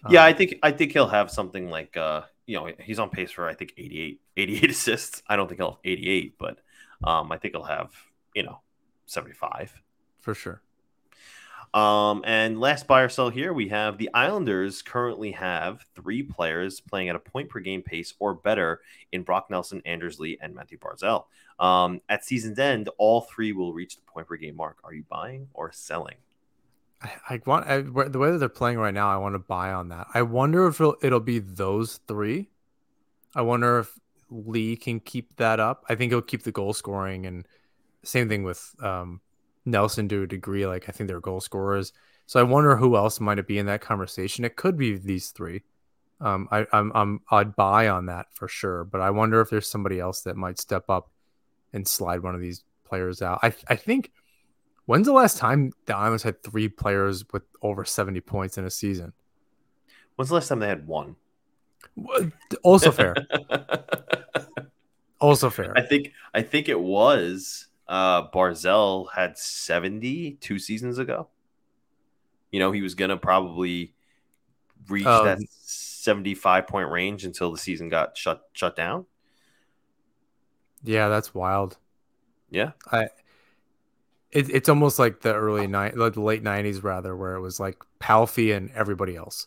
um, 0.05 0.13
yeah, 0.13 0.25
I 0.25 0.33
think 0.33 0.57
I 0.63 0.73
think 0.73 0.93
he'll 0.93 1.09
have 1.09 1.31
something 1.31 1.71
like 1.71 1.97
uh, 1.97 2.23
you 2.47 2.57
know, 2.57 2.71
he's 2.81 2.99
on 2.99 3.11
pace 3.11 3.31
for 3.31 3.49
I 3.49 3.55
think 3.55 3.73
88, 3.77 4.21
88 4.37 4.71
assists. 4.71 5.23
I 5.29 5.37
don't 5.37 5.49
think 5.49 5.61
he'll 5.61 5.73
have 5.73 5.81
88, 5.85 6.35
but 6.39 6.59
um, 7.05 7.33
I 7.33 7.39
think 7.39 7.55
he'll 7.55 7.65
have 7.65 7.91
you 8.35 8.43
know 8.43 8.61
75 9.07 9.81
for 10.21 10.35
sure. 10.35 10.63
Um, 11.75 12.23
and 12.27 12.61
last 12.61 12.87
buy 12.87 13.01
or 13.01 13.09
sell 13.09 13.31
here, 13.31 13.55
we 13.55 13.69
have 13.69 13.97
the 13.97 14.11
Islanders 14.13 14.83
currently 14.83 15.33
have 15.33 15.87
three 15.95 16.23
players 16.23 16.81
playing 16.81 17.09
at 17.09 17.17
a 17.17 17.19
point 17.19 17.49
per 17.49 17.61
game 17.61 17.81
pace 17.81 18.13
or 18.19 18.35
better 18.35 18.83
in 19.13 19.23
Brock 19.23 19.47
Nelson, 19.49 19.81
Anders 19.87 20.21
Lee, 20.21 20.39
and 20.43 20.55
Matthew 20.55 20.79
Barzal. 20.79 21.25
Um, 21.59 22.03
at 22.11 22.27
season's 22.27 22.59
end, 22.59 22.91
all 22.99 23.23
three 23.23 23.53
will 23.53 23.73
reach 23.73 23.97
the 23.97 24.03
point 24.03 24.27
per 24.27 24.37
game 24.37 24.57
mark. 24.57 24.79
Are 24.85 24.93
you 24.93 25.05
buying 25.09 25.49
or 25.55 25.73
selling? 25.73 26.17
I, 27.29 27.41
want 27.47 27.67
I, 27.67 27.81
the 27.81 28.19
way 28.19 28.31
that 28.31 28.39
they're 28.39 28.49
playing 28.49 28.79
right 28.79 28.95
now. 28.95 29.13
I 29.13 29.17
want 29.17 29.35
to 29.35 29.41
buy 29.41 29.73
on 29.73 29.89
that. 29.89 30.07
I 30.15 30.23
wonder 30.23 30.67
if 30.67 30.81
it'll, 30.81 30.97
it'll 31.03 31.21
be 31.21 31.39
those 31.39 32.01
three. 32.07 32.49
I 33.35 33.43
wonder 33.43 33.81
if 33.81 33.99
Lee 34.31 34.77
can 34.77 35.01
keep 35.01 35.37
that 35.37 35.61
up. 35.61 35.85
I 35.89 35.95
think 35.95 36.13
he'll 36.13 36.23
keep 36.23 36.43
the 36.43 36.53
goal 36.53 36.73
scoring, 36.73 37.27
and 37.27 37.47
same 38.03 38.29
thing 38.29 38.43
with 38.43 38.75
um, 38.83 39.21
Nelson 39.65 40.09
to 40.09 40.23
a 40.23 40.27
degree. 40.27 40.67
Like 40.67 40.89
I 40.89 40.93
think 40.93 41.09
they're 41.09 41.21
goal 41.21 41.41
scorers. 41.41 41.93
So 42.27 42.41
I 42.41 42.45
wonder 42.45 42.77
who 42.77 42.97
else 42.97 43.21
might 43.21 43.39
it 43.39 43.47
be 43.47 43.59
in 43.59 43.67
that 43.67 43.81
conversation. 43.81 44.45
It 44.45 44.57
could 44.57 44.77
be 44.77 44.97
these 44.97 45.31
three. 45.31 45.63
Um, 46.21 46.49
I, 46.53 46.67
I'm, 46.73 46.93
I'm 46.95 47.21
I'd 47.31 47.57
buy 47.57 47.89
on 47.89 48.07
that 48.07 48.27
for 48.33 48.49
sure. 48.49 48.85
But 48.85 49.01
I 49.01 49.11
wonder 49.11 49.41
if 49.41 49.51
there's 49.51 49.69
somebody 49.69 49.99
else 49.99 50.23
that 50.23 50.37
might 50.37 50.59
step 50.59 50.89
up 50.89 51.11
and 51.73 51.87
slide 51.87 52.23
one 52.23 52.35
of 52.35 52.41
these 52.41 52.65
players 52.85 53.23
out. 53.23 53.41
I 53.43 53.53
I 53.67 53.77
think 53.77 54.13
When's 54.93 55.07
the 55.07 55.15
last 55.15 55.39
time 55.39 55.73
the 55.87 55.97
Islanders 55.97 56.23
had 56.23 56.43
three 56.43 56.69
players 56.69 57.25
with 57.33 57.45
over 57.63 57.83
70 57.83 58.21
points 58.21 58.59
in 58.59 58.67
a 58.67 58.71
season? 58.71 59.15
When's 60.17 60.29
the 60.29 60.35
last 60.35 60.49
time 60.49 60.59
they 60.59 60.69
had 60.69 60.87
one? 60.87 61.17
Also 62.63 62.93
fair. 62.93 63.17
also 65.19 65.49
fair. 65.49 65.73
I 65.75 65.81
think 65.81 66.13
I 66.35 66.43
think 66.43 66.69
it 66.69 66.79
was 66.79 67.69
uh 67.89 68.29
Barzal 68.29 69.11
had 69.15 69.39
70 69.39 70.33
two 70.43 70.59
seasons 70.59 70.99
ago. 70.99 71.29
You 72.51 72.61
know, 72.61 72.71
he 72.71 72.83
was 72.83 72.95
gonna 72.95 73.17
probably 73.17 73.95
reach 74.89 75.07
um, 75.07 75.25
that 75.25 75.39
75 75.49 76.67
point 76.67 76.91
range 76.91 77.25
until 77.25 77.51
the 77.51 77.57
season 77.57 77.89
got 77.89 78.15
shut 78.15 78.43
shut 78.53 78.77
down. 78.77 79.07
Yeah, 80.85 81.09
that's 81.09 81.35
wild. 81.35 81.79
Yeah. 82.51 82.73
I 82.91 83.09
it, 84.33 84.49
it's 84.49 84.69
almost 84.69 84.99
like 84.99 85.21
the 85.21 85.35
early 85.35 85.67
night, 85.67 85.97
like 85.97 86.15
the 86.15 86.23
late 86.23 86.43
'90s, 86.43 86.83
rather, 86.83 87.17
where 87.17 87.35
it 87.35 87.41
was 87.41 87.61
like 87.61 87.77
Palffy 87.99 88.53
and 88.53 88.71
everybody 88.75 89.15
else. 89.15 89.47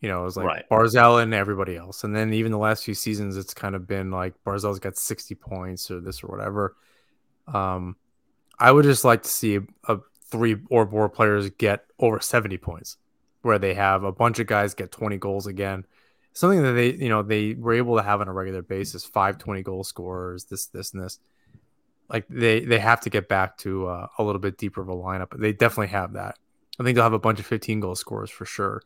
You 0.00 0.10
know, 0.10 0.20
it 0.20 0.24
was 0.24 0.36
like 0.36 0.46
right. 0.46 0.64
Barzal 0.70 1.22
and 1.22 1.32
everybody 1.32 1.76
else, 1.76 2.04
and 2.04 2.14
then 2.14 2.32
even 2.34 2.52
the 2.52 2.58
last 2.58 2.84
few 2.84 2.94
seasons, 2.94 3.36
it's 3.38 3.54
kind 3.54 3.74
of 3.74 3.86
been 3.86 4.10
like 4.10 4.34
Barzal's 4.44 4.78
got 4.78 4.98
60 4.98 5.34
points 5.36 5.90
or 5.90 6.00
this 6.00 6.22
or 6.22 6.26
whatever. 6.26 6.76
Um, 7.46 7.96
I 8.58 8.70
would 8.70 8.84
just 8.84 9.04
like 9.04 9.22
to 9.22 9.28
see 9.28 9.56
a, 9.56 9.62
a 9.88 9.98
three 10.26 10.56
or 10.68 10.86
more 10.86 11.08
players 11.08 11.48
get 11.50 11.86
over 11.98 12.20
70 12.20 12.58
points, 12.58 12.98
where 13.42 13.58
they 13.58 13.72
have 13.72 14.04
a 14.04 14.12
bunch 14.12 14.38
of 14.38 14.46
guys 14.46 14.74
get 14.74 14.92
20 14.92 15.16
goals 15.16 15.46
again. 15.46 15.86
Something 16.34 16.62
that 16.62 16.72
they, 16.72 16.92
you 16.92 17.08
know, 17.08 17.22
they 17.22 17.54
were 17.54 17.74
able 17.74 17.96
to 17.96 18.02
have 18.02 18.20
on 18.20 18.28
a 18.28 18.32
regular 18.32 18.60
basis, 18.60 19.04
five 19.04 19.38
20 19.38 19.62
goal 19.62 19.84
scorers, 19.84 20.44
this, 20.44 20.66
this, 20.66 20.92
and 20.92 21.02
this. 21.02 21.18
Like 22.08 22.26
they 22.28 22.60
they 22.60 22.78
have 22.78 23.00
to 23.02 23.10
get 23.10 23.28
back 23.28 23.56
to 23.58 23.86
uh, 23.86 24.06
a 24.18 24.22
little 24.22 24.40
bit 24.40 24.58
deeper 24.58 24.82
of 24.82 24.88
a 24.88 24.94
lineup. 24.94 25.30
But 25.30 25.40
they 25.40 25.52
definitely 25.52 25.88
have 25.88 26.12
that. 26.14 26.36
I 26.78 26.82
think 26.82 26.96
they'll 26.96 27.04
have 27.04 27.12
a 27.12 27.18
bunch 27.18 27.38
of 27.38 27.46
15 27.46 27.80
goal 27.80 27.94
scorers 27.94 28.30
for 28.30 28.44
sure. 28.44 28.82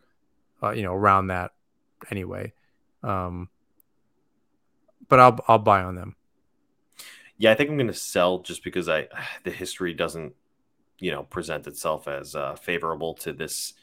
Uh, 0.62 0.70
you 0.70 0.82
know, 0.82 0.92
around 0.94 1.28
that 1.28 1.52
anyway. 2.10 2.52
Um, 3.02 3.48
but 5.08 5.20
I'll 5.20 5.38
I'll 5.48 5.58
buy 5.58 5.82
on 5.82 5.94
them. 5.94 6.16
Yeah, 7.38 7.52
I 7.52 7.54
think 7.54 7.70
I'm 7.70 7.76
going 7.76 7.86
to 7.86 7.94
sell 7.94 8.40
just 8.40 8.64
because 8.64 8.88
I 8.88 9.08
the 9.44 9.50
history 9.50 9.94
doesn't 9.94 10.34
you 10.98 11.10
know 11.10 11.22
present 11.24 11.66
itself 11.66 12.08
as 12.08 12.34
uh, 12.34 12.54
favorable 12.56 13.14
to 13.14 13.32
this 13.32 13.74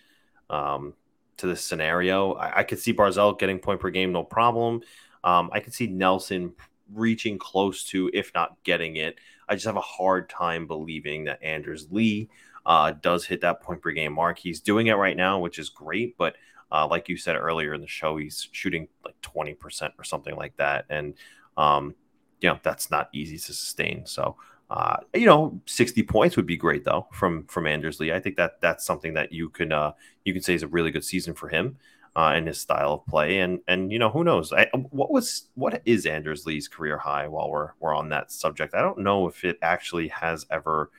um, 0.50 0.94
to 1.38 1.48
this 1.48 1.64
scenario. 1.64 2.34
I, 2.34 2.60
I, 2.60 2.64
could 2.64 2.80
see 2.80 2.94
Barzal 2.94 3.38
getting 3.38 3.60
point 3.60 3.80
per 3.80 3.90
game, 3.90 4.12
no 4.12 4.24
problem. 4.24 4.82
Um, 5.24 5.50
I 5.52 5.60
could 5.60 5.74
see 5.74 5.88
Nelson 5.88 6.54
reaching 6.94 7.38
close 7.38 7.84
to, 7.86 8.10
if 8.14 8.32
not 8.34 8.58
getting 8.64 8.98
it. 8.98 9.18
I 9.48 9.56
just 9.56 9.66
have 9.66 9.78
a 9.78 9.82
hard 9.82 10.30
time 10.30 10.68
believing 10.68 11.26
that 11.26 11.44
Anders 11.44 11.88
Lee 11.92 12.30
uh, 12.66 12.92
does 13.02 13.26
hit 13.26 13.42
that 13.42 13.62
point 13.62 13.82
per 13.82 13.92
game 13.92 14.14
mark. 14.14 14.40
He's 14.40 14.60
doing 14.60 14.88
it 14.88 14.94
right 14.94 15.16
now, 15.16 15.40
which 15.40 15.60
is 15.60 15.70
great, 15.70 16.18
but 16.18 16.36
uh, 16.72 16.88
like 16.88 17.10
you 17.10 17.18
said 17.18 17.36
earlier 17.36 17.74
in 17.74 17.82
the 17.82 17.88
show, 17.88 18.18
he's 18.18 18.50
shooting 18.52 18.88
like 19.04 19.20
20% 19.22 19.92
or 20.00 20.04
something 20.04 20.36
like 20.36 20.56
that. 20.58 20.86
And, 20.90 21.14
um, 21.58 21.96
you 22.42 22.50
know, 22.50 22.60
that's 22.64 22.90
not 22.90 23.10
easy 23.14 23.38
to 23.38 23.54
sustain. 23.54 24.06
So, 24.06 24.36
uh, 24.70 24.98
you 25.14 25.28
know, 25.28 25.62
60 25.68 26.02
points 26.04 26.36
would 26.36 26.48
be 26.48 26.58
great 26.58 26.84
though 26.84 27.08
from 27.12 27.46
from 27.46 27.68
Anders 27.68 28.00
Lee. 28.00 28.12
I 28.12 28.20
think 28.20 28.36
that 28.38 28.60
that's 28.62 28.84
something 28.84 29.14
that 29.14 29.32
you 29.32 29.50
can 29.50 29.72
uh, 29.72 29.92
you 30.24 30.34
can 30.34 30.42
say 30.42 30.56
is 30.56 30.64
a 30.64 30.68
really 30.68 30.90
good 30.90 31.04
season 31.04 31.36
for 31.36 31.50
him 31.50 31.78
uh, 32.16 32.32
and 32.34 32.48
his 32.48 32.60
style 32.60 32.94
of 32.94 33.06
play. 33.06 33.40
And 33.40 33.60
and 33.68 33.92
you 33.92 34.00
know, 34.00 34.10
who 34.10 34.24
knows? 34.24 34.54
I, 34.54 34.70
what 34.90 35.12
was 35.12 35.50
what 35.56 35.82
is 35.86 36.06
Anders 36.06 36.46
Lee's 36.46 36.68
career 36.68 36.98
high? 36.98 37.28
While 37.28 37.50
we're 37.50 37.72
we're 37.80 37.96
on 37.96 38.10
that 38.10 38.32
subject, 38.32 38.74
I 38.74 38.82
don't 38.82 39.00
know 39.00 39.28
if 39.28 39.44
it 39.44 39.58
actually 39.62 40.08
has 40.10 40.46
ever 40.50 40.90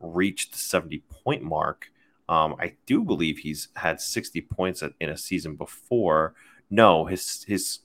reached 0.00 0.52
the 0.52 0.58
70 0.58 1.02
point 1.08 1.42
mark. 1.42 1.90
Um, 2.28 2.56
I 2.58 2.74
do 2.86 3.04
believe 3.04 3.38
he's 3.38 3.68
had 3.76 4.00
60 4.00 4.40
points 4.42 4.82
in 5.00 5.10
a 5.10 5.16
season 5.16 5.56
before. 5.56 6.34
No, 6.70 7.04
his 7.06 7.44
his 7.44 7.80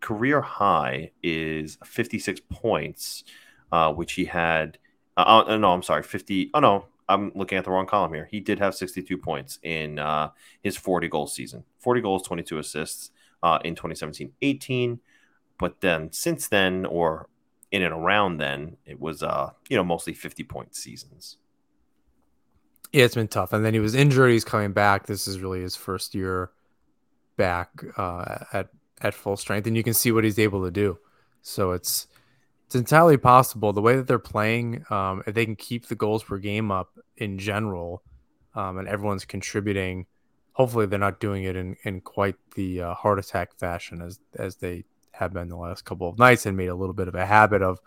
career 0.00 0.40
high 0.42 1.12
is 1.22 1.78
56 1.84 2.40
points, 2.50 3.24
uh, 3.72 3.92
which 3.92 4.14
he 4.14 4.26
had. 4.26 4.78
Uh, 5.16 5.44
uh, 5.46 5.56
no, 5.56 5.72
I'm 5.72 5.82
sorry, 5.82 6.02
50. 6.02 6.50
Oh 6.54 6.60
no, 6.60 6.86
I'm 7.08 7.32
looking 7.34 7.58
at 7.58 7.64
the 7.64 7.70
wrong 7.70 7.86
column 7.86 8.14
here. 8.14 8.28
He 8.30 8.40
did 8.40 8.58
have 8.58 8.74
62 8.74 9.18
points 9.18 9.58
in 9.62 9.98
uh, 9.98 10.30
his 10.62 10.76
40 10.76 11.08
goal 11.08 11.26
season. 11.26 11.64
40 11.78 12.00
goals, 12.00 12.22
22 12.22 12.58
assists 12.58 13.10
uh, 13.42 13.58
in 13.64 13.74
2017-18. 13.74 14.98
But 15.58 15.80
then 15.80 16.12
since 16.12 16.48
then, 16.48 16.86
or 16.86 17.28
in 17.70 17.82
and 17.82 17.92
around 17.92 18.38
then, 18.38 18.76
it 18.86 19.00
was 19.00 19.22
uh, 19.22 19.50
you 19.68 19.76
know 19.76 19.84
mostly 19.84 20.14
50 20.14 20.44
point 20.44 20.74
seasons. 20.74 21.36
Yeah, 22.92 23.04
it's 23.04 23.14
been 23.14 23.28
tough. 23.28 23.52
And 23.52 23.64
then 23.64 23.74
he 23.74 23.80
was 23.80 23.94
injured. 23.94 24.30
He's 24.30 24.44
coming 24.44 24.72
back. 24.72 25.06
This 25.06 25.26
is 25.26 25.40
really 25.40 25.60
his 25.60 25.74
first 25.74 26.14
year 26.14 26.52
back 27.36 27.70
uh, 27.96 28.44
at 28.52 28.68
at 29.00 29.14
full 29.14 29.36
strength, 29.36 29.66
and 29.66 29.76
you 29.76 29.82
can 29.82 29.94
see 29.94 30.12
what 30.12 30.24
he's 30.24 30.38
able 30.38 30.64
to 30.64 30.70
do. 30.70 30.98
So 31.42 31.72
it's 31.72 32.06
it's 32.74 32.80
entirely 32.80 33.16
possible 33.16 33.72
the 33.72 33.80
way 33.80 33.94
that 33.94 34.08
they're 34.08 34.18
playing. 34.18 34.84
Um, 34.90 35.22
if 35.28 35.34
they 35.34 35.44
can 35.44 35.54
keep 35.54 35.86
the 35.86 35.94
goals 35.94 36.24
per 36.24 36.38
game 36.38 36.72
up 36.72 36.90
in 37.16 37.38
general, 37.38 38.02
um, 38.56 38.78
and 38.78 38.88
everyone's 38.88 39.24
contributing, 39.24 40.06
hopefully 40.54 40.86
they're 40.86 40.98
not 40.98 41.20
doing 41.20 41.44
it 41.44 41.54
in 41.54 41.76
in 41.84 42.00
quite 42.00 42.34
the 42.56 42.82
uh, 42.82 42.94
heart 42.94 43.20
attack 43.20 43.56
fashion 43.58 44.02
as 44.02 44.18
as 44.36 44.56
they 44.56 44.84
have 45.12 45.32
been 45.32 45.48
the 45.48 45.56
last 45.56 45.84
couple 45.84 46.08
of 46.08 46.18
nights 46.18 46.46
and 46.46 46.56
made 46.56 46.66
a 46.66 46.74
little 46.74 46.94
bit 46.94 47.06
of 47.06 47.14
a 47.14 47.24
habit 47.24 47.62
of 47.62 47.78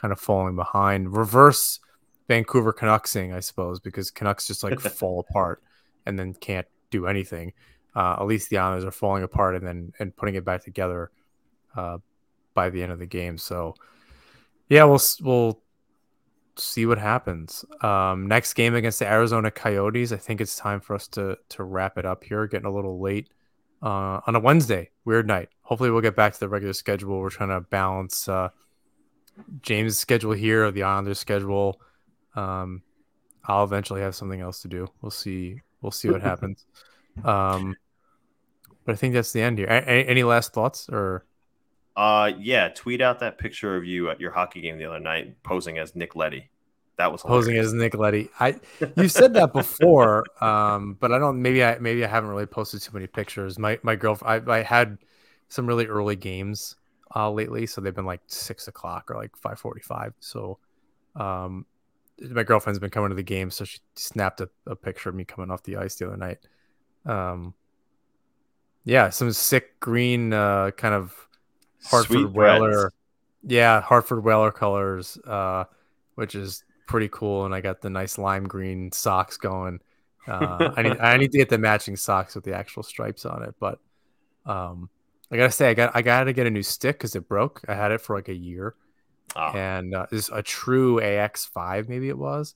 kind 0.00 0.12
of 0.12 0.20
falling 0.20 0.54
behind. 0.54 1.16
Reverse 1.16 1.80
Vancouver 2.28 2.72
Canucksing, 2.72 3.34
I 3.34 3.40
suppose, 3.40 3.80
because 3.80 4.12
Canucks 4.12 4.46
just 4.46 4.62
like 4.62 4.78
fall 4.80 5.18
apart 5.28 5.60
and 6.06 6.16
then 6.16 6.34
can't 6.34 6.68
do 6.92 7.08
anything. 7.08 7.52
Uh, 7.96 8.16
at 8.20 8.26
least 8.26 8.50
the 8.50 8.58
Islanders 8.58 8.84
are 8.84 8.92
falling 8.92 9.24
apart 9.24 9.56
and 9.56 9.66
then 9.66 9.92
and 9.98 10.14
putting 10.14 10.36
it 10.36 10.44
back 10.44 10.62
together 10.62 11.10
uh, 11.74 11.98
by 12.54 12.70
the 12.70 12.84
end 12.84 12.92
of 12.92 13.00
the 13.00 13.06
game. 13.06 13.38
So 13.38 13.74
yeah, 14.68 14.84
we'll 14.84 15.00
we'll 15.22 15.62
see 16.56 16.86
what 16.86 16.98
happens. 16.98 17.64
Um, 17.82 18.26
next 18.26 18.54
game 18.54 18.74
against 18.74 18.98
the 18.98 19.06
Arizona 19.06 19.50
Coyotes. 19.50 20.12
I 20.12 20.16
think 20.16 20.40
it's 20.40 20.56
time 20.56 20.80
for 20.80 20.94
us 20.94 21.08
to 21.08 21.38
to 21.50 21.64
wrap 21.64 21.98
it 21.98 22.06
up 22.06 22.24
here. 22.24 22.46
Getting 22.46 22.66
a 22.66 22.72
little 22.72 23.00
late 23.00 23.28
uh, 23.82 24.20
on 24.26 24.34
a 24.34 24.40
Wednesday, 24.40 24.90
weird 25.04 25.26
night. 25.26 25.48
Hopefully, 25.62 25.90
we'll 25.90 26.00
get 26.02 26.16
back 26.16 26.32
to 26.32 26.40
the 26.40 26.48
regular 26.48 26.72
schedule. 26.72 27.20
We're 27.20 27.30
trying 27.30 27.50
to 27.50 27.60
balance 27.60 28.28
uh, 28.28 28.48
James' 29.62 29.98
schedule 29.98 30.32
here, 30.32 30.70
the 30.70 30.82
Islanders' 30.82 31.18
schedule. 31.18 31.80
Um, 32.34 32.82
I'll 33.44 33.64
eventually 33.64 34.00
have 34.00 34.14
something 34.14 34.40
else 34.40 34.62
to 34.62 34.68
do. 34.68 34.88
We'll 35.00 35.10
see. 35.10 35.60
We'll 35.80 35.92
see 35.92 36.10
what 36.10 36.22
happens. 36.30 36.66
Um, 37.24 37.76
but 38.84 38.92
I 38.92 38.96
think 38.96 39.14
that's 39.14 39.32
the 39.32 39.42
end 39.42 39.58
here. 39.58 39.68
A- 39.68 39.84
any 39.84 40.22
last 40.22 40.52
thoughts 40.52 40.88
or? 40.88 41.24
Uh, 41.96 42.32
yeah. 42.38 42.68
Tweet 42.68 43.00
out 43.00 43.20
that 43.20 43.38
picture 43.38 43.76
of 43.76 43.84
you 43.84 44.10
at 44.10 44.20
your 44.20 44.30
hockey 44.30 44.60
game 44.60 44.78
the 44.78 44.84
other 44.84 45.00
night, 45.00 45.42
posing 45.42 45.78
as 45.78 45.96
Nick 45.96 46.14
Leddy. 46.14 46.50
That 46.98 47.12
was 47.12 47.22
hilarious. 47.22 47.46
posing 47.46 47.58
as 47.58 47.72
Nick 47.72 47.94
Leddy. 47.94 48.30
I 48.40 48.58
you 48.96 49.08
said 49.08 49.34
that 49.34 49.52
before, 49.52 50.24
um, 50.42 50.96
but 50.98 51.12
I 51.12 51.18
don't. 51.18 51.40
Maybe 51.42 51.62
I 51.62 51.78
maybe 51.78 52.04
I 52.04 52.08
haven't 52.08 52.30
really 52.30 52.46
posted 52.46 52.80
too 52.80 52.92
many 52.94 53.06
pictures. 53.06 53.58
My 53.58 53.78
my 53.82 53.96
girlfriend. 53.96 54.48
I, 54.50 54.58
I 54.58 54.62
had 54.62 54.98
some 55.48 55.66
really 55.66 55.86
early 55.86 56.16
games 56.16 56.76
uh, 57.14 57.30
lately, 57.30 57.66
so 57.66 57.80
they've 57.80 57.94
been 57.94 58.06
like 58.06 58.22
six 58.26 58.66
o'clock 58.66 59.10
or 59.10 59.16
like 59.16 59.36
five 59.36 59.58
forty 59.58 59.82
five. 59.82 60.14
So, 60.20 60.58
um, 61.16 61.66
my 62.18 62.42
girlfriend's 62.42 62.78
been 62.78 62.90
coming 62.90 63.10
to 63.10 63.14
the 63.14 63.22
game, 63.22 63.50
so 63.50 63.64
she 63.64 63.78
snapped 63.94 64.40
a, 64.40 64.48
a 64.66 64.74
picture 64.74 65.10
of 65.10 65.14
me 65.14 65.24
coming 65.24 65.50
off 65.50 65.62
the 65.64 65.76
ice 65.76 65.96
the 65.96 66.06
other 66.06 66.16
night. 66.16 66.38
Um, 67.04 67.52
yeah, 68.84 69.10
some 69.10 69.30
sick 69.32 69.78
green 69.80 70.32
uh, 70.32 70.70
kind 70.70 70.94
of 70.94 71.25
Hartford 71.90 72.34
Whaler. 72.34 72.92
Yeah, 73.42 73.80
Hartford 73.80 74.24
Whaler 74.24 74.50
colors, 74.50 75.18
uh, 75.26 75.64
which 76.14 76.34
is 76.34 76.64
pretty 76.86 77.08
cool. 77.08 77.44
And 77.44 77.54
I 77.54 77.60
got 77.60 77.80
the 77.80 77.90
nice 77.90 78.18
lime 78.18 78.44
green 78.44 78.90
socks 78.92 79.36
going. 79.36 79.80
Uh, 80.26 80.72
I 80.76 80.82
need 80.82 80.98
I 80.98 81.16
need 81.16 81.32
to 81.32 81.38
get 81.38 81.48
the 81.48 81.58
matching 81.58 81.96
socks 81.96 82.34
with 82.34 82.44
the 82.44 82.54
actual 82.54 82.82
stripes 82.82 83.24
on 83.24 83.42
it. 83.42 83.54
But 83.60 83.78
um, 84.44 84.90
I 85.30 85.36
gotta 85.36 85.52
say, 85.52 85.70
I 85.70 85.74
got 85.74 85.94
I 85.94 86.02
gotta 86.02 86.32
get 86.32 86.46
a 86.46 86.50
new 86.50 86.62
stick 86.62 86.98
because 86.98 87.14
it 87.14 87.28
broke. 87.28 87.62
I 87.68 87.74
had 87.74 87.92
it 87.92 88.00
for 88.00 88.16
like 88.16 88.28
a 88.28 88.34
year. 88.34 88.74
Oh. 89.34 89.52
And 89.52 89.94
uh, 89.94 90.06
is 90.12 90.30
a 90.32 90.42
true 90.42 91.00
AX5, 91.00 91.88
maybe 91.88 92.08
it 92.08 92.16
was. 92.16 92.54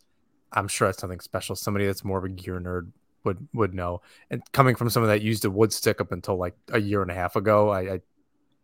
I'm 0.52 0.69
sure 0.69 0.89
it's 0.89 0.98
something 0.98 1.20
special. 1.20 1.55
Somebody 1.57 1.86
that's 1.86 2.05
more 2.05 2.19
of 2.19 2.24
a 2.24 2.28
gear 2.28 2.61
nerd 2.61 2.90
would 3.24 3.47
would 3.52 3.74
know. 3.74 4.02
And 4.31 4.43
coming 4.52 4.74
from 4.74 4.90
someone 4.90 5.11
that 5.11 5.23
used 5.23 5.44
a 5.44 5.51
wood 5.51 5.73
stick 5.73 6.01
up 6.01 6.12
until 6.12 6.36
like 6.36 6.57
a 6.73 6.81
year 6.81 7.02
and 7.02 7.11
a 7.11 7.15
half 7.15 7.36
ago, 7.36 7.70
I, 7.70 7.81
I 7.81 8.01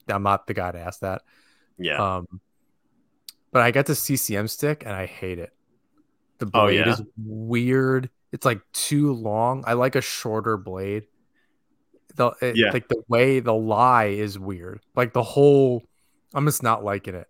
I'm 0.08 0.22
not 0.22 0.46
the 0.46 0.54
guy 0.54 0.72
to 0.72 0.78
ask 0.78 1.00
that. 1.00 1.22
Yeah. 1.78 2.16
Um, 2.16 2.40
but 3.52 3.62
I 3.62 3.70
got 3.70 3.86
the 3.86 3.94
CCM 3.94 4.48
stick 4.48 4.82
and 4.84 4.94
I 4.94 5.06
hate 5.06 5.38
it. 5.38 5.52
The 6.38 6.46
oh, 6.46 6.66
blade 6.66 6.82
oh, 6.82 6.84
yeah. 6.84 6.92
is 6.92 7.02
weird. 7.16 8.10
It's 8.32 8.44
like 8.44 8.60
too 8.72 9.12
long. 9.12 9.64
I 9.66 9.74
like 9.74 9.94
a 9.94 10.00
shorter 10.00 10.56
blade. 10.56 11.06
The 12.16 12.32
it, 12.40 12.56
yeah. 12.56 12.70
like 12.70 12.88
the 12.88 13.02
way 13.08 13.40
the 13.40 13.54
lie 13.54 14.06
is 14.06 14.38
weird. 14.38 14.80
Like 14.94 15.12
the 15.12 15.22
whole, 15.22 15.82
I'm 16.34 16.46
just 16.46 16.62
not 16.62 16.84
liking 16.84 17.14
it. 17.14 17.28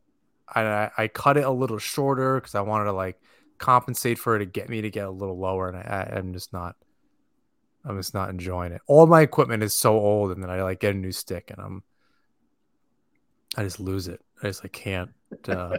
I 0.49 0.91
I 0.97 1.09
cut 1.09 1.37
it 1.37 1.45
a 1.45 1.51
little 1.51 1.79
shorter 1.79 2.37
because 2.41 2.55
I 2.55 2.61
wanted 2.61 2.85
to 2.85 2.93
like 2.93 3.21
compensate 3.59 4.19
for 4.19 4.37
it 4.37 4.41
to 4.41 4.47
get 4.47 4.69
me 4.69 4.83
to 4.83 4.91
get 4.91 5.07
a 5.07 5.11
little 5.11 5.39
lower, 5.39 5.69
and 5.69 5.77
I, 5.77 6.13
I'm 6.17 6.33
just 6.33 6.53
not. 6.53 6.77
I'm 7.85 7.97
just 7.97 8.15
not 8.15 8.31
enjoying 8.31 8.73
it. 8.73 8.81
All 8.89 9.07
my 9.07 9.21
equipment 9.21 9.63
is 9.63 9.73
so 9.77 9.97
old, 9.97 10.33
and 10.33 10.43
then 10.43 10.51
I 10.51 10.63
like 10.63 10.81
get 10.81 10.95
a 10.95 10.99
new 10.99 11.13
stick, 11.13 11.51
and 11.51 11.61
I'm. 11.61 11.83
I 13.57 13.63
just 13.63 13.81
lose 13.81 14.09
it. 14.09 14.21
I 14.43 14.49
just 14.49 14.63
like 14.63 14.73
can't. 14.73 15.11
Uh, 15.49 15.79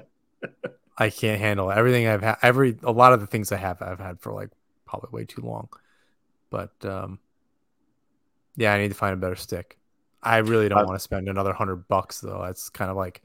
I 0.97 1.09
can't 1.09 1.39
handle 1.39 1.71
everything 1.71 2.07
I've 2.07 2.23
had. 2.23 2.37
Every 2.41 2.77
a 2.83 2.91
lot 2.91 3.13
of 3.13 3.21
the 3.21 3.27
things 3.27 3.51
I 3.51 3.57
have, 3.57 3.81
I've 3.81 3.99
had 3.99 4.19
for 4.19 4.33
like 4.33 4.49
probably 4.85 5.09
way 5.11 5.25
too 5.25 5.41
long. 5.41 5.69
But 6.49 6.73
um, 6.83 7.19
yeah, 8.55 8.73
I 8.73 8.79
need 8.79 8.89
to 8.89 8.95
find 8.95 9.13
a 9.13 9.17
better 9.17 9.35
stick. 9.35 9.77
I 10.23 10.37
really 10.37 10.67
don't 10.67 10.85
want 10.85 10.95
to 10.95 11.03
spend 11.03 11.29
another 11.29 11.53
hundred 11.53 11.87
bucks 11.87 12.19
though. 12.19 12.41
That's 12.43 12.69
kind 12.69 12.89
of 12.89 12.97
like 12.97 13.21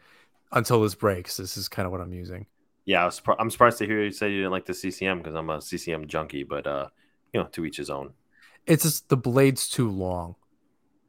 until 0.52 0.82
this 0.82 0.94
breaks. 0.94 1.38
This 1.38 1.56
is 1.56 1.68
kind 1.68 1.86
of 1.86 1.92
what 1.92 2.00
I'm 2.00 2.12
using. 2.12 2.46
Yeah, 2.84 3.02
I 3.02 3.04
was, 3.06 3.22
I'm 3.38 3.50
surprised 3.50 3.78
to 3.78 3.86
hear 3.86 4.02
you 4.02 4.10
say 4.10 4.30
you 4.30 4.38
didn't 4.38 4.52
like 4.52 4.66
the 4.66 4.74
CCM 4.74 5.18
because 5.18 5.34
I'm 5.34 5.48
a 5.50 5.60
CCM 5.60 6.08
junkie, 6.08 6.42
but 6.42 6.66
uh, 6.66 6.88
you 7.32 7.40
know, 7.40 7.46
to 7.52 7.64
each 7.64 7.78
his 7.78 7.90
own. 7.90 8.12
It's 8.66 8.82
just 8.82 9.08
the 9.08 9.16
blade's 9.16 9.68
too 9.68 9.90
long, 9.90 10.36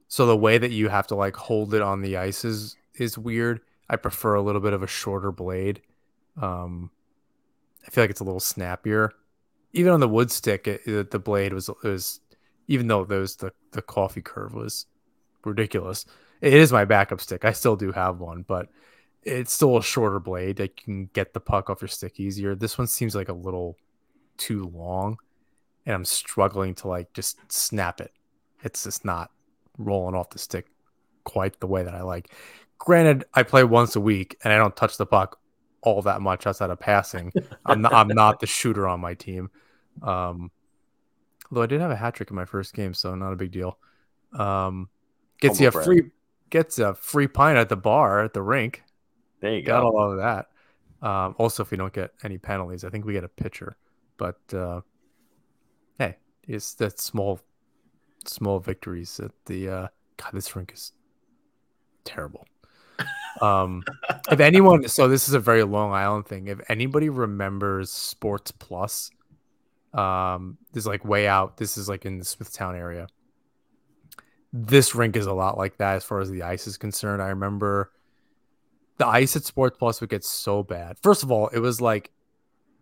so 0.07 0.25
the 0.25 0.37
way 0.37 0.57
that 0.57 0.71
you 0.71 0.87
have 0.87 1.07
to 1.07 1.15
like 1.15 1.35
hold 1.35 1.73
it 1.73 1.81
on 1.81 2.01
the 2.01 2.17
ice 2.17 2.45
is 2.45 2.77
is 2.95 3.17
weird. 3.17 3.61
I 3.89 3.95
prefer 3.95 4.35
a 4.35 4.41
little 4.41 4.61
bit 4.61 4.73
of 4.73 4.83
a 4.83 4.87
shorter 4.87 5.31
blade. 5.31 5.81
Um, 6.41 6.89
I 7.85 7.91
feel 7.91 8.03
like 8.03 8.11
it's 8.11 8.21
a 8.21 8.25
little 8.25 8.39
snappier. 8.39 9.13
even 9.73 9.91
on 9.91 9.99
the 9.99 10.07
wood 10.07 10.31
stick, 10.31 10.67
it, 10.67 10.81
it, 10.87 11.11
the 11.11 11.19
blade 11.19 11.53
was 11.53 11.69
was 11.83 12.21
even 12.67 12.87
though 12.87 13.03
those 13.05 13.35
the 13.37 13.51
the 13.71 13.81
coffee 13.81 14.21
curve 14.21 14.53
was 14.53 14.85
ridiculous. 15.45 16.05
It 16.41 16.53
is 16.53 16.71
my 16.71 16.85
backup 16.85 17.21
stick. 17.21 17.45
I 17.45 17.53
still 17.53 17.75
do 17.75 17.91
have 17.91 18.19
one, 18.19 18.43
but 18.47 18.67
it's 19.23 19.53
still 19.53 19.77
a 19.77 19.83
shorter 19.83 20.19
blade 20.19 20.57
that 20.57 20.71
you 20.79 20.83
can 20.83 21.05
get 21.13 21.33
the 21.33 21.39
puck 21.39 21.69
off 21.69 21.81
your 21.81 21.87
stick 21.87 22.19
easier. 22.19 22.55
This 22.55 22.77
one 22.77 22.87
seems 22.87 23.15
like 23.15 23.29
a 23.29 23.33
little 23.33 23.77
too 24.37 24.65
long, 24.73 25.17
and 25.85 25.95
I'm 25.95 26.05
struggling 26.05 26.75
to 26.75 26.87
like 26.87 27.13
just 27.13 27.37
snap 27.51 28.01
it. 28.01 28.11
It's 28.63 28.83
just 28.83 29.05
not 29.05 29.31
rolling 29.77 30.15
off 30.15 30.29
the 30.29 30.39
stick 30.39 30.67
quite 31.23 31.59
the 31.59 31.67
way 31.67 31.83
that 31.83 31.95
I 31.95 32.01
like. 32.01 32.31
Granted, 32.77 33.25
I 33.33 33.43
play 33.43 33.63
once 33.63 33.95
a 33.95 34.01
week 34.01 34.37
and 34.43 34.51
I 34.51 34.57
don't 34.57 34.75
touch 34.75 34.97
the 34.97 35.05
puck 35.05 35.39
all 35.83 36.01
that 36.01 36.21
much 36.21 36.47
outside 36.47 36.69
of 36.69 36.79
passing. 36.79 37.31
I'm 37.65 37.81
not, 37.81 37.93
I'm 37.93 38.07
not 38.07 38.39
the 38.39 38.47
shooter 38.47 38.87
on 38.87 38.99
my 38.99 39.13
team. 39.13 39.49
Um, 40.01 40.51
although 41.51 41.61
I 41.61 41.67
did 41.67 41.81
have 41.81 41.91
a 41.91 41.95
hat 41.95 42.15
trick 42.15 42.29
in 42.29 42.35
my 42.35 42.45
first 42.45 42.73
game, 42.73 42.93
so 42.93 43.13
not 43.15 43.33
a 43.33 43.35
big 43.35 43.51
deal. 43.51 43.77
Um, 44.33 44.89
gets 45.39 45.59
you 45.59 45.67
a 45.67 45.71
free 45.71 46.03
gets 46.49 46.79
a 46.79 46.95
free 46.95 47.27
pint 47.27 47.57
at 47.57 47.69
the 47.69 47.75
bar 47.75 48.23
at 48.23 48.33
the 48.33 48.41
rink. 48.41 48.83
There 49.41 49.53
you 49.53 49.61
Got 49.61 49.81
go. 49.81 49.87
all 49.87 50.11
of 50.11 50.17
that. 50.17 50.47
Um, 51.07 51.35
also, 51.37 51.63
if 51.63 51.71
we 51.71 51.77
don't 51.77 51.93
get 51.93 52.11
any 52.23 52.37
penalties, 52.37 52.83
I 52.83 52.89
think 52.89 53.05
we 53.05 53.13
get 53.13 53.23
a 53.23 53.29
pitcher. 53.29 53.75
But 54.17 54.39
uh, 54.53 54.81
hey, 55.99 56.15
it's 56.47 56.73
that 56.75 56.99
small, 56.99 57.39
small 58.25 58.59
victories 58.59 59.19
at 59.19 59.31
the. 59.45 59.69
Uh, 59.69 59.87
God, 60.17 60.31
this 60.33 60.55
rink 60.55 60.71
is 60.73 60.93
terrible. 62.05 62.45
Um, 63.41 63.83
if 64.31 64.39
anyone, 64.39 64.87
so 64.87 65.07
this 65.07 65.27
is 65.27 65.33
a 65.33 65.39
very 65.39 65.63
Long 65.63 65.91
Island 65.91 66.27
thing. 66.27 66.47
If 66.47 66.59
anybody 66.69 67.09
remembers 67.09 67.91
Sports 67.91 68.51
Plus, 68.51 69.09
um, 69.93 70.57
this 70.71 70.83
is 70.83 70.87
like 70.87 71.05
way 71.05 71.27
out. 71.27 71.57
This 71.57 71.77
is 71.77 71.87
like 71.89 72.05
in 72.05 72.19
the 72.19 72.25
Smithtown 72.25 72.75
area. 72.75 73.07
This 74.51 74.93
rink 74.93 75.15
is 75.15 75.25
a 75.25 75.33
lot 75.33 75.57
like 75.57 75.77
that 75.77 75.95
as 75.95 76.03
far 76.03 76.19
as 76.19 76.29
the 76.29 76.43
ice 76.43 76.67
is 76.67 76.77
concerned. 76.77 77.21
I 77.21 77.29
remember 77.29 77.91
the 78.97 79.07
ice 79.07 79.35
at 79.35 79.43
Sports 79.43 79.77
Plus 79.77 79.99
would 80.01 80.09
get 80.09 80.23
so 80.23 80.63
bad. 80.63 80.97
First 81.01 81.23
of 81.23 81.31
all, 81.31 81.47
it 81.47 81.59
was 81.59 81.81
like 81.81 82.11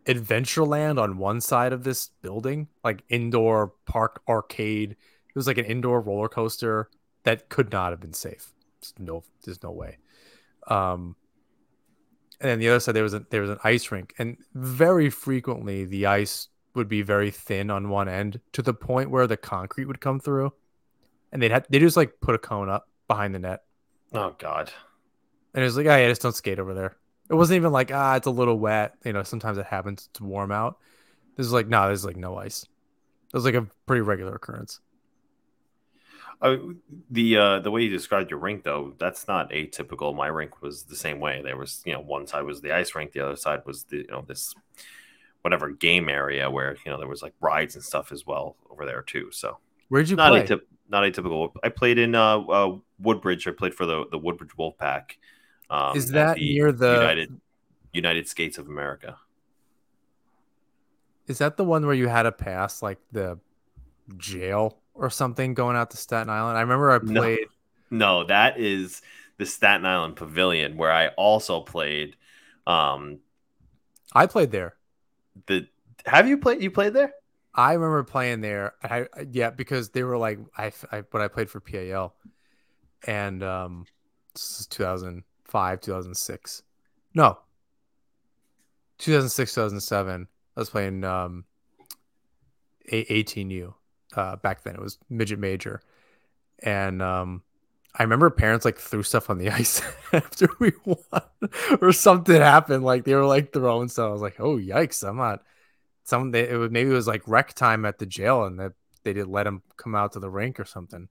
Adventureland 0.05 1.01
on 1.01 1.17
one 1.17 1.39
side 1.39 1.73
of 1.73 1.83
this 1.83 2.09
building, 2.21 2.67
like 2.83 3.03
indoor 3.09 3.73
park 3.85 4.21
arcade. 4.27 4.91
It 4.91 5.35
was 5.35 5.47
like 5.47 5.57
an 5.57 5.65
indoor 5.65 6.01
roller 6.01 6.27
coaster 6.27 6.89
that 7.23 7.49
could 7.49 7.71
not 7.71 7.91
have 7.91 8.01
been 8.01 8.13
safe. 8.13 8.51
There's 8.81 8.93
no, 8.99 9.23
there's 9.45 9.63
no 9.63 9.71
way. 9.71 9.97
Um, 10.67 11.15
and 12.39 12.49
then 12.49 12.59
the 12.59 12.69
other 12.69 12.79
side 12.79 12.95
there 12.95 13.03
was 13.03 13.13
a, 13.13 13.25
there 13.29 13.41
was 13.41 13.49
an 13.51 13.59
ice 13.63 13.91
rink, 13.91 14.13
and 14.17 14.37
very 14.53 15.09
frequently 15.09 15.85
the 15.85 16.05
ice 16.07 16.47
would 16.73 16.87
be 16.87 17.01
very 17.01 17.31
thin 17.31 17.69
on 17.69 17.89
one 17.89 18.07
end 18.07 18.39
to 18.53 18.61
the 18.61 18.73
point 18.73 19.09
where 19.09 19.27
the 19.27 19.37
concrete 19.37 19.85
would 19.85 20.01
come 20.01 20.19
through, 20.19 20.51
and 21.31 21.41
they'd 21.41 21.51
have, 21.51 21.65
they 21.69 21.79
just 21.79 21.97
like 21.97 22.13
put 22.21 22.35
a 22.35 22.39
cone 22.39 22.69
up 22.69 22.87
behind 23.07 23.35
the 23.35 23.39
net, 23.39 23.63
Oh 24.13 24.35
God. 24.37 24.71
and 25.53 25.61
it 25.61 25.65
was 25.65 25.77
like, 25.77 25.85
oh 25.85 25.95
yeah, 25.95 26.07
just 26.07 26.21
don't 26.21 26.35
skate 26.35 26.59
over 26.59 26.73
there. 26.73 26.95
It 27.29 27.35
wasn't 27.35 27.57
even 27.57 27.71
like 27.71 27.91
ah, 27.93 28.15
it's 28.15 28.27
a 28.27 28.31
little 28.31 28.57
wet. 28.59 28.95
You 29.05 29.13
know, 29.13 29.23
sometimes 29.23 29.57
it 29.57 29.65
happens 29.65 30.09
to 30.13 30.23
warm 30.23 30.51
out. 30.51 30.77
This 31.37 31.45
is 31.45 31.53
like 31.53 31.67
no, 31.67 31.81
nah, 31.81 31.87
there's 31.87 32.05
like 32.05 32.17
no 32.17 32.37
ice. 32.37 32.63
It 32.63 33.33
was 33.33 33.45
like 33.45 33.53
a 33.55 33.67
pretty 33.85 34.01
regular 34.01 34.35
occurrence. 34.35 34.79
Uh, 36.41 36.57
the 37.11 37.37
uh, 37.37 37.59
the 37.59 37.69
way 37.69 37.83
you 37.83 37.89
described 37.89 38.31
your 38.31 38.39
rink, 38.39 38.63
though, 38.63 38.93
that's 38.97 39.27
not 39.27 39.51
atypical. 39.51 40.15
My 40.15 40.27
rink 40.27 40.61
was 40.61 40.83
the 40.83 40.95
same 40.95 41.19
way. 41.19 41.41
There 41.43 41.55
was, 41.55 41.83
you 41.85 41.93
know, 41.93 41.99
one 42.01 42.25
side 42.25 42.43
was 42.43 42.61
the 42.61 42.71
ice 42.71 42.95
rink, 42.95 43.11
the 43.11 43.19
other 43.23 43.35
side 43.35 43.61
was 43.65 43.83
the, 43.83 43.97
you 43.97 44.07
know, 44.09 44.23
this 44.27 44.55
whatever 45.43 45.69
game 45.69 46.07
area 46.09 46.49
where 46.49 46.75
you 46.85 46.91
know 46.91 46.97
there 46.97 47.07
was 47.07 47.21
like 47.21 47.33
rides 47.41 47.75
and 47.75 47.83
stuff 47.83 48.11
as 48.11 48.25
well 48.25 48.55
over 48.71 48.85
there 48.85 49.01
too. 49.03 49.29
So 49.31 49.57
Where'd 49.89 50.09
you 50.09 50.15
not 50.15 50.29
play? 50.31 50.43
atyp- 50.43 50.61
not 50.89 51.03
atypical. 51.03 51.51
I 51.63 51.69
played 51.69 51.97
in 51.97 52.15
uh, 52.15 52.39
uh, 52.39 52.77
Woodbridge. 52.99 53.47
I 53.47 53.51
played 53.51 53.75
for 53.75 53.85
the 53.85 54.05
the 54.09 54.17
Woodbridge 54.17 54.51
Wolfpack. 54.57 55.11
Um, 55.69 55.95
Is 55.95 56.09
at 56.09 56.13
that 56.13 56.37
near 56.37 56.71
the- 56.71 56.93
United 56.93 57.39
United 57.93 58.27
Skates 58.27 58.57
of 58.57 58.67
America? 58.67 59.17
Is 61.27 61.37
that 61.37 61.55
the 61.57 61.63
one 61.63 61.85
where 61.85 61.95
you 61.95 62.07
had 62.07 62.23
to 62.23 62.31
pass 62.31 62.81
like 62.81 62.99
the 63.11 63.39
jail 64.17 64.79
or 64.93 65.09
something 65.09 65.53
going 65.53 65.75
out 65.75 65.91
to 65.91 65.97
Staten 65.97 66.29
Island? 66.29 66.57
I 66.57 66.61
remember 66.61 66.91
I 66.91 66.99
No. 66.99 67.21
played. 67.21 67.47
No, 67.89 68.23
that 68.25 68.59
is 68.59 69.01
the 69.37 69.45
Staten 69.45 69.85
Island 69.85 70.15
Pavilion 70.15 70.77
where 70.77 70.91
I 70.91 71.09
also 71.09 71.61
played. 71.61 72.15
Um, 72.65 73.19
I 74.13 74.27
played 74.27 74.51
there. 74.51 74.75
the 75.47 75.67
have 76.05 76.27
you 76.27 76.37
played? 76.37 76.61
You 76.61 76.71
played 76.71 76.93
there? 76.93 77.13
I 77.53 77.73
remember 77.73 78.03
playing 78.03 78.41
there. 78.41 78.75
I, 78.81 79.01
I 79.13 79.27
yeah, 79.29 79.49
because 79.49 79.89
they 79.89 80.03
were 80.03 80.17
like 80.17 80.39
I, 80.57 80.71
I 80.91 81.03
when 81.11 81.21
I 81.21 81.27
played 81.27 81.49
for 81.49 81.59
PAL, 81.59 82.15
and 83.05 83.43
um, 83.43 83.85
this 84.33 84.61
is 84.61 84.67
2005, 84.67 85.81
2006. 85.81 86.63
No, 87.13 87.39
2006, 88.99 89.53
2007. 89.53 90.27
I 90.55 90.59
was 90.59 90.69
playing 90.69 91.03
um, 91.03 91.45
A- 92.91 93.23
18U. 93.23 93.73
Uh, 94.15 94.35
back 94.37 94.63
then 94.63 94.75
it 94.75 94.81
was 94.81 94.97
midget 95.09 95.39
major, 95.39 95.81
and 96.59 97.01
um, 97.01 97.43
I 97.95 98.03
remember 98.03 98.29
parents 98.29 98.65
like 98.65 98.77
threw 98.77 99.03
stuff 99.03 99.29
on 99.29 99.37
the 99.37 99.49
ice 99.51 99.81
after 100.13 100.47
we 100.59 100.73
won, 100.85 101.21
or 101.81 101.91
something 101.91 102.35
happened. 102.35 102.83
Like 102.83 103.03
they 103.05 103.15
were 103.15 103.25
like 103.25 103.53
throwing 103.53 103.89
stuff. 103.89 104.09
I 104.09 104.13
was 104.13 104.21
like, 104.21 104.39
oh 104.39 104.57
yikes! 104.57 105.07
I'm 105.07 105.17
not 105.17 105.41
some 106.03 106.31
they, 106.31 106.49
it 106.49 106.55
was 106.55 106.71
maybe 106.71 106.89
it 106.89 106.93
was 106.93 107.07
like 107.07 107.27
rec 107.27 107.53
time 107.53 107.85
at 107.85 107.99
the 107.99 108.05
jail 108.05 108.43
and 108.43 108.59
that 108.59 108.73
they 109.03 109.13
didn't 109.13 109.31
let 109.31 109.47
him 109.47 109.61
come 109.77 109.95
out 109.95 110.13
to 110.13 110.19
the 110.19 110.29
rink 110.29 110.59
or 110.59 110.65
something. 110.65 111.07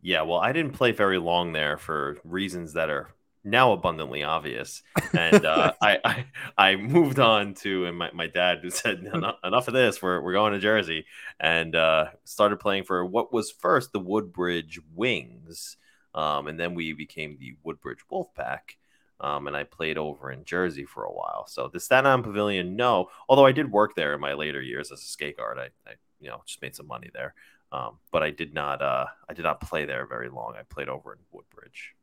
Yeah, 0.00 0.22
well, 0.22 0.38
I 0.38 0.52
didn't 0.52 0.72
play 0.72 0.92
very 0.92 1.18
long 1.18 1.52
there 1.52 1.76
for 1.76 2.18
reasons 2.22 2.74
that 2.74 2.88
are 2.88 3.08
now 3.44 3.72
abundantly 3.72 4.22
obvious. 4.22 4.82
And 5.16 5.44
uh, 5.44 5.72
I, 5.82 5.98
I 6.04 6.26
I 6.56 6.76
moved 6.76 7.18
on 7.18 7.54
to, 7.54 7.86
and 7.86 7.96
my, 7.96 8.10
my 8.12 8.26
dad 8.26 8.58
who 8.62 8.70
said, 8.70 8.98
enough, 9.00 9.36
enough 9.44 9.68
of 9.68 9.74
this, 9.74 10.02
we're, 10.02 10.20
we're 10.20 10.32
going 10.32 10.52
to 10.52 10.58
Jersey, 10.58 11.06
and 11.40 11.74
uh, 11.74 12.06
started 12.24 12.60
playing 12.60 12.84
for 12.84 13.04
what 13.04 13.32
was 13.32 13.50
first 13.50 13.92
the 13.92 14.00
Woodbridge 14.00 14.80
Wings. 14.94 15.76
Um, 16.14 16.48
and 16.48 16.58
then 16.58 16.74
we 16.74 16.92
became 16.92 17.36
the 17.38 17.56
Woodbridge 17.62 18.00
Wolfpack. 18.10 18.76
Um, 19.20 19.48
and 19.48 19.56
I 19.56 19.64
played 19.64 19.98
over 19.98 20.30
in 20.30 20.44
Jersey 20.44 20.84
for 20.84 21.04
a 21.04 21.12
while. 21.12 21.46
So 21.48 21.68
the 21.72 21.80
Staten 21.80 22.06
Island 22.06 22.24
Pavilion, 22.24 22.76
no. 22.76 23.10
Although 23.28 23.46
I 23.46 23.52
did 23.52 23.70
work 23.70 23.96
there 23.96 24.14
in 24.14 24.20
my 24.20 24.34
later 24.34 24.62
years 24.62 24.92
as 24.92 25.00
a 25.00 25.06
skate 25.06 25.36
guard, 25.36 25.58
I, 25.58 25.70
I 25.88 25.94
you 26.20 26.28
know 26.28 26.42
just 26.46 26.62
made 26.62 26.76
some 26.76 26.86
money 26.86 27.10
there. 27.12 27.34
Um, 27.70 27.98
but 28.12 28.22
I 28.22 28.30
did 28.30 28.54
not 28.54 28.80
uh, 28.80 29.06
I 29.28 29.34
did 29.34 29.42
not 29.42 29.60
play 29.60 29.84
there 29.84 30.06
very 30.06 30.28
long. 30.28 30.54
I 30.58 30.62
played 30.62 30.88
over 30.88 31.12
in 31.12 31.18
Woodbridge. 31.32 31.94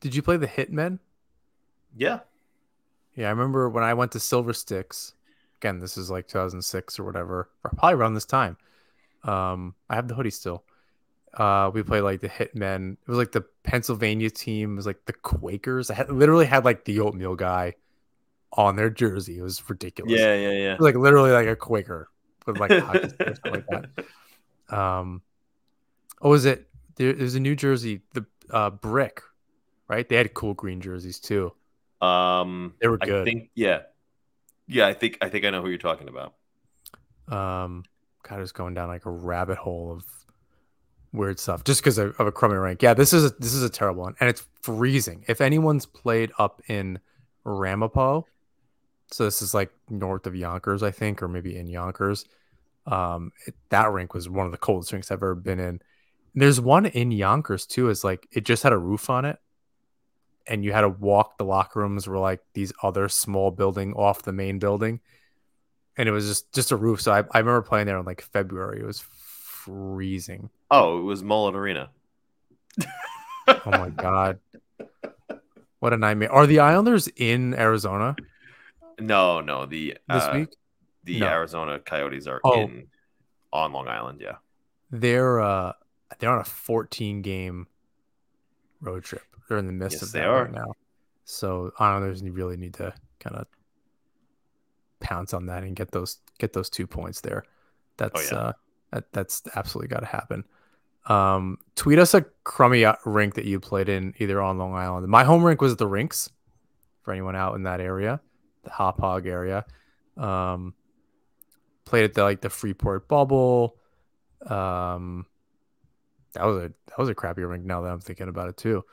Did 0.00 0.14
you 0.14 0.22
play 0.22 0.36
the 0.36 0.46
Hitmen? 0.46 0.98
Yeah, 1.96 2.20
Yeah, 3.14 3.26
I 3.26 3.30
remember 3.30 3.68
when 3.68 3.84
I 3.84 3.94
went 3.94 4.12
to 4.12 4.20
Silver 4.20 4.52
Sticks. 4.52 5.14
Again, 5.60 5.80
this 5.80 5.98
is 5.98 6.10
like 6.10 6.28
2006 6.28 6.98
or 6.98 7.04
whatever, 7.04 7.50
or 7.64 7.70
probably 7.76 7.94
around 7.94 8.14
this 8.14 8.24
time. 8.24 8.56
Um, 9.24 9.74
I 9.90 9.96
have 9.96 10.08
the 10.08 10.14
hoodie 10.14 10.30
still. 10.30 10.64
Uh, 11.34 11.70
we 11.72 11.82
played 11.82 12.00
like 12.00 12.20
the 12.20 12.28
Hitmen. 12.28 12.92
It 12.92 13.08
was 13.08 13.18
like 13.18 13.32
the 13.32 13.44
Pennsylvania 13.62 14.30
team. 14.30 14.72
It 14.72 14.76
was 14.76 14.86
like 14.86 15.04
the 15.06 15.12
Quakers. 15.12 15.90
I 15.90 15.94
had, 15.94 16.10
literally 16.10 16.46
had 16.46 16.64
like 16.64 16.84
the 16.84 17.00
oatmeal 17.00 17.36
guy 17.36 17.74
on 18.52 18.76
their 18.76 18.90
jersey. 18.90 19.38
It 19.38 19.42
was 19.42 19.62
ridiculous. 19.68 20.18
yeah, 20.18 20.34
yeah, 20.34 20.50
yeah. 20.50 20.72
It 20.72 20.80
was, 20.80 20.86
like 20.86 20.96
literally 20.96 21.30
like 21.30 21.46
a 21.46 21.56
Quaker 21.56 22.08
with 22.46 22.58
like 22.58 22.70
a 22.70 22.80
hockey 22.80 23.08
stick 23.08 23.28
or 23.28 23.34
something 23.34 23.52
like 23.52 23.66
that. 23.68 24.04
Um, 24.70 25.22
oh, 26.22 26.30
was 26.30 26.44
it? 26.44 26.68
There, 26.94 27.12
there's 27.12 27.34
a 27.34 27.40
New 27.40 27.56
Jersey, 27.56 28.02
the 28.14 28.24
uh, 28.50 28.70
Brick, 28.70 29.20
right? 29.90 30.08
They 30.08 30.16
had 30.16 30.32
cool 30.32 30.54
green 30.54 30.80
jerseys 30.80 31.18
too. 31.18 31.52
Um, 32.00 32.74
They 32.80 32.88
were 32.88 32.98
I 33.00 33.06
good. 33.06 33.24
think 33.24 33.50
yeah, 33.54 33.80
yeah. 34.68 34.86
I 34.86 34.94
think 34.94 35.18
I 35.20 35.28
think 35.28 35.44
I 35.44 35.50
know 35.50 35.60
who 35.62 35.68
you're 35.68 35.78
talking 35.78 36.08
about. 36.08 36.34
Um, 37.28 37.84
God, 38.22 38.36
I 38.36 38.40
was 38.40 38.52
going 38.52 38.74
down 38.74 38.88
like 38.88 39.04
a 39.04 39.10
rabbit 39.10 39.58
hole 39.58 39.92
of 39.92 40.04
weird 41.12 41.40
stuff 41.40 41.64
just 41.64 41.80
because 41.80 41.98
of, 41.98 42.14
of 42.20 42.26
a 42.28 42.32
crummy 42.32 42.54
rank. 42.54 42.82
Yeah, 42.82 42.94
this 42.94 43.12
is 43.12 43.24
a, 43.24 43.30
this 43.40 43.52
is 43.52 43.62
a 43.64 43.68
terrible 43.68 44.02
one, 44.02 44.14
and 44.20 44.30
it's 44.30 44.46
freezing. 44.62 45.24
If 45.28 45.40
anyone's 45.40 45.86
played 45.86 46.30
up 46.38 46.62
in 46.68 47.00
Ramapo, 47.44 48.26
so 49.10 49.24
this 49.24 49.42
is 49.42 49.52
like 49.54 49.70
north 49.88 50.26
of 50.26 50.36
Yonkers, 50.36 50.82
I 50.84 50.92
think, 50.92 51.22
or 51.22 51.28
maybe 51.28 51.56
in 51.56 51.66
Yonkers. 51.66 52.24
Um, 52.86 53.32
it, 53.46 53.54
that 53.70 53.90
rink 53.92 54.14
was 54.14 54.28
one 54.28 54.46
of 54.46 54.52
the 54.52 54.58
coldest 54.58 54.92
rinks 54.92 55.10
I've 55.10 55.18
ever 55.18 55.34
been 55.34 55.58
in. 55.60 55.80
There's 56.34 56.60
one 56.60 56.86
in 56.86 57.10
Yonkers 57.10 57.66
too. 57.66 57.90
Is 57.90 58.04
like 58.04 58.26
it 58.32 58.44
just 58.44 58.62
had 58.62 58.72
a 58.72 58.78
roof 58.78 59.10
on 59.10 59.24
it, 59.24 59.38
and 60.46 60.64
you 60.64 60.72
had 60.72 60.82
to 60.82 60.88
walk. 60.88 61.38
The 61.38 61.44
locker 61.44 61.80
rooms 61.80 62.06
were 62.06 62.18
like 62.18 62.40
these 62.54 62.72
other 62.82 63.08
small 63.08 63.50
building 63.50 63.92
off 63.94 64.22
the 64.22 64.32
main 64.32 64.58
building, 64.58 65.00
and 65.96 66.08
it 66.08 66.12
was 66.12 66.26
just 66.28 66.52
just 66.52 66.72
a 66.72 66.76
roof. 66.76 67.00
So 67.00 67.12
I, 67.12 67.18
I 67.30 67.38
remember 67.38 67.62
playing 67.62 67.86
there 67.86 67.98
in 67.98 68.04
like 68.04 68.20
February. 68.22 68.80
It 68.80 68.86
was 68.86 69.00
freezing. 69.00 70.50
Oh, 70.70 70.98
it 70.98 71.02
was 71.02 71.22
Mullet 71.22 71.54
Arena. 71.54 71.90
Oh 73.48 73.70
my 73.70 73.88
god, 73.88 74.38
what 75.80 75.92
a 75.92 75.96
nightmare! 75.96 76.30
Are 76.30 76.46
the 76.46 76.60
Islanders 76.60 77.08
in 77.16 77.52
Arizona 77.54 78.14
No, 79.00 79.40
no. 79.40 79.66
The 79.66 79.96
this 80.08 80.22
uh, 80.22 80.30
week? 80.34 80.48
The 81.02 81.18
No. 81.20 81.26
Arizona 81.26 81.80
Coyotes 81.80 82.28
are 82.28 82.40
Oh. 82.44 82.60
in 82.60 82.86
on 83.52 83.72
Long 83.72 83.88
Island. 83.88 84.20
Yeah. 84.20 84.36
They're 84.92 85.40
uh 85.40 85.72
they're 86.20 86.30
on 86.30 86.38
a 86.40 86.44
14 86.44 87.22
game 87.22 87.66
road 88.80 89.02
trip. 89.02 89.24
They're 89.50 89.58
in 89.58 89.66
the 89.66 89.72
midst 89.72 89.96
Yes, 89.96 90.02
of 90.02 90.12
that 90.12 90.26
right 90.26 90.52
now. 90.52 90.74
So 91.24 91.72
Islanders 91.76 92.22
really 92.22 92.56
need 92.56 92.74
to 92.74 92.94
kind 93.18 93.34
of 93.34 93.48
pounce 95.00 95.34
on 95.34 95.46
that 95.46 95.64
and 95.64 95.74
get 95.74 95.90
those 95.90 96.18
get 96.38 96.52
those 96.52 96.70
two 96.70 96.86
points 96.86 97.20
there. 97.20 97.42
That's 97.96 98.30
yeah. 98.30 98.38
uh 98.38 98.52
that, 98.92 99.12
that's 99.12 99.42
absolutely 99.56 99.88
got 99.88 100.00
to 100.00 100.06
happen. 100.06 100.44
Um, 101.06 101.58
tweet 101.74 101.98
us 101.98 102.14
a 102.14 102.24
crummy 102.44 102.84
uh, 102.84 102.94
rink 103.04 103.34
that 103.34 103.44
you 103.44 103.58
played 103.58 103.88
in 103.88 104.14
either 104.18 104.40
on 104.40 104.56
Long 104.58 104.74
Island. 104.74 105.08
My 105.08 105.24
home 105.24 105.42
rink 105.42 105.60
was 105.60 105.74
the 105.74 105.88
Rinks 105.88 106.30
for 107.02 107.12
anyone 107.12 107.34
out 107.34 107.56
in 107.56 107.64
that 107.64 107.80
area, 107.80 108.20
the 108.62 108.70
Hauppauge 108.70 109.26
area. 109.26 109.64
Um, 110.16 110.74
played 111.84 112.04
at 112.04 112.14
the 112.14 112.22
like 112.22 112.40
the 112.40 112.50
Freeport 112.50 113.08
Bubble. 113.08 113.76
Um, 114.46 115.26
that 116.34 116.44
was 116.44 116.56
a 116.56 116.72
that 116.86 116.98
was 116.98 117.08
a 117.08 117.14
crappy 117.16 117.42
rink. 117.42 117.64
Now 117.64 117.80
that 117.80 117.90
I'm 117.90 118.00
thinking 118.00 118.28
about 118.28 118.48
it 118.48 118.56
too. 118.56 118.84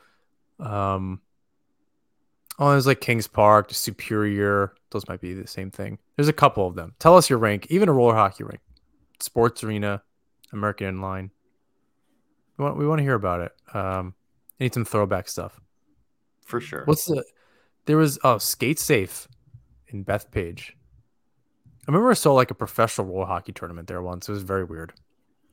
Um, 0.59 1.21
oh, 2.59 2.71
there's 2.71 2.88
like 2.88 3.01
Kings 3.01 3.27
Park, 3.27 3.73
Superior. 3.73 4.73
Those 4.91 5.07
might 5.07 5.21
be 5.21 5.34
the 5.34 5.47
same 5.47 5.71
thing. 5.71 5.99
There's 6.15 6.27
a 6.27 6.34
couple 6.34 6.67
of 6.67 6.75
them. 6.75 6.93
Tell 6.99 7.17
us 7.17 7.29
your 7.29 7.39
rank, 7.39 7.67
even 7.69 7.89
a 7.89 7.93
roller 7.93 8.15
hockey 8.15 8.43
rink, 8.43 8.61
Sports 9.19 9.63
Arena, 9.63 10.01
American 10.51 10.95
Inline. 10.95 11.29
We 12.57 12.65
want 12.65 12.77
we 12.77 12.88
want 12.88 12.99
to 12.99 13.03
hear 13.03 13.15
about 13.15 13.41
it. 13.41 13.51
Um, 13.75 14.13
I 14.59 14.63
need 14.63 14.73
some 14.73 14.85
throwback 14.85 15.27
stuff. 15.27 15.59
For 16.41 16.59
sure. 16.59 16.84
What's 16.85 17.05
the? 17.05 17.23
There 17.85 17.97
was 17.97 18.17
oh 18.23 18.38
skate 18.38 18.79
safe 18.79 19.27
in 19.89 20.03
Bethpage. 20.03 20.71
I 20.71 21.91
remember 21.91 22.11
I 22.11 22.15
saw 22.15 22.34
like 22.34 22.51
a 22.51 22.55
professional 22.55 23.07
roller 23.07 23.25
hockey 23.25 23.53
tournament 23.53 23.88
there 23.88 24.01
once. 24.01 24.27
It 24.27 24.31
was 24.31 24.43
very 24.43 24.63
weird. 24.63 24.93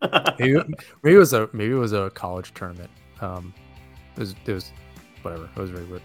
Maybe, 0.39 0.61
maybe 1.03 1.17
it 1.17 1.19
was 1.19 1.33
a 1.33 1.49
maybe 1.55 1.73
it 1.73 1.79
was 1.79 1.95
a 1.95 2.11
college 2.11 2.53
tournament. 2.53 2.91
Um, 3.23 3.55
it 4.17 4.21
was 4.21 4.35
it 4.45 4.53
was 4.53 4.71
whatever. 5.25 5.49
It 5.55 5.61
was 5.61 5.71
very 5.71 5.85
weird. 5.85 6.03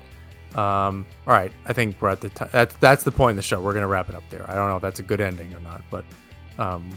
Um, 0.55 1.05
all 1.27 1.33
right, 1.33 1.51
I 1.65 1.73
think 1.73 2.01
we're 2.01 2.09
at 2.09 2.21
the 2.21 2.29
time. 2.29 2.49
That's 2.51 2.75
that's 2.77 3.03
the 3.03 3.11
point 3.11 3.31
in 3.31 3.35
the 3.35 3.43
show. 3.43 3.61
We're 3.61 3.73
gonna 3.73 3.87
wrap 3.87 4.09
it 4.09 4.15
up 4.15 4.23
there. 4.29 4.49
I 4.49 4.55
don't 4.55 4.67
know 4.67 4.77
if 4.77 4.81
that's 4.81 4.99
a 4.99 5.03
good 5.03 5.21
ending 5.21 5.53
or 5.53 5.59
not, 5.59 5.81
but 5.91 6.05
um, 6.57 6.89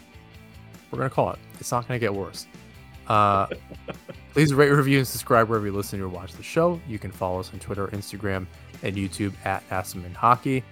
we're 0.90 0.99
gonna 0.99 1.11
call 1.11 1.32
it. 1.32 1.39
It's 1.61 1.70
not 1.70 1.86
gonna 1.86 2.01
get 2.01 2.15
worse. 2.15 2.47
Uh, 3.09 3.47
please 4.32 4.55
rate, 4.55 4.70
review, 4.70 4.99
and 4.99 5.07
subscribe 5.07 5.49
wherever 5.49 5.66
you 5.66 5.73
listen 5.73 6.01
or 6.01 6.09
watch 6.09 6.32
the 6.32 6.43
show. 6.43 6.81
You 6.89 6.99
can 6.99 7.11
follow 7.11 7.40
us 7.40 7.53
on 7.53 7.59
Twitter, 7.59 7.89
Instagram, 7.89 8.47
and 8.82 8.97
YouTube 8.97 9.35
at 9.44 9.69
Asselman 9.69 10.15
Hockey. 10.15 10.65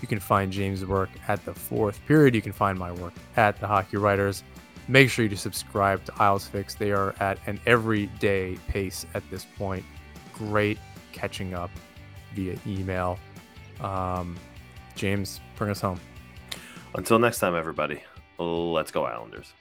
You 0.00 0.08
can 0.08 0.20
find 0.20 0.52
James' 0.52 0.84
work 0.84 1.08
at 1.28 1.44
the 1.44 1.54
fourth 1.54 1.98
period. 2.06 2.34
You 2.34 2.42
can 2.42 2.52
find 2.52 2.78
my 2.78 2.92
work 2.92 3.14
at 3.36 3.58
the 3.58 3.66
Hockey 3.66 3.96
Writers. 3.96 4.44
Make 4.86 5.08
sure 5.08 5.24
you 5.24 5.34
subscribe 5.34 6.04
to 6.04 6.14
Isles 6.22 6.46
Fix. 6.46 6.74
They 6.74 6.92
are 6.92 7.14
at 7.20 7.38
an 7.46 7.58
everyday 7.66 8.56
pace 8.68 9.06
at 9.14 9.22
this 9.30 9.46
point. 9.56 9.84
Great 10.34 10.78
catching 11.12 11.54
up 11.54 11.70
via 12.34 12.56
email. 12.66 13.18
Um, 13.80 14.36
James, 14.94 15.40
bring 15.56 15.70
us 15.70 15.80
home. 15.80 16.00
Until 16.94 17.18
next 17.18 17.40
time, 17.40 17.54
everybody. 17.54 18.02
Let's 18.38 18.90
go 18.90 19.04
Islanders. 19.04 19.52